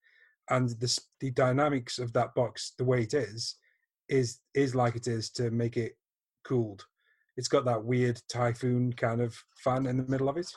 And 0.49 0.69
the 0.69 0.99
the 1.19 1.31
dynamics 1.31 1.99
of 1.99 2.13
that 2.13 2.35
box, 2.35 2.73
the 2.77 2.83
way 2.83 3.03
it 3.03 3.13
is, 3.13 3.55
is 4.09 4.39
is 4.53 4.75
like 4.75 4.95
it 4.95 5.07
is 5.07 5.29
to 5.31 5.51
make 5.51 5.77
it 5.77 5.93
cooled. 6.45 6.85
It's 7.37 7.47
got 7.47 7.65
that 7.65 7.83
weird 7.83 8.21
typhoon 8.29 8.93
kind 8.93 9.21
of 9.21 9.35
fan 9.63 9.85
in 9.85 9.97
the 9.97 10.03
middle 10.03 10.29
of 10.29 10.37
it. 10.37 10.51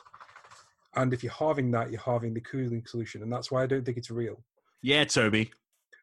And 0.95 1.13
if 1.13 1.23
you're 1.23 1.33
halving 1.33 1.71
that, 1.71 1.91
you're 1.91 2.01
halving 2.01 2.33
the 2.33 2.41
cooling 2.41 2.83
solution, 2.85 3.23
and 3.23 3.31
that's 3.31 3.51
why 3.51 3.63
I 3.63 3.67
don't 3.67 3.85
think 3.85 3.97
it's 3.97 4.11
real. 4.11 4.43
Yeah, 4.81 5.03
Toby. 5.05 5.51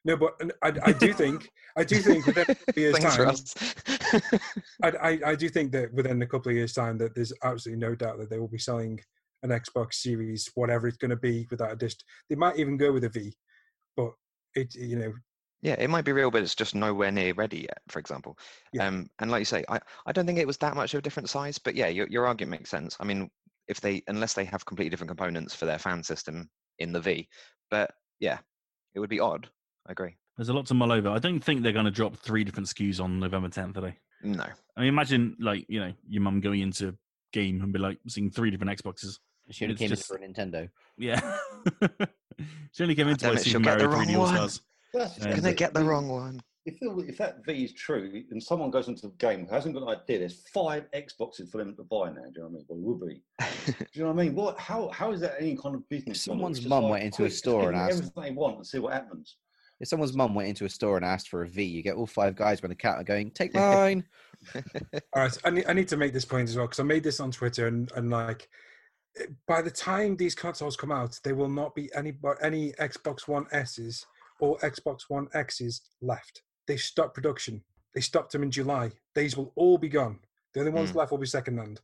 No, 0.04 0.16
but 0.16 0.38
I, 0.62 0.72
I 0.84 0.92
do 0.92 1.12
think 1.12 1.50
I 1.76 1.84
do 1.84 1.96
think 1.96 2.26
within 2.26 2.42
a 2.42 2.54
couple 2.54 2.64
of 2.68 2.76
years' 2.76 2.98
time. 2.98 4.30
I, 4.82 4.88
I, 4.88 5.20
I 5.30 5.34
do 5.34 5.48
think 5.48 5.72
that 5.72 5.92
within 5.94 6.20
a 6.22 6.26
couple 6.26 6.50
of 6.50 6.56
years' 6.56 6.74
time, 6.74 6.98
that 6.98 7.14
there's 7.14 7.32
absolutely 7.42 7.80
no 7.80 7.94
doubt 7.94 8.18
that 8.18 8.30
they 8.30 8.38
will 8.38 8.48
be 8.48 8.58
selling 8.58 9.00
an 9.42 9.50
Xbox 9.50 9.94
Series, 9.94 10.50
whatever 10.54 10.86
it's 10.88 10.98
going 10.98 11.10
to 11.10 11.16
be, 11.16 11.46
without 11.50 11.72
a 11.72 11.76
disc. 11.76 11.98
They 12.28 12.36
might 12.36 12.58
even 12.58 12.76
go 12.76 12.92
with 12.92 13.04
a 13.04 13.08
V, 13.08 13.34
but 13.96 14.12
it, 14.54 14.74
you 14.74 14.96
know, 14.96 15.12
Yeah, 15.62 15.76
it 15.78 15.88
might 15.90 16.04
be 16.04 16.12
real, 16.12 16.30
but 16.30 16.42
it's 16.42 16.54
just 16.54 16.74
nowhere 16.74 17.10
near 17.10 17.34
ready 17.34 17.60
yet, 17.62 17.78
for 17.88 17.98
example. 17.98 18.38
Yeah. 18.72 18.86
Um, 18.86 19.08
and 19.18 19.30
like 19.30 19.40
you 19.40 19.44
say, 19.46 19.64
I, 19.68 19.80
I 20.06 20.12
don't 20.12 20.26
think 20.26 20.38
it 20.38 20.46
was 20.46 20.58
that 20.58 20.76
much 20.76 20.94
of 20.94 20.98
a 20.98 21.02
different 21.02 21.30
size, 21.30 21.58
but 21.58 21.74
yeah, 21.74 21.88
your, 21.88 22.06
your 22.08 22.26
argument 22.26 22.60
makes 22.60 22.70
sense. 22.70 22.96
I 23.00 23.04
mean, 23.04 23.30
if 23.68 23.80
they, 23.80 24.02
unless 24.08 24.34
they 24.34 24.44
have 24.44 24.64
completely 24.66 24.90
different 24.90 25.08
components 25.10 25.54
for 25.54 25.64
their 25.66 25.78
fan 25.78 26.02
system 26.02 26.48
in 26.78 26.92
the 26.92 27.00
V, 27.00 27.28
but 27.70 27.90
yeah, 28.20 28.38
it 28.94 29.00
would 29.00 29.10
be 29.10 29.20
odd. 29.20 29.48
I 29.88 29.92
agree. 29.92 30.16
There's 30.36 30.48
a 30.48 30.52
lot 30.52 30.66
to 30.66 30.74
mull 30.74 30.92
over. 30.92 31.08
I 31.08 31.18
don't 31.18 31.40
think 31.40 31.62
they're 31.62 31.72
going 31.72 31.84
to 31.84 31.90
drop 31.90 32.16
three 32.16 32.44
different 32.44 32.68
SKUs 32.68 33.00
on 33.00 33.20
November 33.20 33.48
10th 33.48 33.74
today. 33.74 33.96
No. 34.22 34.44
I 34.76 34.80
mean, 34.80 34.88
imagine 34.88 35.36
like 35.38 35.66
you 35.68 35.78
know 35.80 35.92
your 36.08 36.22
mum 36.22 36.40
going 36.40 36.60
into 36.60 36.96
game 37.32 37.62
and 37.62 37.72
be 37.72 37.78
like 37.78 37.98
seeing 38.08 38.30
three 38.30 38.50
different 38.50 38.76
Xboxes. 38.80 39.18
She 39.50 39.64
only 39.66 39.76
came 39.76 39.90
just- 39.90 40.10
in 40.10 40.16
for 40.16 40.24
a 40.24 40.26
Nintendo. 40.26 40.68
Yeah, 40.96 41.20
she 42.72 42.82
only 42.82 42.94
came 42.94 43.08
into 43.08 43.24
damn 43.24 43.34
it 43.34 43.40
it, 43.40 43.44
Super 43.44 43.50
she'll 43.50 43.60
get 43.60 43.78
the 43.78 43.88
Mario 43.88 44.04
3D 44.04 44.06
wrong 44.06 44.16
All 44.16 44.22
one. 44.22 44.34
Stars. 44.34 44.60
That's 44.92 45.14
And- 45.16 45.24
Can 45.26 45.32
if 45.34 45.42
they 45.42 45.50
it- 45.50 45.56
get 45.56 45.74
the 45.74 45.84
wrong 45.84 46.08
one? 46.08 46.40
If, 46.66 46.76
it- 46.80 47.08
if 47.10 47.18
that 47.18 47.44
V 47.44 47.64
is 47.64 47.74
true, 47.74 48.22
and 48.30 48.42
someone 48.42 48.70
goes 48.70 48.88
into 48.88 49.02
the 49.08 49.12
game 49.18 49.46
who 49.46 49.54
hasn't 49.54 49.74
got 49.74 49.82
an 49.82 49.88
idea, 49.90 50.20
there's 50.20 50.48
five 50.48 50.86
Xboxes 50.92 51.50
for 51.50 51.58
them 51.58 51.76
to 51.76 51.82
buy 51.82 52.08
now. 52.08 52.22
Do 52.22 52.30
you 52.36 52.42
know 52.42 52.46
what 52.46 52.48
I 52.48 52.52
mean? 52.52 52.64
Well, 52.68 52.78
it 52.78 52.84
would 52.84 53.08
be. 53.08 53.22
Do 53.72 53.86
you 53.92 54.02
know 54.04 54.12
what 54.12 54.20
I 54.20 54.24
mean? 54.24 54.34
What? 54.34 54.58
How? 54.58 54.88
How 54.88 55.12
is 55.12 55.20
that 55.20 55.34
any 55.38 55.56
kind 55.56 55.74
of 55.74 55.86
business? 55.90 56.26
model? 56.26 56.38
someone's 56.38 56.66
mum 56.66 56.84
like, 56.84 56.90
went 56.92 57.04
into 57.04 57.24
a 57.26 57.30
store 57.30 57.68
and 57.68 57.76
asked- 57.76 57.98
everything 57.98 58.22
they 58.22 58.30
want 58.30 58.56
and 58.56 58.66
see 58.66 58.78
what 58.78 58.94
happens. 58.94 59.36
If 59.80 59.88
someone's 59.88 60.14
mum 60.16 60.34
went 60.34 60.48
into 60.48 60.64
a 60.64 60.70
store 60.70 60.96
and 60.96 61.04
asked 61.04 61.28
for 61.28 61.42
a 61.42 61.48
V, 61.48 61.64
you 61.64 61.82
get 61.82 61.96
all 61.96 62.06
five 62.06 62.34
guys 62.36 62.62
around 62.62 62.70
the 62.70 62.76
counter 62.76 63.02
going, 63.04 63.30
"Take 63.32 63.52
mine." 63.54 64.04
All 64.54 65.22
right, 65.22 65.36
I 65.44 65.50
need, 65.50 65.64
I 65.66 65.72
need 65.72 65.88
to 65.88 65.96
make 65.96 66.12
this 66.12 66.24
point 66.24 66.48
as 66.48 66.56
well 66.56 66.66
because 66.66 66.78
I 66.80 66.84
made 66.84 67.02
this 67.02 67.18
on 67.20 67.30
Twitter 67.30 67.66
and, 67.66 67.90
and 67.96 68.08
like 68.10 68.48
by 69.46 69.62
the 69.62 69.70
time 69.70 70.16
these 70.16 70.34
consoles 70.34 70.76
come 70.76 70.90
out, 70.92 71.18
there 71.24 71.34
will 71.34 71.48
not 71.48 71.74
be 71.74 71.90
any 71.94 72.14
any 72.42 72.72
Xbox 72.72 73.28
One 73.28 73.46
S's 73.52 74.04
or 74.40 74.58
Xbox 74.58 75.02
One 75.08 75.28
X's 75.34 75.82
left. 76.00 76.42
They 76.66 76.76
stopped 76.76 77.14
production. 77.14 77.62
They 77.94 78.00
stopped 78.00 78.32
them 78.32 78.42
in 78.42 78.50
July. 78.50 78.90
These 79.14 79.36
will 79.36 79.52
all 79.54 79.78
be 79.78 79.88
gone. 79.88 80.18
The 80.52 80.60
only 80.60 80.72
ones 80.72 80.92
Mm. 80.92 80.96
left 80.96 81.10
will 81.12 81.18
be 81.18 81.26
secondhand. 81.26 81.80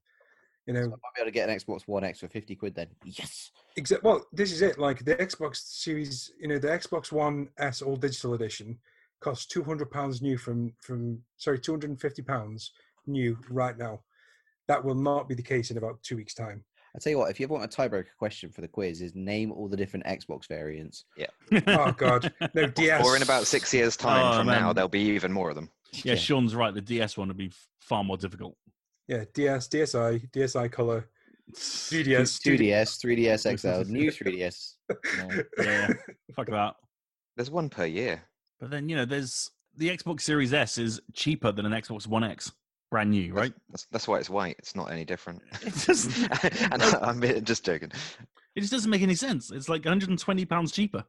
You 0.67 0.75
So 0.75 0.81
I 0.81 0.83
know, 0.83 0.89
might 0.91 0.99
be 1.15 1.21
able 1.23 1.27
to 1.29 1.33
get 1.33 1.49
an 1.49 1.57
Xbox 1.59 1.83
One 1.87 2.05
X 2.05 2.21
for 2.21 2.29
fifty 2.29 2.55
quid 2.57 2.75
then. 2.75 2.89
Yes. 3.05 3.51
Exactly. 3.77 4.09
Well, 4.09 4.27
this 4.33 4.53
is 4.53 4.63
it. 4.63 4.79
Like 4.79 5.05
the 5.05 5.17
Xbox 5.17 5.57
Series, 5.57 6.33
you 6.39 6.49
know, 6.49 6.59
the 6.59 6.69
Xbox 6.69 7.13
One 7.13 7.49
S 7.59 7.83
All 7.83 7.97
Digital 7.97 8.35
Edition 8.35 8.79
costs 9.21 9.47
two 9.47 9.63
hundred 9.63 9.91
pounds 9.91 10.21
new 10.21 10.37
from 10.37 10.75
from 10.81 11.23
sorry, 11.37 11.59
two 11.61 11.73
hundred 11.73 11.91
and 11.91 12.01
fifty 12.01 12.23
pounds 12.23 12.73
new 13.07 13.39
right 13.49 13.77
now. 13.79 14.03
That 14.69 14.85
will 14.85 14.95
not 14.95 15.29
be 15.29 15.35
the 15.35 15.43
case 15.43 15.71
in 15.71 15.79
about 15.79 16.03
two 16.03 16.17
weeks' 16.17 16.35
time. 16.35 16.65
I 16.95 16.99
tell 16.99 17.11
you 17.13 17.19
what, 17.19 17.31
if 17.31 17.39
you 17.39 17.45
ever 17.45 17.55
want 17.55 17.65
a 17.65 17.69
tiebreaker 17.77 18.07
question 18.19 18.51
for 18.51 18.61
the 18.63 18.69
quiz, 18.69 19.01
is 19.01 19.15
name 19.15 19.53
all 19.53 19.69
the 19.69 19.77
different 19.77 20.07
Xbox 20.07 20.49
variants. 20.49 21.05
Yeah. 21.17 21.27
oh 21.69 21.93
God, 21.93 22.33
no 22.55 22.67
DS. 22.67 23.05
Or 23.07 23.17
in 23.17 23.23
about 23.23 23.47
six 23.47 23.73
years' 23.73 23.97
time 23.97 24.25
Oh, 24.35 24.39
from 24.39 24.47
now, 24.49 24.73
there'll 24.73 24.89
be 24.89 25.01
even 25.01 25.33
more 25.33 25.51
of 25.51 25.55
them. 25.57 25.71
yeah, 25.93 26.15
Sean's 26.17 26.55
right. 26.55 26.75
The 26.75 26.81
DS 26.81 27.17
one 27.17 27.29
would 27.29 27.37
be 27.37 27.47
f- 27.47 27.67
far 27.81 28.03
more 28.03 28.17
difficult. 28.17 28.57
Yeah, 29.07 29.25
DS, 29.35 29.69
DSi, 29.69 30.31
DSi 30.31 30.71
color, 30.73 31.09
3DS, 31.55 32.41
2DS, 32.41 33.05
3DS 33.05 33.59
XL, 33.85 33.91
new 33.91 34.11
3DS. 34.11 34.75
Yeah, 35.19 35.43
yeah, 35.59 35.89
fuck 36.35 36.49
that. 36.49 36.75
There's 37.37 37.51
one 37.51 37.69
per 37.69 37.87
year. 37.87 38.23
But 38.61 38.71
then 38.71 38.89
you 38.89 38.97
know, 38.97 39.05
there's 39.05 39.51
the 39.77 39.89
Xbox 39.97 40.23
Series 40.23 40.53
S 40.53 40.79
is 40.79 41.01
cheaper 41.15 41.53
than 41.53 41.67
an 41.67 41.73
Xbox 41.73 42.07
One 42.07 42.25
X, 42.25 42.53
brand 42.91 43.11
new, 43.11 43.33
right? 43.33 43.53
That's, 43.71 43.87
that's 43.91 44.09
why 44.09 44.19
it's 44.19 44.29
white. 44.31 44.57
It's 44.59 44.75
not 44.75 44.91
any 44.91 45.05
different. 45.05 45.43
It 45.63 45.75
doesn't. 45.87 46.45
and 46.73 46.83
I'm 46.83 47.45
just 47.45 47.65
joking. 47.65 47.93
It 48.57 48.61
just 48.61 48.73
doesn't 48.73 48.91
make 48.91 49.03
any 49.03 49.15
sense. 49.15 49.51
It's 49.51 49.69
like 49.69 49.85
120 49.85 50.45
pounds 50.45 50.73
cheaper. 50.73 51.05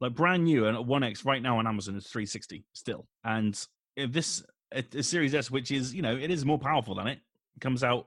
like 0.00 0.14
brand 0.14 0.44
new 0.44 0.66
and 0.66 0.76
a 0.76 0.82
One 0.82 1.02
X 1.02 1.24
right 1.24 1.42
now 1.42 1.58
on 1.58 1.66
Amazon 1.66 1.96
is 1.96 2.06
360 2.06 2.64
still. 2.72 3.06
And 3.24 3.58
if 3.96 4.12
this 4.12 4.42
a, 4.72 4.84
a 4.96 5.02
Series 5.02 5.34
S, 5.34 5.50
which 5.50 5.70
is 5.70 5.94
you 5.94 6.02
know 6.02 6.16
it 6.16 6.30
is 6.30 6.44
more 6.44 6.58
powerful 6.58 6.94
than 6.94 7.08
it, 7.08 7.18
comes 7.60 7.82
out 7.82 8.06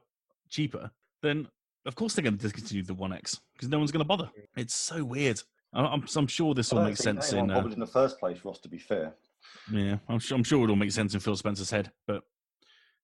cheaper, 0.49 0.89
then 1.21 1.47
of 1.85 1.95
course 1.95 2.13
they're 2.15 2.23
going 2.23 2.37
to 2.37 2.41
discontinue 2.41 2.83
the 2.83 2.93
One 2.93 3.13
X 3.13 3.39
because 3.53 3.69
no 3.69 3.77
one's 3.77 3.91
going 3.91 3.99
to 4.03 4.07
bother. 4.07 4.29
It's 4.55 4.73
so 4.75 5.03
weird. 5.03 5.41
I- 5.73 5.81
I'm, 5.85 6.05
I'm 6.15 6.27
sure 6.27 6.53
this 6.53 6.71
I 6.71 6.77
will 6.77 6.83
make 6.85 6.97
sense 6.97 7.33
in. 7.33 7.51
Uh, 7.51 7.55
bothered 7.55 7.73
in 7.73 7.79
the 7.79 7.85
first 7.87 8.19
place, 8.19 8.39
Ross. 8.45 8.59
To 8.59 8.69
be 8.69 8.77
fair, 8.79 9.13
yeah, 9.71 9.97
I'm 10.07 10.19
sure, 10.19 10.37
I'm 10.37 10.43
sure 10.45 10.63
it'll 10.63 10.77
make 10.77 10.91
sense 10.91 11.13
in 11.13 11.19
Phil 11.19 11.35
Spencer's 11.35 11.69
head, 11.71 11.91
but 12.07 12.23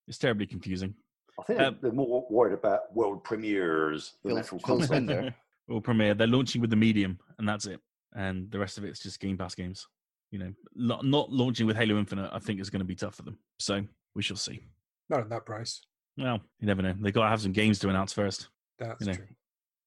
it's 0.08 0.18
terribly 0.18 0.46
confusing. 0.46 0.94
I 1.40 1.44
think 1.44 1.58
they're, 1.58 1.68
Um, 1.68 1.78
they're 1.80 1.92
more 1.92 2.26
worried 2.30 2.54
about 2.54 2.94
world 2.94 3.24
premieres 3.24 4.14
than 4.24 4.38
actual 4.38 4.60
content. 4.60 5.08
Spencer. 5.08 5.34
Well, 5.68 5.80
Premiere, 5.80 6.14
they're 6.14 6.26
launching 6.26 6.60
with 6.60 6.70
the 6.70 6.76
medium, 6.76 7.18
and 7.38 7.48
that's 7.48 7.66
it. 7.66 7.80
And 8.14 8.50
the 8.50 8.58
rest 8.58 8.78
of 8.78 8.84
it's 8.84 9.00
just 9.02 9.20
Game 9.20 9.38
Pass 9.38 9.54
games. 9.54 9.86
You 10.30 10.38
know, 10.38 10.52
not, 10.74 11.04
not 11.04 11.30
launching 11.30 11.66
with 11.66 11.76
Halo 11.76 11.98
Infinite, 11.98 12.30
I 12.32 12.38
think 12.38 12.60
is 12.60 12.68
going 12.70 12.80
to 12.80 12.86
be 12.86 12.94
tough 12.94 13.14
for 13.14 13.22
them. 13.22 13.38
So 13.58 13.82
we 14.14 14.22
shall 14.22 14.36
see. 14.36 14.60
Not 15.08 15.20
at 15.20 15.28
that 15.30 15.46
price. 15.46 15.80
Well, 16.18 16.40
you 16.58 16.66
never 16.66 16.82
know. 16.82 16.94
They 17.00 17.12
got 17.12 17.24
to 17.24 17.28
have 17.28 17.40
some 17.40 17.52
games 17.52 17.78
to 17.80 17.88
announce 17.88 18.12
first. 18.12 18.48
That's 18.78 19.00
You 19.00 19.06
know. 19.08 19.14
true. 19.14 19.26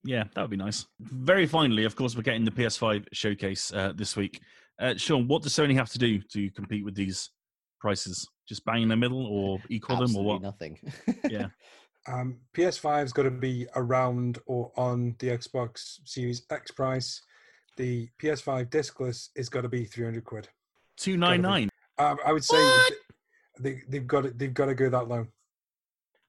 Yeah, 0.03 0.23
that 0.33 0.41
would 0.41 0.51
be 0.51 0.57
nice. 0.57 0.85
Very 0.99 1.45
finally, 1.47 1.83
of 1.83 1.95
course, 1.95 2.15
we're 2.15 2.21
getting 2.21 2.45
the 2.45 2.51
PS5 2.51 3.07
showcase 3.11 3.73
uh, 3.73 3.91
this 3.95 4.15
week. 4.15 4.39
Uh, 4.79 4.93
Sean, 4.97 5.27
what 5.27 5.41
does 5.43 5.53
Sony 5.53 5.73
have 5.75 5.89
to 5.91 5.99
do 5.99 6.19
to 6.31 6.49
compete 6.51 6.85
with 6.85 6.95
these 6.95 7.31
prices? 7.79 8.27
Just 8.47 8.63
bang 8.65 8.83
in 8.83 8.89
the 8.89 8.95
middle, 8.95 9.25
or 9.25 9.59
equal 9.69 9.97
them, 9.97 10.15
or 10.15 10.23
what? 10.23 10.41
nothing. 10.41 10.79
Yeah. 11.29 11.47
Um, 12.07 12.37
PS5's 12.55 13.11
got 13.13 13.23
to 13.23 13.31
be 13.31 13.65
around 13.75 14.37
or 14.45 14.71
on 14.77 15.15
the 15.17 15.29
Xbox 15.29 15.97
Series 16.05 16.43
X 16.51 16.69
price. 16.69 17.19
The 17.77 18.07
PS5 18.21 18.69
discless 18.69 19.29
is 19.35 19.49
got 19.49 19.61
to 19.61 19.69
be 19.69 19.85
300 19.85 20.23
quid. 20.23 20.47
Two 20.97 21.17
nine 21.17 21.41
nine. 21.41 21.67
Um, 21.97 22.19
I 22.23 22.31
would 22.31 22.43
say 22.43 22.57
What? 22.57 22.93
they, 23.59 23.81
they've 23.89 24.05
got 24.05 24.27
it. 24.27 24.37
They've 24.37 24.53
got 24.53 24.67
to 24.67 24.75
go 24.75 24.87
that 24.89 25.07
low. 25.07 25.25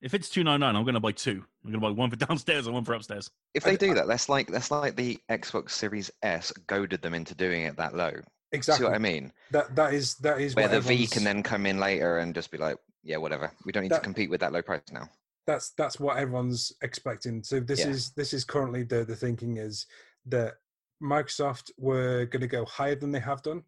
If 0.00 0.14
it's 0.14 0.30
two 0.30 0.44
nine 0.44 0.60
nine, 0.60 0.76
I'm 0.76 0.84
going 0.84 0.94
to 0.94 1.00
buy 1.00 1.12
two. 1.12 1.44
I'm 1.62 1.70
going 1.70 1.74
to 1.74 1.86
buy 1.86 1.90
one 1.90 2.08
for 2.08 2.16
downstairs 2.26 2.64
and 2.66 2.74
one 2.74 2.84
for 2.84 2.94
upstairs. 2.94 3.30
If 3.52 3.64
they 3.64 3.76
do 3.76 3.92
that, 3.92 4.06
that's 4.08 4.30
like 4.30 4.48
that's 4.48 4.70
like 4.70 4.96
the 4.96 5.18
Xbox 5.30 5.72
Series 5.72 6.10
S 6.22 6.52
goaded 6.68 7.02
them 7.02 7.12
into 7.12 7.34
doing 7.34 7.64
it 7.64 7.76
that 7.76 7.94
low. 7.94 8.12
Exactly. 8.56 8.84
See 8.84 8.88
what 8.88 8.94
I 8.94 8.98
mean? 8.98 9.32
That 9.50 9.74
that 9.76 9.94
is 9.94 10.14
that 10.16 10.40
is 10.40 10.54
Where 10.54 10.68
the 10.68 10.80
V 10.80 11.06
can 11.06 11.24
then 11.24 11.42
come 11.42 11.66
in 11.66 11.78
later 11.78 12.18
and 12.18 12.34
just 12.34 12.50
be 12.50 12.58
like, 12.58 12.76
yeah, 13.04 13.16
whatever. 13.18 13.52
We 13.64 13.72
don't 13.72 13.82
need 13.84 13.92
That- 13.92 13.96
to 13.98 14.02
compete 14.04 14.30
with 14.30 14.40
that 14.40 14.52
low 14.52 14.62
price 14.62 14.82
now. 14.92 15.08
that's 15.46 15.70
that's 15.78 16.00
what 16.00 16.16
everyone's 16.16 16.72
expecting. 16.82 17.42
So 17.44 17.60
this 17.60 17.80
Yeah. 17.80 17.88
is 17.90 18.10
this 18.12 18.32
is 18.32 18.44
currently 18.44 18.82
the 18.82 19.04
the 19.04 19.14
thinking 19.16 19.58
is 19.58 19.86
that 20.26 20.54
Microsoft 21.02 21.70
were 21.78 22.24
going 22.26 22.40
to 22.40 22.46
go 22.48 22.64
higher 22.64 22.96
than 22.96 23.12
they 23.12 23.20
have 23.20 23.42
done, 23.42 23.62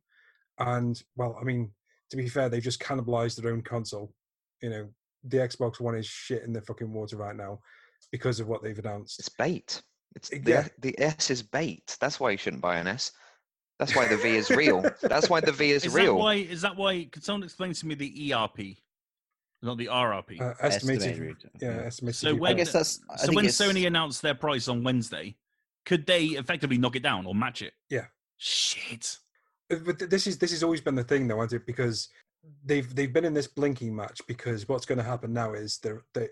and 0.59 1.01
well, 1.17 1.37
I 1.41 1.45
mean, 1.45 1.71
to 2.11 2.17
be 2.17 2.29
fair, 2.29 2.49
they've 2.49 2.63
just 2.63 2.81
cannibalized 2.81 3.37
their 3.41 3.53
own 3.53 3.63
console. 3.63 4.13
You 4.63 4.71
know, 4.71 4.89
the 5.25 5.37
Xbox 5.39 5.79
One 5.79 5.95
is 5.97 6.07
shit 6.07 6.43
in 6.43 6.53
the 6.53 6.63
fucking 6.63 6.93
water 6.93 7.17
right 7.17 7.37
now 7.37 7.61
because 8.11 8.41
of 8.41 8.49
what 8.49 8.63
they've 8.63 8.79
announced. 8.79 9.19
It's 9.21 9.29
bait. 9.29 9.83
It's 10.17 10.33
Uh, 10.33 10.39
the, 10.43 10.51
yeah. 10.51 10.69
the 10.81 10.99
S 10.99 11.31
is 11.31 11.43
bait. 11.43 11.97
That's 12.01 12.19
why 12.19 12.31
you 12.31 12.39
shouldn't 12.39 12.63
buy 12.63 12.79
an 12.79 12.87
S. 12.87 13.13
That's 13.79 13.95
why 13.95 14.09
the 14.09 14.17
V 14.17 14.37
is 14.37 14.51
real. 14.51 14.83
That's 15.03 15.31
why 15.31 15.41
the 15.41 15.53
V 15.53 15.71
is, 15.71 15.85
Is 15.85 15.95
real. 15.95 16.15
that 16.17 16.21
why? 16.23 16.35
Is 16.35 16.63
that 16.63 16.77
why? 16.77 17.05
Could 17.11 17.23
someone 17.25 17.45
explain 17.45 17.73
to 17.73 17.87
me 17.87 17.95
the 17.95 18.33
ERP, 18.35 18.77
not 19.63 19.79
the 19.79 19.87
RRP? 19.87 20.41
Uh, 20.41 20.55
estimated, 20.61 21.03
Estimated 21.11 21.37
yeah, 21.61 21.77
yeah. 21.77 21.83
estimated. 21.83 22.17
So 22.17 22.29
return. 22.29 22.41
when- 22.41 22.51
I 22.51 22.55
guess 22.55 22.73
that's. 22.73 23.01
I 23.11 23.17
so 23.17 23.33
when 23.33 23.45
Sony 23.47 23.87
announced 23.87 24.23
their 24.23 24.35
price 24.35 24.67
on 24.69 24.83
Wednesday, 24.83 25.37
could 25.87 26.07
they 26.07 26.25
effectively 26.25 26.77
knock 26.79 26.97
it 26.97 27.03
down 27.03 27.25
or 27.27 27.35
match 27.35 27.63
it? 27.63 27.73
Yeah. 27.89 28.07
Shit. 28.37 29.17
But 29.69 29.99
this 30.11 30.27
is 30.27 30.39
this 30.39 30.51
has 30.51 30.63
always 30.63 30.81
been 30.81 30.95
the 30.95 31.05
thing 31.05 31.29
though, 31.29 31.41
hasn't 31.41 31.63
it? 31.63 31.67
Because 31.67 32.09
they've 32.65 32.93
they've 32.95 33.13
been 33.13 33.25
in 33.25 33.35
this 33.35 33.47
blinking 33.47 33.95
match 33.95 34.21
because 34.27 34.67
what's 34.69 34.87
going 34.87 34.99
to 34.99 35.05
happen 35.05 35.33
now 35.33 35.53
is 35.53 35.79
they're, 35.79 36.03
they 36.15 36.29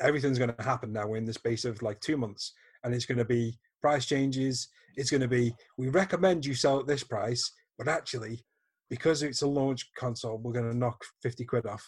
everything's 0.00 0.38
going 0.38 0.52
to 0.54 0.62
happen 0.62 0.92
now 0.92 1.14
in 1.14 1.24
the 1.24 1.32
space 1.32 1.64
of 1.64 1.80
like 1.82 2.00
two 2.00 2.16
months, 2.16 2.54
and 2.82 2.94
it's 2.94 3.04
going 3.06 3.18
to 3.18 3.24
be 3.24 3.58
price 3.80 4.06
changes. 4.06 4.68
It's 4.96 5.10
going 5.10 5.20
to 5.20 5.28
be 5.28 5.54
we 5.76 5.88
recommend 5.88 6.44
you 6.44 6.54
sell 6.54 6.80
at 6.80 6.86
this 6.86 7.04
price, 7.04 7.52
but 7.76 7.88
actually, 7.88 8.44
because 8.90 9.22
it's 9.22 9.42
a 9.42 9.46
launch 9.46 9.90
console, 9.96 10.38
we're 10.38 10.52
going 10.52 10.70
to 10.70 10.76
knock 10.76 11.02
fifty 11.22 11.44
quid 11.44 11.66
off, 11.66 11.84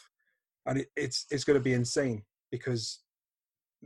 and 0.67 0.79
it, 0.79 0.89
it's 0.97 1.27
it's 1.31 1.45
going 1.45 1.59
to 1.59 1.65
be 1.65 1.75
insane 1.75 2.23
because 2.51 3.01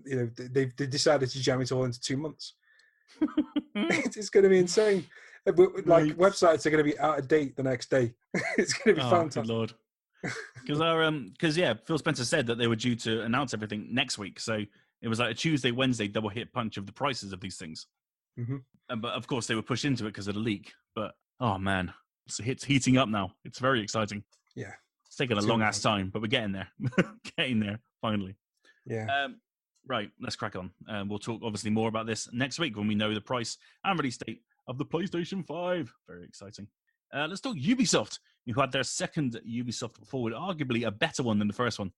you 0.05 0.17
know 0.17 0.31
they've 0.37 0.75
they 0.77 0.87
decided 0.87 1.31
to 1.31 1.41
jam 1.41 1.61
it 1.61 1.73
all 1.73 1.85
into 1.85 2.01
two 2.01 2.17
months. 2.17 2.55
it's, 3.75 4.31
going 4.31 4.45
to 4.45 4.49
be 4.49 4.59
insane. 4.59 5.05
Uh, 5.47 5.53
Like 5.57 5.87
Right. 5.87 6.19
websites 6.19 6.65
are 6.65 6.71
going 6.71 6.85
to 6.85 6.91
be 6.91 6.99
out 6.99 7.19
of 7.19 7.29
date 7.29 7.57
the 7.57 7.63
next 7.63 7.91
day. 7.91 8.15
it's 8.57 8.73
going 8.73 8.97
to 8.97 9.03
be 9.03 9.07
oh, 9.07 9.11
fantastic. 9.11 9.47
lord. 9.47 9.73
Because 10.63 10.81
our 10.81 11.03
um, 11.03 11.31
because 11.33 11.57
yeah, 11.57 11.75
Phil 11.85 11.99
Spencer 11.99 12.25
said 12.25 12.47
that 12.47 12.57
they 12.57 12.67
were 12.67 12.77
due 12.77 12.97
to 12.97 13.23
announce 13.23 13.53
everything 13.53 13.89
next 13.91 14.17
week. 14.17 14.41
So 14.41 14.61
it 15.03 15.09
was 15.09 15.19
like 15.19 15.33
a 15.33 15.35
Tuesday, 15.35 15.71
Wednesday 15.71 16.09
double 16.09 16.31
hit 16.31 16.53
punch 16.53 16.79
of 16.79 16.87
the 16.87 16.93
prices 16.93 17.33
of 17.33 17.41
these 17.41 17.59
things. 17.59 17.87
Mhm. 18.39 18.63
Uh, 18.91 18.97
but 18.97 19.13
of 19.15 19.27
course, 19.27 19.47
they 19.47 19.55
were 19.55 19.63
pushed 19.63 19.85
into 19.85 20.05
it 20.07 20.11
because 20.11 20.29
of 20.29 20.35
the 20.35 20.41
leak. 20.41 20.73
But 20.95 21.15
oh 21.41 21.59
man, 21.59 21.93
it's, 22.27 22.41
it's 22.41 22.65
heating 22.65 22.99
up 22.99 23.09
now. 23.09 23.33
It's 23.45 23.59
very 23.59 23.81
exciting. 23.81 24.25
Yeah. 24.55 24.73
It's 25.07 25.17
taken 25.17 25.39
a 25.39 25.43
long 25.43 25.63
ass 25.63 25.81
time, 25.81 26.11
but 26.13 26.23
we're 26.23 26.29
getting 26.29 26.53
there. 26.53 26.69
getting 27.37 27.61
there 27.61 27.81
finally. 28.01 28.37
Yeah. 28.85 29.07
Um, 29.07 29.41
right, 29.87 30.11
let's 30.21 30.37
crack 30.37 30.57
on. 30.57 30.71
Um, 30.89 31.09
we'll 31.09 31.19
talk 31.19 31.41
obviously 31.45 31.71
more 31.71 31.89
about 31.89 32.07
this 32.07 32.29
next 32.33 32.59
week 32.59 32.77
when 32.77 32.89
we 32.89 32.95
know 32.95 33.15
the 33.15 33.21
price 33.21 33.57
and 33.85 33.99
release 33.99 34.17
date 34.19 34.43
of 34.67 34.79
the 34.79 34.85
PlayStation 34.85 35.47
5. 35.47 35.93
Very 36.09 36.25
exciting. 36.25 36.67
Uh, 37.13 37.27
let's 37.29 37.41
talk 37.41 37.57
Ubisoft, 37.57 38.19
who 38.47 38.61
had 38.61 38.73
their 38.73 38.83
second 38.83 39.41
Ubisoft 39.49 40.05
forward, 40.07 40.33
arguably 40.33 40.87
a 40.87 40.91
better 40.91 41.23
one 41.23 41.39
than 41.39 41.47
the 41.49 41.55
first 41.55 41.79
one 41.79 41.93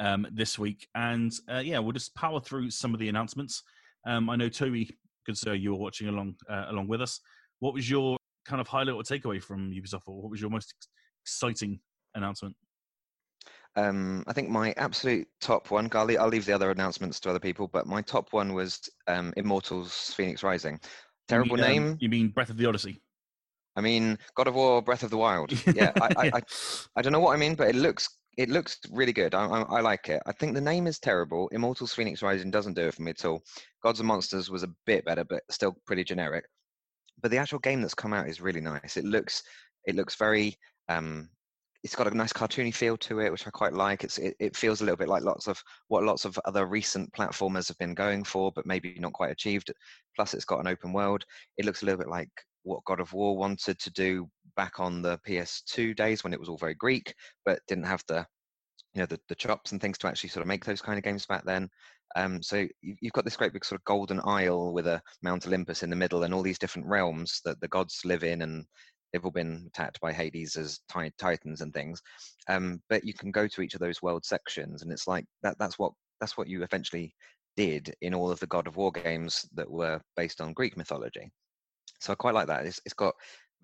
um, 0.00 0.26
this 0.30 0.58
week. 0.58 0.88
And 0.94 1.32
uh, 1.50 1.58
yeah, 1.64 1.78
we'll 1.78 1.92
just 1.92 2.14
power 2.14 2.40
through 2.40 2.70
some 2.70 2.92
of 2.92 3.00
the 3.00 3.08
announcements. 3.08 3.62
Um, 4.06 4.28
I 4.28 4.36
know 4.36 4.48
Toby, 4.48 4.90
good 5.26 5.36
sir, 5.36 5.54
you 5.54 5.70
were 5.72 5.78
watching 5.78 6.08
along 6.08 6.36
uh, 6.50 6.66
along 6.68 6.88
with 6.88 7.02
us. 7.02 7.20
What 7.60 7.74
was 7.74 7.88
your 7.88 8.16
kind 8.44 8.60
of 8.60 8.68
highlight 8.68 8.94
or 8.94 9.02
takeaway 9.02 9.42
from 9.42 9.70
Ubisoft, 9.70 10.02
or 10.06 10.22
what 10.22 10.30
was 10.30 10.40
your 10.40 10.50
most 10.50 10.74
ex- 10.76 10.88
exciting 11.24 11.80
announcement? 12.14 12.56
Um, 13.74 14.22
I 14.26 14.32
think 14.32 14.50
my 14.50 14.74
absolute 14.76 15.26
top 15.40 15.70
one, 15.70 15.88
I'll 15.94 16.20
I'll 16.20 16.28
leave 16.28 16.44
the 16.44 16.52
other 16.52 16.70
announcements 16.70 17.18
to 17.20 17.30
other 17.30 17.38
people, 17.38 17.68
but 17.68 17.86
my 17.86 18.02
top 18.02 18.32
one 18.32 18.52
was 18.52 18.80
um, 19.06 19.32
Immortals 19.36 20.14
Fenyx 20.16 20.42
Rising. 20.42 20.74
You 20.74 20.78
Terrible 21.28 21.56
mean, 21.56 21.64
um, 21.64 21.70
name. 21.70 21.96
you 22.00 22.08
mean 22.08 22.28
Breath 22.28 22.50
of 22.50 22.58
the 22.58 22.66
Odyssey? 22.66 23.00
I 23.74 23.80
mean, 23.80 24.18
God 24.34 24.48
of 24.48 24.54
War, 24.54 24.82
Breath 24.82 25.02
of 25.02 25.10
the 25.10 25.16
Wild. 25.16 25.52
Yeah, 25.74 25.92
I, 25.96 26.08
I, 26.16 26.30
I, 26.34 26.42
I 26.96 27.02
don't 27.02 27.12
know 27.12 27.20
what 27.20 27.32
I 27.32 27.38
mean, 27.38 27.54
but 27.54 27.68
it 27.68 27.74
looks 27.76 28.08
it 28.36 28.48
looks 28.48 28.78
really 28.90 29.12
good. 29.12 29.34
I, 29.34 29.44
I, 29.46 29.60
I 29.62 29.80
like 29.80 30.08
it. 30.08 30.22
I 30.26 30.32
think 30.32 30.54
the 30.54 30.60
name 30.60 30.86
is 30.86 30.98
terrible. 30.98 31.48
Immortals 31.48 31.94
Fenyx 31.94 32.22
Rising 32.22 32.50
doesn't 32.50 32.74
do 32.74 32.88
it 32.88 32.94
for 32.94 33.02
me 33.02 33.10
at 33.10 33.24
all. 33.24 33.42
Gods 33.82 34.00
and 34.00 34.08
Monsters 34.08 34.50
was 34.50 34.62
a 34.62 34.74
bit 34.86 35.04
better, 35.04 35.24
but 35.24 35.42
still 35.50 35.76
pretty 35.86 36.04
generic. 36.04 36.44
But 37.20 37.30
the 37.30 37.38
actual 37.38 37.58
game 37.58 37.82
that's 37.82 37.94
come 37.94 38.12
out 38.12 38.28
is 38.28 38.40
really 38.40 38.60
nice. 38.60 38.96
It 38.96 39.04
looks 39.04 39.42
it 39.84 39.96
looks 39.96 40.14
very 40.14 40.56
um, 40.88 41.28
it's 41.82 41.96
got 41.96 42.06
a 42.06 42.16
nice 42.16 42.32
cartoony 42.32 42.72
feel 42.72 42.96
to 42.98 43.20
it, 43.20 43.30
which 43.30 43.46
I 43.46 43.50
quite 43.50 43.74
like. 43.74 44.04
It's 44.04 44.18
it, 44.18 44.34
it 44.38 44.56
feels 44.56 44.80
a 44.80 44.84
little 44.84 44.96
bit 44.96 45.08
like 45.08 45.24
lots 45.24 45.46
of 45.46 45.62
what 45.88 46.04
lots 46.04 46.24
of 46.24 46.38
other 46.44 46.66
recent 46.66 47.12
platformers 47.12 47.68
have 47.68 47.78
been 47.78 47.94
going 47.94 48.24
for, 48.24 48.52
but 48.52 48.66
maybe 48.66 48.96
not 48.98 49.12
quite 49.12 49.32
achieved. 49.32 49.72
Plus, 50.16 50.32
it's 50.34 50.44
got 50.44 50.60
an 50.60 50.68
open 50.68 50.92
world. 50.92 51.24
It 51.58 51.64
looks 51.64 51.82
a 51.82 51.86
little 51.86 51.98
bit 51.98 52.08
like 52.08 52.30
what 52.62 52.84
God 52.86 53.00
of 53.00 53.12
War 53.12 53.36
wanted 53.36 53.78
to 53.80 53.90
do 53.90 54.28
back 54.56 54.80
on 54.80 55.02
the 55.02 55.18
PS2 55.24 55.94
days 55.94 56.24
when 56.24 56.32
it 56.32 56.40
was 56.40 56.48
all 56.48 56.58
very 56.58 56.74
Greek, 56.74 57.14
but 57.44 57.60
didn't 57.66 57.84
have 57.84 58.02
the 58.08 58.26
you 58.94 59.00
know 59.00 59.06
the, 59.06 59.18
the 59.28 59.34
chops 59.34 59.72
and 59.72 59.80
things 59.80 59.98
to 59.98 60.06
actually 60.06 60.28
sort 60.30 60.42
of 60.42 60.48
make 60.48 60.64
those 60.64 60.82
kind 60.82 60.98
of 60.98 61.04
games 61.04 61.26
back 61.26 61.44
then. 61.44 61.68
Um, 62.16 62.42
so 62.42 62.66
you- 62.82 62.96
you've 63.00 63.12
got 63.12 63.24
this 63.24 63.36
great 63.36 63.52
big 63.52 63.64
sort 63.64 63.80
of 63.80 63.84
golden 63.84 64.20
isle 64.24 64.72
with 64.72 64.86
a 64.86 65.02
Mount 65.22 65.46
Olympus 65.46 65.82
in 65.82 65.90
the 65.90 65.96
middle 65.96 66.24
and 66.24 66.34
all 66.34 66.42
these 66.42 66.58
different 66.58 66.88
realms 66.88 67.40
that 67.44 67.60
the 67.60 67.68
gods 67.68 68.00
live 68.04 68.22
in 68.24 68.42
and 68.42 68.66
they've 69.12 69.24
all 69.24 69.30
been 69.30 69.64
attacked 69.68 70.00
by 70.00 70.12
Hades 70.12 70.56
as 70.56 70.80
ti- 70.92 71.12
titans 71.18 71.60
and 71.62 71.72
things. 71.72 72.02
Um, 72.48 72.82
but 72.88 73.04
you 73.04 73.14
can 73.14 73.30
go 73.30 73.48
to 73.48 73.62
each 73.62 73.74
of 73.74 73.80
those 73.80 74.02
world 74.02 74.24
sections 74.24 74.82
and 74.82 74.92
it's 74.92 75.06
like 75.06 75.24
that 75.42 75.56
that's 75.58 75.78
what 75.78 75.92
that's 76.20 76.36
what 76.36 76.48
you 76.48 76.62
eventually 76.62 77.14
did 77.56 77.94
in 78.02 78.14
all 78.14 78.30
of 78.30 78.40
the 78.40 78.46
God 78.46 78.66
of 78.66 78.76
War 78.76 78.92
games 78.92 79.48
that 79.54 79.70
were 79.70 80.00
based 80.16 80.40
on 80.40 80.52
Greek 80.54 80.76
mythology. 80.76 81.30
So 82.00 82.12
I 82.12 82.16
quite 82.16 82.34
like 82.34 82.48
that. 82.48 82.66
It's, 82.66 82.80
it's 82.84 82.94
got 82.94 83.14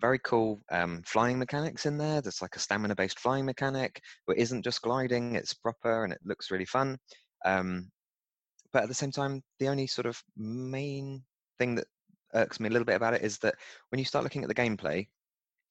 very 0.00 0.18
cool 0.20 0.60
um, 0.70 1.02
flying 1.06 1.38
mechanics 1.38 1.86
in 1.86 1.98
there. 1.98 2.20
There's 2.20 2.42
like 2.42 2.56
a 2.56 2.60
stamina 2.60 2.94
based 2.94 3.18
flying 3.18 3.44
mechanic, 3.44 4.00
but 4.26 4.38
isn't 4.38 4.62
just 4.62 4.82
gliding, 4.82 5.34
it's 5.34 5.54
proper 5.54 6.04
and 6.04 6.12
it 6.12 6.20
looks 6.24 6.50
really 6.50 6.64
fun. 6.64 6.98
Um, 7.44 7.90
but 8.72 8.82
at 8.82 8.88
the 8.88 8.94
same 8.94 9.12
time, 9.12 9.42
the 9.58 9.68
only 9.68 9.86
sort 9.86 10.06
of 10.06 10.22
main 10.36 11.22
thing 11.58 11.74
that 11.76 11.86
irks 12.34 12.60
me 12.60 12.68
a 12.68 12.72
little 12.72 12.86
bit 12.86 12.96
about 12.96 13.14
it 13.14 13.22
is 13.22 13.38
that 13.38 13.54
when 13.90 13.98
you 13.98 14.04
start 14.04 14.24
looking 14.24 14.42
at 14.42 14.48
the 14.48 14.54
gameplay 14.54 14.96
and 14.96 15.06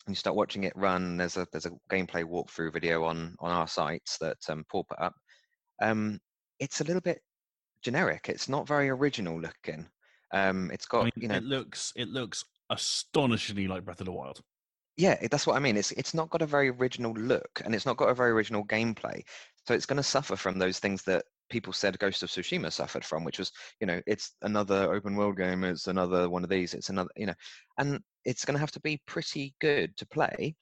you 0.10 0.16
start 0.16 0.36
watching 0.36 0.64
it 0.64 0.76
run, 0.76 1.18
there's 1.18 1.38
a 1.38 1.46
there's 1.52 1.66
a 1.66 1.72
gameplay 1.92 2.24
walkthrough 2.24 2.74
video 2.74 3.04
on 3.04 3.36
on 3.40 3.52
our 3.52 3.68
sites 3.68 4.18
that 4.20 4.38
um, 4.50 4.64
Paul 4.70 4.86
put 4.90 5.00
up. 5.00 5.14
Um, 5.82 6.20
it's 6.60 6.82
a 6.82 6.84
little 6.84 7.02
bit 7.02 7.20
generic. 7.84 8.28
It's 8.30 8.50
not 8.50 8.68
very 8.68 8.90
original 8.90 9.40
looking. 9.40 9.88
Um, 10.34 10.72
it's 10.74 10.86
got 10.86 11.02
I 11.02 11.04
mean, 11.04 11.12
you 11.16 11.28
know 11.28 11.36
it 11.36 11.44
looks 11.44 11.94
it 11.96 12.10
looks 12.10 12.44
astonishingly 12.70 13.68
like 13.68 13.86
Breath 13.86 14.02
of 14.02 14.06
the 14.06 14.12
Wild. 14.12 14.42
Yeah, 14.98 15.16
that's 15.30 15.46
what 15.46 15.56
I 15.56 15.60
mean. 15.60 15.78
It's 15.78 15.92
it's 15.92 16.14
not 16.14 16.30
got 16.32 16.42
a 16.42 16.48
very 16.48 16.70
original 16.70 17.14
look, 17.14 17.62
and 17.64 17.76
it's 17.76 17.86
not 17.86 17.98
got 17.98 18.10
a 18.10 18.16
very 18.16 18.32
original 18.32 18.66
gameplay. 18.66 19.22
So 19.68 19.74
it's 19.74 19.86
going 19.86 19.98
to 19.98 20.04
suffer 20.04 20.36
from 20.36 20.58
those 20.58 20.80
things 20.80 21.04
that 21.04 21.26
people 21.50 21.74
said 21.74 22.00
Ghost 22.00 22.24
of 22.24 22.30
Tsushima 22.30 22.72
suffered 22.72 23.06
from, 23.06 23.24
which 23.24 23.40
was, 23.40 23.52
you 23.80 23.88
know, 23.88 24.02
it's 24.08 24.34
another 24.42 24.94
open 24.94 25.16
world 25.16 25.38
game. 25.38 25.64
It's 25.64 25.88
another 25.88 26.30
one 26.30 26.44
of 26.44 26.50
these. 26.50 26.74
It's 26.74 26.90
another, 26.90 27.10
you 27.16 27.28
know, 27.28 27.34
and 27.78 28.00
it's 28.26 28.44
going 28.46 28.56
to 28.56 28.60
have 28.60 28.72
to 28.72 28.80
be 28.80 29.02
pretty 29.06 29.54
good 29.62 29.96
to 29.98 30.06
play 30.08 30.56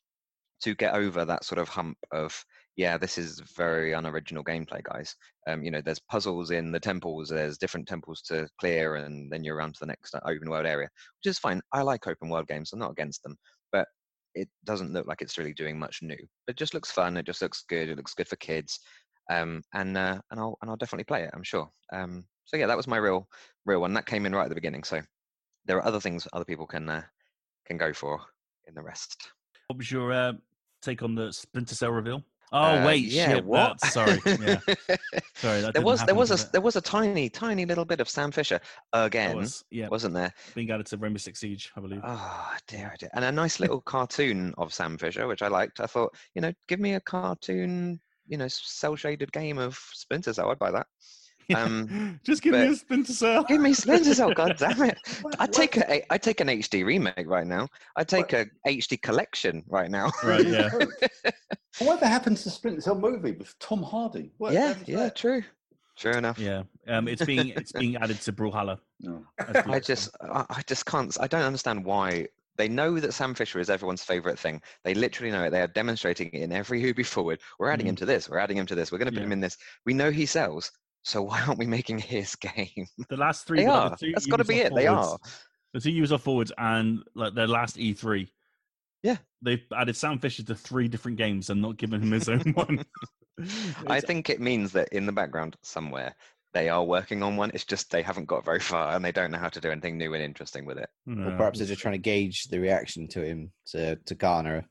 to 0.62 0.76
get 0.76 0.94
over 0.94 1.26
that 1.26 1.44
sort 1.44 1.60
of 1.60 1.70
hump 1.70 1.98
of 2.12 2.44
yeah 2.76 2.98
this 2.98 3.18
is 3.18 3.42
very 3.56 3.94
unoriginal 3.94 4.44
gameplay 4.44 4.84
guys. 4.84 5.16
Um, 5.48 5.64
you 5.64 5.72
know 5.72 5.82
there's 5.82 6.00
puzzles 6.00 6.52
in 6.52 6.72
the 6.72 6.80
temples 6.80 7.30
there's 7.30 7.58
different 7.58 7.88
temples 7.88 8.22
to 8.24 8.48
clear 8.60 8.96
and 8.96 9.32
then 9.32 9.44
you're 9.44 9.56
around 9.56 9.74
to 9.76 9.80
the 9.80 9.88
next 9.88 10.16
uh, 10.16 10.20
open 10.26 10.50
world 10.50 10.66
area 10.66 10.90
which 11.24 11.30
is 11.30 11.40
fine. 11.40 11.62
I 11.72 11.82
like 11.82 12.08
open 12.08 12.30
world 12.30 12.48
games 12.48 12.72
i'm 12.74 12.80
not 12.80 12.92
against 12.92 13.24
them 13.24 13.38
but 13.72 13.88
it 14.34 14.50
doesn't 14.66 14.92
look 14.92 15.08
like 15.08 15.22
it's 15.22 15.38
really 15.38 15.54
doing 15.54 15.80
much 15.80 16.00
new. 16.02 16.18
It 16.48 16.58
just 16.58 16.74
looks 16.74 16.92
fun 16.92 17.18
it 17.18 17.26
just 17.26 17.42
looks 17.42 17.64
good 17.68 17.90
it 17.90 17.98
looks 17.98 18.14
good 18.14 18.28
for 18.28 18.36
kids 18.38 18.80
um, 19.32 19.64
and 19.74 19.98
uh, 19.98 20.20
and 20.32 20.40
i'll 20.40 20.58
and 20.62 20.70
i'll 20.70 20.78
definitely 20.78 21.06
play 21.06 21.24
it 21.24 21.32
i'm 21.34 21.44
sure. 21.44 21.70
Um, 21.94 22.26
so 22.46 22.58
yeah 22.58 22.68
that 22.68 22.78
was 22.78 22.88
my 22.88 22.98
real 22.98 23.28
real 23.66 23.82
one. 23.82 23.94
That 23.94 24.06
came 24.06 24.26
in 24.26 24.36
right 24.36 24.44
at 24.44 24.50
the 24.50 24.56
beginning 24.56 24.84
so 24.84 25.02
there 25.66 25.78
are 25.78 25.86
other 25.86 26.00
things 26.00 26.28
other 26.34 26.46
people 26.46 26.68
can 26.68 26.90
uh, 26.90 27.04
can 27.66 27.78
go 27.78 27.94
for 27.94 28.22
in 28.68 28.76
the 28.76 28.82
rest. 28.82 29.32
What 29.68 29.78
was 29.78 29.92
your 29.92 30.12
uh, 30.12 30.34
take 30.82 31.04
on 31.04 31.16
the 31.16 31.32
Splinter 31.32 31.76
Cell 31.76 31.92
reveal? 31.92 32.24
Oh 32.58 32.62
Uh, 32.62 32.86
wait, 32.86 33.04
yeah, 33.04 33.34
shit, 33.34 33.46
what? 33.46 33.78
that- 33.82 33.92
sorry, 33.92 34.18
yeah, 34.26 34.60
sorry. 35.36 35.62
There 35.74 35.82
was 35.82 36.06
there 36.06 36.16
was 36.16 36.32
a 36.32 36.36
it? 36.36 36.50
there 36.54 36.62
was 36.62 36.78
a 36.78 36.82
tiny 36.82 37.30
tiny 37.30 37.66
little 37.66 37.84
bit 37.84 38.00
of 38.00 38.08
Sam 38.08 38.32
Fisher 38.32 38.62
again, 38.94 39.36
was, 39.36 39.66
yeah, 39.72 39.90
wasn't 39.90 40.14
there? 40.14 40.34
being 40.54 40.72
added 40.72 40.86
to 40.88 40.98
Rainbow 40.98 41.18
Six 41.18 41.42
Siege, 41.42 41.70
I 41.76 41.82
believe. 41.82 42.00
Oh 42.02 42.54
dear, 42.68 42.92
oh 42.94 42.98
dear, 42.98 43.10
and 43.14 43.26
a 43.26 43.32
nice 43.32 43.60
little 43.60 43.82
cartoon 43.82 44.54
of 44.58 44.74
Sam 44.74 44.98
Fisher, 44.98 45.28
which 45.28 45.42
I 45.42 45.50
liked. 45.50 45.82
I 45.82 45.86
thought, 45.86 46.16
you 46.34 46.42
know, 46.42 46.54
give 46.70 46.80
me 46.80 46.94
a 46.94 47.02
cartoon, 47.02 48.00
you 48.28 48.38
know, 48.38 48.48
cell 48.48 48.96
shaded 48.96 49.34
game 49.34 49.58
of 49.58 49.78
Splinter 49.92 50.32
Cell. 50.34 50.50
I'd 50.50 50.58
buy 50.58 50.72
that. 50.72 50.88
Um, 51.54 52.20
Just 52.24 52.42
give 52.42 52.54
me 52.54 52.68
a 52.68 52.76
Splinter 52.76 53.14
Cell. 53.14 53.44
Give 53.44 53.62
me 53.62 53.74
Splinter 53.74 54.14
Cell, 54.14 54.34
God 54.36 54.56
damn 54.58 54.82
it! 54.84 54.98
I'd 55.40 55.54
take 55.54 55.78
a 55.78 56.14
I'd 56.14 56.24
take 56.24 56.40
an 56.42 56.48
HD 56.48 56.86
remake 56.86 57.28
right 57.28 57.46
now. 57.46 57.68
I'd 57.96 58.08
take 58.08 58.34
a 58.34 58.48
HD 58.66 59.02
collection 59.02 59.64
right 59.68 59.92
now. 59.92 60.12
Right, 60.24 60.46
yeah. 60.46 60.72
Whatever 61.80 62.08
happened 62.08 62.38
to 62.38 62.50
Splinter 62.50 62.82
Cell 62.82 62.96
movie 62.96 63.34
with 63.34 63.58
Tom 63.60 63.84
Hardy? 63.84 64.32
What 64.38 64.54
yeah, 64.54 64.76
yeah, 64.86 64.98
that? 64.98 65.16
true. 65.16 65.44
True 65.96 66.14
enough. 66.14 66.38
Yeah, 66.40 66.64
um, 66.88 67.08
it's 67.08 67.24
being 67.24 67.50
it's 67.50 67.72
being 67.72 67.96
added 67.98 68.20
to 68.22 68.34
Brawlhalla. 68.34 68.80
No. 69.02 69.24
I 69.40 69.80
just, 69.80 70.16
I, 70.22 70.46
I 70.50 70.62
just 70.66 70.86
can't. 70.86 71.16
I 71.22 71.28
don't 71.28 71.44
understand 71.44 71.86
why 71.86 72.28
they 72.58 72.68
know 72.68 73.00
that 73.00 73.14
Sam 73.14 73.34
Fisher 73.34 73.60
is 73.60 73.70
everyone's 73.70 74.04
favorite 74.04 74.40
thing. 74.40 74.62
They 74.84 74.94
literally 74.94 75.32
know 75.32 75.44
it. 75.44 75.50
They 75.52 75.62
are 75.62 75.68
demonstrating 75.68 76.30
it 76.32 76.42
in 76.42 76.52
every 76.52 76.82
Who'd 76.82 77.06
forward. 77.08 77.40
We're 77.60 77.70
adding 77.70 77.88
him 77.88 77.96
to 77.98 78.06
this. 78.06 78.30
We're 78.30 78.40
adding 78.40 78.58
him 78.58 78.66
to 78.68 78.76
this. 78.76 78.92
We're 78.92 78.98
going 78.98 79.08
to 79.08 79.12
put. 79.12 79.20
Yeah. 79.20 79.26
him 79.26 79.34
in 79.34 79.42
this. 79.42 79.58
We 79.86 79.94
know 79.94 80.12
he 80.12 80.26
sells. 80.26 80.72
So 81.06 81.22
why 81.22 81.42
aren't 81.42 81.60
we 81.60 81.68
making 81.68 82.00
his 82.00 82.36
game? 82.56 82.88
The 83.10 83.16
last 83.18 83.46
three. 83.48 83.60
They 83.60 83.66
are. 83.68 83.96
the 84.00 84.12
That's 84.14 84.26
got 84.26 84.38
to 84.38 84.44
be 84.44 84.56
Ubisoft 84.56 84.66
it. 84.66 84.76
They 84.76 84.88
forwards- 84.88 85.08
are. 85.08 85.20
The 85.74 85.80
two 85.82 85.90
Ubisoft 85.92 86.22
forwards 86.22 86.52
and 86.58 87.04
like 87.16 87.34
their 87.36 87.48
last 87.48 87.78
E3. 87.78 88.28
Yeah. 89.04 89.18
they've 89.44 89.62
added 89.76 89.96
Sam 89.96 90.18
Fisher 90.18 90.42
to 90.44 90.56
three 90.56 90.88
different 90.88 91.18
games 91.18 91.52
and 91.52 91.62
not 91.62 91.78
given 91.78 92.02
him 92.02 92.12
his 92.12 92.28
own 92.28 92.40
one. 92.56 92.84
I 93.88 94.00
think 94.00 94.30
it 94.30 94.42
means 94.42 94.72
that 94.72 94.90
in 94.90 95.06
the 95.06 95.12
background 95.12 95.56
somewhere 95.62 96.16
they 96.54 96.70
are 96.70 96.84
working 96.84 97.22
on 97.22 97.36
one. 97.38 97.52
It's 97.54 97.66
just 97.66 97.92
they 97.92 98.02
haven't 98.02 98.26
got 98.26 98.46
very 98.46 98.62
far 98.62 98.96
and 98.96 99.04
they 99.06 99.12
don't 99.12 99.30
know 99.30 99.38
how 99.38 99.50
to 99.50 99.60
do 99.62 99.70
anything 99.70 99.98
new 99.98 100.14
and 100.14 100.24
interesting 100.24 100.66
with 100.66 100.78
it. 100.78 100.90
Or 101.08 101.36
perhaps 101.38 101.60
they're 101.60 101.68
just 101.68 101.82
trying 101.82 101.94
to 101.96 101.98
gauge 102.00 102.46
the 102.46 102.60
reaction 102.60 103.08
to 103.10 103.22
him 103.22 103.52
to 103.68 103.98
to 103.98 104.16
garner. 104.16 104.66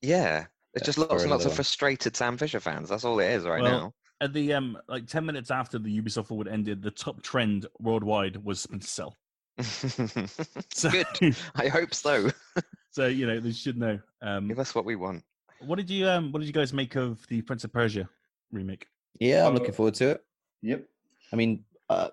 Yeah. 0.00 0.46
It's 0.74 0.86
just 0.86 0.98
lots 0.98 1.22
and 1.22 1.30
lots 1.30 1.44
of 1.44 1.50
one. 1.50 1.56
frustrated 1.56 2.14
Sam 2.16 2.38
Fisher 2.38 2.60
fans. 2.60 2.88
That's 2.88 3.04
all 3.04 3.18
it 3.18 3.26
is 3.30 3.44
right 3.44 3.60
Well, 3.62 3.94
at 4.20 4.32
the 4.32 4.52
um 4.54 4.78
like 4.88 5.06
10 5.06 5.24
minutes 5.26 5.50
after 5.50 5.78
the 5.78 6.00
ubisoft 6.00 6.26
forward 6.28 6.48
ended 6.48 6.82
the 6.82 6.90
top 6.90 7.22
trend 7.22 7.66
worldwide 7.80 8.42
was 8.44 8.60
splinter 8.60 8.86
cell 8.86 9.16
so, 9.60 10.90
Good. 10.90 11.36
I 11.56 11.68
hope 11.68 11.94
so. 11.94 12.30
so 12.90 13.06
you 13.06 13.26
know 13.26 13.40
they 13.40 13.52
should 13.52 13.78
know 13.78 13.98
um 14.22 14.48
Give 14.48 14.58
us 14.58 14.74
what 14.74 14.84
we 14.84 14.96
want. 14.96 15.22
what 15.60 15.76
did 15.76 15.88
you 15.90 16.08
um 16.08 16.32
what 16.32 16.40
did 16.40 16.46
you 16.46 16.52
guys 16.52 16.72
make 16.72 16.94
of 16.96 17.26
the 17.28 17.42
prince 17.42 17.64
of 17.64 17.72
persia 17.72 18.08
remake 18.52 18.86
Yeah, 19.20 19.46
I'm 19.46 19.52
Uh, 19.54 19.58
looking 19.58 19.72
forward 19.74 19.94
to 19.94 20.10
it. 20.10 20.24
Yep. 20.62 20.84
I 21.32 21.36
mean, 21.36 21.64
uh, 21.88 22.08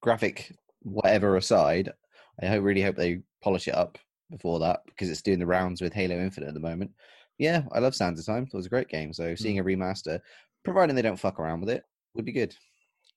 graphic 0.00 0.52
whatever 0.82 1.36
aside, 1.36 1.92
I 2.42 2.46
hope, 2.46 2.62
really 2.64 2.82
hope 2.82 2.96
they 2.96 3.22
polish 3.42 3.68
it 3.68 3.74
up 3.74 3.98
before 4.30 4.58
that 4.60 4.80
because 4.86 5.10
it's 5.10 5.22
doing 5.22 5.38
the 5.38 5.46
rounds 5.46 5.80
with 5.80 5.92
Halo 5.92 6.16
Infinite 6.16 6.48
at 6.48 6.54
the 6.54 6.60
moment. 6.60 6.90
Yeah, 7.38 7.62
I 7.72 7.78
love 7.80 7.94
Sands 7.94 8.20
of 8.20 8.26
Time. 8.26 8.44
It 8.44 8.54
was 8.56 8.66
a 8.66 8.70
great 8.70 8.88
game. 8.88 9.12
So 9.12 9.34
seeing 9.34 9.58
a 9.58 9.64
remaster, 9.64 10.20
providing 10.64 10.96
they 10.96 11.02
don't 11.02 11.18
fuck 11.18 11.38
around 11.38 11.60
with 11.60 11.70
it, 11.70 11.84
would 12.14 12.24
be 12.24 12.32
good. 12.32 12.54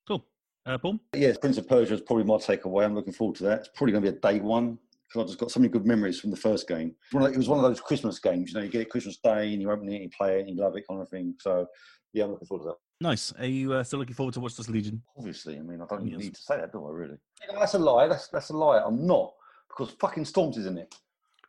cool 0.08 0.26
uh 0.66 0.78
paul 0.78 1.00
Yes, 1.16 1.38
Prince 1.38 1.58
of 1.58 1.68
Persia 1.68 1.94
is 1.96 2.02
probably 2.02 2.26
my 2.26 2.36
takeaway. 2.36 2.86
I'm 2.86 2.94
looking 2.96 3.14
forward 3.14 3.38
to 3.38 3.44
that. 3.46 3.60
It's 3.60 3.70
probably 3.74 3.94
going 3.94 4.04
to 4.04 4.12
be 4.12 4.18
a 4.18 4.20
day 4.20 4.40
one 4.40 4.78
because 5.08 5.22
I've 5.22 5.28
just 5.28 5.40
got 5.40 5.52
so 5.52 5.60
many 5.62 5.72
good 5.72 5.86
memories 5.86 6.20
from 6.20 6.32
the 6.32 6.38
first 6.38 6.68
game. 6.68 6.94
It's 7.06 7.14
one 7.14 7.24
of- 7.26 7.32
It 7.34 7.38
was 7.38 7.48
one 7.50 7.58
of 7.60 7.64
those 7.64 7.80
Christmas 7.80 8.20
games. 8.20 8.52
You 8.52 8.58
know, 8.58 8.64
you 8.66 8.70
get 8.70 8.82
it 8.82 8.90
Christmas 8.90 9.18
Day 9.18 9.54
and 9.54 9.62
you 9.62 9.72
open 9.72 9.88
it, 9.88 9.96
and 9.96 10.04
you 10.04 10.10
play 10.10 10.38
it, 10.38 10.42
and 10.42 10.50
you 10.50 10.56
love 10.62 10.76
it, 10.76 10.86
kind 10.88 11.02
of 11.02 11.08
thing. 11.08 11.34
So, 11.40 11.66
yeah, 12.14 12.26
I'm 12.26 12.32
looking 12.32 12.48
forward 12.48 12.64
to 12.66 12.70
that. 12.70 12.78
nice 13.00 13.32
are 13.40 13.46
you 13.46 13.72
uh, 13.74 13.84
still 13.84 14.00
looking 14.00 14.16
forward 14.16 14.34
to 14.34 14.40
Watch 14.42 14.58
Dogs 14.58 14.70
Legion 14.70 15.02
Obviously, 15.18 15.58
I 15.58 15.62
mean, 15.62 15.82
I 15.82 15.86
don't 15.86 16.06
Yes. 16.08 16.20
need 16.20 16.36
to 16.36 16.42
say 16.42 16.58
that, 16.58 16.72
do 16.74 16.86
I? 16.86 16.92
Really? 16.92 17.18
that's 17.58 17.74
a 17.76 17.80
lie. 17.80 18.08
That's 18.08 18.28
that's 18.28 18.50
a 18.50 18.58
lie. 18.58 18.82
I'm 18.86 19.06
not 19.08 19.34
because 19.70 19.92
fucking 20.00 20.24
Stormzy 20.26 20.58
is 20.58 20.66
in 20.66 20.78
it. 20.78 20.94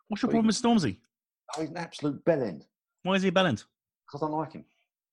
what's 0.08 0.22
your 0.22 0.28
Well, 0.28 0.42
problem 0.42 0.44
you- 0.44 0.48
with 0.48 0.62
stormzy 0.62 0.98
Oh, 1.56 1.60
he's 1.62 1.70
an 1.70 1.78
absolute 1.78 2.22
bellend 2.26 2.62
why 3.02 3.14
is 3.14 3.22
he 3.22 3.28
a 3.28 3.32
bellend 3.32 3.64
because 4.06 4.22
I 4.22 4.26
don't 4.26 4.32
like 4.38 4.52
him. 4.52 4.64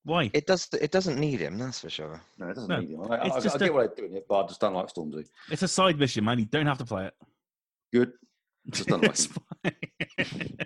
Why 0.05 0.29
It 0.33 0.45
does. 0.47 0.69
It 0.79 0.91
doesn't 0.91 1.19
need 1.19 1.39
him. 1.41 1.57
That's 1.57 1.79
for 1.81 1.89
sure. 1.89 2.21
No, 2.39 2.47
it 2.47 2.53
doesn't 2.55 2.69
No, 2.69 2.79
need 2.79 2.91
him. 2.91 3.01
I, 3.11 3.15
I, 3.15 3.25
it's 3.27 3.35
I, 3.35 3.39
just 3.41 3.55
I 3.55 3.59
get 3.59 3.69
a- 3.69 3.73
why 3.73 3.87
they're 3.87 3.95
doing 3.95 4.13
it, 4.15 4.25
but 4.29 4.43
I 4.43 4.47
just 4.47 4.61
don't 4.61 4.73
like 4.73 4.87
Stormzy. 4.87 5.25
it's 5.51 5.61
a 5.63 5.67
side 5.67 5.99
mission 5.99 6.23
man 6.23 6.39
you 6.39 6.45
don't 6.45 6.65
have 6.67 6.77
to 6.77 6.85
play 6.85 7.05
it 7.07 7.13
Good. 7.93 8.13
Just 8.71 8.87
don't 8.89 9.01
like 9.03 9.11
It's 9.11 9.25
him. 9.27 9.33
fine. 9.63 10.57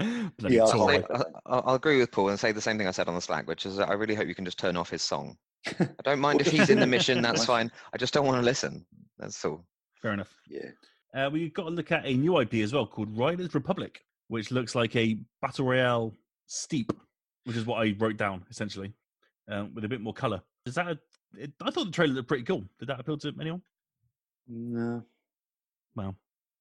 Bloody 0.38 0.56
Yeah, 0.56 0.62
I'll 0.64 0.82
I'll, 0.82 0.88
say, 0.88 1.04
I'll, 1.10 1.24
I'll 1.46 1.62
I'll 1.66 1.74
agree 1.74 1.98
with 2.00 2.10
Paul 2.10 2.30
and 2.30 2.40
say 2.40 2.52
the 2.52 2.60
same 2.60 2.78
thing 2.78 2.86
I 2.88 2.90
said 2.90 3.06
on 3.08 3.14
the 3.14 3.20
Slack, 3.20 3.46
which 3.46 3.66
is 3.66 3.78
I 3.78 3.92
really 3.92 4.14
hope 4.14 4.26
you 4.28 4.34
can 4.34 4.44
just 4.44 4.58
turn 4.58 4.76
off 4.76 4.88
his 4.90 5.02
song. 5.02 5.36
I 5.78 5.86
don't 6.04 6.20
mind 6.20 6.40
if 6.44 6.48
he's 6.48 6.70
in 6.70 6.80
the 6.80 6.86
mission. 6.86 7.20
That's 7.22 7.44
fine. 7.44 7.70
I 7.92 7.98
just 7.98 8.14
don't 8.14 8.26
want 8.26 8.38
to 8.38 8.44
listen. 8.44 8.84
That's 9.18 9.44
all. 9.44 9.64
fair 10.00 10.12
enough 10.14 10.34
Yeah. 10.48 10.70
Uh, 11.14 11.28
we've 11.30 11.52
got 11.52 11.64
to 11.64 11.70
look 11.70 11.92
at 11.92 12.06
a 12.06 12.14
new 12.14 12.40
IP 12.40 12.54
as 12.54 12.72
well 12.72 12.86
called 12.86 13.16
Riders 13.16 13.54
Republic, 13.54 14.00
which 14.28 14.50
looks 14.50 14.74
like 14.74 14.96
a 14.96 15.18
battle 15.42 15.66
royale 15.66 16.14
steep, 16.46 16.92
which 17.50 17.56
is 17.56 17.66
what 17.66 17.84
I 17.84 17.96
wrote 17.98 18.16
down 18.16 18.44
essentially, 18.48 18.92
um, 19.48 19.74
with 19.74 19.84
a 19.84 19.88
bit 19.88 20.00
more 20.00 20.14
color. 20.14 20.40
Is 20.66 20.76
that? 20.76 20.86
A, 20.86 20.98
it, 21.36 21.50
I 21.60 21.72
thought 21.72 21.86
the 21.86 21.90
trailer 21.90 22.14
looked 22.14 22.28
pretty 22.28 22.44
cool. 22.44 22.62
Did 22.78 22.86
that 22.88 23.00
appeal 23.00 23.18
to 23.18 23.34
anyone? 23.40 23.60
No. 24.46 25.02
Well. 25.96 26.14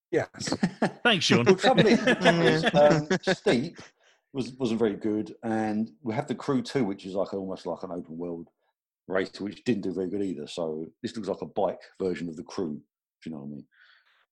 Yes. 0.09 0.55
Thanks, 1.03 1.25
Sean. 1.25 1.45
Well, 1.45 1.53
trouble 1.53 1.85
is, 1.85 2.65
um, 2.73 3.07
Steep 3.21 3.77
was 4.33 4.53
wasn't 4.53 4.79
very 4.79 4.95
good, 4.95 5.35
and 5.43 5.91
we 6.01 6.15
have 6.15 6.25
the 6.25 6.33
Crew 6.33 6.63
too, 6.63 6.83
which 6.83 7.05
is 7.05 7.13
like 7.13 7.35
almost 7.35 7.67
like 7.67 7.83
an 7.83 7.91
open 7.91 8.17
world 8.17 8.47
race, 9.07 9.39
which 9.39 9.63
didn't 9.65 9.83
do 9.83 9.93
very 9.93 10.09
good 10.09 10.23
either. 10.23 10.47
So 10.47 10.87
this 11.03 11.15
looks 11.15 11.27
like 11.27 11.43
a 11.43 11.45
bike 11.45 11.81
version 12.01 12.29
of 12.29 12.35
the 12.35 12.43
Crew. 12.43 12.81
If 13.19 13.27
you 13.27 13.31
know 13.31 13.41
what 13.41 13.45
I 13.45 13.49
mean? 13.49 13.65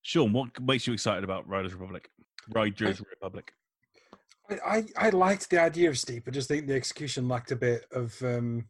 Sean, 0.01 0.33
what 0.33 0.59
makes 0.59 0.87
you 0.87 0.93
excited 0.93 1.23
about 1.23 1.47
Riders 1.47 1.75
Republic? 1.75 2.09
Riders 2.49 2.99
Republic. 3.11 3.53
I, 4.49 4.85
I, 4.95 5.09
liked 5.09 5.49
the 5.49 5.61
idea 5.61 5.89
of 5.89 5.97
steep. 5.97 6.23
I 6.27 6.31
just 6.31 6.47
think 6.47 6.67
the 6.67 6.75
execution 6.75 7.27
lacked 7.27 7.51
a 7.51 7.55
bit 7.55 7.85
of 7.91 8.15
um, 8.21 8.65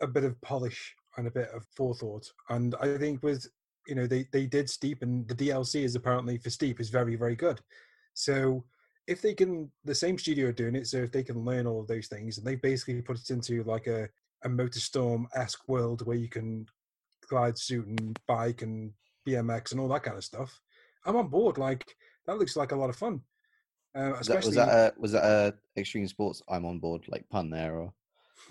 a 0.00 0.06
bit 0.06 0.24
of 0.24 0.40
polish 0.40 0.94
and 1.16 1.26
a 1.26 1.30
bit 1.30 1.48
of 1.54 1.66
forethought. 1.76 2.30
And 2.48 2.74
I 2.80 2.96
think 2.96 3.22
with 3.22 3.46
you 3.86 3.94
know 3.94 4.06
they 4.06 4.26
they 4.32 4.46
did 4.46 4.70
steep, 4.70 5.02
and 5.02 5.28
the 5.28 5.34
DLC 5.34 5.82
is 5.84 5.94
apparently 5.94 6.38
for 6.38 6.50
steep 6.50 6.80
is 6.80 6.90
very 6.90 7.16
very 7.16 7.36
good. 7.36 7.60
So 8.14 8.64
if 9.06 9.22
they 9.22 9.34
can, 9.34 9.70
the 9.84 9.94
same 9.94 10.18
studio 10.18 10.48
are 10.48 10.52
doing 10.52 10.74
it. 10.74 10.86
So 10.86 10.98
if 10.98 11.12
they 11.12 11.22
can 11.22 11.44
learn 11.44 11.66
all 11.66 11.80
of 11.80 11.88
those 11.88 12.08
things, 12.08 12.38
and 12.38 12.46
they 12.46 12.56
basically 12.56 13.00
put 13.02 13.18
it 13.18 13.30
into 13.30 13.62
like 13.64 13.86
a 13.86 14.08
a 14.44 14.48
motorstorm 14.48 15.26
esque 15.34 15.68
world 15.68 16.06
where 16.06 16.16
you 16.16 16.28
can 16.28 16.64
glide 17.28 17.58
suit 17.58 17.86
and 17.86 18.18
bike 18.26 18.62
and 18.62 18.92
BMX 19.28 19.72
and 19.72 19.80
all 19.80 19.88
that 19.88 20.04
kind 20.04 20.16
of 20.16 20.24
stuff, 20.24 20.60
I'm 21.04 21.16
on 21.16 21.28
board. 21.28 21.58
Like 21.58 21.84
that 22.26 22.38
looks 22.38 22.56
like 22.56 22.72
a 22.72 22.76
lot 22.76 22.90
of 22.90 22.96
fun. 22.96 23.20
Uh, 23.98 24.14
Was 24.18 24.28
that, 24.28 24.44
was 24.44 24.54
that 24.54 24.68
a 24.68 24.94
was 25.00 25.12
that 25.12 25.24
a 25.24 25.54
extreme 25.80 26.06
sports? 26.06 26.42
I'm 26.48 26.64
on 26.64 26.78
board 26.78 27.04
like 27.08 27.28
pun 27.30 27.50
there 27.50 27.74
or 27.80 27.92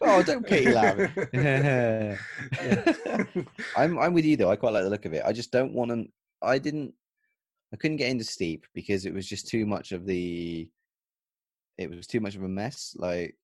Oh, 0.00 0.22
don't 0.22 0.46
Katie 0.46 0.72
Lavin. 0.72 1.10
Yeah. 1.32 2.16
I'm 3.76 3.98
I'm 3.98 4.14
with 4.14 4.24
you 4.24 4.36
though. 4.36 4.50
I 4.50 4.56
quite 4.56 4.72
like 4.72 4.84
the 4.84 4.90
look 4.90 5.04
of 5.04 5.12
it. 5.14 5.22
I 5.24 5.32
just 5.32 5.50
don't 5.50 5.72
want 5.72 5.90
to. 5.90 6.06
I 6.42 6.58
didn't. 6.58 6.94
I 7.72 7.76
couldn't 7.76 7.96
get 7.96 8.10
into 8.10 8.24
steep 8.24 8.66
because 8.72 9.04
it 9.04 9.12
was 9.12 9.26
just 9.28 9.48
too 9.48 9.66
much 9.66 9.92
of 9.92 10.06
the. 10.06 10.68
It 11.76 11.90
was 11.90 12.06
too 12.06 12.20
much 12.20 12.36
of 12.36 12.44
a 12.44 12.48
mess. 12.48 12.94
Like 12.96 13.36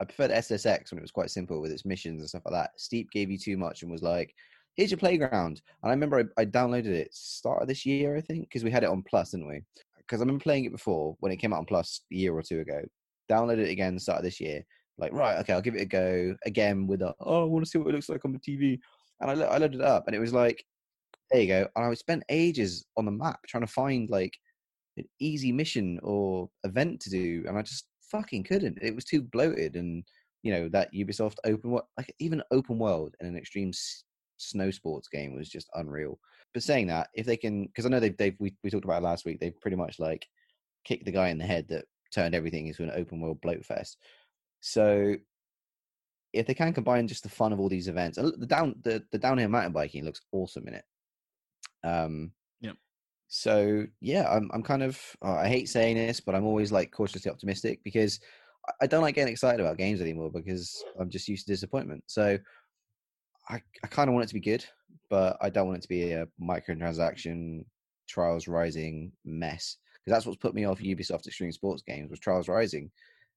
I 0.00 0.04
preferred 0.04 0.30
SSX 0.32 0.90
when 0.90 0.98
it 0.98 1.02
was 1.02 1.12
quite 1.12 1.30
simple 1.30 1.60
with 1.60 1.70
its 1.70 1.84
missions 1.84 2.20
and 2.20 2.28
stuff 2.28 2.42
like 2.46 2.54
that. 2.54 2.80
Steep 2.80 3.10
gave 3.12 3.30
you 3.30 3.38
too 3.38 3.56
much 3.56 3.82
and 3.82 3.92
was 3.92 4.02
like, 4.02 4.34
here's 4.74 4.90
your 4.90 4.98
playground. 4.98 5.62
And 5.82 5.90
I 5.90 5.94
remember 5.94 6.30
I, 6.36 6.42
I 6.42 6.44
downloaded 6.46 6.86
it 6.86 7.14
start 7.14 7.62
of 7.62 7.68
this 7.68 7.86
year, 7.86 8.16
I 8.16 8.20
think, 8.20 8.48
because 8.48 8.64
we 8.64 8.70
had 8.70 8.82
it 8.82 8.88
on 8.88 9.02
Plus, 9.02 9.30
didn't 9.30 9.48
we? 9.48 9.62
Because 10.10 10.20
I 10.20 10.24
remember 10.24 10.42
playing 10.42 10.64
it 10.64 10.72
before 10.72 11.16
when 11.20 11.30
it 11.30 11.36
came 11.36 11.52
out 11.52 11.60
on 11.60 11.66
Plus 11.66 12.00
a 12.12 12.16
year 12.16 12.34
or 12.34 12.42
two 12.42 12.58
ago. 12.58 12.82
Downloaded 13.30 13.60
it 13.60 13.70
again 13.70 13.96
start 13.96 14.18
of 14.18 14.24
this 14.24 14.40
year. 14.40 14.64
Like, 14.98 15.12
right, 15.12 15.38
okay, 15.38 15.52
I'll 15.52 15.60
give 15.60 15.76
it 15.76 15.82
a 15.82 15.86
go 15.86 16.34
again 16.44 16.88
with 16.88 17.00
a, 17.00 17.14
oh, 17.20 17.42
I 17.42 17.44
want 17.44 17.64
to 17.64 17.70
see 17.70 17.78
what 17.78 17.88
it 17.88 17.92
looks 17.94 18.08
like 18.08 18.24
on 18.24 18.32
the 18.32 18.40
TV. 18.40 18.80
And 19.20 19.30
I, 19.30 19.44
I 19.44 19.58
loaded 19.58 19.76
it 19.80 19.86
up 19.86 20.08
and 20.08 20.16
it 20.16 20.18
was 20.18 20.32
like, 20.32 20.64
there 21.30 21.40
you 21.40 21.46
go. 21.46 21.68
And 21.76 21.84
I 21.84 21.94
spent 21.94 22.24
ages 22.28 22.84
on 22.96 23.04
the 23.04 23.12
map 23.12 23.38
trying 23.46 23.64
to 23.64 23.72
find 23.72 24.10
like 24.10 24.36
an 24.96 25.04
easy 25.20 25.52
mission 25.52 26.00
or 26.02 26.50
event 26.64 26.98
to 27.02 27.10
do. 27.10 27.44
And 27.46 27.56
I 27.56 27.62
just 27.62 27.86
fucking 28.10 28.42
couldn't. 28.42 28.78
It 28.82 28.96
was 28.96 29.04
too 29.04 29.22
bloated. 29.22 29.76
And, 29.76 30.02
you 30.42 30.52
know, 30.52 30.68
that 30.70 30.92
Ubisoft 30.92 31.36
open 31.44 31.78
like 31.96 32.12
even 32.18 32.42
open 32.50 32.80
world 32.80 33.14
in 33.20 33.28
an 33.28 33.36
extreme 33.36 33.68
s- 33.68 34.02
snow 34.38 34.72
sports 34.72 35.06
game 35.06 35.36
was 35.36 35.48
just 35.48 35.68
unreal. 35.74 36.18
But 36.52 36.62
saying 36.62 36.88
that, 36.88 37.08
if 37.14 37.26
they 37.26 37.36
can, 37.36 37.66
because 37.66 37.86
I 37.86 37.88
know 37.88 38.00
they've, 38.00 38.16
they've 38.16 38.36
we, 38.38 38.56
we 38.64 38.70
talked 38.70 38.84
about 38.84 39.02
it 39.02 39.04
last 39.04 39.24
week, 39.24 39.38
they've 39.40 39.60
pretty 39.60 39.76
much 39.76 39.98
like 39.98 40.26
kicked 40.84 41.04
the 41.04 41.12
guy 41.12 41.28
in 41.28 41.38
the 41.38 41.46
head 41.46 41.68
that 41.68 41.84
turned 42.12 42.34
everything 42.34 42.66
into 42.66 42.82
an 42.82 42.90
open 42.94 43.20
world 43.20 43.40
bloat 43.40 43.64
fest. 43.64 43.98
So 44.60 45.16
if 46.32 46.46
they 46.46 46.54
can 46.54 46.72
combine 46.72 47.08
just 47.08 47.22
the 47.22 47.28
fun 47.28 47.52
of 47.52 47.60
all 47.60 47.68
these 47.68 47.88
events, 47.88 48.16
the 48.16 48.46
down 48.46 48.74
the, 48.82 49.04
the 49.10 49.18
downhill 49.18 49.48
mountain 49.48 49.72
biking 49.72 50.04
looks 50.04 50.22
awesome 50.32 50.68
in 50.68 50.74
it. 50.74 50.84
Um, 51.82 52.32
Yep. 52.60 52.76
So 53.28 53.86
yeah, 54.00 54.28
I'm 54.28 54.50
I'm 54.52 54.62
kind 54.62 54.82
of 54.82 55.00
oh, 55.22 55.32
I 55.32 55.48
hate 55.48 55.68
saying 55.68 55.96
this, 55.96 56.20
but 56.20 56.34
I'm 56.34 56.44
always 56.44 56.72
like 56.72 56.90
cautiously 56.90 57.30
optimistic 57.30 57.80
because 57.84 58.20
I- 58.68 58.72
I 58.82 58.86
don't 58.86 59.02
like 59.02 59.14
getting 59.14 59.32
excited 59.32 59.60
about 59.60 59.78
games 59.78 60.00
anymore 60.00 60.30
because 60.30 60.82
I'm 60.98 61.10
just 61.10 61.28
used 61.28 61.46
to 61.46 61.52
disappointment. 61.52 62.04
So 62.06 62.38
I 63.48 63.62
I 63.82 63.86
kind 63.86 64.08
of 64.08 64.14
want 64.14 64.24
it 64.24 64.28
to 64.28 64.34
be 64.34 64.40
good, 64.40 64.64
but 65.10 65.36
I 65.40 65.50
don't 65.50 65.66
want 65.66 65.78
it 65.78 65.82
to 65.82 65.88
be 65.88 66.12
a 66.12 66.26
microtransaction 66.40 67.64
Trials 68.08 68.48
Rising 68.48 69.12
mess 69.24 69.76
because 69.94 70.16
that's 70.16 70.26
what's 70.26 70.38
put 70.38 70.54
me 70.54 70.64
off 70.64 70.80
Ubisoft 70.80 71.26
Extreme 71.26 71.52
Sports 71.52 71.82
games 71.82 72.10
was 72.10 72.20
Trials 72.20 72.48
Rising, 72.48 72.90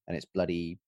and 0.08 0.16
its 0.16 0.26
bloody 0.26 0.80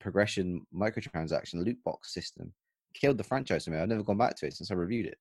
progression 0.00 0.66
microtransaction 0.74 1.64
loot 1.64 1.78
box 1.84 2.12
system 2.12 2.52
killed 2.94 3.18
the 3.18 3.24
franchise 3.24 3.64
for 3.64 3.70
me. 3.70 3.78
I've 3.78 3.88
never 3.88 4.02
gone 4.02 4.18
back 4.18 4.36
to 4.36 4.46
it 4.46 4.54
since 4.54 4.70
I 4.70 4.74
reviewed 4.74 5.06
it. 5.06 5.18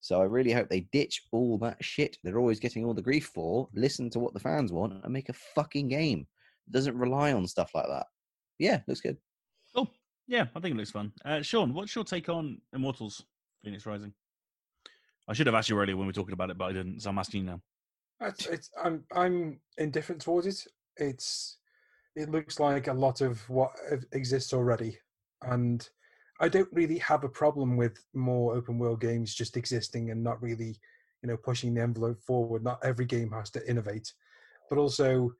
So 0.00 0.20
I 0.20 0.24
really 0.24 0.52
hope 0.52 0.68
they 0.68 0.86
ditch 0.92 1.24
all 1.32 1.58
that 1.58 1.82
shit 1.84 2.18
they're 2.22 2.38
always 2.38 2.60
getting 2.60 2.84
all 2.84 2.94
the 2.94 3.02
grief 3.02 3.30
for, 3.34 3.68
listen 3.74 4.10
to 4.10 4.20
what 4.20 4.32
the 4.32 4.40
fans 4.40 4.72
want, 4.72 5.02
and 5.02 5.12
make 5.12 5.28
a 5.28 5.34
fucking 5.54 5.88
game 5.88 6.26
that 6.66 6.72
doesn't 6.72 6.96
rely 6.96 7.32
on 7.32 7.46
stuff 7.46 7.72
like 7.74 7.88
that. 7.88 8.06
Yeah, 8.58 8.80
looks 8.86 9.00
good. 9.00 9.16
Cool. 9.74 9.90
Yeah, 10.28 10.46
I 10.54 10.60
think 10.60 10.74
it 10.74 10.78
looks 10.78 10.90
fun. 10.90 11.12
Uh, 11.24 11.42
Sean, 11.42 11.74
what's 11.74 11.94
your 11.94 12.04
take 12.04 12.28
on 12.28 12.60
Immortals 12.74 13.24
Fenyx 13.64 13.86
Rising? 13.86 14.12
I 15.28 15.34
should 15.34 15.46
have 15.46 15.54
asked 15.54 15.68
you 15.68 15.78
earlier 15.78 15.96
when 15.96 16.06
we 16.06 16.10
were 16.10 16.14
talking 16.14 16.32
about 16.32 16.50
it, 16.50 16.58
but 16.58 16.66
I 16.66 16.72
didn't, 16.72 17.00
so 17.00 17.10
I'm 17.10 17.18
asking 17.18 17.42
you 17.42 17.46
now. 17.46 17.60
It's, 18.20 18.46
it's, 18.46 18.70
I'm 18.82 19.04
I'm 19.14 19.60
indifferent 19.76 20.22
towards 20.22 20.46
it. 20.46 20.64
It's 20.96 21.58
it 22.16 22.30
looks 22.30 22.58
like 22.58 22.88
a 22.88 22.92
lot 22.92 23.20
of 23.20 23.48
what 23.48 23.70
exists 24.12 24.52
already, 24.52 24.98
and 25.42 25.88
I 26.40 26.48
don't 26.48 26.68
really 26.72 26.98
have 26.98 27.24
a 27.24 27.28
problem 27.28 27.76
with 27.76 27.98
more 28.14 28.54
open 28.54 28.78
world 28.78 29.00
games 29.00 29.34
just 29.34 29.56
existing 29.56 30.10
and 30.10 30.22
not 30.22 30.42
really, 30.42 30.78
you 31.22 31.28
know, 31.28 31.36
pushing 31.36 31.74
the 31.74 31.82
envelope 31.82 32.20
forward. 32.22 32.64
Not 32.64 32.84
every 32.84 33.04
game 33.04 33.30
has 33.32 33.50
to 33.50 33.70
innovate, 33.70 34.12
but 34.68 34.78
also 34.78 35.32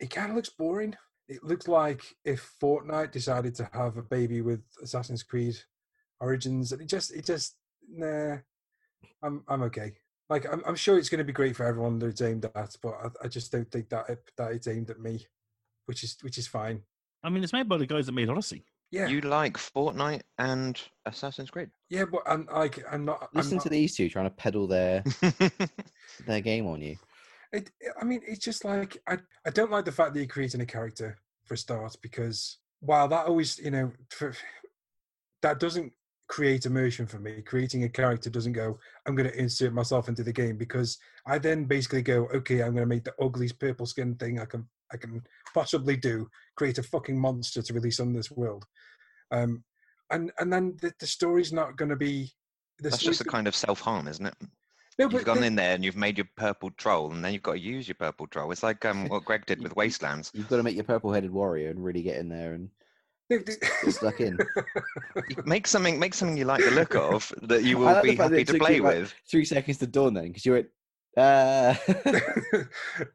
it 0.00 0.10
kind 0.10 0.30
of 0.30 0.36
looks 0.36 0.50
boring. 0.50 0.94
It 1.28 1.44
looks 1.44 1.68
like 1.68 2.02
if 2.24 2.52
Fortnite 2.60 3.12
decided 3.12 3.54
to 3.54 3.70
have 3.72 3.96
a 3.96 4.02
baby 4.02 4.40
with 4.40 4.62
Assassin's 4.82 5.22
Creed 5.22 5.56
Origins, 6.20 6.72
and 6.72 6.82
it 6.82 6.88
just 6.88 7.12
it 7.12 7.24
just 7.26 7.56
nah. 7.88 8.36
I'm 9.22 9.42
I'm 9.48 9.62
okay. 9.62 9.94
Like 10.28 10.50
I'm, 10.50 10.62
I'm 10.66 10.76
sure 10.76 10.98
it's 10.98 11.08
going 11.08 11.18
to 11.18 11.24
be 11.24 11.32
great 11.32 11.56
for 11.56 11.66
everyone 11.66 11.98
that 11.98 12.06
it's 12.06 12.22
aimed 12.22 12.44
at, 12.54 12.76
but 12.82 12.94
I, 13.02 13.24
I 13.24 13.28
just 13.28 13.50
don't 13.50 13.70
think 13.70 13.88
that 13.88 14.08
it, 14.08 14.20
that 14.36 14.52
it's 14.52 14.68
aimed 14.68 14.90
at 14.90 15.00
me, 15.00 15.26
which 15.86 16.04
is 16.04 16.16
which 16.22 16.38
is 16.38 16.46
fine. 16.46 16.82
I 17.22 17.30
mean, 17.30 17.42
it's 17.42 17.52
made 17.52 17.68
by 17.68 17.78
the 17.78 17.86
guys 17.86 18.06
that 18.06 18.12
made 18.12 18.30
Odyssey. 18.30 18.64
Yeah, 18.92 19.06
You 19.06 19.20
like 19.20 19.56
Fortnite 19.56 20.22
and 20.38 20.80
Assassin's 21.06 21.50
Creed? 21.50 21.70
yeah, 21.90 22.04
but 22.10 22.22
I'm 22.26 22.46
like 22.52 22.82
I'm 22.90 23.04
not. 23.04 23.28
I'm 23.34 23.48
not, 23.48 23.62
to 23.62 23.68
these 23.68 23.94
two 23.96 24.08
trying 24.08 24.26
to 24.26 24.34
peddle 24.34 24.66
their 24.66 25.04
their 26.26 26.40
game 26.40 26.66
on 26.66 26.82
you. 26.82 26.96
It, 27.52 27.70
I 28.00 28.04
mean, 28.04 28.20
it's 28.26 28.44
just 28.44 28.64
like 28.64 28.96
I 29.06 29.18
I 29.46 29.50
don't 29.50 29.70
like 29.70 29.84
the 29.84 29.92
fact 29.92 30.14
that 30.14 30.20
you're 30.20 30.28
creating 30.28 30.60
a 30.60 30.66
character 30.66 31.18
for 31.44 31.54
a 31.54 31.56
start 31.58 31.96
because 32.02 32.58
while 32.80 33.06
that 33.08 33.26
always 33.26 33.58
you 33.58 33.70
know 33.70 33.92
for, 34.10 34.34
that 35.42 35.60
doesn't 35.60 35.92
create 36.30 36.64
immersion 36.64 37.06
for 37.08 37.18
me. 37.18 37.42
Creating 37.42 37.82
a 37.84 37.88
character 37.88 38.30
doesn't 38.30 38.52
go. 38.52 38.78
I'm 39.06 39.16
going 39.16 39.28
to 39.28 39.36
insert 39.38 39.74
myself 39.74 40.08
into 40.08 40.22
the 40.22 40.32
game 40.32 40.56
because 40.56 40.96
I 41.26 41.38
then 41.38 41.64
basically 41.64 42.02
go, 42.02 42.28
okay, 42.32 42.62
I'm 42.62 42.72
going 42.72 42.84
to 42.88 42.94
make 42.94 43.02
the 43.04 43.14
ugliest 43.20 43.58
purple 43.58 43.84
skin 43.84 44.14
thing 44.14 44.38
I 44.38 44.44
can 44.46 44.66
I 44.92 44.96
can 44.96 45.22
possibly 45.54 45.96
do. 45.96 46.28
Create 46.56 46.78
a 46.78 46.82
fucking 46.84 47.18
monster 47.18 47.62
to 47.62 47.74
release 47.74 48.00
on 48.00 48.12
this 48.12 48.30
world, 48.30 48.64
um, 49.32 49.62
and 50.10 50.32
and 50.38 50.52
then 50.52 50.76
the, 50.80 50.92
the 51.00 51.06
story's 51.06 51.52
not 51.52 51.76
going 51.76 51.90
to 51.90 51.96
be. 51.96 52.32
The 52.78 52.88
That's 52.90 53.02
just 53.02 53.20
a 53.20 53.24
kind 53.24 53.46
of 53.46 53.54
self 53.54 53.80
harm, 53.80 54.08
isn't 54.08 54.24
it? 54.24 54.34
no, 54.98 55.08
You've 55.10 55.24
gone 55.24 55.40
the- 55.40 55.46
in 55.46 55.54
there 55.56 55.74
and 55.74 55.84
you've 55.84 55.96
made 55.96 56.16
your 56.16 56.28
purple 56.36 56.70
troll, 56.70 57.12
and 57.12 57.24
then 57.24 57.32
you've 57.32 57.42
got 57.42 57.52
to 57.52 57.60
use 57.60 57.86
your 57.88 57.96
purple 57.96 58.26
troll. 58.26 58.50
It's 58.52 58.62
like 58.62 58.84
um, 58.84 59.08
what 59.08 59.24
Greg 59.24 59.46
did 59.46 59.62
with 59.62 59.74
Wastelands. 59.76 60.30
You've 60.34 60.48
got 60.48 60.56
to 60.58 60.62
make 60.62 60.76
your 60.76 60.84
purple-headed 60.84 61.30
warrior 61.30 61.70
and 61.70 61.84
really 61.84 62.02
get 62.02 62.16
in 62.18 62.28
there 62.28 62.54
and 62.54 62.62
no, 62.62 62.68
the- 62.68 62.79
get 63.30 63.64
stuck 63.88 64.20
in. 64.20 64.38
Make 65.44 65.66
something, 65.66 65.98
make 65.98 66.14
something 66.14 66.36
you 66.36 66.44
like 66.44 66.64
the 66.64 66.70
look 66.72 66.94
of 66.94 67.32
that 67.42 67.62
you 67.62 67.78
will 67.78 68.02
be 68.02 68.14
happy 68.16 68.44
to 68.44 68.58
play 68.58 68.80
with. 68.80 69.14
Three 69.30 69.44
seconds 69.44 69.78
to 69.78 69.86
dawn 69.86 70.14
then, 70.14 70.28
because 70.28 70.44
you 70.44 70.52
went. 70.52 70.66
Uh... 71.16 71.74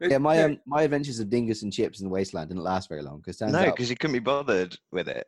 yeah, 0.00 0.18
my 0.18 0.42
um, 0.42 0.58
my 0.66 0.82
adventures 0.82 1.18
of 1.20 1.30
Dingus 1.30 1.62
and 1.62 1.72
Chips 1.72 2.00
in 2.00 2.06
the 2.06 2.12
Wasteland 2.12 2.50
didn't 2.50 2.62
last 2.62 2.88
very 2.88 3.02
long 3.02 3.18
because 3.18 3.40
No, 3.40 3.64
because 3.64 3.90
you 3.90 3.96
couldn't 3.96 4.14
be 4.14 4.18
bothered 4.18 4.76
with 4.92 5.08
it. 5.08 5.26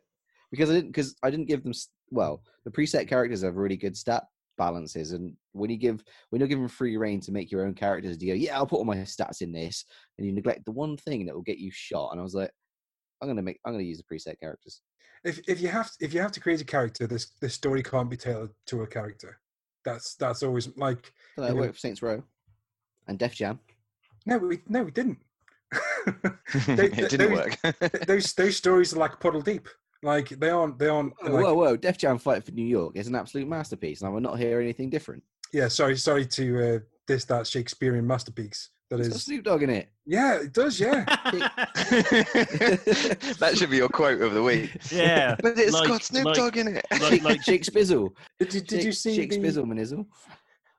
because 0.51 0.69
I 0.69 0.73
didn't 0.73 0.89
because 0.89 1.15
I 1.23 1.29
didn't 1.29 1.47
give 1.47 1.63
them 1.63 1.73
well 2.11 2.43
the 2.65 2.71
preset 2.71 3.07
characters 3.07 3.43
have 3.43 3.55
really 3.55 3.77
good 3.77 3.97
stat 3.97 4.23
balances 4.57 5.13
and 5.13 5.35
when 5.53 5.69
you 5.69 5.77
give 5.77 6.03
when 6.29 6.39
you're 6.39 6.47
given 6.47 6.67
free 6.67 6.97
reign 6.97 7.21
to 7.21 7.31
make 7.31 7.49
your 7.49 7.65
own 7.65 7.73
characters 7.73 8.21
you 8.21 8.33
go 8.33 8.35
yeah 8.35 8.57
I'll 8.57 8.67
put 8.67 8.77
all 8.77 8.85
my 8.85 8.97
stats 8.97 9.41
in 9.41 9.53
this 9.53 9.85
and 10.17 10.27
you 10.27 10.33
neglect 10.33 10.65
the 10.65 10.71
one 10.71 10.97
thing 10.97 11.25
that 11.25 11.33
will 11.33 11.41
get 11.41 11.59
you 11.59 11.71
shot 11.71 12.11
and 12.11 12.19
I 12.19 12.23
was 12.23 12.35
like 12.35 12.51
I'm 13.21 13.27
gonna 13.27 13.41
make 13.41 13.59
I'm 13.65 13.73
gonna 13.73 13.83
use 13.83 13.97
the 13.97 14.03
preset 14.15 14.39
characters 14.39 14.81
if 15.23 15.39
if 15.47 15.59
you 15.61 15.67
have 15.67 15.91
to, 15.91 16.05
if 16.05 16.13
you 16.13 16.21
have 16.21 16.31
to 16.31 16.39
create 16.39 16.61
a 16.61 16.65
character, 16.65 17.05
this 17.07 17.31
this 17.41 17.53
story 17.53 17.83
can't 17.83 18.09
be 18.09 18.17
tailored 18.17 18.51
to 18.67 18.83
a 18.83 18.87
character. 18.87 19.39
That's 19.83 20.15
that's 20.15 20.43
always 20.43 20.75
like 20.77 21.11
so 21.35 21.41
that 21.41 21.55
worked 21.55 21.73
for 21.75 21.79
Saints 21.79 22.01
Row 22.01 22.23
and 23.07 23.17
Def 23.19 23.35
Jam 23.35 23.59
no, 24.25 24.37
we 24.37 24.59
no, 24.67 24.83
we 24.83 24.91
didn't. 24.91 25.17
They- 26.67 26.85
it 26.85 26.95
they- 26.95 27.07
didn't 27.07 27.33
those- 27.33 27.57
work. 27.63 27.89
those 28.07 28.33
those 28.33 28.55
stories 28.55 28.93
are 28.93 28.99
like 28.99 29.19
puddle 29.19 29.41
deep. 29.41 29.67
Like 30.01 30.29
they 30.29 30.49
aren't 30.49 30.79
they 30.79 30.87
aren't 30.87 31.13
whoa 31.21 31.31
like 31.31 31.43
whoa, 31.43 31.53
whoa 31.53 31.75
Def 31.77 31.97
Jam 31.97 32.17
Fight 32.17 32.45
for 32.45 32.51
New 32.51 32.65
York 32.65 32.95
is 32.95 33.07
an 33.07 33.15
absolute 33.15 33.47
masterpiece 33.47 33.99
and 34.01 34.07
I 34.07 34.11
will 34.11 34.21
not 34.21 34.39
hear 34.39 34.61
anything 34.61 34.89
different 34.89 35.23
yeah. 35.51 35.67
Sorry 35.67 35.97
sorry 35.97 36.25
to 36.27 36.75
uh, 36.75 36.79
diss 37.05 37.25
that 37.25 37.47
Shakespearean 37.47 38.07
masterpiece. 38.07 38.69
That 38.89 38.99
it's 38.99 39.09
got 39.09 39.15
is 39.17 39.23
Snoop 39.23 39.43
Dogg 39.43 39.63
in 39.63 39.69
it 39.69 39.89
yeah, 40.09 40.37
it 40.41 40.53
does 40.53 40.79
yeah. 40.79 41.05
that 43.37 43.53
should 43.55 43.69
be 43.69 43.77
your 43.77 43.89
quote 43.89 44.21
of 44.21 44.33
the 44.33 44.41
week. 44.41 44.71
yeah. 44.91 45.35
But 45.41 45.57
it's 45.59 45.71
Like- 45.73 45.87
got 45.87 46.03
Snoop 46.03 46.25
like- 46.25 46.35
Dogg 46.35 46.57
in 46.57 46.67
it. 46.77 46.85
Like, 46.99 47.21
like 47.21 47.43
Shake 47.49 47.63
Spizzle 47.63 48.09
Did 48.39 48.53
you 48.55 48.61
did 48.61 48.83
you 48.83 48.91
see 48.91 49.15
Shake 49.15 49.29
the, 49.29 49.37
Spizzle 49.37 49.67
Manizzle 49.67 50.07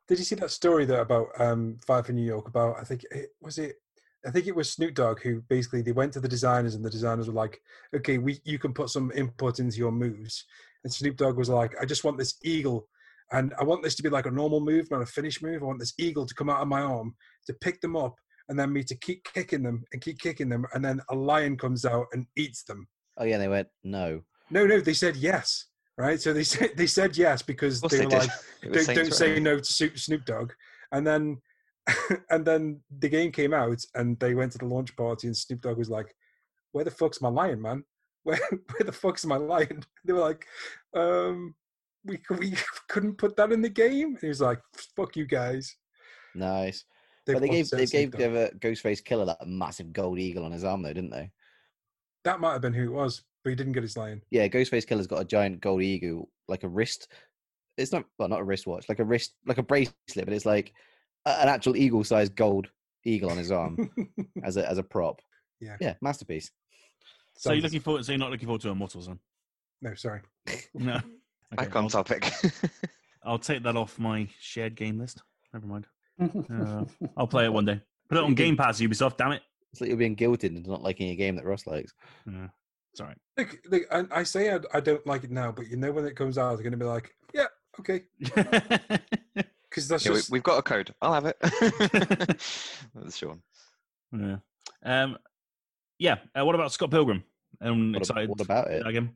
Did 0.09 0.19
you 0.19 0.25
see 0.25 0.35
that 0.35 0.51
story 0.51 0.85
there 0.85 1.03
about 1.03 1.29
um 1.39 1.79
Fight 1.87 2.07
for 2.07 2.13
New 2.13 2.25
York 2.27 2.49
about 2.49 2.77
I 2.81 2.83
think 2.83 3.05
it 3.13 3.29
was 3.41 3.59
it 3.59 3.77
I 4.27 4.31
think 4.33 4.49
it 4.49 4.57
was 4.57 4.69
Snoop 4.71 4.95
Dogg 4.95 5.21
who 5.23 5.43
basically 5.43 5.83
they 5.83 5.93
went 5.93 6.13
to 6.15 6.21
the 6.21 6.29
designers 6.29 6.75
and 6.75 6.85
the 6.85 6.91
designers 6.91 7.29
were 7.29 7.35
like, 7.35 7.63
okay, 7.95 8.19
we 8.19 8.41
you 8.45 8.59
can 8.59 8.73
put 8.75 8.91
some 8.91 9.13
input 9.15 9.61
into 9.61 9.79
your 9.79 9.93
moves. 9.93 10.45
And 10.83 10.93
Snoop 10.93 11.17
Dogg 11.17 11.37
was 11.37 11.49
like, 11.49 11.75
I 11.81 11.85
just 11.85 12.03
want 12.05 12.19
this 12.19 12.35
eagle 12.43 12.89
and 13.33 13.55
I 13.61 13.65
want 13.65 13.83
this 13.85 13.95
to 13.95 14.03
be 14.03 14.09
like 14.11 14.27
a 14.27 14.31
normal 14.31 14.61
move, 14.61 14.91
not 14.91 15.03
a 15.03 15.07
finish 15.07 15.41
move. 15.41 15.63
I 15.63 15.67
want 15.67 15.79
this 15.79 15.95
eagle 15.99 16.27
to 16.27 16.35
come 16.35 16.51
out 16.51 16.61
of 16.61 16.67
my 16.69 16.81
arm 16.81 17.15
to 17.47 17.55
pick 17.55 17.81
them 17.81 17.97
up 17.97 18.15
and 18.49 18.59
then 18.59 18.73
me 18.73 18.83
to 18.85 18.95
keep 18.97 19.23
kicking 19.25 19.63
them 19.63 19.85
and 19.93 20.03
keep 20.03 20.19
kicking 20.19 20.49
them 20.49 20.65
and 20.75 20.85
then 20.85 21.01
a 21.11 21.15
lion 21.15 21.57
comes 21.57 21.85
out 21.85 22.07
and 22.13 22.27
eats 22.37 22.65
them. 22.65 22.87
oh 23.19 23.25
yeah 23.25 23.39
they 23.39 23.49
went 23.49 23.69
no 23.85 24.23
No, 24.51 24.67
no, 24.67 24.81
they 24.81 24.95
said 24.95 25.17
yes. 25.17 25.67
Right, 25.99 26.21
so 26.21 26.33
they 26.33 26.45
said 26.55 26.71
they 26.77 26.87
said 26.87 27.17
yes 27.17 27.43
because 27.43 27.81
they 27.81 27.99
they 27.99 28.05
were 28.05 28.11
did. 28.11 28.19
like, 28.19 28.31
don't, 28.73 28.95
don't 28.97 29.15
say 29.15 29.39
no 29.39 29.59
to 29.59 29.65
Snoop, 29.65 29.99
Snoop 29.99 30.25
Dogg. 30.25 30.53
And 30.93 31.07
then 31.07 31.39
and 32.31 32.45
then 32.45 32.81
the 33.01 33.09
game 33.09 33.31
came 33.33 33.53
out 33.55 33.79
and 33.95 34.19
they 34.19 34.35
went 34.35 34.53
to 34.53 34.59
the 34.59 34.67
launch 34.67 34.95
party 34.97 35.27
and 35.27 35.37
Snoop 35.37 35.61
Dogg 35.61 35.79
was 35.79 35.91
like, 35.91 36.15
Where 36.73 36.85
the 36.85 36.91
fuck's 36.91 37.21
my 37.21 37.29
lion, 37.29 37.61
man? 37.63 37.85
Where 38.25 38.39
where 38.51 38.85
the 38.87 38.93
fuck's 38.93 39.25
my 39.27 39.37
lion? 39.37 39.83
They 40.05 40.13
were 40.13 40.21
like, 40.21 40.47
um, 40.97 41.55
we 42.05 42.19
we 42.39 42.55
couldn't 42.89 43.17
put 43.19 43.37
that 43.37 43.53
in 43.53 43.61
the 43.63 43.69
game. 43.69 44.09
And 44.09 44.19
he 44.21 44.29
was 44.29 44.41
like, 44.41 44.61
Fuck 44.97 45.17
you 45.17 45.27
guys. 45.27 45.77
nice 46.35 46.85
but 47.35 47.41
they 47.41 47.49
They've 47.49 47.57
gave 47.57 47.71
they 47.71 47.83
upset 47.83 47.89
Snoop 47.89 48.19
gave 48.19 48.33
Dogg. 48.33 48.37
uh, 48.37 48.51
Ghostface 48.59 49.03
Killah 49.03 49.27
that 49.27 49.47
massive 49.47 49.93
gold 49.93 50.19
eagle 50.19 50.45
on 50.45 50.53
his 50.53 50.65
arm 50.65 50.83
though 50.83 50.93
didn't 50.93 51.11
they 51.11 51.31
that 52.25 52.41
might 52.41 52.53
have 52.53 52.61
been 52.61 52.75
who 52.75 52.85
it 52.85 52.93
was, 52.93 53.23
but 53.43 53.51
he 53.51 53.57
didn't 53.57 53.73
get 53.73 53.83
his 53.83 53.97
lion. 53.97 54.21
Yeah, 54.31 54.47
Ghostface 54.49 54.87
Killah's 54.87 55.07
got 55.07 55.23
a 55.23 55.25
giant 55.25 55.63
gold 55.63 55.81
eagle, 55.81 56.29
like 56.49 56.65
a 56.65 56.69
wrist 56.69 57.09
it's 57.81 57.93
not 57.93 58.05
well, 58.19 58.29
not 58.29 58.41
a 58.41 58.45
wristwatch, 58.45 58.89
like 58.89 58.99
a 58.99 59.05
wrist, 59.05 59.35
like 59.47 59.59
a 59.59 59.63
bracelet, 59.63 59.95
but 60.15 60.33
it's 60.33 60.47
like 60.47 60.73
an 61.27 61.49
actual 61.49 61.77
eagle-sized 61.77 62.35
gold 62.35 62.69
eagle 63.05 63.31
on 63.31 63.39
his 63.39 63.51
arm 63.51 63.91
as 64.45 64.57
a 64.57 64.69
as 64.69 64.79
a 64.79 64.83
prop. 64.83 65.21
Yeah. 65.61 65.77
yeah, 65.81 65.95
masterpiece. 66.01 66.51
So 67.37 67.53
you're 67.53 67.63
looking 67.63 67.81
forward. 67.81 68.05
So 68.05 68.13
you're 68.13 68.19
not 68.19 68.31
looking 68.31 68.47
forward 68.47 68.63
to 68.63 68.71
Immortals 68.71 69.07
then? 69.07 69.19
No, 69.83 69.95
sorry. 69.95 70.21
No. 70.75 71.01
Okay, 71.53 71.65
Back 71.65 71.75
on 71.75 71.83
I'll, 71.83 71.91
topic. 71.91 72.33
I'll 73.25 73.37
take 73.41 73.65
that 73.65 73.75
off 73.75 73.99
my 73.99 74.29
shared 74.39 74.77
game 74.77 75.01
list. 75.01 75.21
Never 75.53 75.67
mind. 75.67 75.89
Uh, 76.21 76.85
I'll 77.17 77.27
play 77.27 77.45
it 77.45 77.53
one 77.53 77.65
day. 77.65 77.81
Put 78.09 78.19
it 78.19 78.25
on 78.25 78.35
Game 78.35 78.57
Pass, 78.57 78.81
Ubisoft. 78.81 79.17
Damn 79.17 79.33
it. 79.33 79.43
It's 79.73 79.81
like 79.81 79.89
you're 79.89 79.97
being 79.97 80.17
guilted 80.17 80.57
into 80.57 80.69
not 80.71 80.83
liking 80.83 81.11
a 81.11 81.15
game 81.17 81.37
that 81.37 81.45
Ross 81.45 81.67
likes. 81.67 81.93
Yeah, 82.27 82.49
it's 82.93 83.01
all 83.01 83.07
right. 83.07 83.17
Look, 83.39 83.57
look 83.71 83.83
I, 83.93 84.05
I 84.11 84.23
say 84.25 84.53
I, 84.53 84.59
I 84.75 84.81
don't 84.81 85.07
like 85.07 85.23
it 85.25 85.31
now, 85.31 85.53
but 85.53 85.69
you 85.69 85.77
know 85.77 85.93
when 85.93 86.05
it 86.07 86.17
comes 86.17 86.39
out, 86.39 86.55
they're 86.57 86.65
going 86.65 86.73
to 86.73 86.77
be 86.77 86.85
like, 86.85 87.15
yeah, 87.33 87.47
okay, 87.79 88.03
because 88.19 89.87
that's 89.89 90.05
Yeah, 90.05 90.11
we, 90.13 90.17
just 90.19 90.31
we've 90.31 90.43
got 90.43 90.59
a 90.59 90.63
code. 90.63 90.93
I'll 91.01 91.15
have 91.15 91.27
it. 91.27 91.37
That's 92.95 93.17
Sean. 93.17 93.41
yeah. 94.13 94.37
Um. 94.85 95.17
Yeah. 95.99 96.17
Uh, 96.39 96.45
what 96.45 96.55
about 96.55 96.73
Scott 96.73 96.91
Pilgrim? 96.91 97.23
I'm 97.61 97.93
What, 97.93 98.03
excited. 98.03 98.29
what 98.29 98.41
about 98.41 98.71
it? 98.71 98.85
Again. 98.87 99.15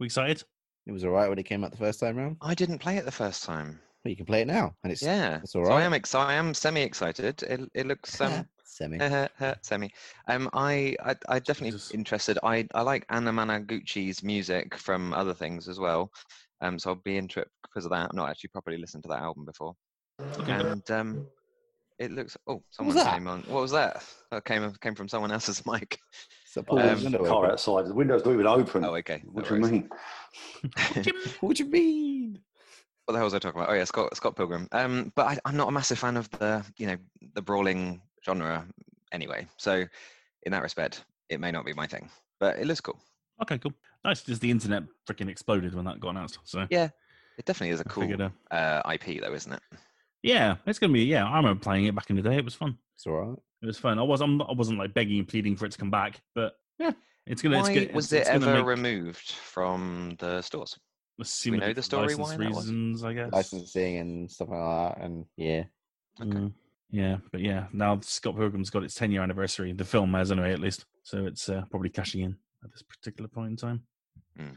We 0.00 0.06
excited? 0.06 0.42
It 0.86 0.92
was 0.92 1.04
alright 1.04 1.28
when 1.28 1.38
it 1.38 1.44
came 1.44 1.62
out 1.62 1.70
the 1.70 1.76
first 1.76 2.00
time 2.00 2.16
round. 2.16 2.36
I 2.40 2.54
didn't 2.54 2.78
play 2.78 2.96
it 2.96 3.04
the 3.04 3.12
first 3.12 3.44
time. 3.44 3.78
Well, 4.04 4.10
you 4.10 4.16
can 4.16 4.26
play 4.26 4.42
it 4.42 4.46
now, 4.46 4.74
and 4.82 4.92
it's 4.92 5.02
Yeah, 5.02 5.40
it's 5.42 5.52
so 5.52 5.64
I 5.64 5.82
am 5.82 5.94
ex- 5.94 6.14
I 6.14 6.34
am 6.34 6.52
semi 6.52 6.82
excited. 6.82 7.42
It 7.42 7.70
it 7.74 7.86
looks 7.86 8.20
um 8.20 8.46
semi. 8.64 8.98
semi. 9.62 9.90
Um, 10.28 10.50
I 10.52 10.94
I, 11.02 11.14
I 11.28 11.38
definitely 11.38 11.70
Jesus. 11.70 11.90
interested. 11.92 12.38
I 12.42 12.66
I 12.74 12.82
like 12.82 13.06
Anamanaguchi's 13.08 14.22
music 14.22 14.74
from 14.76 15.14
other 15.14 15.32
things 15.32 15.68
as 15.68 15.78
well. 15.78 16.10
Um, 16.60 16.78
so 16.78 16.90
I'll 16.90 16.96
be 16.96 17.16
into 17.16 17.40
it 17.40 17.48
because 17.62 17.86
of 17.86 17.90
that. 17.92 18.08
I've 18.10 18.12
not 18.14 18.28
actually 18.28 18.50
properly 18.50 18.76
listened 18.78 19.04
to 19.04 19.08
that 19.08 19.22
album 19.22 19.46
before, 19.46 19.74
Okay. 20.38 20.52
and 20.52 20.90
um, 20.90 21.24
it 21.98 22.10
looks. 22.12 22.36
Oh, 22.46 22.54
was 22.56 22.62
someone 22.72 22.96
that? 22.96 23.14
came 23.14 23.26
on. 23.28 23.40
What 23.48 23.62
was 23.62 23.72
that? 23.72 24.04
That 24.30 24.44
came 24.44 24.70
came 24.82 24.94
from 24.94 25.08
someone 25.08 25.32
else's 25.32 25.64
mic. 25.70 25.98
So 26.46 26.60
Oh, 26.62 26.64
Paul 26.76 26.78
Um, 26.80 26.88
was 26.88 27.02
there's 27.04 27.14
a 27.14 27.18
car 27.18 27.46
outside. 27.50 27.86
The 27.86 27.94
window's 27.94 28.24
not 28.24 28.34
even 28.34 28.46
open. 28.46 28.84
Oh, 28.84 28.94
okay. 28.96 29.22
no 29.24 29.32
what 29.32 29.46
do 29.48 29.54
you 29.54 29.60
mean? 29.62 29.88
What 31.40 31.56
do 31.56 31.64
you 31.64 31.70
mean? 31.70 32.38
What 33.04 33.12
the 33.12 33.18
hell 33.18 33.24
was 33.26 33.34
I 33.34 33.38
talking 33.38 33.60
about? 33.60 33.70
Oh 33.70 33.74
yeah, 33.74 33.84
Scott 33.84 34.16
Scott 34.16 34.36
Pilgrim. 34.36 34.68
Um, 34.72 35.12
but 35.14 35.26
I, 35.26 35.38
I'm 35.44 35.56
not 35.56 35.68
a 35.68 35.72
massive 35.72 35.98
fan 35.98 36.16
of 36.16 36.30
the 36.30 36.64
you 36.76 36.86
know 36.86 36.96
the 37.34 37.42
brawling 37.42 38.00
genre 38.24 38.66
anyway. 39.12 39.46
So 39.56 39.84
in 40.44 40.52
that 40.52 40.62
respect, 40.62 41.04
it 41.28 41.40
may 41.40 41.50
not 41.52 41.64
be 41.66 41.72
my 41.72 41.86
thing, 41.86 42.08
but 42.40 42.58
it 42.58 42.66
looks 42.66 42.80
cool. 42.80 42.98
Okay, 43.42 43.58
cool. 43.58 43.72
Nice. 44.04 44.22
Just 44.22 44.40
the 44.40 44.50
internet 44.50 44.82
freaking 45.08 45.28
exploded 45.28 45.74
when 45.74 45.84
that 45.86 45.98
got 46.00 46.10
announced. 46.10 46.38
So 46.44 46.66
Yeah, 46.70 46.88
it 47.38 47.44
definitely 47.46 47.70
is 47.74 47.80
a 47.80 47.84
cool 47.84 48.02
figured, 48.04 48.20
uh, 48.20 48.54
uh, 48.54 48.82
IP 48.92 49.20
though, 49.22 49.32
isn't 49.34 49.52
it? 49.52 49.60
yeah, 50.22 50.56
it's 50.66 50.78
gonna 50.78 50.92
be. 50.92 51.04
Yeah, 51.04 51.26
I 51.26 51.36
remember 51.36 51.60
playing 51.60 51.84
it 51.86 51.94
back 51.94 52.10
in 52.10 52.16
the 52.16 52.22
day. 52.22 52.36
It 52.36 52.44
was 52.44 52.54
fun. 52.54 52.78
It's 52.94 53.06
alright. 53.06 53.38
It 53.62 53.66
was 53.66 53.78
fun. 53.78 53.98
I 53.98 54.02
was. 54.02 54.20
I'm, 54.20 54.36
not- 54.38 54.50
I 54.50 54.52
wasn't 54.52 54.78
like 54.78 54.94
begging 54.94 55.18
and 55.18 55.28
pleading 55.28 55.56
for 55.56 55.64
it 55.66 55.72
to 55.72 55.78
come 55.78 55.90
back, 55.90 56.20
but 56.34 56.52
yeah, 56.78 56.92
it's 57.26 57.40
gonna. 57.42 57.58
it's 57.58 57.68
Why 57.68 57.74
gonna, 57.74 57.92
was 57.94 58.04
it's, 58.06 58.12
it 58.12 58.18
it's 58.20 58.28
gonna 58.44 58.46
ever 58.46 58.58
make- 58.58 58.66
removed 58.66 59.32
from 59.32 60.16
the 60.18 60.42
stores? 60.42 60.78
Assumedly 61.20 61.60
know 61.60 61.72
the 61.72 61.82
story 61.82 62.14
license 62.14 62.28
why 62.28 62.36
reasons, 62.36 63.04
I 63.04 63.12
guess. 63.12 63.32
Licensing 63.32 63.98
and 63.98 64.30
stuff 64.30 64.48
like 64.48 64.60
that, 64.96 65.04
and 65.04 65.24
yeah, 65.36 65.64
Okay. 66.20 66.30
Mm, 66.30 66.52
yeah, 66.90 67.16
but 67.32 67.40
yeah, 67.40 67.66
now 67.72 67.98
Scott 68.00 68.36
Pilgrim's 68.36 68.70
got 68.70 68.84
its 68.84 68.94
10 68.94 69.10
year 69.10 69.22
anniversary. 69.22 69.72
The 69.72 69.84
film 69.84 70.14
has 70.14 70.30
anyway, 70.30 70.52
at 70.52 70.60
least. 70.60 70.84
So 71.02 71.26
it's 71.26 71.48
uh, 71.48 71.62
probably 71.70 71.88
cashing 71.88 72.22
in 72.22 72.36
at 72.62 72.70
this 72.70 72.82
particular 72.82 73.28
point 73.28 73.50
in 73.50 73.56
time. 73.56 73.82
Mm. 74.38 74.56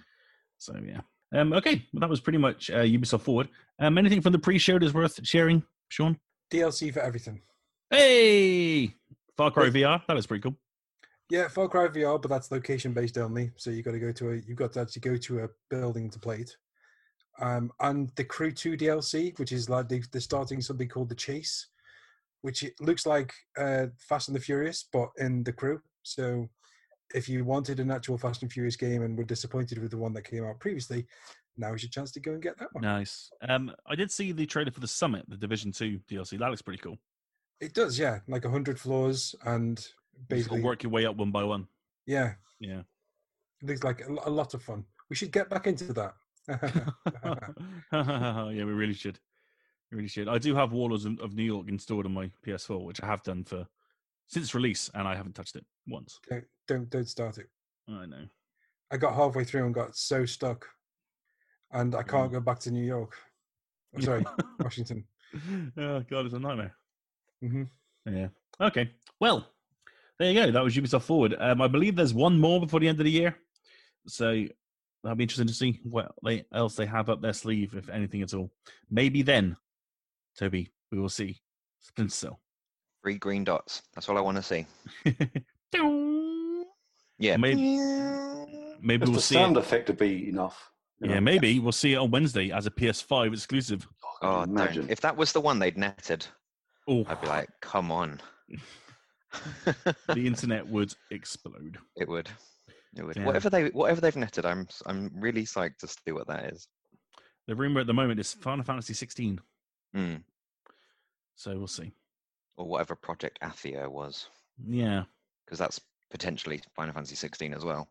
So 0.57 0.75
yeah. 0.85 1.01
Um, 1.33 1.51
okay, 1.53 1.83
well, 1.91 1.99
that 2.01 2.09
was 2.09 2.21
pretty 2.21 2.37
much 2.37 2.69
uh, 2.69 2.83
Ubisoft 2.83 3.21
Forward. 3.21 3.49
Um, 3.79 3.97
anything 3.97 4.21
from 4.21 4.31
the 4.31 4.39
pre-show 4.39 4.79
that's 4.79 4.93
worth 4.93 5.19
sharing, 5.25 5.63
Sean? 5.89 6.17
DLC 6.51 6.93
for 6.93 7.01
everything. 7.01 7.41
Hey, 7.89 8.93
Far 9.35 9.51
Cry 9.51 9.69
VR. 9.69 10.01
That 10.07 10.15
was 10.15 10.25
pretty 10.25 10.41
cool. 10.41 10.55
Yeah, 11.29 11.49
Far 11.49 11.67
Cry 11.67 11.87
VR, 11.87 12.21
but 12.21 12.29
that's 12.29 12.51
location 12.51 12.93
based 12.93 13.17
only. 13.17 13.51
So 13.57 13.69
you 13.69 13.83
got 13.83 13.91
to 13.91 13.99
go 13.99 14.11
to 14.13 14.31
a, 14.31 14.35
you've 14.35 14.57
got 14.57 14.73
to 14.73 14.81
actually 14.81 15.01
go 15.01 15.17
to 15.17 15.39
a 15.43 15.49
building 15.69 16.09
to 16.09 16.19
play 16.19 16.37
it. 16.37 16.55
Um, 17.39 17.71
and 17.81 18.09
the 18.15 18.23
Crew 18.23 18.51
Two 18.51 18.77
DLC, 18.77 19.37
which 19.37 19.51
is 19.51 19.69
like 19.69 19.89
they, 19.89 20.01
they're 20.11 20.21
starting 20.21 20.61
something 20.61 20.87
called 20.87 21.09
the 21.09 21.15
Chase, 21.15 21.67
which 22.41 22.63
it 22.63 22.73
looks 22.79 23.05
like 23.05 23.33
uh, 23.57 23.87
Fast 23.97 24.29
and 24.29 24.35
the 24.35 24.41
Furious, 24.41 24.87
but 24.91 25.09
in 25.17 25.43
the 25.43 25.51
Crew. 25.51 25.81
So 26.03 26.49
if 27.13 27.27
you 27.27 27.43
wanted 27.43 27.79
an 27.79 27.91
actual 27.91 28.17
Fast 28.17 28.41
and 28.41 28.51
Furious 28.51 28.75
game 28.75 29.03
and 29.03 29.17
were 29.17 29.23
disappointed 29.23 29.79
with 29.79 29.91
the 29.91 29.97
one 29.97 30.13
that 30.13 30.23
came 30.23 30.45
out 30.45 30.59
previously, 30.59 31.05
now 31.57 31.73
is 31.73 31.83
your 31.83 31.89
chance 31.89 32.11
to 32.11 32.19
go 32.19 32.31
and 32.33 32.41
get 32.41 32.57
that 32.59 32.73
one. 32.73 32.83
Nice. 32.83 33.29
Um, 33.47 33.73
I 33.85 33.95
did 33.95 34.11
see 34.11 34.31
the 34.31 34.45
trailer 34.45 34.71
for 34.71 34.79
the 34.79 34.87
Summit, 34.87 35.25
the 35.27 35.37
Division 35.37 35.71
Two 35.71 35.99
DLC. 36.09 36.39
That 36.39 36.49
looks 36.49 36.61
pretty 36.61 36.81
cool. 36.81 36.97
It 37.59 37.73
does, 37.73 37.97
yeah, 37.97 38.19
like 38.27 38.45
a 38.45 38.51
hundred 38.51 38.79
floors 38.79 39.35
and 39.45 39.85
Basically, 40.29 40.61
work 40.61 40.83
your 40.83 40.91
way 40.91 41.05
up 41.05 41.15
one 41.15 41.31
by 41.31 41.43
one. 41.43 41.67
yeah, 42.05 42.33
Yeah. 42.59 42.79
it 43.61 43.65
looks 43.67 43.83
like 43.83 44.01
a, 44.01 44.11
a 44.25 44.29
lot 44.29 44.53
of 44.53 44.61
fun. 44.63 44.85
We 45.09 45.15
should 45.15 45.31
get 45.31 45.49
back 45.49 45.67
into 45.67 45.93
that. 45.93 46.13
yeah, 47.91 48.49
we 48.65 48.73
really 48.73 48.93
should. 48.93 49.19
We 49.91 49.97
really 49.97 50.07
should. 50.09 50.27
I 50.27 50.37
do 50.37 50.53
have 50.55 50.71
Warlords 50.73 51.05
of 51.05 51.19
of 51.19 51.33
New 51.33 51.43
York 51.43 51.67
installed 51.69 52.05
on 52.05 52.13
my 52.13 52.29
PS4, 52.45 52.83
which 52.83 53.01
I 53.01 53.05
have 53.05 53.23
done 53.23 53.43
for 53.43 53.65
since 54.27 54.53
release, 54.53 54.89
and 54.93 55.07
I 55.07 55.15
haven't 55.15 55.33
touched 55.35 55.55
it 55.55 55.65
once. 55.87 56.19
don't, 56.29 56.43
don't 56.67 56.89
don't 56.89 57.07
start 57.07 57.37
it. 57.37 57.47
I 57.87 58.05
know. 58.05 58.25
I 58.91 58.97
got 58.97 59.15
halfway 59.15 59.43
through 59.43 59.65
and 59.65 59.73
got 59.73 59.95
so 59.95 60.25
stuck, 60.25 60.67
and 61.71 61.95
I 61.95 62.03
Mm. 62.03 62.07
can't 62.09 62.31
go 62.31 62.39
back 62.41 62.59
to 62.59 62.71
New 62.71 62.85
York. 62.85 63.15
Oh, 63.95 64.01
sorry, 64.01 64.25
Washington. 64.59 65.05
oh 65.77 66.01
god, 66.09 66.25
it's 66.25 66.33
a 66.33 66.39
nightmare. 66.39 66.75
hmm 67.41 67.63
Yeah. 68.05 68.27
Okay. 68.59 68.91
Well, 69.21 69.47
there 70.19 70.31
you 70.31 70.39
go. 70.45 70.51
That 70.51 70.63
was 70.63 70.75
Ubisoft 70.75 71.03
Forward. 71.03 71.35
Um, 71.39 71.61
I 71.61 71.67
believe 71.67 71.95
there's 71.95 72.13
one 72.13 72.39
more 72.39 72.59
before 72.59 72.79
the 72.79 72.87
end 72.87 72.99
of 72.99 73.05
the 73.05 73.11
year, 73.11 73.35
so 74.07 74.45
that'll 75.03 75.15
be 75.15 75.23
interesting 75.23 75.47
to 75.47 75.53
see 75.53 75.79
what 75.83 76.11
they, 76.23 76.43
else 76.53 76.75
they 76.75 76.85
have 76.85 77.09
up 77.09 77.21
their 77.21 77.33
sleeve, 77.33 77.75
if 77.75 77.89
anything 77.89 78.21
at 78.21 78.33
all. 78.33 78.49
Maybe 78.89 79.21
then, 79.21 79.55
Toby, 80.37 80.71
we 80.91 80.99
will 80.99 81.09
see 81.09 81.39
Splinter 81.79 82.11
Cell. 82.13 82.39
Three 83.03 83.17
green 83.17 83.43
dots. 83.43 83.83
That's 83.95 84.09
all 84.09 84.17
I 84.17 84.21
want 84.21 84.37
to 84.37 84.43
see. 84.43 84.65
Yeah. 87.19 87.35
maybe 87.37 87.65
Just 87.65 89.01
we'll 89.01 89.11
the 89.13 89.21
see. 89.21 89.33
sound 89.35 89.57
It. 89.57 89.61
effect 89.61 89.87
would 89.87 89.97
be 89.97 90.29
enough. 90.29 90.69
you 91.01 91.09
Yeah, 91.09 91.15
know? 91.15 91.21
maybe 91.21 91.57
we'll 91.59 91.71
see 91.71 91.93
it 91.93 91.97
on 91.97 92.11
Wednesday 92.11 92.51
as 92.51 92.67
a 92.67 92.71
PS5 92.71 93.33
exclusive. 93.33 93.87
I 94.21 94.27
Oh, 94.27 94.39
can 94.43 94.49
don't. 94.53 94.61
imagine. 94.63 94.87
If 94.91 95.01
that 95.01 95.17
was 95.17 95.31
the 95.33 95.41
one 95.41 95.57
they'd 95.57 95.77
netted, 95.79 96.27
Oh, 96.87 97.03
I'd 97.07 97.19
be 97.19 97.27
like, 97.27 97.49
come 97.59 97.91
on. 97.91 98.21
the 100.07 100.25
internet 100.27 100.65
would 100.67 100.93
explode. 101.11 101.77
it 101.95 102.07
would. 102.07 102.29
It 102.95 103.03
would. 103.03 103.15
Yeah. 103.17 103.25
Whatever 103.25 103.49
they 103.49 103.67
whatever 103.69 104.01
they've 104.01 104.15
netted, 104.15 104.45
I'm 104.45 104.67
I'm 104.85 105.11
really 105.15 105.43
psyched 105.43 105.77
to 105.79 105.87
see 105.87 106.11
what 106.11 106.27
that 106.27 106.53
is. 106.53 106.67
The 107.47 107.55
rumor 107.55 107.81
at 107.81 107.87
the 107.87 107.93
moment 107.93 108.19
is 108.19 108.33
Final 108.33 108.63
Fantasy 108.65 108.93
16, 108.93 109.39
Hmm. 109.93 110.15
so 111.35 111.57
we'll 111.57 111.67
see. 111.67 111.93
Or 112.57 112.67
whatever 112.67 112.95
Project 112.95 113.39
Athia 113.41 113.87
was, 113.89 114.29
Yeah. 114.67 115.03
because 115.45 115.59
that's 115.59 115.79
potentially 116.09 116.61
Final 116.75 116.93
Fantasy 116.93 117.15
16 117.15 117.53
as 117.53 117.63
well. 117.63 117.87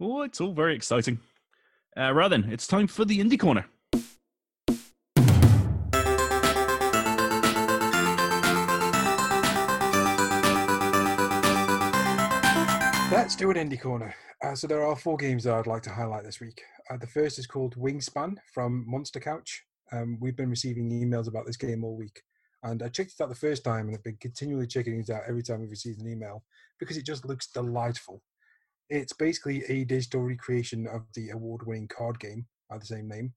Oh, 0.00 0.22
it's 0.22 0.40
all 0.40 0.52
very 0.52 0.74
exciting. 0.74 1.18
Uh, 1.96 2.12
right 2.12 2.28
then, 2.28 2.44
it's 2.50 2.66
time 2.66 2.86
for 2.86 3.04
the 3.04 3.18
Indie 3.18 3.40
Corner. 3.40 3.64
Let's 13.28 13.36
do 13.36 13.50
an 13.50 13.58
indie 13.58 13.78
corner. 13.78 14.14
Uh, 14.42 14.54
so 14.54 14.66
there 14.66 14.82
are 14.82 14.96
four 14.96 15.18
games 15.18 15.44
that 15.44 15.52
I'd 15.52 15.66
like 15.66 15.82
to 15.82 15.90
highlight 15.90 16.24
this 16.24 16.40
week. 16.40 16.62
Uh, 16.88 16.96
the 16.96 17.06
first 17.06 17.38
is 17.38 17.46
called 17.46 17.76
Wingspan 17.76 18.36
from 18.54 18.86
Monster 18.88 19.20
Couch. 19.20 19.64
Um, 19.92 20.16
we've 20.18 20.34
been 20.34 20.48
receiving 20.48 20.88
emails 20.90 21.28
about 21.28 21.44
this 21.44 21.58
game 21.58 21.84
all 21.84 21.94
week, 21.94 22.22
and 22.62 22.82
I 22.82 22.88
checked 22.88 23.12
it 23.12 23.22
out 23.22 23.28
the 23.28 23.34
first 23.34 23.64
time, 23.64 23.86
and 23.86 23.94
I've 23.94 24.02
been 24.02 24.16
continually 24.18 24.66
checking 24.66 24.98
it 24.98 25.10
out 25.10 25.24
every 25.28 25.42
time 25.42 25.60
we've 25.60 25.70
received 25.70 26.00
an 26.00 26.10
email 26.10 26.42
because 26.80 26.96
it 26.96 27.04
just 27.04 27.26
looks 27.26 27.48
delightful. 27.48 28.22
It's 28.88 29.12
basically 29.12 29.62
a 29.68 29.84
digital 29.84 30.22
recreation 30.22 30.86
of 30.86 31.02
the 31.12 31.28
award-winning 31.28 31.88
card 31.88 32.18
game 32.18 32.46
by 32.70 32.78
the 32.78 32.86
same 32.86 33.08
name. 33.08 33.34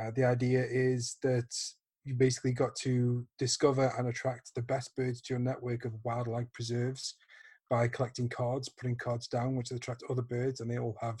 Uh, 0.00 0.12
the 0.14 0.26
idea 0.26 0.64
is 0.64 1.16
that 1.24 1.52
you 2.04 2.14
basically 2.14 2.52
got 2.52 2.76
to 2.82 3.26
discover 3.40 3.92
and 3.98 4.06
attract 4.06 4.54
the 4.54 4.62
best 4.62 4.94
birds 4.94 5.20
to 5.22 5.34
your 5.34 5.40
network 5.40 5.84
of 5.86 6.04
wildlife 6.04 6.52
preserves 6.52 7.16
by 7.70 7.88
collecting 7.88 8.28
cards, 8.28 8.68
putting 8.68 8.96
cards 8.96 9.26
down, 9.26 9.56
which 9.56 9.70
attract 9.70 10.02
other 10.10 10.22
birds, 10.22 10.60
and 10.60 10.70
they 10.70 10.78
all 10.78 10.96
have 11.00 11.18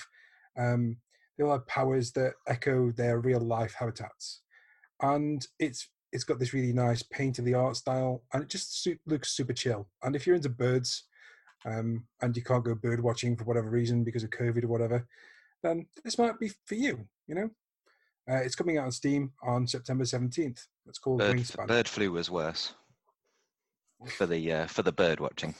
um, 0.58 0.96
they 1.36 1.44
all 1.44 1.52
have 1.52 1.66
powers 1.66 2.12
that 2.12 2.34
echo 2.46 2.92
their 2.92 3.18
real 3.18 3.40
life 3.40 3.74
habitats. 3.78 4.42
And 5.02 5.46
it's 5.58 5.88
it's 6.12 6.24
got 6.24 6.38
this 6.38 6.52
really 6.52 6.72
nice 6.72 7.02
painterly 7.02 7.58
art 7.60 7.76
style, 7.76 8.22
and 8.32 8.42
it 8.42 8.48
just 8.48 8.82
su- 8.82 8.98
looks 9.06 9.32
super 9.32 9.52
chill. 9.52 9.88
And 10.02 10.14
if 10.14 10.26
you're 10.26 10.36
into 10.36 10.48
birds, 10.48 11.04
um, 11.64 12.06
and 12.22 12.36
you 12.36 12.42
can't 12.42 12.64
go 12.64 12.74
bird 12.74 13.00
watching 13.02 13.36
for 13.36 13.44
whatever 13.44 13.68
reason 13.70 14.04
because 14.04 14.22
of 14.22 14.30
COVID 14.30 14.64
or 14.64 14.68
whatever, 14.68 15.06
then 15.62 15.86
this 16.04 16.18
might 16.18 16.38
be 16.38 16.52
for 16.66 16.76
you. 16.76 17.08
You 17.26 17.34
know, 17.34 17.50
Uh, 18.30 18.36
it's 18.36 18.54
coming 18.54 18.78
out 18.78 18.84
on 18.84 18.92
Steam 18.92 19.32
on 19.42 19.66
September 19.66 20.04
17th. 20.04 20.60
It's 20.86 20.98
called 20.98 21.18
Bird, 21.18 21.36
Wingspan. 21.36 21.66
bird 21.66 21.88
flu 21.88 22.12
was 22.12 22.30
worse 22.30 22.74
for 24.16 24.26
the 24.26 24.52
uh, 24.52 24.66
for 24.66 24.82
the 24.82 24.92
bird 24.92 25.18
watching. 25.20 25.54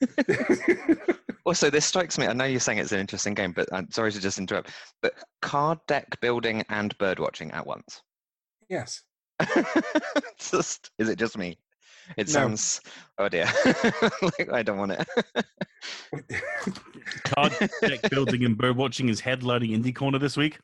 Also, 1.46 1.70
this 1.70 1.86
strikes 1.86 2.18
me. 2.18 2.26
I 2.26 2.34
know 2.34 2.44
you're 2.44 2.60
saying 2.60 2.76
it's 2.76 2.92
an 2.92 3.00
interesting 3.00 3.32
game, 3.32 3.52
but 3.52 3.70
I'm 3.72 3.90
sorry 3.90 4.12
to 4.12 4.20
just 4.20 4.38
interrupt. 4.38 4.70
But 5.00 5.14
card 5.40 5.78
deck 5.88 6.20
building 6.20 6.62
and 6.68 6.96
bird 6.98 7.18
watching 7.18 7.50
at 7.52 7.66
once. 7.66 8.02
yes. 8.68 9.00
just, 10.38 10.90
is 10.98 11.08
it 11.08 11.18
just 11.18 11.38
me? 11.38 11.56
It 12.18 12.26
No. 12.26 12.32
sounds. 12.32 12.82
Oh 13.16 13.30
dear. 13.30 13.46
like, 14.20 14.52
I 14.52 14.62
don't 14.62 14.76
want 14.76 14.92
it. 14.92 15.08
Card 17.24 17.54
deck 17.80 18.10
building 18.10 18.44
and 18.44 18.58
bird 18.58 18.76
watching 18.76 19.08
is 19.08 19.22
headlining 19.22 19.70
Indie 19.74 19.94
Corner 19.96 20.18
this 20.18 20.36
week. 20.36 20.58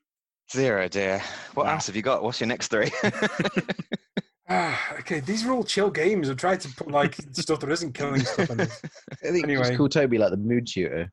Zero, 0.53 0.87
dear. 0.89 1.23
What 1.55 1.65
Wow. 1.65 1.73
else 1.75 1.87
have 1.87 1.97
you 1.97 2.03
got? 2.03 2.23
What's 2.23 2.41
your 2.41 2.49
next 2.49 2.69
three? 2.69 2.91
Ah, 4.49 4.97
okay, 4.99 5.21
these 5.21 5.47
are 5.47 5.53
all 5.53 5.65
chill 5.65 5.91
games. 5.91 6.29
I'm 6.29 6.37
trying 6.37 6.59
to 6.59 6.69
put 6.69 6.91
like 6.91 7.15
stuff 7.33 7.61
that 7.61 7.71
isn't 7.71 7.95
killing 7.95 8.21
stuff 8.21 8.51
in 8.51 8.59
this. 8.59 8.81
I 9.13 9.31
think 9.31 9.45
Anyway. 9.45 9.65
just 9.65 9.77
call 9.79 9.89
Toby 9.89 10.19
like 10.19 10.31
the 10.31 10.37
mood 10.37 10.69
shooter. 10.69 11.11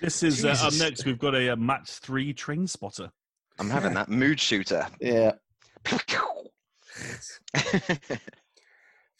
This 0.00 0.22
is 0.22 0.44
uh, 0.44 0.54
up 0.62 0.72
next. 0.74 1.04
We've 1.04 1.18
got 1.18 1.34
a, 1.34 1.50
uh 1.50 1.56
match 1.56 1.90
three 1.90 2.32
train 2.32 2.68
spotter. 2.68 3.10
I'm 3.58 3.68
having 3.68 3.94
that 3.94 4.08
mood 4.08 4.38
shooter. 4.40 4.86
Yeah. 5.00 5.32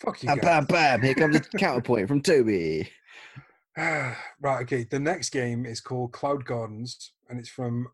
Fuck 0.00 0.22
you 0.22 0.28
Bam, 0.28 0.36
guys. 0.38 0.42
bam, 0.42 0.64
bam. 0.66 1.02
Here 1.02 1.14
comes 1.14 1.40
the 1.40 1.48
counterpoint 1.58 2.06
from 2.06 2.20
Toby. 2.22 2.88
right, 3.76 4.14
okay. 4.62 4.84
The 4.88 5.00
next 5.00 5.30
game 5.30 5.66
is 5.66 5.80
called 5.80 6.12
Cloud 6.12 6.44
Gardens, 6.44 7.12
and 7.28 7.38
it's 7.40 7.48
from. 7.48 7.88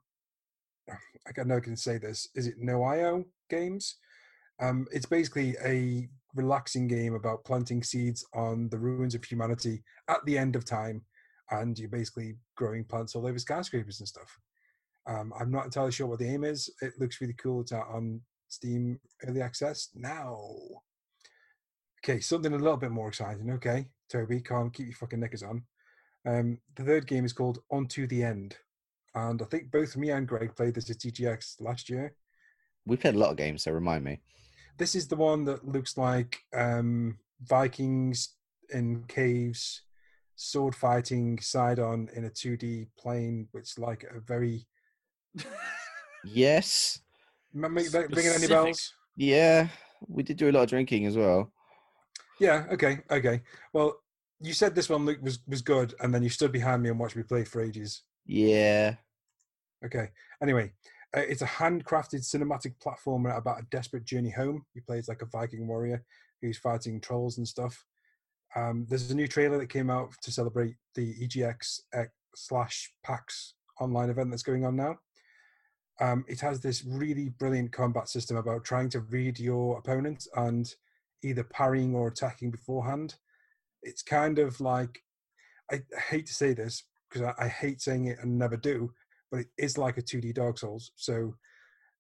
I 0.91 1.33
don't 1.35 1.49
know 1.49 1.57
if 1.57 1.63
I 1.63 1.65
can 1.65 1.77
say 1.77 1.97
this. 1.97 2.29
Is 2.35 2.47
it 2.47 2.61
Noio 2.63 3.25
Games? 3.49 3.97
Um, 4.61 4.87
it's 4.93 5.07
basically 5.07 5.57
a 5.65 6.09
relaxing 6.35 6.89
game 6.89 7.15
about 7.15 7.45
planting 7.45 7.83
seeds 7.83 8.25
on 8.35 8.69
the 8.71 8.79
ruins 8.79 9.15
of 9.15 9.25
humanity 9.25 9.83
at 10.09 10.25
the 10.25 10.39
end 10.39 10.57
of 10.57 10.65
time, 10.65 11.03
and 11.51 11.79
you're 11.79 11.89
basically 11.89 12.37
growing 12.57 12.85
plants 12.85 13.15
all 13.15 13.27
over 13.27 13.39
skyscrapers 13.39 14.01
and 14.01 14.09
stuff. 14.09 14.39
Um, 15.07 15.33
I'm 15.39 15.51
not 15.51 15.67
entirely 15.67 15.93
sure 15.93 16.07
what 16.07 16.19
the 16.19 16.29
aim 16.29 16.45
is. 16.45 16.71
It 16.81 16.95
looks 16.99 17.21
really 17.21 17.35
cool. 17.35 17.61
It's 17.61 17.73
out 17.73 17.89
on 17.89 18.21
Steam 18.49 18.99
Early 19.27 19.43
Access 19.43 19.91
now. 19.95 20.41
Okay, 22.05 22.21
something 22.21 22.53
a 22.53 22.59
little 22.59 22.77
bit 22.77 22.91
more 22.91 23.09
exciting. 23.09 23.51
Okay, 23.53 23.87
Toby, 24.11 24.41
can't 24.41 24.73
keep 24.73 24.87
your 24.87 24.97
fucking 24.97 25.21
knickers 25.21 25.43
on. 25.43 25.65
Um, 26.27 26.59
the 26.77 26.85
third 26.85 27.07
game 27.07 27.25
is 27.25 27.33
called 27.33 27.59
Unto 27.71 28.07
the 28.07 28.23
End, 28.23 28.57
and 29.15 29.43
I 29.43 29.45
think 29.47 29.71
both 29.71 29.97
me 29.97 30.11
and 30.11 30.27
Greg 30.27 30.55
played 30.57 30.75
this 30.75 30.91
at 30.91 30.99
EGX 30.99 31.61
last 31.61 31.91
year. 31.91 32.15
We've 32.87 33.01
played 33.01 33.15
a 33.15 33.19
lot 33.19 33.31
of 33.31 33.37
games, 33.37 33.63
so 33.63 33.73
remind 33.73 34.05
me. 34.05 34.21
This 34.77 34.95
is 34.95 35.07
the 35.09 35.17
one 35.17 35.45
that 35.45 35.67
looks 35.67 35.97
like 35.97 36.39
um, 36.55 37.19
Vikings 37.43 38.35
in 38.71 39.05
caves, 39.09 39.83
sword 40.37 40.75
fighting 40.75 41.39
side 41.41 41.79
on 41.79 42.09
in 42.15 42.25
a 42.25 42.31
2D 42.31 42.89
plane, 42.99 43.49
which 43.53 43.79
like 43.79 44.05
a 44.05 44.21
very 44.21 44.67
Yes. 46.25 47.01
M- 47.55 47.73
make 47.75 47.93
ringing 47.93 48.33
any 48.33 48.47
bells? 48.49 48.93
Yeah. 49.17 49.69
We 50.09 50.23
did 50.23 50.37
do 50.39 50.51
a 50.51 50.53
lot 50.53 50.65
of 50.65 50.71
drinking 50.71 51.07
as 51.07 51.17
well. 51.17 51.53
Yeah. 52.41 52.67
Okay. 52.73 53.01
Okay. 53.11 53.43
Well, 53.73 53.97
you 54.41 54.53
said 54.53 54.75
this 54.75 54.89
one 54.89 55.07
look- 55.07 55.23
was 55.23 55.39
was 55.47 55.63
good, 55.63 55.95
and 56.01 56.13
then 56.13 56.23
you 56.23 56.29
stood 56.29 56.51
behind 56.53 56.83
me 56.83 56.89
and 56.91 56.99
watched 56.99 57.17
me 57.17 57.23
play 57.23 57.45
for 57.45 57.63
ages. 57.63 58.03
Yeah. 58.27 58.97
Okay. 59.85 60.11
Anyway, 60.43 60.73
it's 61.21 61.43
a 61.43 61.47
handcrafted 61.47 62.23
cinematic 62.23 62.75
platformer 62.85 63.37
about 63.37 63.61
a 63.61 63.67
desperate 63.71 64.05
journey 64.05 64.31
home. 64.31 64.65
You 64.75 64.83
play 64.87 64.99
as 64.99 65.09
like 65.09 65.23
a 65.23 65.27
Viking 65.27 65.67
warrior 65.67 66.05
who's 66.43 66.59
fighting 66.59 67.01
trolls 67.01 67.39
and 67.39 67.47
stuff. 67.47 67.85
Um, 68.57 68.87
there's 68.89 69.11
a 69.11 69.17
new 69.17 69.29
trailer 69.29 69.59
that 69.59 69.69
came 69.69 69.91
out 69.91 70.13
to 70.23 70.33
celebrate 70.33 70.75
the 70.95 71.15
EGX 71.15 71.81
X 71.93 72.11
slash 72.37 72.93
PAX 73.05 73.55
online 73.81 74.11
event 74.11 74.31
that's 74.31 74.43
going 74.43 74.65
on 74.65 74.77
now. 74.77 74.99
Um, 76.01 76.25
it 76.29 76.41
has 76.41 76.61
this 76.61 76.85
really 76.85 77.29
brilliant 77.29 77.73
combat 77.73 78.09
system 78.09 78.37
about 78.37 78.65
trying 78.65 78.89
to 78.91 79.01
read 79.01 79.39
your 79.39 79.79
opponent 79.79 80.27
and 80.35 80.73
either 81.23 81.45
parrying 81.45 81.95
or 81.95 82.09
attacking 82.09 82.51
beforehand. 82.51 83.15
It's 83.83 84.03
kind 84.03 84.39
of 84.39 84.61
like 84.61 85.01
I 85.71 85.83
hate 86.11 86.27
to 86.27 86.35
say 86.35 86.53
this 86.53 86.85
because 87.09 87.33
I, 87.39 87.45
I 87.45 87.49
hate 87.49 87.81
saying 87.81 88.07
it 88.07 88.19
and 88.21 88.39
never 88.39 88.57
do, 88.57 88.93
but 89.35 89.41
it 89.41 89.49
is 89.59 89.77
like 89.77 89.99
a 89.99 90.03
2D 90.03 90.33
Dark 90.35 90.59
Souls. 90.59 90.93
So 90.95 91.35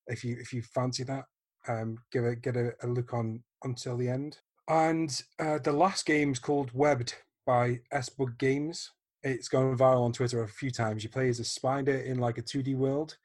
if 0.06 0.22
you 0.22 0.36
if 0.38 0.52
you 0.52 0.62
fancy 0.62 1.02
that, 1.02 1.24
um, 1.66 1.98
give 2.12 2.24
it 2.24 2.42
get 2.42 2.56
a, 2.56 2.72
a 2.82 2.86
look 2.86 3.12
on 3.12 3.42
until 3.64 3.96
the 3.96 4.08
end. 4.08 4.38
And 4.68 5.20
uh, 5.40 5.58
the 5.58 5.72
last 5.72 6.06
game 6.06 6.30
is 6.30 6.38
called 6.38 6.70
Webbed 6.72 7.14
by 7.44 7.80
Sbug 7.92 8.38
Games. 8.38 8.88
It's 9.24 9.48
gone 9.48 9.76
viral 9.76 10.04
on 10.04 10.12
Twitter 10.12 10.44
a 10.44 10.48
few 10.48 10.70
times. 10.70 11.02
You 11.02 11.10
play 11.10 11.28
as 11.28 11.40
a 11.40 11.44
spider 11.44 11.96
in 11.96 12.18
like 12.18 12.38
a 12.38 12.42
2D 12.42 12.76
world, 12.76 13.16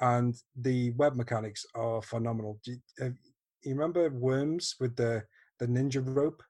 and 0.00 0.34
the 0.56 0.92
web 0.92 1.14
mechanics 1.14 1.66
are 1.74 2.00
phenomenal. 2.00 2.60
Do 2.64 2.72
you, 2.72 2.78
uh, 3.04 3.10
you 3.64 3.74
remember 3.74 4.08
Worms 4.08 4.76
with 4.80 4.96
the 4.96 5.24
the 5.58 5.66
ninja 5.66 6.02
rope? 6.02 6.42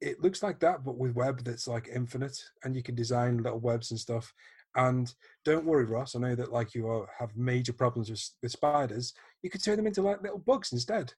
It 0.00 0.22
looks 0.22 0.44
like 0.44 0.60
that, 0.60 0.84
but 0.84 0.96
with 0.96 1.16
web 1.16 1.42
that's 1.42 1.66
like 1.66 1.88
infinite, 1.92 2.38
and 2.62 2.76
you 2.76 2.84
can 2.84 2.94
design 2.94 3.38
little 3.38 3.58
webs 3.58 3.90
and 3.90 3.98
stuff. 3.98 4.32
And 4.76 5.12
don't 5.44 5.64
worry, 5.64 5.84
Ross. 5.84 6.14
I 6.14 6.20
know 6.20 6.34
that 6.34 6.52
like 6.52 6.74
you 6.74 6.88
are, 6.88 7.08
have 7.18 7.36
major 7.36 7.72
problems 7.72 8.08
with, 8.10 8.28
with 8.42 8.52
spiders. 8.52 9.12
You 9.42 9.50
could 9.50 9.62
turn 9.64 9.76
them 9.76 9.86
into 9.86 10.02
like 10.02 10.22
little 10.22 10.38
bugs 10.38 10.72
instead, 10.72 11.12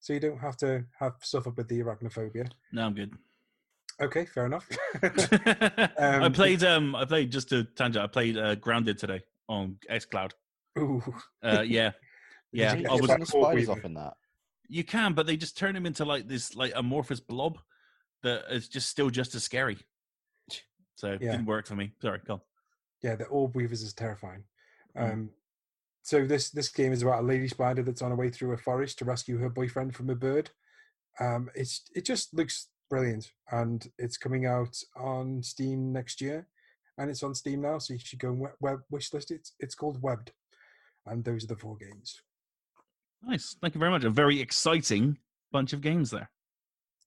so 0.00 0.12
you 0.12 0.20
don't 0.20 0.38
have 0.38 0.56
to 0.58 0.84
have 0.98 1.14
suffer 1.22 1.50
with 1.50 1.68
the 1.68 1.80
arachnophobia. 1.80 2.50
No, 2.72 2.84
I'm 2.86 2.94
good. 2.94 3.12
Okay, 4.00 4.26
fair 4.26 4.46
enough. 4.46 4.68
I 5.02 6.20
Um, 6.22 6.32
played. 6.32 6.62
Um, 6.62 6.94
I 6.94 7.04
played 7.04 7.32
just 7.32 7.52
a 7.52 7.64
tangent. 7.64 8.04
I 8.04 8.06
played 8.06 8.36
uh, 8.36 8.54
Grounded 8.56 8.98
today 8.98 9.22
on 9.48 9.76
XCloud. 9.90 10.32
Ooh. 10.78 11.02
Uh, 11.42 11.62
yeah, 11.66 11.92
yeah. 12.52 12.74
you 12.74 12.82
You 12.82 12.88
I 12.90 12.94
was. 12.94 13.06
turn 13.08 13.20
the 13.20 13.26
spiders 13.26 13.68
off 13.68 13.84
in 13.84 13.94
that. 13.94 14.12
You 14.68 14.84
can, 14.84 15.14
but 15.14 15.26
they 15.26 15.36
just 15.38 15.56
turn 15.56 15.74
him 15.74 15.86
into 15.86 16.04
like 16.04 16.28
this 16.28 16.54
like 16.54 16.72
amorphous 16.76 17.20
blob 17.20 17.58
that 18.22 18.44
is 18.50 18.68
just 18.68 18.88
still 18.90 19.08
just 19.10 19.34
as 19.34 19.42
scary. 19.42 19.78
So 20.96 21.12
it 21.12 21.20
didn't 21.20 21.46
work 21.46 21.66
for 21.66 21.74
me. 21.76 21.92
Sorry, 22.02 22.20
go. 22.26 22.34
on. 22.34 22.40
Yeah, 23.02 23.16
the 23.16 23.26
orb 23.26 23.54
weavers 23.54 23.82
is 23.82 23.92
terrifying. 23.92 24.44
Mm. 24.96 25.12
Um, 25.12 25.30
so 26.02 26.24
this 26.24 26.50
this 26.50 26.70
game 26.70 26.92
is 26.92 27.02
about 27.02 27.22
a 27.22 27.26
lady 27.26 27.48
spider 27.48 27.82
that's 27.82 28.02
on 28.02 28.10
her 28.10 28.16
way 28.16 28.30
through 28.30 28.52
a 28.52 28.56
forest 28.56 28.98
to 28.98 29.04
rescue 29.04 29.38
her 29.38 29.50
boyfriend 29.50 29.94
from 29.94 30.10
a 30.10 30.14
bird. 30.14 30.50
Um, 31.20 31.50
it's 31.54 31.82
it 31.94 32.04
just 32.04 32.32
looks 32.34 32.68
brilliant, 32.88 33.30
and 33.50 33.86
it's 33.98 34.16
coming 34.16 34.46
out 34.46 34.76
on 34.96 35.42
Steam 35.42 35.92
next 35.92 36.20
year, 36.20 36.46
and 36.96 37.10
it's 37.10 37.22
on 37.22 37.34
Steam 37.34 37.60
now, 37.60 37.78
so 37.78 37.92
you 37.92 38.00
should 38.00 38.18
go 38.18 38.30
and 38.30 38.40
web, 38.40 38.52
web 38.60 38.80
wishlist 38.92 39.30
it. 39.30 39.48
It's 39.60 39.74
called 39.74 40.00
Webbed, 40.02 40.32
and 41.06 41.24
those 41.24 41.44
are 41.44 41.48
the 41.48 41.56
four 41.56 41.76
games. 41.76 42.20
Nice. 43.22 43.56
Thank 43.60 43.74
you 43.74 43.78
very 43.78 43.90
much. 43.90 44.04
A 44.04 44.10
very 44.10 44.40
exciting 44.40 45.18
bunch 45.50 45.72
of 45.72 45.80
games 45.80 46.10
there. 46.10 46.30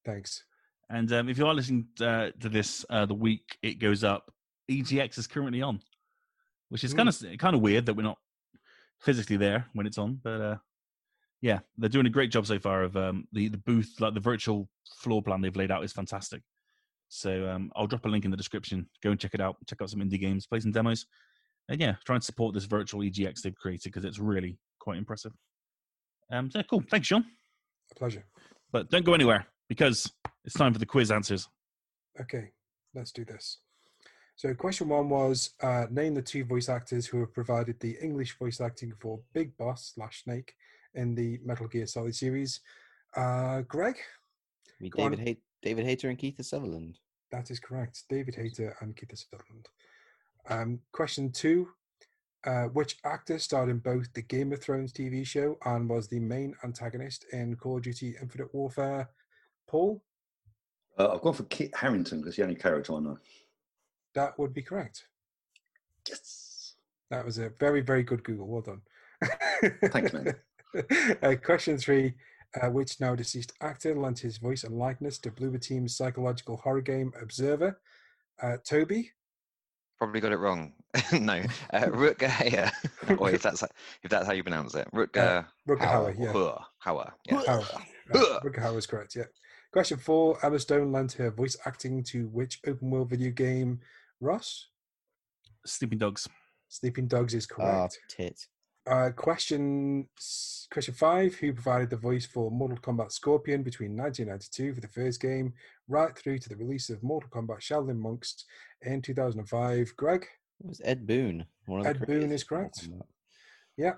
Thanks. 0.06 0.44
And 0.90 1.12
um, 1.14 1.30
if 1.30 1.38
you 1.38 1.48
are 1.48 1.54
listening 1.54 1.88
uh, 2.02 2.32
to 2.40 2.50
this 2.50 2.86
uh, 2.90 3.06
the 3.06 3.14
week 3.14 3.58
it 3.62 3.80
goes 3.80 4.04
up, 4.04 4.32
EGX 4.72 5.18
is 5.18 5.27
currently 5.27 5.61
on, 5.61 5.80
which 6.69 6.84
is 6.84 6.93
kind 6.93 7.10
of 7.10 7.15
kind 7.39 7.56
of 7.56 7.61
weird 7.61 7.85
that 7.85 7.93
we're 7.93 8.03
not 8.03 8.18
physically 8.99 9.38
there 9.38 9.65
when 9.73 9.85
it's 9.85 9.98
on. 9.98 10.19
But 10.23 10.41
uh, 10.41 10.57
yeah, 11.41 11.60
they're 11.77 11.89
doing 11.89 12.06
a 12.06 12.11
great 12.11 12.31
job 12.31 12.45
so 12.45 12.60
far. 12.60 12.84
Of 12.84 12.95
um, 12.95 13.27
the 13.31 13.49
the 13.49 13.57
booth, 13.57 13.95
like 13.99 14.14
the 14.14 14.19
virtual 14.19 14.69
floor 15.02 15.22
plan 15.22 15.41
they've 15.41 15.56
laid 15.56 15.72
out 15.72 15.84
is 15.84 15.93
fantastic. 15.93 16.41
So 17.10 17.49
um, 17.49 17.72
I'll 17.76 17.88
drop 17.88 18.06
a 18.06 18.10
link 18.10 18.26
in 18.26 18.31
the 18.31 18.38
description. 18.38 18.88
Go 19.03 19.11
and 19.11 19.19
check 19.19 19.34
it 19.34 19.41
out. 19.41 19.57
Check 19.68 19.81
out 19.81 19.89
some 19.89 19.99
indie 19.99 20.19
games, 20.19 20.48
play 20.48 20.61
some 20.61 20.72
demos, 20.72 21.06
and 21.68 21.80
yeah, 21.80 21.95
try 22.06 22.15
and 22.15 22.23
support 22.23 22.53
this 22.53 22.65
virtual 22.65 23.02
EGX 23.02 23.41
they've 23.41 23.56
created 23.56 23.91
because 23.91 24.06
it's 24.06 24.19
really 24.19 24.57
quite 24.80 24.98
impressive. 24.98 25.34
Um, 26.31 26.49
so 26.49 26.64
cool. 26.64 26.84
Thanks, 26.89 27.07
Sean. 27.07 27.26
A 27.91 27.95
pleasure. 27.95 28.23
But 28.72 28.89
don't 28.89 29.03
go 29.03 29.14
anywhere 29.14 29.45
because 29.68 30.10
it's 30.45 30.56
time 30.56 30.73
for 30.73 30.80
the 30.80 30.85
quiz 30.85 31.11
answers. 31.11 31.48
Okay, 32.19 32.52
let's 32.95 33.11
do 33.11 33.26
this. 33.26 33.57
So, 34.42 34.56
question 34.56 34.90
one 34.90 35.08
was 35.08 35.52
uh, 35.62 35.86
name 35.92 36.16
the 36.16 36.22
two 36.24 36.44
voice 36.44 36.68
actors 36.68 37.06
who 37.06 37.20
have 37.20 37.32
provided 37.32 37.80
the 37.80 37.96
English 38.02 38.40
voice 38.40 38.60
acting 38.60 38.92
for 39.00 39.20
Big 39.36 39.56
Boss 39.56 39.92
slash 39.94 40.24
Snake 40.24 40.56
in 40.96 41.14
the 41.14 41.40
Metal 41.46 41.68
Gear 41.68 41.86
Solid 41.86 42.16
series. 42.16 42.60
Uh, 43.16 43.62
Greg, 43.68 43.98
We 44.80 44.90
Go. 44.90 45.04
David 45.04 45.20
Hay- 45.20 45.42
David 45.62 45.86
Hayter 45.86 46.10
and 46.10 46.18
Kiefer 46.18 46.44
Sutherland. 46.44 46.98
that 47.30 47.52
is 47.52 47.60
correct. 47.60 48.02
David 48.10 48.34
Hayter 48.34 48.76
and 48.82 48.96
Kiefer 48.96 49.16
Sutherland. 49.16 49.68
Um, 50.50 50.80
question 50.92 51.32
two 51.32 51.68
uh, 52.44 52.64
Which 52.64 52.98
actor 53.06 53.38
starred 53.38 53.70
in 53.70 53.78
both 53.78 54.12
the 54.14 54.24
Game 54.24 54.52
of 54.54 54.60
Thrones 54.60 54.92
TV 54.92 55.24
show 55.24 55.56
and 55.66 55.88
was 55.88 56.08
the 56.08 56.20
main 56.20 56.56
antagonist 56.64 57.28
in 57.32 57.58
Call 57.58 57.78
of 57.78 57.84
Duty 57.84 58.16
Infinite 58.20 58.52
Warfare? 58.56 59.08
Paul, 59.68 60.02
Uh, 60.98 61.14
I've 61.14 61.22
gone 61.22 61.36
for 61.36 61.44
Kit 61.44 61.76
Harington 61.76 62.22
because 62.22 62.34
he's 62.34 62.38
the 62.38 62.50
only 62.50 62.56
character 62.60 62.96
I 62.96 63.02
know. 63.02 63.20
That 64.16 64.38
would 64.38 64.54
be 64.54 64.62
correct. 64.62 65.06
Yes. 66.08 66.76
That 67.10 67.26
was 67.26 67.38
a 67.38 67.52
very, 67.60 67.82
very 67.82 68.04
good 68.04 68.24
Google. 68.24 68.48
Well 68.48 68.62
done. 68.62 68.82
Thanks, 69.92 70.14
man. 70.14 70.36
uh, 71.22 71.36
question 71.44 71.78
three. 71.78 72.16
Uh, 72.62 72.70
which 72.70 73.00
now 73.00 73.16
deceased 73.16 73.54
actor 73.62 73.96
lent 73.96 74.20
his 74.20 74.38
voice 74.38 74.66
and 74.66 74.78
likeness 74.78 75.18
to 75.18 75.32
Bloober 75.32 75.62
Team's 75.62 75.96
psychological 75.96 76.58
horror 76.58 76.82
game 76.82 77.14
Observer? 77.22 77.80
Uh, 78.42 78.58
Toby? 78.66 79.12
Probably 79.98 80.20
got 80.20 80.34
it 80.34 80.38
wrong. 80.38 80.74
no, 81.14 81.44
uh, 81.72 81.80
Rutger 81.86 82.28
Hauer, 82.28 83.18
or 83.18 83.30
if 83.30 83.42
that's 83.42 83.64
if 84.04 84.10
that's 84.10 84.26
how 84.26 84.34
you 84.34 84.44
pronounce 84.44 84.76
it, 84.76 84.86
Rutger 84.92 85.46
Rutger 85.66 85.80
Hauer, 85.80 86.14
Hauer. 86.14 86.20
yeah. 86.20 86.34
Hauer, 86.34 86.62
Hauer, 86.86 87.12
yeah. 87.30 87.36
Hauer. 87.38 87.76
Right, 88.10 88.44
Rutger 88.44 88.62
Hauer 88.62 88.78
is 88.78 88.86
correct, 88.86 89.16
yeah. 89.16 89.24
Question 89.72 89.98
four. 89.98 90.38
Emma 90.44 90.60
Stone 90.60 90.92
lent 90.92 91.14
her 91.14 91.32
voice 91.32 91.56
acting 91.66 92.04
to 92.06 92.28
which 92.28 92.60
open 92.68 92.90
world 92.90 93.10
video 93.10 93.32
game? 93.32 93.80
Ross? 94.22 94.68
Sleeping 95.65 95.98
Dogs. 95.99 96.27
Sleeping 96.69 97.07
Dogs 97.07 97.34
is 97.34 97.48
Ah, 97.52 97.56
correct. 97.88 97.99
tit. 98.10 98.48
Uh, 98.88 99.10
question 99.15 100.07
question 100.72 100.93
five: 100.93 101.35
Who 101.35 101.53
provided 101.53 101.89
the 101.89 101.98
voice 101.98 102.26
for 102.26 102.49
Mortal 102.49 102.77
Kombat 102.80 103.11
Scorpion 103.11 103.61
between 103.61 103.95
1992 103.95 104.73
for 104.73 104.81
the 104.81 104.88
first 104.88 105.22
game, 105.22 105.53
right 105.88 106.18
through 106.18 106.39
to 106.39 106.49
the 106.49 106.56
release 106.56 106.89
of 106.89 107.03
Mortal 107.03 107.30
Kombat 107.30 107.60
Shaolin 107.60 107.98
Monks 107.99 108.45
in 108.81 109.02
2005? 109.02 109.95
Greg, 109.98 110.26
It 110.61 110.68
was 110.68 110.81
Ed 110.84 111.06
Boon. 111.06 111.45
One 111.68 111.81
of 111.81 111.84
the 111.84 111.89
Ed 111.91 112.07
Boon 112.07 112.31
is 112.31 112.43
correct. 112.43 112.88
Yeah. 113.77 113.93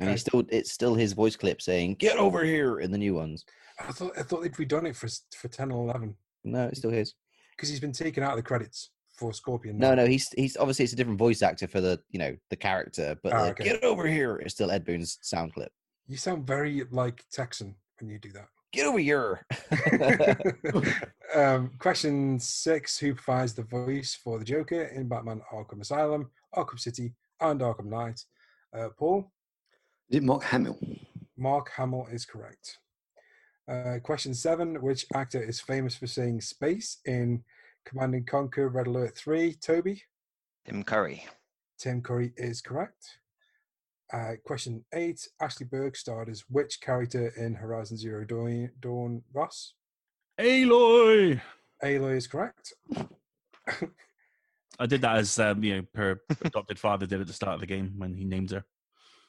And 0.00 0.08
he's 0.10 0.20
still 0.20 0.44
it's 0.50 0.72
still 0.72 0.94
his 0.94 1.12
voice 1.14 1.34
clip 1.36 1.60
saying, 1.60 1.96
Get 1.96 2.16
over 2.16 2.44
here 2.44 2.78
in 2.78 2.92
the 2.92 2.98
new 2.98 3.14
ones. 3.14 3.44
I 3.80 3.90
thought 3.90 4.12
I 4.16 4.22
thought 4.22 4.42
they'd 4.42 4.52
redone 4.52 4.88
it 4.88 4.94
for 4.96 5.08
for 5.36 5.48
10 5.48 5.72
and 5.72 5.80
11 5.80 6.14
No, 6.44 6.66
it's 6.68 6.78
still 6.78 6.90
his. 6.92 7.14
because 7.56 7.68
he's 7.68 7.80
been 7.80 7.92
taken 7.92 8.22
out 8.22 8.30
of 8.30 8.36
the 8.36 8.42
credits 8.44 8.90
for 9.12 9.32
Scorpion. 9.32 9.78
No, 9.78 9.94
no, 9.94 10.06
he's 10.06 10.28
he's 10.36 10.56
obviously 10.56 10.84
it's 10.84 10.92
a 10.92 10.96
different 10.96 11.18
voice 11.18 11.42
actor 11.42 11.66
for 11.66 11.80
the 11.80 12.00
you 12.10 12.18
know 12.18 12.36
the 12.50 12.56
character, 12.56 13.16
but 13.22 13.32
the 13.32 13.50
okay. 13.50 13.64
get 13.64 13.84
over 13.84 14.06
here 14.06 14.36
is 14.38 14.52
still 14.52 14.70
Ed 14.70 14.84
Boon's 14.84 15.18
sound 15.22 15.54
clip. 15.54 15.72
You 16.08 16.16
sound 16.16 16.46
very 16.46 16.84
like 16.90 17.24
Texan 17.30 17.76
when 18.00 18.10
you 18.10 18.18
do 18.18 18.32
that. 18.32 18.48
Get 18.72 18.86
over 18.86 18.98
here. 18.98 19.46
um, 21.34 21.70
question 21.78 22.38
six: 22.40 22.98
Who 22.98 23.14
provides 23.14 23.54
the 23.54 23.64
voice 23.64 24.18
for 24.22 24.38
the 24.38 24.44
Joker 24.44 24.84
in 24.84 25.08
Batman: 25.08 25.42
Arkham 25.52 25.80
Asylum, 25.80 26.30
Arkham 26.54 26.80
City, 26.80 27.14
and 27.40 27.60
Arkham 27.60 27.86
Knight? 27.86 28.24
Uh, 28.76 28.88
Paul, 28.98 29.30
Is 30.08 30.18
it 30.18 30.22
Mark 30.22 30.42
Hamill? 30.44 30.78
Mark 31.36 31.70
Hamill 31.76 32.08
is 32.10 32.24
correct. 32.24 32.78
Uh, 33.70 33.98
question 34.02 34.32
seven: 34.34 34.80
Which 34.80 35.04
actor 35.14 35.42
is 35.42 35.60
famous 35.60 35.94
for 35.94 36.06
saying 36.06 36.40
"space" 36.40 36.98
in 37.04 37.44
Command 37.84 38.14
and 38.14 38.26
Conquer: 38.26 38.68
Red 38.68 38.86
Alert 38.86 39.16
Three? 39.16 39.54
Toby, 39.54 40.02
Tim 40.66 40.82
Curry. 40.82 41.26
Tim 41.78 42.02
Curry 42.02 42.32
is 42.36 42.60
correct. 42.60 43.18
Uh, 44.12 44.32
question 44.44 44.84
eight: 44.94 45.26
Ashly 45.40 45.68
Burch 45.68 45.98
starred 45.98 46.28
as 46.28 46.44
which 46.48 46.80
character 46.80 47.32
in 47.36 47.54
Horizon 47.54 47.96
Zero 47.96 48.24
Dawn? 48.24 48.70
Dawn 48.80 49.22
Ross. 49.32 49.74
Aloy! 50.40 51.40
Aloy 51.82 52.16
is 52.16 52.26
correct. 52.26 52.72
I 54.78 54.86
did 54.86 55.02
that 55.02 55.16
as 55.16 55.38
um, 55.38 55.62
you 55.62 55.76
know, 55.76 55.82
her 55.94 56.20
adopted 56.44 56.78
father 56.78 57.06
did 57.06 57.20
at 57.20 57.26
the 57.26 57.32
start 57.32 57.54
of 57.54 57.60
the 57.60 57.66
game 57.66 57.94
when 57.96 58.14
he 58.14 58.24
named 58.24 58.50
her. 58.50 58.64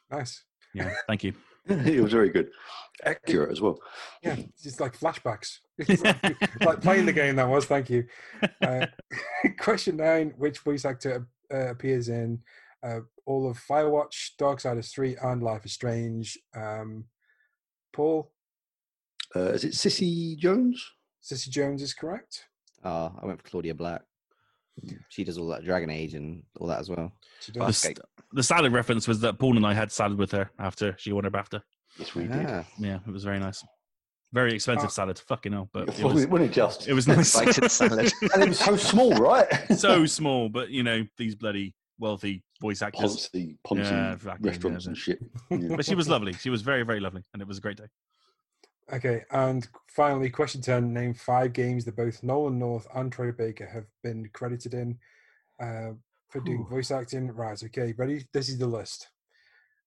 nice. 0.10 0.44
Yeah, 0.74 0.94
thank 1.08 1.24
you. 1.24 1.34
it 1.68 2.02
was 2.02 2.12
very 2.12 2.30
good. 2.30 2.50
Accurate 3.06 3.52
as 3.52 3.62
well. 3.62 3.80
Yeah, 4.24 4.38
it's 4.64 4.80
like 4.80 4.98
flashbacks. 4.98 5.60
It's 5.78 6.04
like, 6.04 6.62
like 6.66 6.82
playing 6.82 7.06
the 7.06 7.14
game 7.14 7.36
that 7.38 7.48
was. 7.50 7.66
Thank 7.66 7.90
you. 7.90 8.06
Uh, 8.62 8.86
question 9.60 9.98
nine: 9.98 10.34
Which 10.38 10.60
voice 10.60 10.86
actor 10.86 11.28
uh, 11.54 11.70
appears 11.72 12.10
in 12.10 12.40
uh, 12.84 13.00
all 13.26 13.50
of 13.50 13.58
Firewatch, 13.58 14.32
Darksiders 14.40 14.92
Three, 14.92 15.16
and 15.22 15.42
Life 15.42 15.66
is 15.66 15.74
Strange? 15.74 16.38
Um, 16.56 17.06
Paul, 17.92 18.32
Uh, 19.36 19.52
is 19.54 19.64
it 19.64 19.74
Cissy 19.74 20.36
Jones? 20.36 20.84
Cissy 21.22 21.50
Jones 21.50 21.82
is 21.82 21.94
correct. 21.94 22.46
Ah, 22.84 23.14
I 23.22 23.26
went 23.26 23.42
for 23.42 23.48
Claudia 23.50 23.74
Black. 23.74 24.02
She 25.10 25.24
does 25.24 25.38
all 25.38 25.48
that 25.50 25.64
Dragon 25.64 25.90
Age 25.92 26.16
and 26.16 26.44
all 26.60 26.68
that 26.68 26.80
as 26.80 26.90
well. 26.90 27.14
She 27.42 27.52
The, 27.52 27.60
does. 27.60 27.78
st- 27.78 28.00
the 28.32 28.42
salad 28.44 28.74
reference 28.74 29.08
was 29.08 29.20
that 29.22 29.38
Paul 29.38 29.56
and 29.56 29.66
I 29.66 29.74
had 29.74 29.92
salad 29.92 30.18
with 30.18 30.32
her 30.32 30.50
after 30.58 30.96
she 30.98 31.12
won 31.14 31.24
her 31.26 31.30
BAFTA. 31.32 31.62
Yes, 32.00 32.16
we 32.16 32.24
did. 32.24 32.46
Ah, 32.50 32.66
Yeah, 32.80 32.98
it 33.08 33.12
was 33.12 33.24
very 33.24 33.40
nice. 33.40 33.64
Very 34.34 34.54
expensive 34.56 34.88
Ah. 34.88 34.92
salad, 34.92 35.20
fucking 35.20 35.52
hell, 35.54 35.70
but 35.72 35.84
it 35.84 35.88
Wasn't 35.90 36.14
was, 36.14 36.24
it, 36.24 36.30
wasn't 36.30 36.50
it 36.50 36.54
just? 36.54 36.88
it 36.88 36.94
was 36.94 37.08
nice. 37.08 37.20
Excited 37.40 37.70
salad. 37.72 38.12
and 38.34 38.44
it 38.44 38.50
was 38.50 38.60
so 38.60 38.76
small, 38.76 39.12
right? 39.14 39.48
so 39.78 40.06
small, 40.08 40.50
but 40.50 40.70
you 40.72 40.82
know 40.82 41.06
these 41.18 41.36
bloody 41.36 41.76
wealthy 42.00 42.44
voice 42.60 42.82
actors. 42.82 43.30
Ponzi, 43.34 43.58
Ponzi 43.66 43.84
Yeah, 43.92 44.14
exactly, 44.14 44.50
restaurants 44.50 44.86
yeah, 44.86 44.90
and 44.90 44.98
shit. 44.98 45.20
Yeah. 45.52 45.58
But 45.76 45.86
she 45.86 45.94
was 45.94 46.10
lovely. 46.10 46.34
She 46.34 46.50
was 46.50 46.64
very, 46.64 46.82
very 46.84 47.00
lovely, 47.00 47.22
and 47.34 47.42
it 47.44 47.48
was 47.48 47.60
a 47.60 47.62
great 47.62 47.78
day. 47.78 47.86
Okay, 48.92 49.24
and 49.32 49.68
finally, 49.88 50.30
question 50.32 50.62
10 50.62 50.92
Name 50.92 51.14
five 51.14 51.54
games 51.54 51.86
that 51.86 51.96
both 51.96 52.22
Nolan 52.24 52.58
North 52.58 52.88
and 52.96 53.12
Troy 53.12 53.32
Baker 53.32 53.68
have 53.68 53.86
been 54.04 54.28
credited 54.34 54.74
in 54.74 54.98
uh, 55.62 55.92
for 56.30 56.42
doing 56.42 56.62
Ooh. 56.62 56.70
voice 56.76 56.90
acting. 56.92 57.32
Right, 57.32 57.62
okay, 57.64 57.94
ready? 57.98 58.26
This 58.34 58.50
is 58.50 58.58
the 58.58 58.66
list 58.68 59.10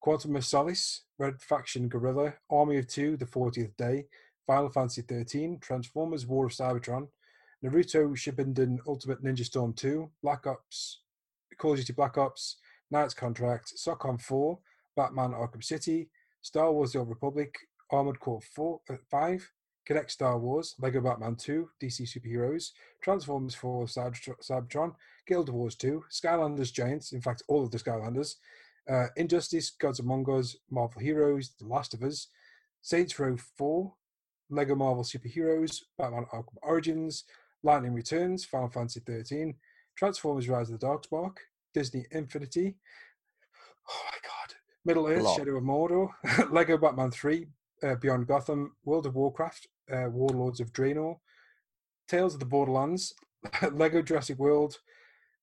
Quantum 0.00 0.36
of 0.36 0.44
Solace, 0.44 1.02
Red 1.18 1.42
Faction 1.42 1.88
Guerrilla, 1.88 2.34
Army 2.48 2.78
of 2.78 2.86
Two, 2.86 3.16
The 3.16 3.26
40th 3.26 3.76
Day, 3.76 4.06
Final 4.46 4.70
Fantasy 4.70 5.02
13, 5.02 5.58
Transformers 5.60 6.26
War 6.26 6.46
of 6.46 6.52
Cybertron, 6.52 7.08
Naruto 7.64 8.14
Shippuden 8.16 8.78
Ultimate 8.86 9.22
Ninja 9.22 9.44
Storm 9.44 9.72
2, 9.72 10.10
Black 10.22 10.46
Ops, 10.46 11.00
Call 11.58 11.72
of 11.72 11.78
Duty 11.78 11.92
Black 11.92 12.16
Ops, 12.16 12.56
Knight's 12.90 13.14
Contract, 13.14 13.72
SOCOM 13.76 14.20
4, 14.20 14.58
Batman 14.96 15.32
Arkham 15.32 15.64
City, 15.64 16.08
Star 16.42 16.72
Wars 16.72 16.92
The 16.92 17.00
Old 17.00 17.08
Republic, 17.08 17.56
Armored 17.90 18.20
Core 18.20 18.40
4, 18.40 18.80
uh, 18.90 18.94
5, 19.10 19.52
Kinect 19.88 20.10
Star 20.10 20.38
Wars, 20.38 20.74
Lego 20.80 21.00
Batman 21.00 21.36
2, 21.36 21.68
DC 21.82 22.02
Superheroes, 22.02 22.70
Transformers 23.02 23.54
4, 23.54 23.86
Cybertr- 23.86 24.40
Cybertron, 24.42 24.94
Guild 25.26 25.48
Wars 25.48 25.74
2, 25.76 26.04
Skylanders 26.10 26.72
Giants, 26.72 27.12
in 27.12 27.20
fact, 27.20 27.42
all 27.48 27.64
of 27.64 27.70
the 27.70 27.78
Skylanders, 27.78 28.36
uh, 28.88 29.06
Injustice, 29.16 29.70
Gods 29.70 30.00
Among 30.00 30.28
Us, 30.30 30.56
Marvel 30.70 31.00
Heroes, 31.00 31.52
The 31.58 31.66
Last 31.66 31.94
of 31.94 32.02
Us, 32.02 32.28
Saints 32.82 33.18
Row 33.18 33.36
4, 33.36 33.92
Lego 34.50 34.74
Marvel 34.74 35.04
Superheroes, 35.04 35.82
Batman 35.98 36.26
Arkham 36.32 36.56
Origins, 36.62 37.24
Lightning 37.62 37.94
Returns, 37.94 38.44
Final 38.44 38.68
Fantasy 38.68 39.00
13, 39.00 39.54
Transformers 39.96 40.48
Rise 40.48 40.70
of 40.70 40.78
the 40.78 40.86
Darkspark, 40.86 41.36
Disney 41.74 42.06
Infinity, 42.10 42.76
oh 43.88 44.02
my 44.04 44.18
god, 44.22 44.54
Middle 44.84 45.06
Earth. 45.08 45.36
Shadow 45.36 45.56
of 45.56 45.64
Mordor, 45.64 46.10
Lego 46.50 46.78
Batman 46.78 47.10
3, 47.10 47.46
uh, 47.82 47.94
Beyond 47.96 48.26
Gotham, 48.26 48.76
World 48.84 49.06
of 49.06 49.14
Warcraft, 49.14 49.66
uh, 49.92 50.08
Warlords 50.10 50.60
of 50.60 50.72
Draenor, 50.72 51.18
Tales 52.08 52.34
of 52.34 52.40
the 52.40 52.46
Borderlands, 52.46 53.14
Lego 53.72 54.02
Jurassic 54.02 54.38
World, 54.38 54.78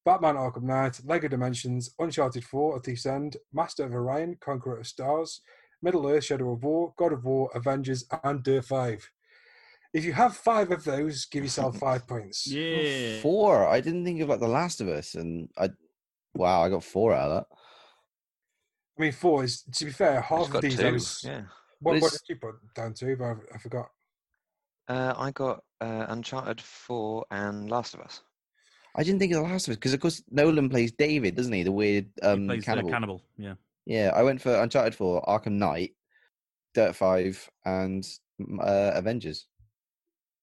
Batman 0.05 0.35
Arkham 0.35 0.63
Knight, 0.63 1.01
Lego 1.05 1.27
Dimensions, 1.27 1.91
Uncharted 1.99 2.43
4, 2.43 2.77
A 2.77 2.79
Thief's 2.79 3.05
End, 3.05 3.37
Master 3.53 3.85
of 3.85 3.93
Orion, 3.93 4.37
Conqueror 4.39 4.79
of 4.79 4.87
Stars, 4.87 5.41
Middle 5.83 6.07
Earth, 6.07 6.23
Shadow 6.23 6.53
of 6.53 6.63
War, 6.63 6.93
God 6.97 7.13
of 7.13 7.25
War, 7.25 7.49
Avengers, 7.53 8.05
and 8.23 8.41
Dirt 8.41 8.65
5. 8.65 9.11
If 9.93 10.05
you 10.05 10.13
have 10.13 10.35
five 10.35 10.71
of 10.71 10.83
those, 10.85 11.25
give 11.25 11.43
yourself 11.43 11.77
five 11.77 12.07
points. 12.13 12.47
Yeah. 12.47 13.19
Four. 13.21 13.67
I 13.67 13.79
didn't 13.81 14.05
think 14.05 14.21
of 14.21 14.29
like 14.29 14.39
The 14.39 14.47
Last 14.47 14.81
of 14.81 14.87
Us, 14.87 15.13
and 15.15 15.49
I. 15.57 15.69
Wow, 16.35 16.63
I 16.63 16.69
got 16.69 16.83
four 16.83 17.13
out 17.13 17.29
of 17.29 17.35
that. 17.35 17.57
I 18.97 19.01
mean, 19.01 19.11
four 19.11 19.43
is, 19.43 19.61
to 19.75 19.85
be 19.85 19.91
fair, 19.91 20.19
half 20.19 20.53
of 20.53 20.61
these 20.61 20.77
two. 20.77 20.87
I 20.87 20.91
was. 20.91 21.21
Yeah. 21.23 21.41
What, 21.79 22.01
what 22.01 22.11
did 22.11 22.21
you 22.27 22.37
put 22.37 22.55
down 22.73 22.93
to? 22.95 23.15
But 23.15 23.25
I, 23.25 23.35
I 23.53 23.57
forgot. 23.59 23.89
Uh, 24.87 25.13
I 25.15 25.31
got 25.31 25.63
uh, 25.79 26.05
Uncharted 26.09 26.59
4 26.59 27.25
and 27.31 27.69
Last 27.69 27.93
of 27.93 27.99
Us. 27.99 28.21
I 28.95 29.03
didn't 29.03 29.19
think 29.19 29.33
of 29.33 29.43
The 29.43 29.49
Last 29.49 29.67
of 29.67 29.73
Us 29.73 29.77
because, 29.77 29.93
of 29.93 29.99
course, 29.99 30.23
Nolan 30.31 30.69
plays 30.69 30.91
David, 30.91 31.35
doesn't 31.35 31.53
he? 31.53 31.63
The 31.63 31.71
weird 31.71 32.07
He 32.21 32.27
um, 32.27 32.47
plays 32.47 32.61
the 32.61 32.65
cannibal. 32.65 32.89
cannibal. 32.89 33.21
Yeah. 33.37 33.53
Yeah, 33.85 34.11
I 34.15 34.23
went 34.23 34.41
for 34.41 34.53
Uncharted 34.55 34.95
4, 34.95 35.23
Arkham 35.27 35.53
Knight, 35.53 35.91
Dirt 36.73 36.95
5, 36.95 37.49
and 37.65 38.03
mm, 38.41 38.59
uh, 38.61 38.91
Avengers. 38.95 39.47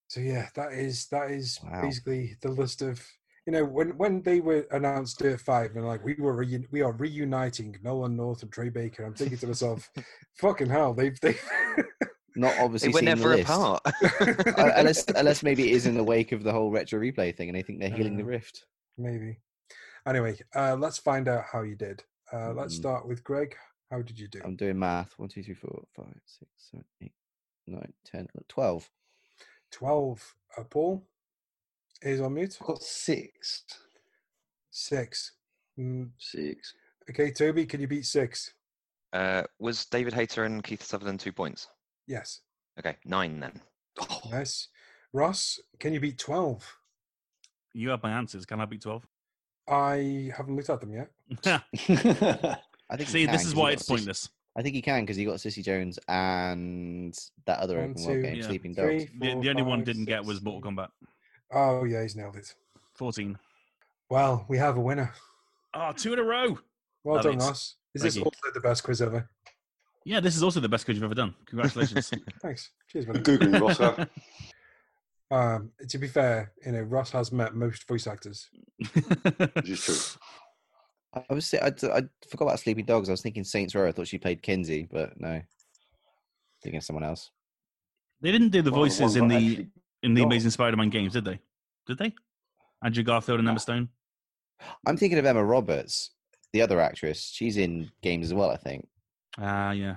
So 0.08 0.20
yeah, 0.20 0.48
that 0.56 0.72
is 0.72 1.06
that 1.12 1.30
is 1.30 1.60
Wow. 1.62 1.82
basically 1.82 2.36
the 2.42 2.50
list 2.50 2.82
of 2.82 3.00
you 3.46 3.52
know 3.52 3.64
when 3.64 3.96
when 3.96 4.22
they 4.22 4.40
were 4.40 4.66
announced 4.72 5.20
Dirt 5.20 5.40
Five 5.40 5.76
and 5.76 5.86
like 5.86 6.04
we 6.04 6.14
were 6.18 6.34
reun 6.44 6.66
we 6.72 6.82
are 6.82 6.90
reuniting 6.90 7.76
Nolan 7.80 8.16
North 8.16 8.42
and 8.42 8.50
Troy 8.50 8.70
Baker. 8.70 9.04
I'm 9.04 9.14
thinking 9.14 9.38
to 9.38 9.46
myself, 9.46 9.88
fucking 10.40 10.68
hell, 10.68 10.94
they've 10.94 11.18
they. 11.20 11.36
Not 12.34 12.54
They 12.56 12.60
obviously 12.60 12.88
were 12.88 12.98
seen 12.98 13.04
the 13.04 13.14
never 13.14 13.34
apart. 13.34 13.82
Uh, 13.86 14.72
unless, 14.76 15.04
unless 15.14 15.42
maybe 15.44 15.70
it 15.70 15.74
is 15.74 15.86
in 15.86 15.94
the 15.94 16.02
wake 16.04 16.32
of 16.32 16.42
the 16.42 16.52
whole 16.52 16.72
retro 16.72 16.98
replay 17.00 17.34
thing 17.36 17.48
and 17.48 17.56
they 17.56 17.62
think 17.62 17.78
they're 17.78 17.88
healing 17.90 18.16
the 18.16 18.24
Uh, 18.24 18.26
rift. 18.26 18.64
Maybe. 18.98 19.38
Anyway, 20.06 20.40
uh, 20.56 20.76
let's 20.76 20.98
find 20.98 21.28
out 21.28 21.44
how 21.52 21.62
you 21.62 21.76
did. 21.76 22.02
Uh, 22.32 22.52
let's 22.52 22.74
Mm. 22.74 22.78
start 22.78 23.07
with 23.07 23.24
Greg. 23.24 23.57
How 23.90 24.02
did 24.02 24.19
you 24.19 24.28
do? 24.28 24.40
I'm 24.44 24.57
doing 24.57 24.78
math. 24.78 25.19
1, 25.19 25.28
2, 25.28 25.43
3, 25.43 25.55
4, 25.55 25.85
5, 25.94 26.20
6, 26.24 26.51
7, 26.70 26.85
8, 27.01 27.12
9, 27.66 27.93
10, 28.05 28.28
12. 28.48 28.90
Twelve. 29.70 30.35
Uh, 30.57 30.65
Paul 30.65 31.07
is 32.02 32.20
on 32.20 32.35
mute. 32.35 32.57
I've 32.61 32.66
got 32.66 32.82
six. 32.82 33.65
Six. 34.70 35.32
Mm, 35.78 36.11
Six. 36.19 36.74
Okay, 37.09 37.31
Toby, 37.31 37.66
can 37.66 37.81
you 37.81 37.86
beat 37.86 38.05
six? 38.07 38.52
Uh, 39.12 39.44
was 39.61 39.86
David 39.86 40.12
Hayter 40.15 40.44
and 40.44 40.62
Kiefer 40.65 40.82
Sutherland 40.82 41.20
two 41.20 41.32
points? 41.32 41.69
Yes. 42.09 42.40
Okay, 42.78 42.97
nine 43.05 43.39
then. 43.40 43.61
Nice. 44.31 44.69
Ross, 45.12 45.61
can 45.78 45.93
you 45.93 46.01
beat 46.01 46.19
12? 46.19 46.77
You 47.73 47.90
have 47.90 48.02
my 48.02 48.11
answers. 48.12 48.44
Can 48.47 48.61
I 48.61 48.65
beat 48.65 48.82
12? 48.82 49.07
I 49.70 50.32
haven't 50.36 50.56
looked 50.56 50.70
at 50.70 50.80
them 50.80 50.92
yet. 50.92 51.10
I 52.90 52.97
think 52.97 53.09
See, 53.09 53.26
this 53.26 53.44
is 53.44 53.55
why 53.55 53.70
it's 53.70 53.82
it's 53.82 53.88
Cissy- 53.88 53.97
pointless. 53.98 54.28
I 54.56 54.62
think 54.62 54.74
he 54.74 54.82
can 54.82 55.02
because 55.05 55.16
he 55.16 55.24
got 55.24 55.40
Cissy 55.40 55.62
Jones 55.62 55.98
and 56.09 57.16
that 57.47 57.60
other 57.60 57.76
One, 57.80 57.90
open 57.90 58.02
world 58.02 58.16
two, 58.16 58.22
game, 58.22 58.34
Yeah. 58.34 58.47
Sleeping 58.47 58.74
Dogs. 58.74 59.05
The, 59.20 59.32
four, 59.32 59.42
the 59.42 59.51
only 59.51 59.62
one 59.62 59.84
didn't 59.84 60.06
get 60.06 60.24
was 60.24 60.42
Mortal 60.42 60.70
Kombat. 60.72 60.88
Oh, 61.52 61.84
yeah, 61.84 62.02
he's 62.02 62.16
nailed 62.16 62.36
it. 62.36 62.52
14. 62.94 63.38
Well, 64.09 64.44
we 64.48 64.59
have 64.59 64.76
a 64.76 64.80
winner. 64.80 65.12
Oh, 65.72 65.92
two 65.92 66.12
in 66.12 66.18
a 66.18 66.24
row. 66.24 66.59
Well 67.05 67.14
Love 67.16 67.24
done, 67.24 67.34
it. 67.34 67.38
Ross. 67.38 67.76
Is 67.94 68.02
Thank 68.02 68.05
this 68.09 68.16
you. 68.16 68.22
also 68.24 68.38
the 68.52 68.60
best 68.60 68.82
quiz 68.82 69.01
ever? 69.01 69.28
Yeah, 70.05 70.18
this 70.20 70.34
is 70.36 70.42
also 70.42 70.59
the 70.59 70.68
best 70.68 70.84
quiz 70.84 70.97
you've 70.97 71.05
ever 71.05 71.14
done. 71.14 71.32
Congratulations. 71.47 72.10
Thanks. 72.42 72.70
Cheers, 72.90 73.06
buddy. 73.06 73.20
Googling 73.20 73.60
Ross. 73.60 73.78
Uh, 75.31 75.35
Um, 75.35 75.70
to 75.89 75.98
be 75.98 76.09
fair, 76.09 76.52
you 76.65 76.73
know, 76.73 76.82
Ross 76.82 77.11
has 77.12 77.31
met 77.32 77.55
most 77.55 77.86
voice 77.86 78.07
actors. 78.07 78.48
Which 78.78 79.69
is 79.70 79.85
true. 79.85 80.20
I 81.15 81.24
I 81.31 81.35
was 81.35 81.47
say- 81.47 81.59
I, 81.61 81.69
I 81.69 82.02
forgot 82.28 82.44
about 82.47 82.61
Sleeping 82.61 82.85
Dogs. 82.85 83.09
I 83.09 83.12
was 83.12 83.23
thinking 83.23 83.44
Saints 83.44 83.74
Row. 83.74 83.89
I 83.89 83.93
thought 83.93 84.07
she 84.09 84.19
played 84.19 84.43
Kinsey, 84.43 84.86
but 84.90 85.19
no, 85.20 85.40
thinking 86.62 86.78
of 86.78 86.85
someone 86.85 87.05
else. 87.05 87.31
they 88.20 88.31
didn't 88.32 88.51
do 88.51 88.62
the 88.62 88.70
One 88.70 88.81
of 88.81 88.85
voices 88.86 89.01
ones 89.01 89.16
in 89.16 89.28
the 89.28 89.36
actually- 89.36 89.69
in 90.02 90.15
the. 90.15 90.23
Amazing 90.23 90.51
Spider-Man 90.52 90.89
games, 90.90 91.12
did 91.12 91.24
they? 91.24 91.40
Did 91.86 91.98
they? 91.98 92.15
Andrew 92.82 93.02
Garfield 93.02 93.40
and 93.40 93.48
Emma 93.48 93.59
Stone. 93.59 93.89
I'm 94.86 94.97
thinking 94.97 95.19
of 95.19 95.27
Emma 95.27 95.44
Roberts, 95.44 96.11
the 96.52 96.62
other 96.62 96.81
actress. 96.81 97.31
She's 97.35 97.57
in 97.57 97.90
games 98.02 98.27
as 98.27 98.35
well. 98.35 98.51
I 98.51 98.57
think 98.57 98.86
Ah, 99.39 99.73
yeah. 99.73 99.97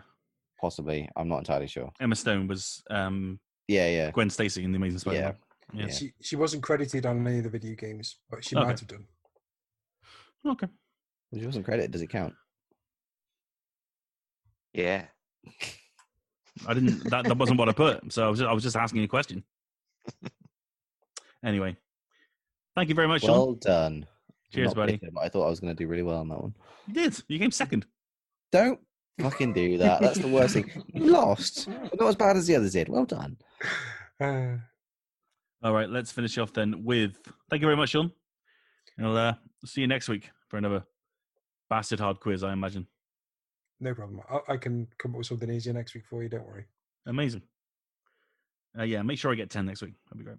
possibly. 0.59 1.07
I'm 1.15 1.27
not 1.29 1.37
entirely 1.39 1.67
sure. 1.67 1.91
Emma 2.01 2.15
Stone 2.15 2.47
was 2.47 2.83
um, 2.89 3.39
Yeah, 3.67 3.87
yeah. 3.89 4.11
Gwen 4.11 4.29
Stacy 4.29 4.63
in 4.63 4.71
the 4.71 4.77
Amazing 4.77 4.99
Spider-Man. 4.99 5.35
Yeah. 5.73 5.85
Yeah. 5.85 5.91
She 5.91 6.13
she 6.21 6.35
wasn't 6.35 6.61
credited 6.63 7.05
on 7.05 7.25
any 7.25 7.37
of 7.39 7.45
the 7.45 7.49
video 7.49 7.75
games, 7.75 8.17
but 8.29 8.43
she 8.45 8.55
Okay. 8.55 8.65
might 8.65 8.79
have 8.79 8.87
done. 8.87 9.05
Okay. 10.45 10.67
If 11.31 11.39
she 11.39 11.45
wasn't 11.45 11.65
credited. 11.65 11.91
Does 11.91 12.01
it 12.01 12.09
count? 12.09 12.33
Yeah. 14.73 15.05
I 16.67 16.73
didn't. 16.73 17.09
That, 17.09 17.23
that 17.25 17.37
wasn't 17.37 17.57
what 17.59 17.69
I 17.69 17.71
put. 17.73 18.11
So 18.13 18.25
I 18.25 18.29
was 18.29 18.39
just, 18.39 18.49
I 18.49 18.53
was 18.53 18.63
just 18.63 18.75
asking 18.75 19.03
a 19.03 19.07
question. 19.07 19.43
Anyway, 21.45 21.75
thank 22.73 22.87
you 22.87 22.95
very 22.95 23.07
much, 23.09 23.21
Sean. 23.23 23.31
Well 23.31 23.53
done. 23.55 24.05
Cheers, 24.53 24.73
buddy. 24.73 24.93
bitter, 24.95 25.11
but 25.13 25.25
I 25.25 25.27
thought 25.29 25.45
I 25.45 25.49
was 25.49 25.59
going 25.59 25.75
to 25.75 25.83
do 25.83 25.89
really 25.89 26.03
well 26.03 26.19
on 26.19 26.29
that 26.29 26.41
one. 26.41 26.53
You 26.87 26.93
did. 26.93 27.21
You 27.27 27.37
came 27.37 27.51
second. 27.51 27.85
Don't 28.53 28.79
fucking 29.19 29.51
do 29.51 29.77
that. 29.79 29.99
That's 29.99 30.19
the 30.19 30.29
worst 30.29 30.53
thing. 30.53 30.71
You 30.93 31.07
lost, 31.11 31.67
but 31.67 31.99
not 31.99 32.07
as 32.07 32.15
bad 32.15 32.37
as 32.37 32.47
the 32.47 32.55
others 32.55 32.71
did. 32.71 32.87
Well 32.87 33.03
done. 33.03 33.35
All 35.63 35.73
right, 35.73 35.89
let's 35.89 36.11
finish 36.11 36.37
off 36.37 36.53
then 36.53 36.83
with 36.83 37.17
thank 37.49 37.61
you 37.61 37.67
very 37.67 37.77
much, 37.77 37.89
Sean. 37.89 38.11
And 38.97 39.07
I'll 39.07 39.17
uh, 39.17 39.33
see 39.65 39.81
you 39.81 39.87
next 39.87 40.09
week 40.09 40.29
for 40.49 40.57
another 40.57 40.83
bastard 41.69 41.99
hard 41.99 42.19
quiz, 42.19 42.43
I 42.43 42.53
imagine. 42.53 42.85
no 43.79 43.93
problem. 43.93 44.21
I, 44.29 44.53
I 44.53 44.57
can 44.57 44.87
come 44.99 45.11
up 45.11 45.17
with 45.17 45.27
something 45.27 45.49
easier 45.49 45.73
next 45.73 45.93
week 45.93 46.05
for 46.09 46.21
you. 46.21 46.29
Don't 46.29 46.45
worry. 46.45 46.65
Amazing. 47.05 47.41
Uh, 48.77 48.83
yeah, 48.83 49.01
make 49.01 49.17
sure 49.19 49.31
I 49.31 49.35
get 49.35 49.49
10 49.49 49.65
next 49.65 49.81
week. 49.81 49.93
That'd 50.07 50.19
be 50.19 50.25
great. 50.25 50.37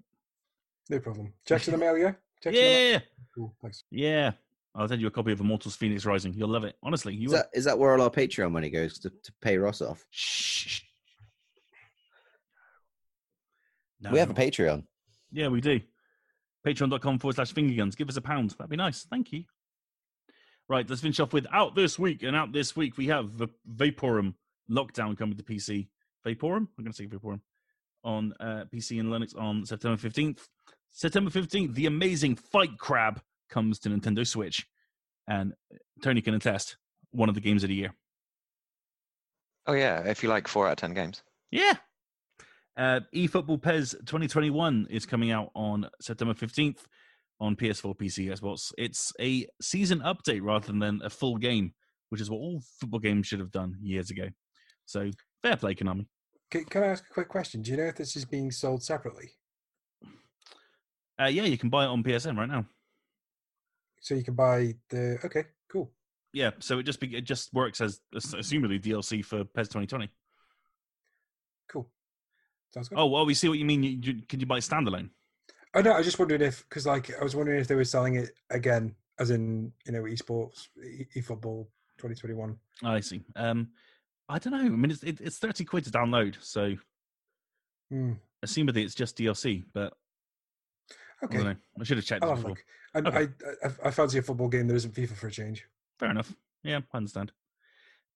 No 0.91 0.99
problem. 0.99 1.33
Checks 1.47 1.69
in 1.69 1.73
the 1.73 1.79
mail, 1.79 1.97
yeah. 1.97 2.13
Checks 2.43 2.57
in 2.57 2.63
the 2.63 2.69
mail? 2.69 2.93
Yeah. 2.93 2.99
Cool. 3.35 3.55
Thanks. 3.63 3.85
Yeah. 3.91 4.33
I'll 4.75 4.89
send 4.89 5.01
you 5.01 5.07
a 5.07 5.11
copy 5.11 5.33
of 5.33 5.41
Immortals 5.41 5.77
Fenyx 5.77 6.05
Rising. 6.05 6.35
You'll 6.35 6.49
love 6.49 6.65
it. 6.65 6.77
Honestly, 6.83 7.15
you 7.15 7.29
Is 7.29 7.33
that, 7.33 7.47
is 7.55 7.65
that 7.65 7.79
where 7.79 7.93
all 7.93 8.03
our 8.03 8.11
Patreon 8.11 8.51
money 8.51 8.71
goes 8.71 8.99
to, 9.01 9.11
to 9.11 9.33
pay 9.41 9.57
Ross 9.57 9.81
off? 9.81 10.05
Shh. 10.11 10.83
No, 14.01 14.11
we 14.11 14.19
have 14.19 14.31
a. 14.31 14.35
Patreon. 14.35 14.85
Yeah, 15.33 15.49
we 15.49 15.61
do. 15.61 15.81
Patreon.com 16.67 17.19
forward 17.19 17.37
slash 17.37 17.53
fingerguns. 17.53 17.97
Give 17.97 18.09
us 18.09 18.17
a 18.17 18.21
pound. 18.21 18.51
That'd 18.53 18.71
be 18.71 18.77
nice. 18.77 19.05
Thank 19.11 19.33
you. 19.33 19.45
Right, 20.69 20.89
let's 20.89 21.03
finish 21.03 21.21
off 21.21 21.33
with 21.35 21.47
out 21.53 21.75
this 21.75 21.99
week. 21.99 22.23
And 22.23 22.35
out 22.35 22.53
this 22.53 22.75
week, 22.75 22.97
we 22.97 23.09
have 23.09 23.37
the 23.37 23.49
Vaporum 23.77 24.35
Lockdown 24.71 25.17
coming 25.17 25.37
to 25.37 25.43
PC. 25.43 25.89
Vaporum? 26.27 26.69
I'm 26.79 26.85
going 26.85 26.93
to 26.93 26.95
say 26.95 27.07
Vaporum. 27.07 27.41
On 28.03 28.33
uh, 28.41 28.65
PC 28.73 29.01
and 29.01 29.11
Linux 29.11 29.39
on 29.39 29.67
September 29.67 29.97
15th. 29.97 30.41
September 30.91 31.31
15th, 31.31 31.75
The 31.75 31.87
Amazing 31.87 32.37
Fight 32.37 32.79
Crab 32.79 33.21
comes 33.51 33.79
to 33.81 33.91
Nintendo 33.91 34.27
Switch. 34.27 34.67
And 35.29 35.55
Tony 36.03 36.21
can 36.23 36.35
attest, 36.35 36.77
one 37.11 37.29
of 37.29 37.35
the 37.35 37.41
games 37.41 37.63
of 37.63 37.69
the 37.69 37.75
year. 37.75 37.95
Oh 39.67 39.73
yeah. 39.73 40.01
If 40.01 40.23
you 40.23 40.29
like 40.29 40.47
four 40.49 40.67
out 40.67 40.73
of 40.73 40.77
ten 40.79 40.93
games. 40.95 41.23
Yeah. 41.51 41.75
Uh, 42.77 43.01
eFootball 43.15 43.63
PES 43.63 43.93
2021 44.05 44.89
is 44.91 45.07
coming 45.07 45.31
out 45.31 45.51
on 45.55 45.89
September 46.01 46.35
15th 46.35 46.81
on 47.41 47.55
PS4, 47.55 47.97
PC, 47.97 48.27
Xbox. 48.29 48.73
It's 48.77 49.13
a 49.21 49.47
season 49.61 50.01
update 50.01 50.41
rather 50.43 50.73
than 50.73 51.01
a 51.05 51.11
full 51.11 51.37
game, 51.37 51.73
which 52.09 52.21
is 52.21 52.31
what 52.31 52.39
all 52.39 52.61
football 52.81 53.01
games 53.01 53.27
should 53.27 53.41
have 53.41 53.53
done 53.53 53.77
years 53.81 54.11
ago. 54.11 54.29
So 54.87 55.11
fair 55.43 55.57
play, 55.57 55.75
Konami. 55.75 56.07
Can, 56.51 56.65
can 56.65 56.83
I 56.83 56.87
ask 56.89 57.05
a 57.09 57.13
quick 57.13 57.29
question? 57.29 57.63
Do 57.63 57.71
you 57.71 57.77
know 57.77 57.85
if 57.85 57.97
this 57.97 58.17
is 58.17 58.25
being 58.25 58.51
sold 58.51 58.83
separately? 58.83 59.31
Uh, 61.21 61.27
yeah, 61.27 61.45
you 61.45 61.59
can 61.59 61.71
buy 61.71 61.85
it 61.85 61.89
on 61.89 62.03
PSN 62.03 62.37
right 62.37 62.49
now. 62.49 62.67
So 64.01 64.15
you 64.15 64.25
can 64.25 64.35
buy 64.35 64.75
the. 64.91 65.19
Okay, 65.25 65.45
cool. 65.71 65.93
Yeah, 66.33 66.51
so 66.59 66.81
it 66.81 66.83
just 66.83 66.99
be, 66.99 67.17
it 67.17 67.23
just 67.23 67.55
works 67.55 67.81
as 67.81 68.01
as- 68.15 68.35
assumedly 68.35 68.83
DLC 68.83 69.25
for 69.25 69.45
PES 69.45 69.69
2020. 69.69 70.11
Sounds 72.75 72.89
good. 72.89 72.99
Oh, 72.99 73.07
well, 73.07 73.25
we 73.25 73.35
see 73.35 73.49
what 73.49 73.59
you 73.61 73.65
mean. 73.65 73.85
You, 73.85 73.91
you, 74.03 74.23
can 74.29 74.41
you 74.41 74.47
buy 74.47 74.59
standalone? 74.59 75.11
I 75.75 75.81
know. 75.83 75.93
I 75.93 76.03
just 76.03 76.19
wondered 76.19 76.43
if, 76.43 76.69
because 76.69 76.87
like, 76.87 77.09
I 77.19 77.23
was 77.23 77.37
wondering 77.37 77.61
if 77.61 77.69
they 77.69 77.77
were 77.77 77.85
selling 77.85 78.17
it 78.17 78.31
again, 78.51 78.97
as 79.21 79.31
in, 79.31 79.73
you 79.87 79.93
know, 79.93 80.03
esports, 80.03 80.67
e- 80.85 81.07
eFootball 81.17 81.67
2021. 81.99 82.57
I 82.83 82.99
see. 82.99 83.23
Um, 83.37 83.69
I 84.29 84.41
don't 84.41 84.53
know. 84.53 84.59
I 84.59 84.69
mean, 84.69 84.91
it's 84.91 85.05
it, 85.05 85.21
it's 85.21 85.39
30 85.39 85.65
quid 85.65 85.85
to 85.85 85.91
download, 85.91 86.35
so 86.41 86.75
Hmm. 87.91 88.15
assumedly 88.45 88.85
it's 88.85 88.95
just 88.95 89.17
DLC. 89.19 89.63
But 89.73 89.93
I 91.23 91.27
Okay. 91.27 91.37
don't 91.37 91.47
know. 91.47 91.57
I 91.81 91.85
should 91.85 91.99
have 91.99 92.07
checked 92.07 92.25
I'll 92.25 92.31
have 92.35 92.39
before. 92.39 92.57
Okay. 92.97 93.29
I, 93.63 93.69
I, 93.69 93.89
I 93.89 93.91
fancy 93.93 94.19
a 94.19 94.23
football 94.23 94.49
game 94.49 94.67
that 94.67 94.75
isn't 94.75 94.95
FIFA 94.95 95.15
for 95.15 95.29
a 95.29 95.31
change. 95.31 95.65
Fair 96.01 96.11
enough. 96.11 96.35
Yeah, 96.65 96.81
I 96.93 96.97
understand. 96.97 97.31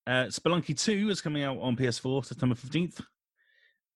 Uh, 0.06 0.24
Spelunky 0.30 0.76
2 0.76 1.10
is 1.10 1.20
coming 1.20 1.44
out 1.44 1.58
on 1.58 1.76
PS4 1.76 2.24
September 2.24 2.54
15th. 2.56 3.02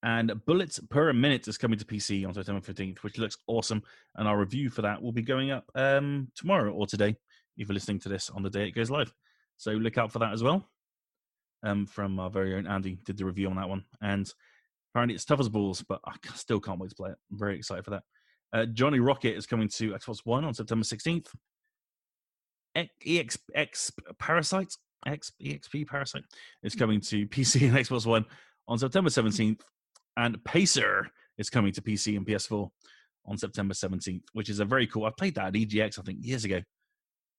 And 0.03 0.33
Bullets 0.47 0.81
Per 0.91 1.13
Minute 1.13 1.47
is 1.47 1.59
coming 1.59 1.79
to 1.79 1.85
PC 1.85 2.27
on 2.27 2.35
September 2.35 2.61
15th, 2.61 2.99
which 2.99 3.19
looks 3.19 3.37
awesome. 3.47 3.83
And 4.17 4.27
our 4.27 4.39
review 4.39 4.69
for 4.69 4.83
that 4.83 5.01
will 5.01 5.13
be 5.13 5.23
going 5.23 5.53
up 5.53 5.65
um, 5.75 6.29
tomorrow 6.35 6.73
or 6.73 6.87
today, 6.87 7.17
if 7.57 7.69
you're 7.69 7.75
listening 7.75 8.01
to 8.01 8.09
this 8.09 8.29
on 8.31 8.43
the 8.43 8.51
day 8.51 8.67
it 8.67 8.73
goes 8.73 8.91
live. 8.91 9.13
So 9.59 9.71
look 9.73 9.99
out 9.99 10.11
for 10.11 10.19
that 10.19 10.33
as 10.33 10.43
well. 10.43 10.69
Um, 11.63 11.87
from 11.87 12.19
our 12.19 12.31
very 12.31 12.57
own 12.57 12.67
Andy 12.67 12.99
did 13.05 13.17
the 13.17 13.25
review 13.25 13.49
on 13.49 13.57
that 13.57 13.69
one. 13.69 13.85
And 14.01 14.29
apparently 14.93 15.15
it's 15.15 15.25
tough 15.25 15.39
as 15.39 15.49
balls, 15.49 15.85
but 15.89 16.01
I 16.05 16.15
still 16.35 16.59
can't 16.59 16.81
wait 16.81 16.91
to 16.91 16.97
play 16.97 17.11
it. 17.11 17.19
I'm 17.31 17.39
very 17.39 17.57
excited 17.57 17.85
for 17.85 17.93
that. 17.93 18.03
Uh, 18.53 18.67
Johnny 18.67 18.99
Rocket 18.99 19.37
is 19.37 19.47
coming 19.47 19.69
to 19.77 19.93
Xbox 19.93 20.19
One 20.25 20.45
on 20.45 20.53
September 20.53 20.85
16th. 20.85 21.29
X, 22.75 22.91
EX, 23.07 23.39
X 23.55 23.93
Parasite, 24.19 24.75
X, 25.07 25.33
EXP 25.41 25.87
Parasite 25.87 26.25
is 26.63 26.75
coming 26.75 27.01
to 27.03 27.27
PC 27.29 27.69
and 27.69 27.77
Xbox 27.77 28.05
One 28.05 28.25
on 28.67 28.79
September 28.79 29.11
17th. 29.11 29.61
And 30.17 30.43
Pacer 30.45 31.09
is 31.39 31.51
coming 31.51 31.73
to 31.73 31.83
PC 31.83 32.17
and 32.17 32.27
PS4 32.27 32.69
on 33.27 33.39
September 33.39 33.75
17th, 33.75 34.23
which 34.33 34.49
is 34.49 34.61
a 34.61 34.65
very 34.65 34.87
cool. 34.87 35.05
I 35.05 35.11
played 35.17 35.35
that 35.37 35.47
at 35.47 35.53
EGX, 35.55 35.99
I 35.99 36.03
think, 36.03 36.19
years 36.21 36.45
ago. 36.45 36.61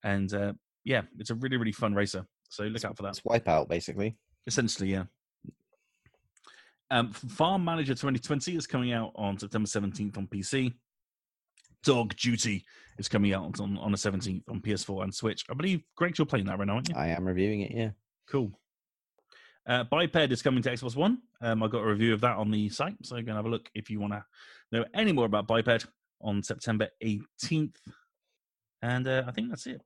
And 0.03 0.33
uh, 0.33 0.53
yeah, 0.83 1.01
it's 1.19 1.29
a 1.29 1.35
really, 1.35 1.57
really 1.57 1.71
fun 1.71 1.93
racer. 1.93 2.25
So 2.49 2.63
look 2.63 2.85
out 2.85 2.97
for 2.97 3.03
that. 3.03 3.09
It's 3.09 3.21
Wipeout, 3.21 3.67
basically. 3.67 4.17
Essentially, 4.47 4.91
yeah. 4.91 5.03
Um, 6.91 7.11
Farm 7.11 7.65
Manager 7.65 7.93
2020 7.93 8.55
is 8.55 8.67
coming 8.67 8.93
out 8.93 9.11
on 9.15 9.37
September 9.39 9.67
17th 9.67 10.17
on 10.17 10.27
PC. 10.27 10.73
Dog 11.83 12.15
Duty 12.15 12.63
is 12.97 13.07
coming 13.07 13.33
out 13.33 13.59
on, 13.59 13.77
on 13.77 13.91
the 13.91 13.97
17th 13.97 14.43
on 14.49 14.61
PS4 14.61 15.03
and 15.03 15.13
Switch. 15.13 15.43
I 15.49 15.53
believe, 15.53 15.81
Greg, 15.95 16.17
you're 16.17 16.25
playing 16.25 16.45
that 16.45 16.59
right 16.59 16.67
now, 16.67 16.75
aren't 16.75 16.89
you? 16.89 16.95
I 16.95 17.07
am 17.07 17.25
reviewing 17.25 17.61
it, 17.61 17.71
yeah. 17.73 17.89
Cool. 18.29 18.51
Uh, 19.65 19.83
Biped 19.83 20.31
is 20.31 20.41
coming 20.41 20.61
to 20.63 20.71
Xbox 20.71 20.95
One. 20.95 21.19
Um, 21.41 21.63
I 21.63 21.67
got 21.67 21.83
a 21.83 21.87
review 21.87 22.13
of 22.13 22.21
that 22.21 22.37
on 22.37 22.51
the 22.51 22.69
site, 22.69 22.95
so 23.03 23.15
you 23.15 23.23
can 23.23 23.35
have 23.35 23.45
a 23.45 23.49
look 23.49 23.69
if 23.73 23.89
you 23.89 23.99
want 23.99 24.13
to 24.13 24.25
know 24.71 24.85
any 24.93 25.11
more 25.13 25.25
about 25.25 25.47
Biped 25.47 25.85
on 26.21 26.43
September 26.43 26.89
18th. 27.03 27.75
And 28.81 29.07
uh, 29.07 29.23
I 29.25 29.31
think 29.31 29.49
that's 29.49 29.67
it. 29.67 29.81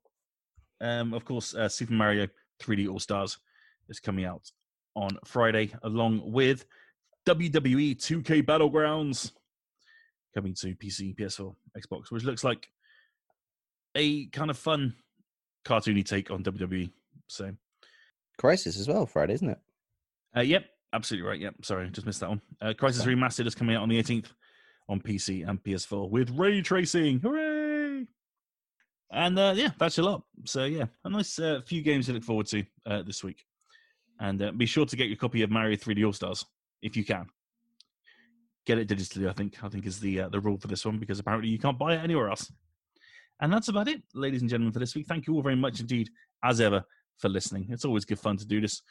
Um, 0.81 1.13
of 1.13 1.25
course, 1.25 1.53
uh, 1.53 1.69
Super 1.69 1.93
Mario 1.93 2.27
3D 2.61 2.89
All 2.89 2.99
Stars 2.99 3.37
is 3.89 3.99
coming 3.99 4.25
out 4.25 4.49
on 4.95 5.17
Friday, 5.25 5.71
along 5.83 6.31
with 6.31 6.65
WWE 7.27 7.95
2K 7.95 8.43
Battlegrounds 8.43 9.31
coming 10.33 10.53
to 10.55 10.75
PC, 10.75 11.15
PS4, 11.15 11.53
Xbox, 11.77 12.09
which 12.11 12.23
looks 12.23 12.43
like 12.43 12.67
a 13.95 14.27
kind 14.27 14.49
of 14.49 14.57
fun 14.57 14.95
cartoony 15.65 16.05
take 16.05 16.31
on 16.31 16.43
WWE 16.43 16.91
So, 17.27 17.51
Crysis 18.41 18.79
as 18.79 18.87
well, 18.87 19.05
Friday, 19.05 19.33
isn't 19.33 19.49
it? 19.49 19.59
Uh, 20.37 20.41
yep, 20.41 20.65
absolutely 20.93 21.27
right. 21.27 21.39
Yep, 21.39 21.55
sorry, 21.63 21.89
just 21.89 22.05
missed 22.05 22.19
that 22.19 22.29
one. 22.29 22.41
Uh, 22.61 22.73
Crysis. 22.77 23.05
Remastered 23.05 23.47
is 23.47 23.55
coming 23.55 23.75
out 23.75 23.81
on 23.81 23.89
the 23.89 24.01
18th 24.01 24.27
on 24.87 25.01
PC 25.01 25.47
and 25.47 25.61
PS4 25.63 26.09
with 26.09 26.29
ray 26.37 26.61
tracing. 26.61 27.19
Hooray! 27.19 28.05
And 29.11 29.39
uh, 29.39 29.53
yeah, 29.55 29.69
that's 29.79 29.97
a 29.97 30.03
lot. 30.03 30.23
So 30.45 30.65
yeah, 30.65 30.85
a 31.03 31.09
nice 31.09 31.39
uh, 31.39 31.61
few 31.65 31.81
games 31.81 32.05
to 32.05 32.13
look 32.13 32.23
forward 32.23 32.45
to 32.47 32.63
uh, 32.85 33.01
this 33.01 33.23
week. 33.23 33.43
And 34.19 34.41
uh, 34.41 34.51
be 34.51 34.67
sure 34.67 34.85
to 34.85 34.95
get 34.95 35.07
your 35.07 35.17
copy 35.17 35.41
of 35.41 35.49
Mario 35.49 35.75
3D 35.75 36.05
All 36.05 36.13
Stars 36.13 36.45
if 36.83 36.95
you 36.95 37.03
can. 37.03 37.25
Get 38.65 38.77
it 38.77 38.89
digitally, 38.89 39.29
I 39.29 39.33
think. 39.33 39.63
I 39.63 39.69
think 39.69 39.87
is 39.87 39.99
the 39.99 40.21
uh, 40.21 40.29
the 40.29 40.39
rule 40.39 40.57
for 40.57 40.67
this 40.67 40.85
one 40.85 40.99
because 40.99 41.19
apparently 41.19 41.49
you 41.49 41.57
can't 41.57 41.79
buy 41.79 41.95
it 41.95 42.03
anywhere 42.03 42.29
else. 42.29 42.51
And 43.39 43.51
that's 43.51 43.69
about 43.69 43.87
it, 43.87 44.03
ladies 44.13 44.41
and 44.41 44.49
gentlemen, 44.49 44.73
for 44.73 44.79
this 44.79 44.93
week. 44.93 45.07
Thank 45.07 45.25
you 45.25 45.35
all 45.35 45.41
very 45.41 45.55
much 45.55 45.79
indeed, 45.79 46.09
as 46.43 46.59
ever, 46.59 46.83
for 47.17 47.29
listening. 47.29 47.67
It's 47.69 47.85
always 47.85 48.03
good 48.03 48.19
fun 48.19 48.37
to 48.37 48.45
do 48.45 48.59
this, 48.59 48.81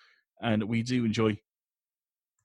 and 0.40 0.62
we 0.64 0.82
do 0.82 1.04
enjoy 1.04 1.38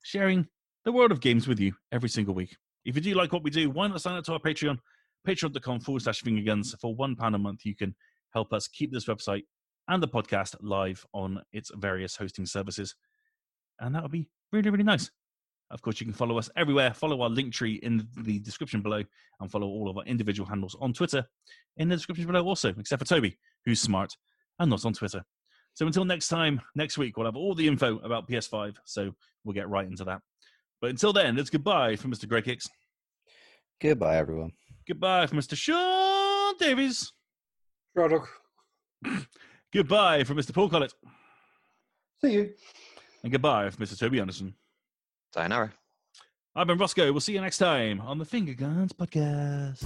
sharing 0.03 0.47
the 0.85 0.91
world 0.91 1.11
of 1.11 1.21
games 1.21 1.47
with 1.47 1.59
you 1.59 1.73
every 1.91 2.09
single 2.09 2.33
week. 2.33 2.55
If 2.85 2.95
you 2.95 3.01
do 3.01 3.13
like 3.13 3.31
what 3.31 3.43
we 3.43 3.51
do, 3.51 3.69
why 3.69 3.87
not 3.87 4.01
sign 4.01 4.15
up 4.15 4.23
to 4.25 4.33
our 4.33 4.39
Patreon, 4.39 4.79
patreon.com 5.27 5.81
forward 5.81 6.01
slash 6.01 6.23
fingerguns. 6.23 6.77
For 6.79 6.95
one 6.95 7.15
pound 7.15 7.35
a 7.35 7.37
month, 7.37 7.65
you 7.65 7.75
can 7.75 7.95
help 8.33 8.53
us 8.53 8.67
keep 8.67 8.91
this 8.91 9.05
website 9.05 9.43
and 9.87 10.01
the 10.01 10.07
podcast 10.07 10.55
live 10.61 11.05
on 11.13 11.41
its 11.53 11.71
various 11.75 12.15
hosting 12.15 12.45
services. 12.45 12.95
And 13.79 13.93
that 13.95 14.03
would 14.03 14.11
be 14.11 14.29
really, 14.51 14.69
really 14.69 14.83
nice. 14.83 15.11
Of 15.69 15.81
course, 15.81 15.99
you 16.01 16.05
can 16.05 16.13
follow 16.13 16.37
us 16.37 16.49
everywhere. 16.55 16.93
Follow 16.93 17.21
our 17.21 17.29
link 17.29 17.53
tree 17.53 17.79
in 17.81 18.07
the 18.17 18.39
description 18.39 18.81
below 18.81 19.03
and 19.39 19.49
follow 19.49 19.67
all 19.67 19.89
of 19.89 19.97
our 19.97 20.03
individual 20.03 20.47
handles 20.47 20.75
on 20.81 20.93
Twitter 20.93 21.25
in 21.77 21.87
the 21.87 21.95
description 21.95 22.27
below 22.27 22.45
also, 22.45 22.73
except 22.77 23.01
for 23.01 23.07
Toby, 23.07 23.37
who's 23.65 23.79
smart 23.79 24.15
and 24.59 24.69
not 24.69 24.85
on 24.85 24.93
Twitter. 24.93 25.23
So 25.73 25.87
until 25.87 26.05
next 26.05 26.27
time, 26.27 26.61
next 26.75 26.97
week, 26.97 27.17
we'll 27.17 27.25
have 27.25 27.35
all 27.35 27.55
the 27.55 27.67
info 27.67 27.99
about 27.99 28.27
PS5. 28.27 28.75
So 28.85 29.13
we'll 29.43 29.53
get 29.53 29.69
right 29.69 29.87
into 29.87 30.03
that. 30.05 30.21
But 30.81 30.89
until 30.89 31.13
then, 31.13 31.37
it's 31.37 31.49
goodbye 31.49 31.95
from 31.95 32.11
Mr. 32.11 32.27
Greg 32.27 32.45
Hicks. 32.45 32.67
Goodbye, 33.81 34.17
everyone. 34.17 34.51
Goodbye 34.87 35.27
from 35.27 35.39
Mr. 35.39 35.55
Sean 35.55 36.55
Davies. 36.57 37.11
Product. 37.95 38.27
Goodbye 39.73 40.23
from 40.25 40.37
Mr. 40.37 40.53
Paul 40.53 40.69
Collett. 40.69 40.93
See 42.23 42.33
you. 42.33 42.53
And 43.23 43.31
goodbye 43.31 43.69
from 43.69 43.85
Mr. 43.85 43.97
Toby 43.97 44.19
Anderson. 44.19 44.53
Sayonara. 45.33 45.71
I've 46.55 46.67
been 46.67 46.77
Rossko. 46.77 47.11
We'll 47.11 47.21
see 47.21 47.33
you 47.33 47.41
next 47.41 47.57
time 47.57 48.01
on 48.01 48.17
the 48.17 48.25
Finger 48.25 48.53
Guns 48.53 48.91
Podcast. 48.91 49.81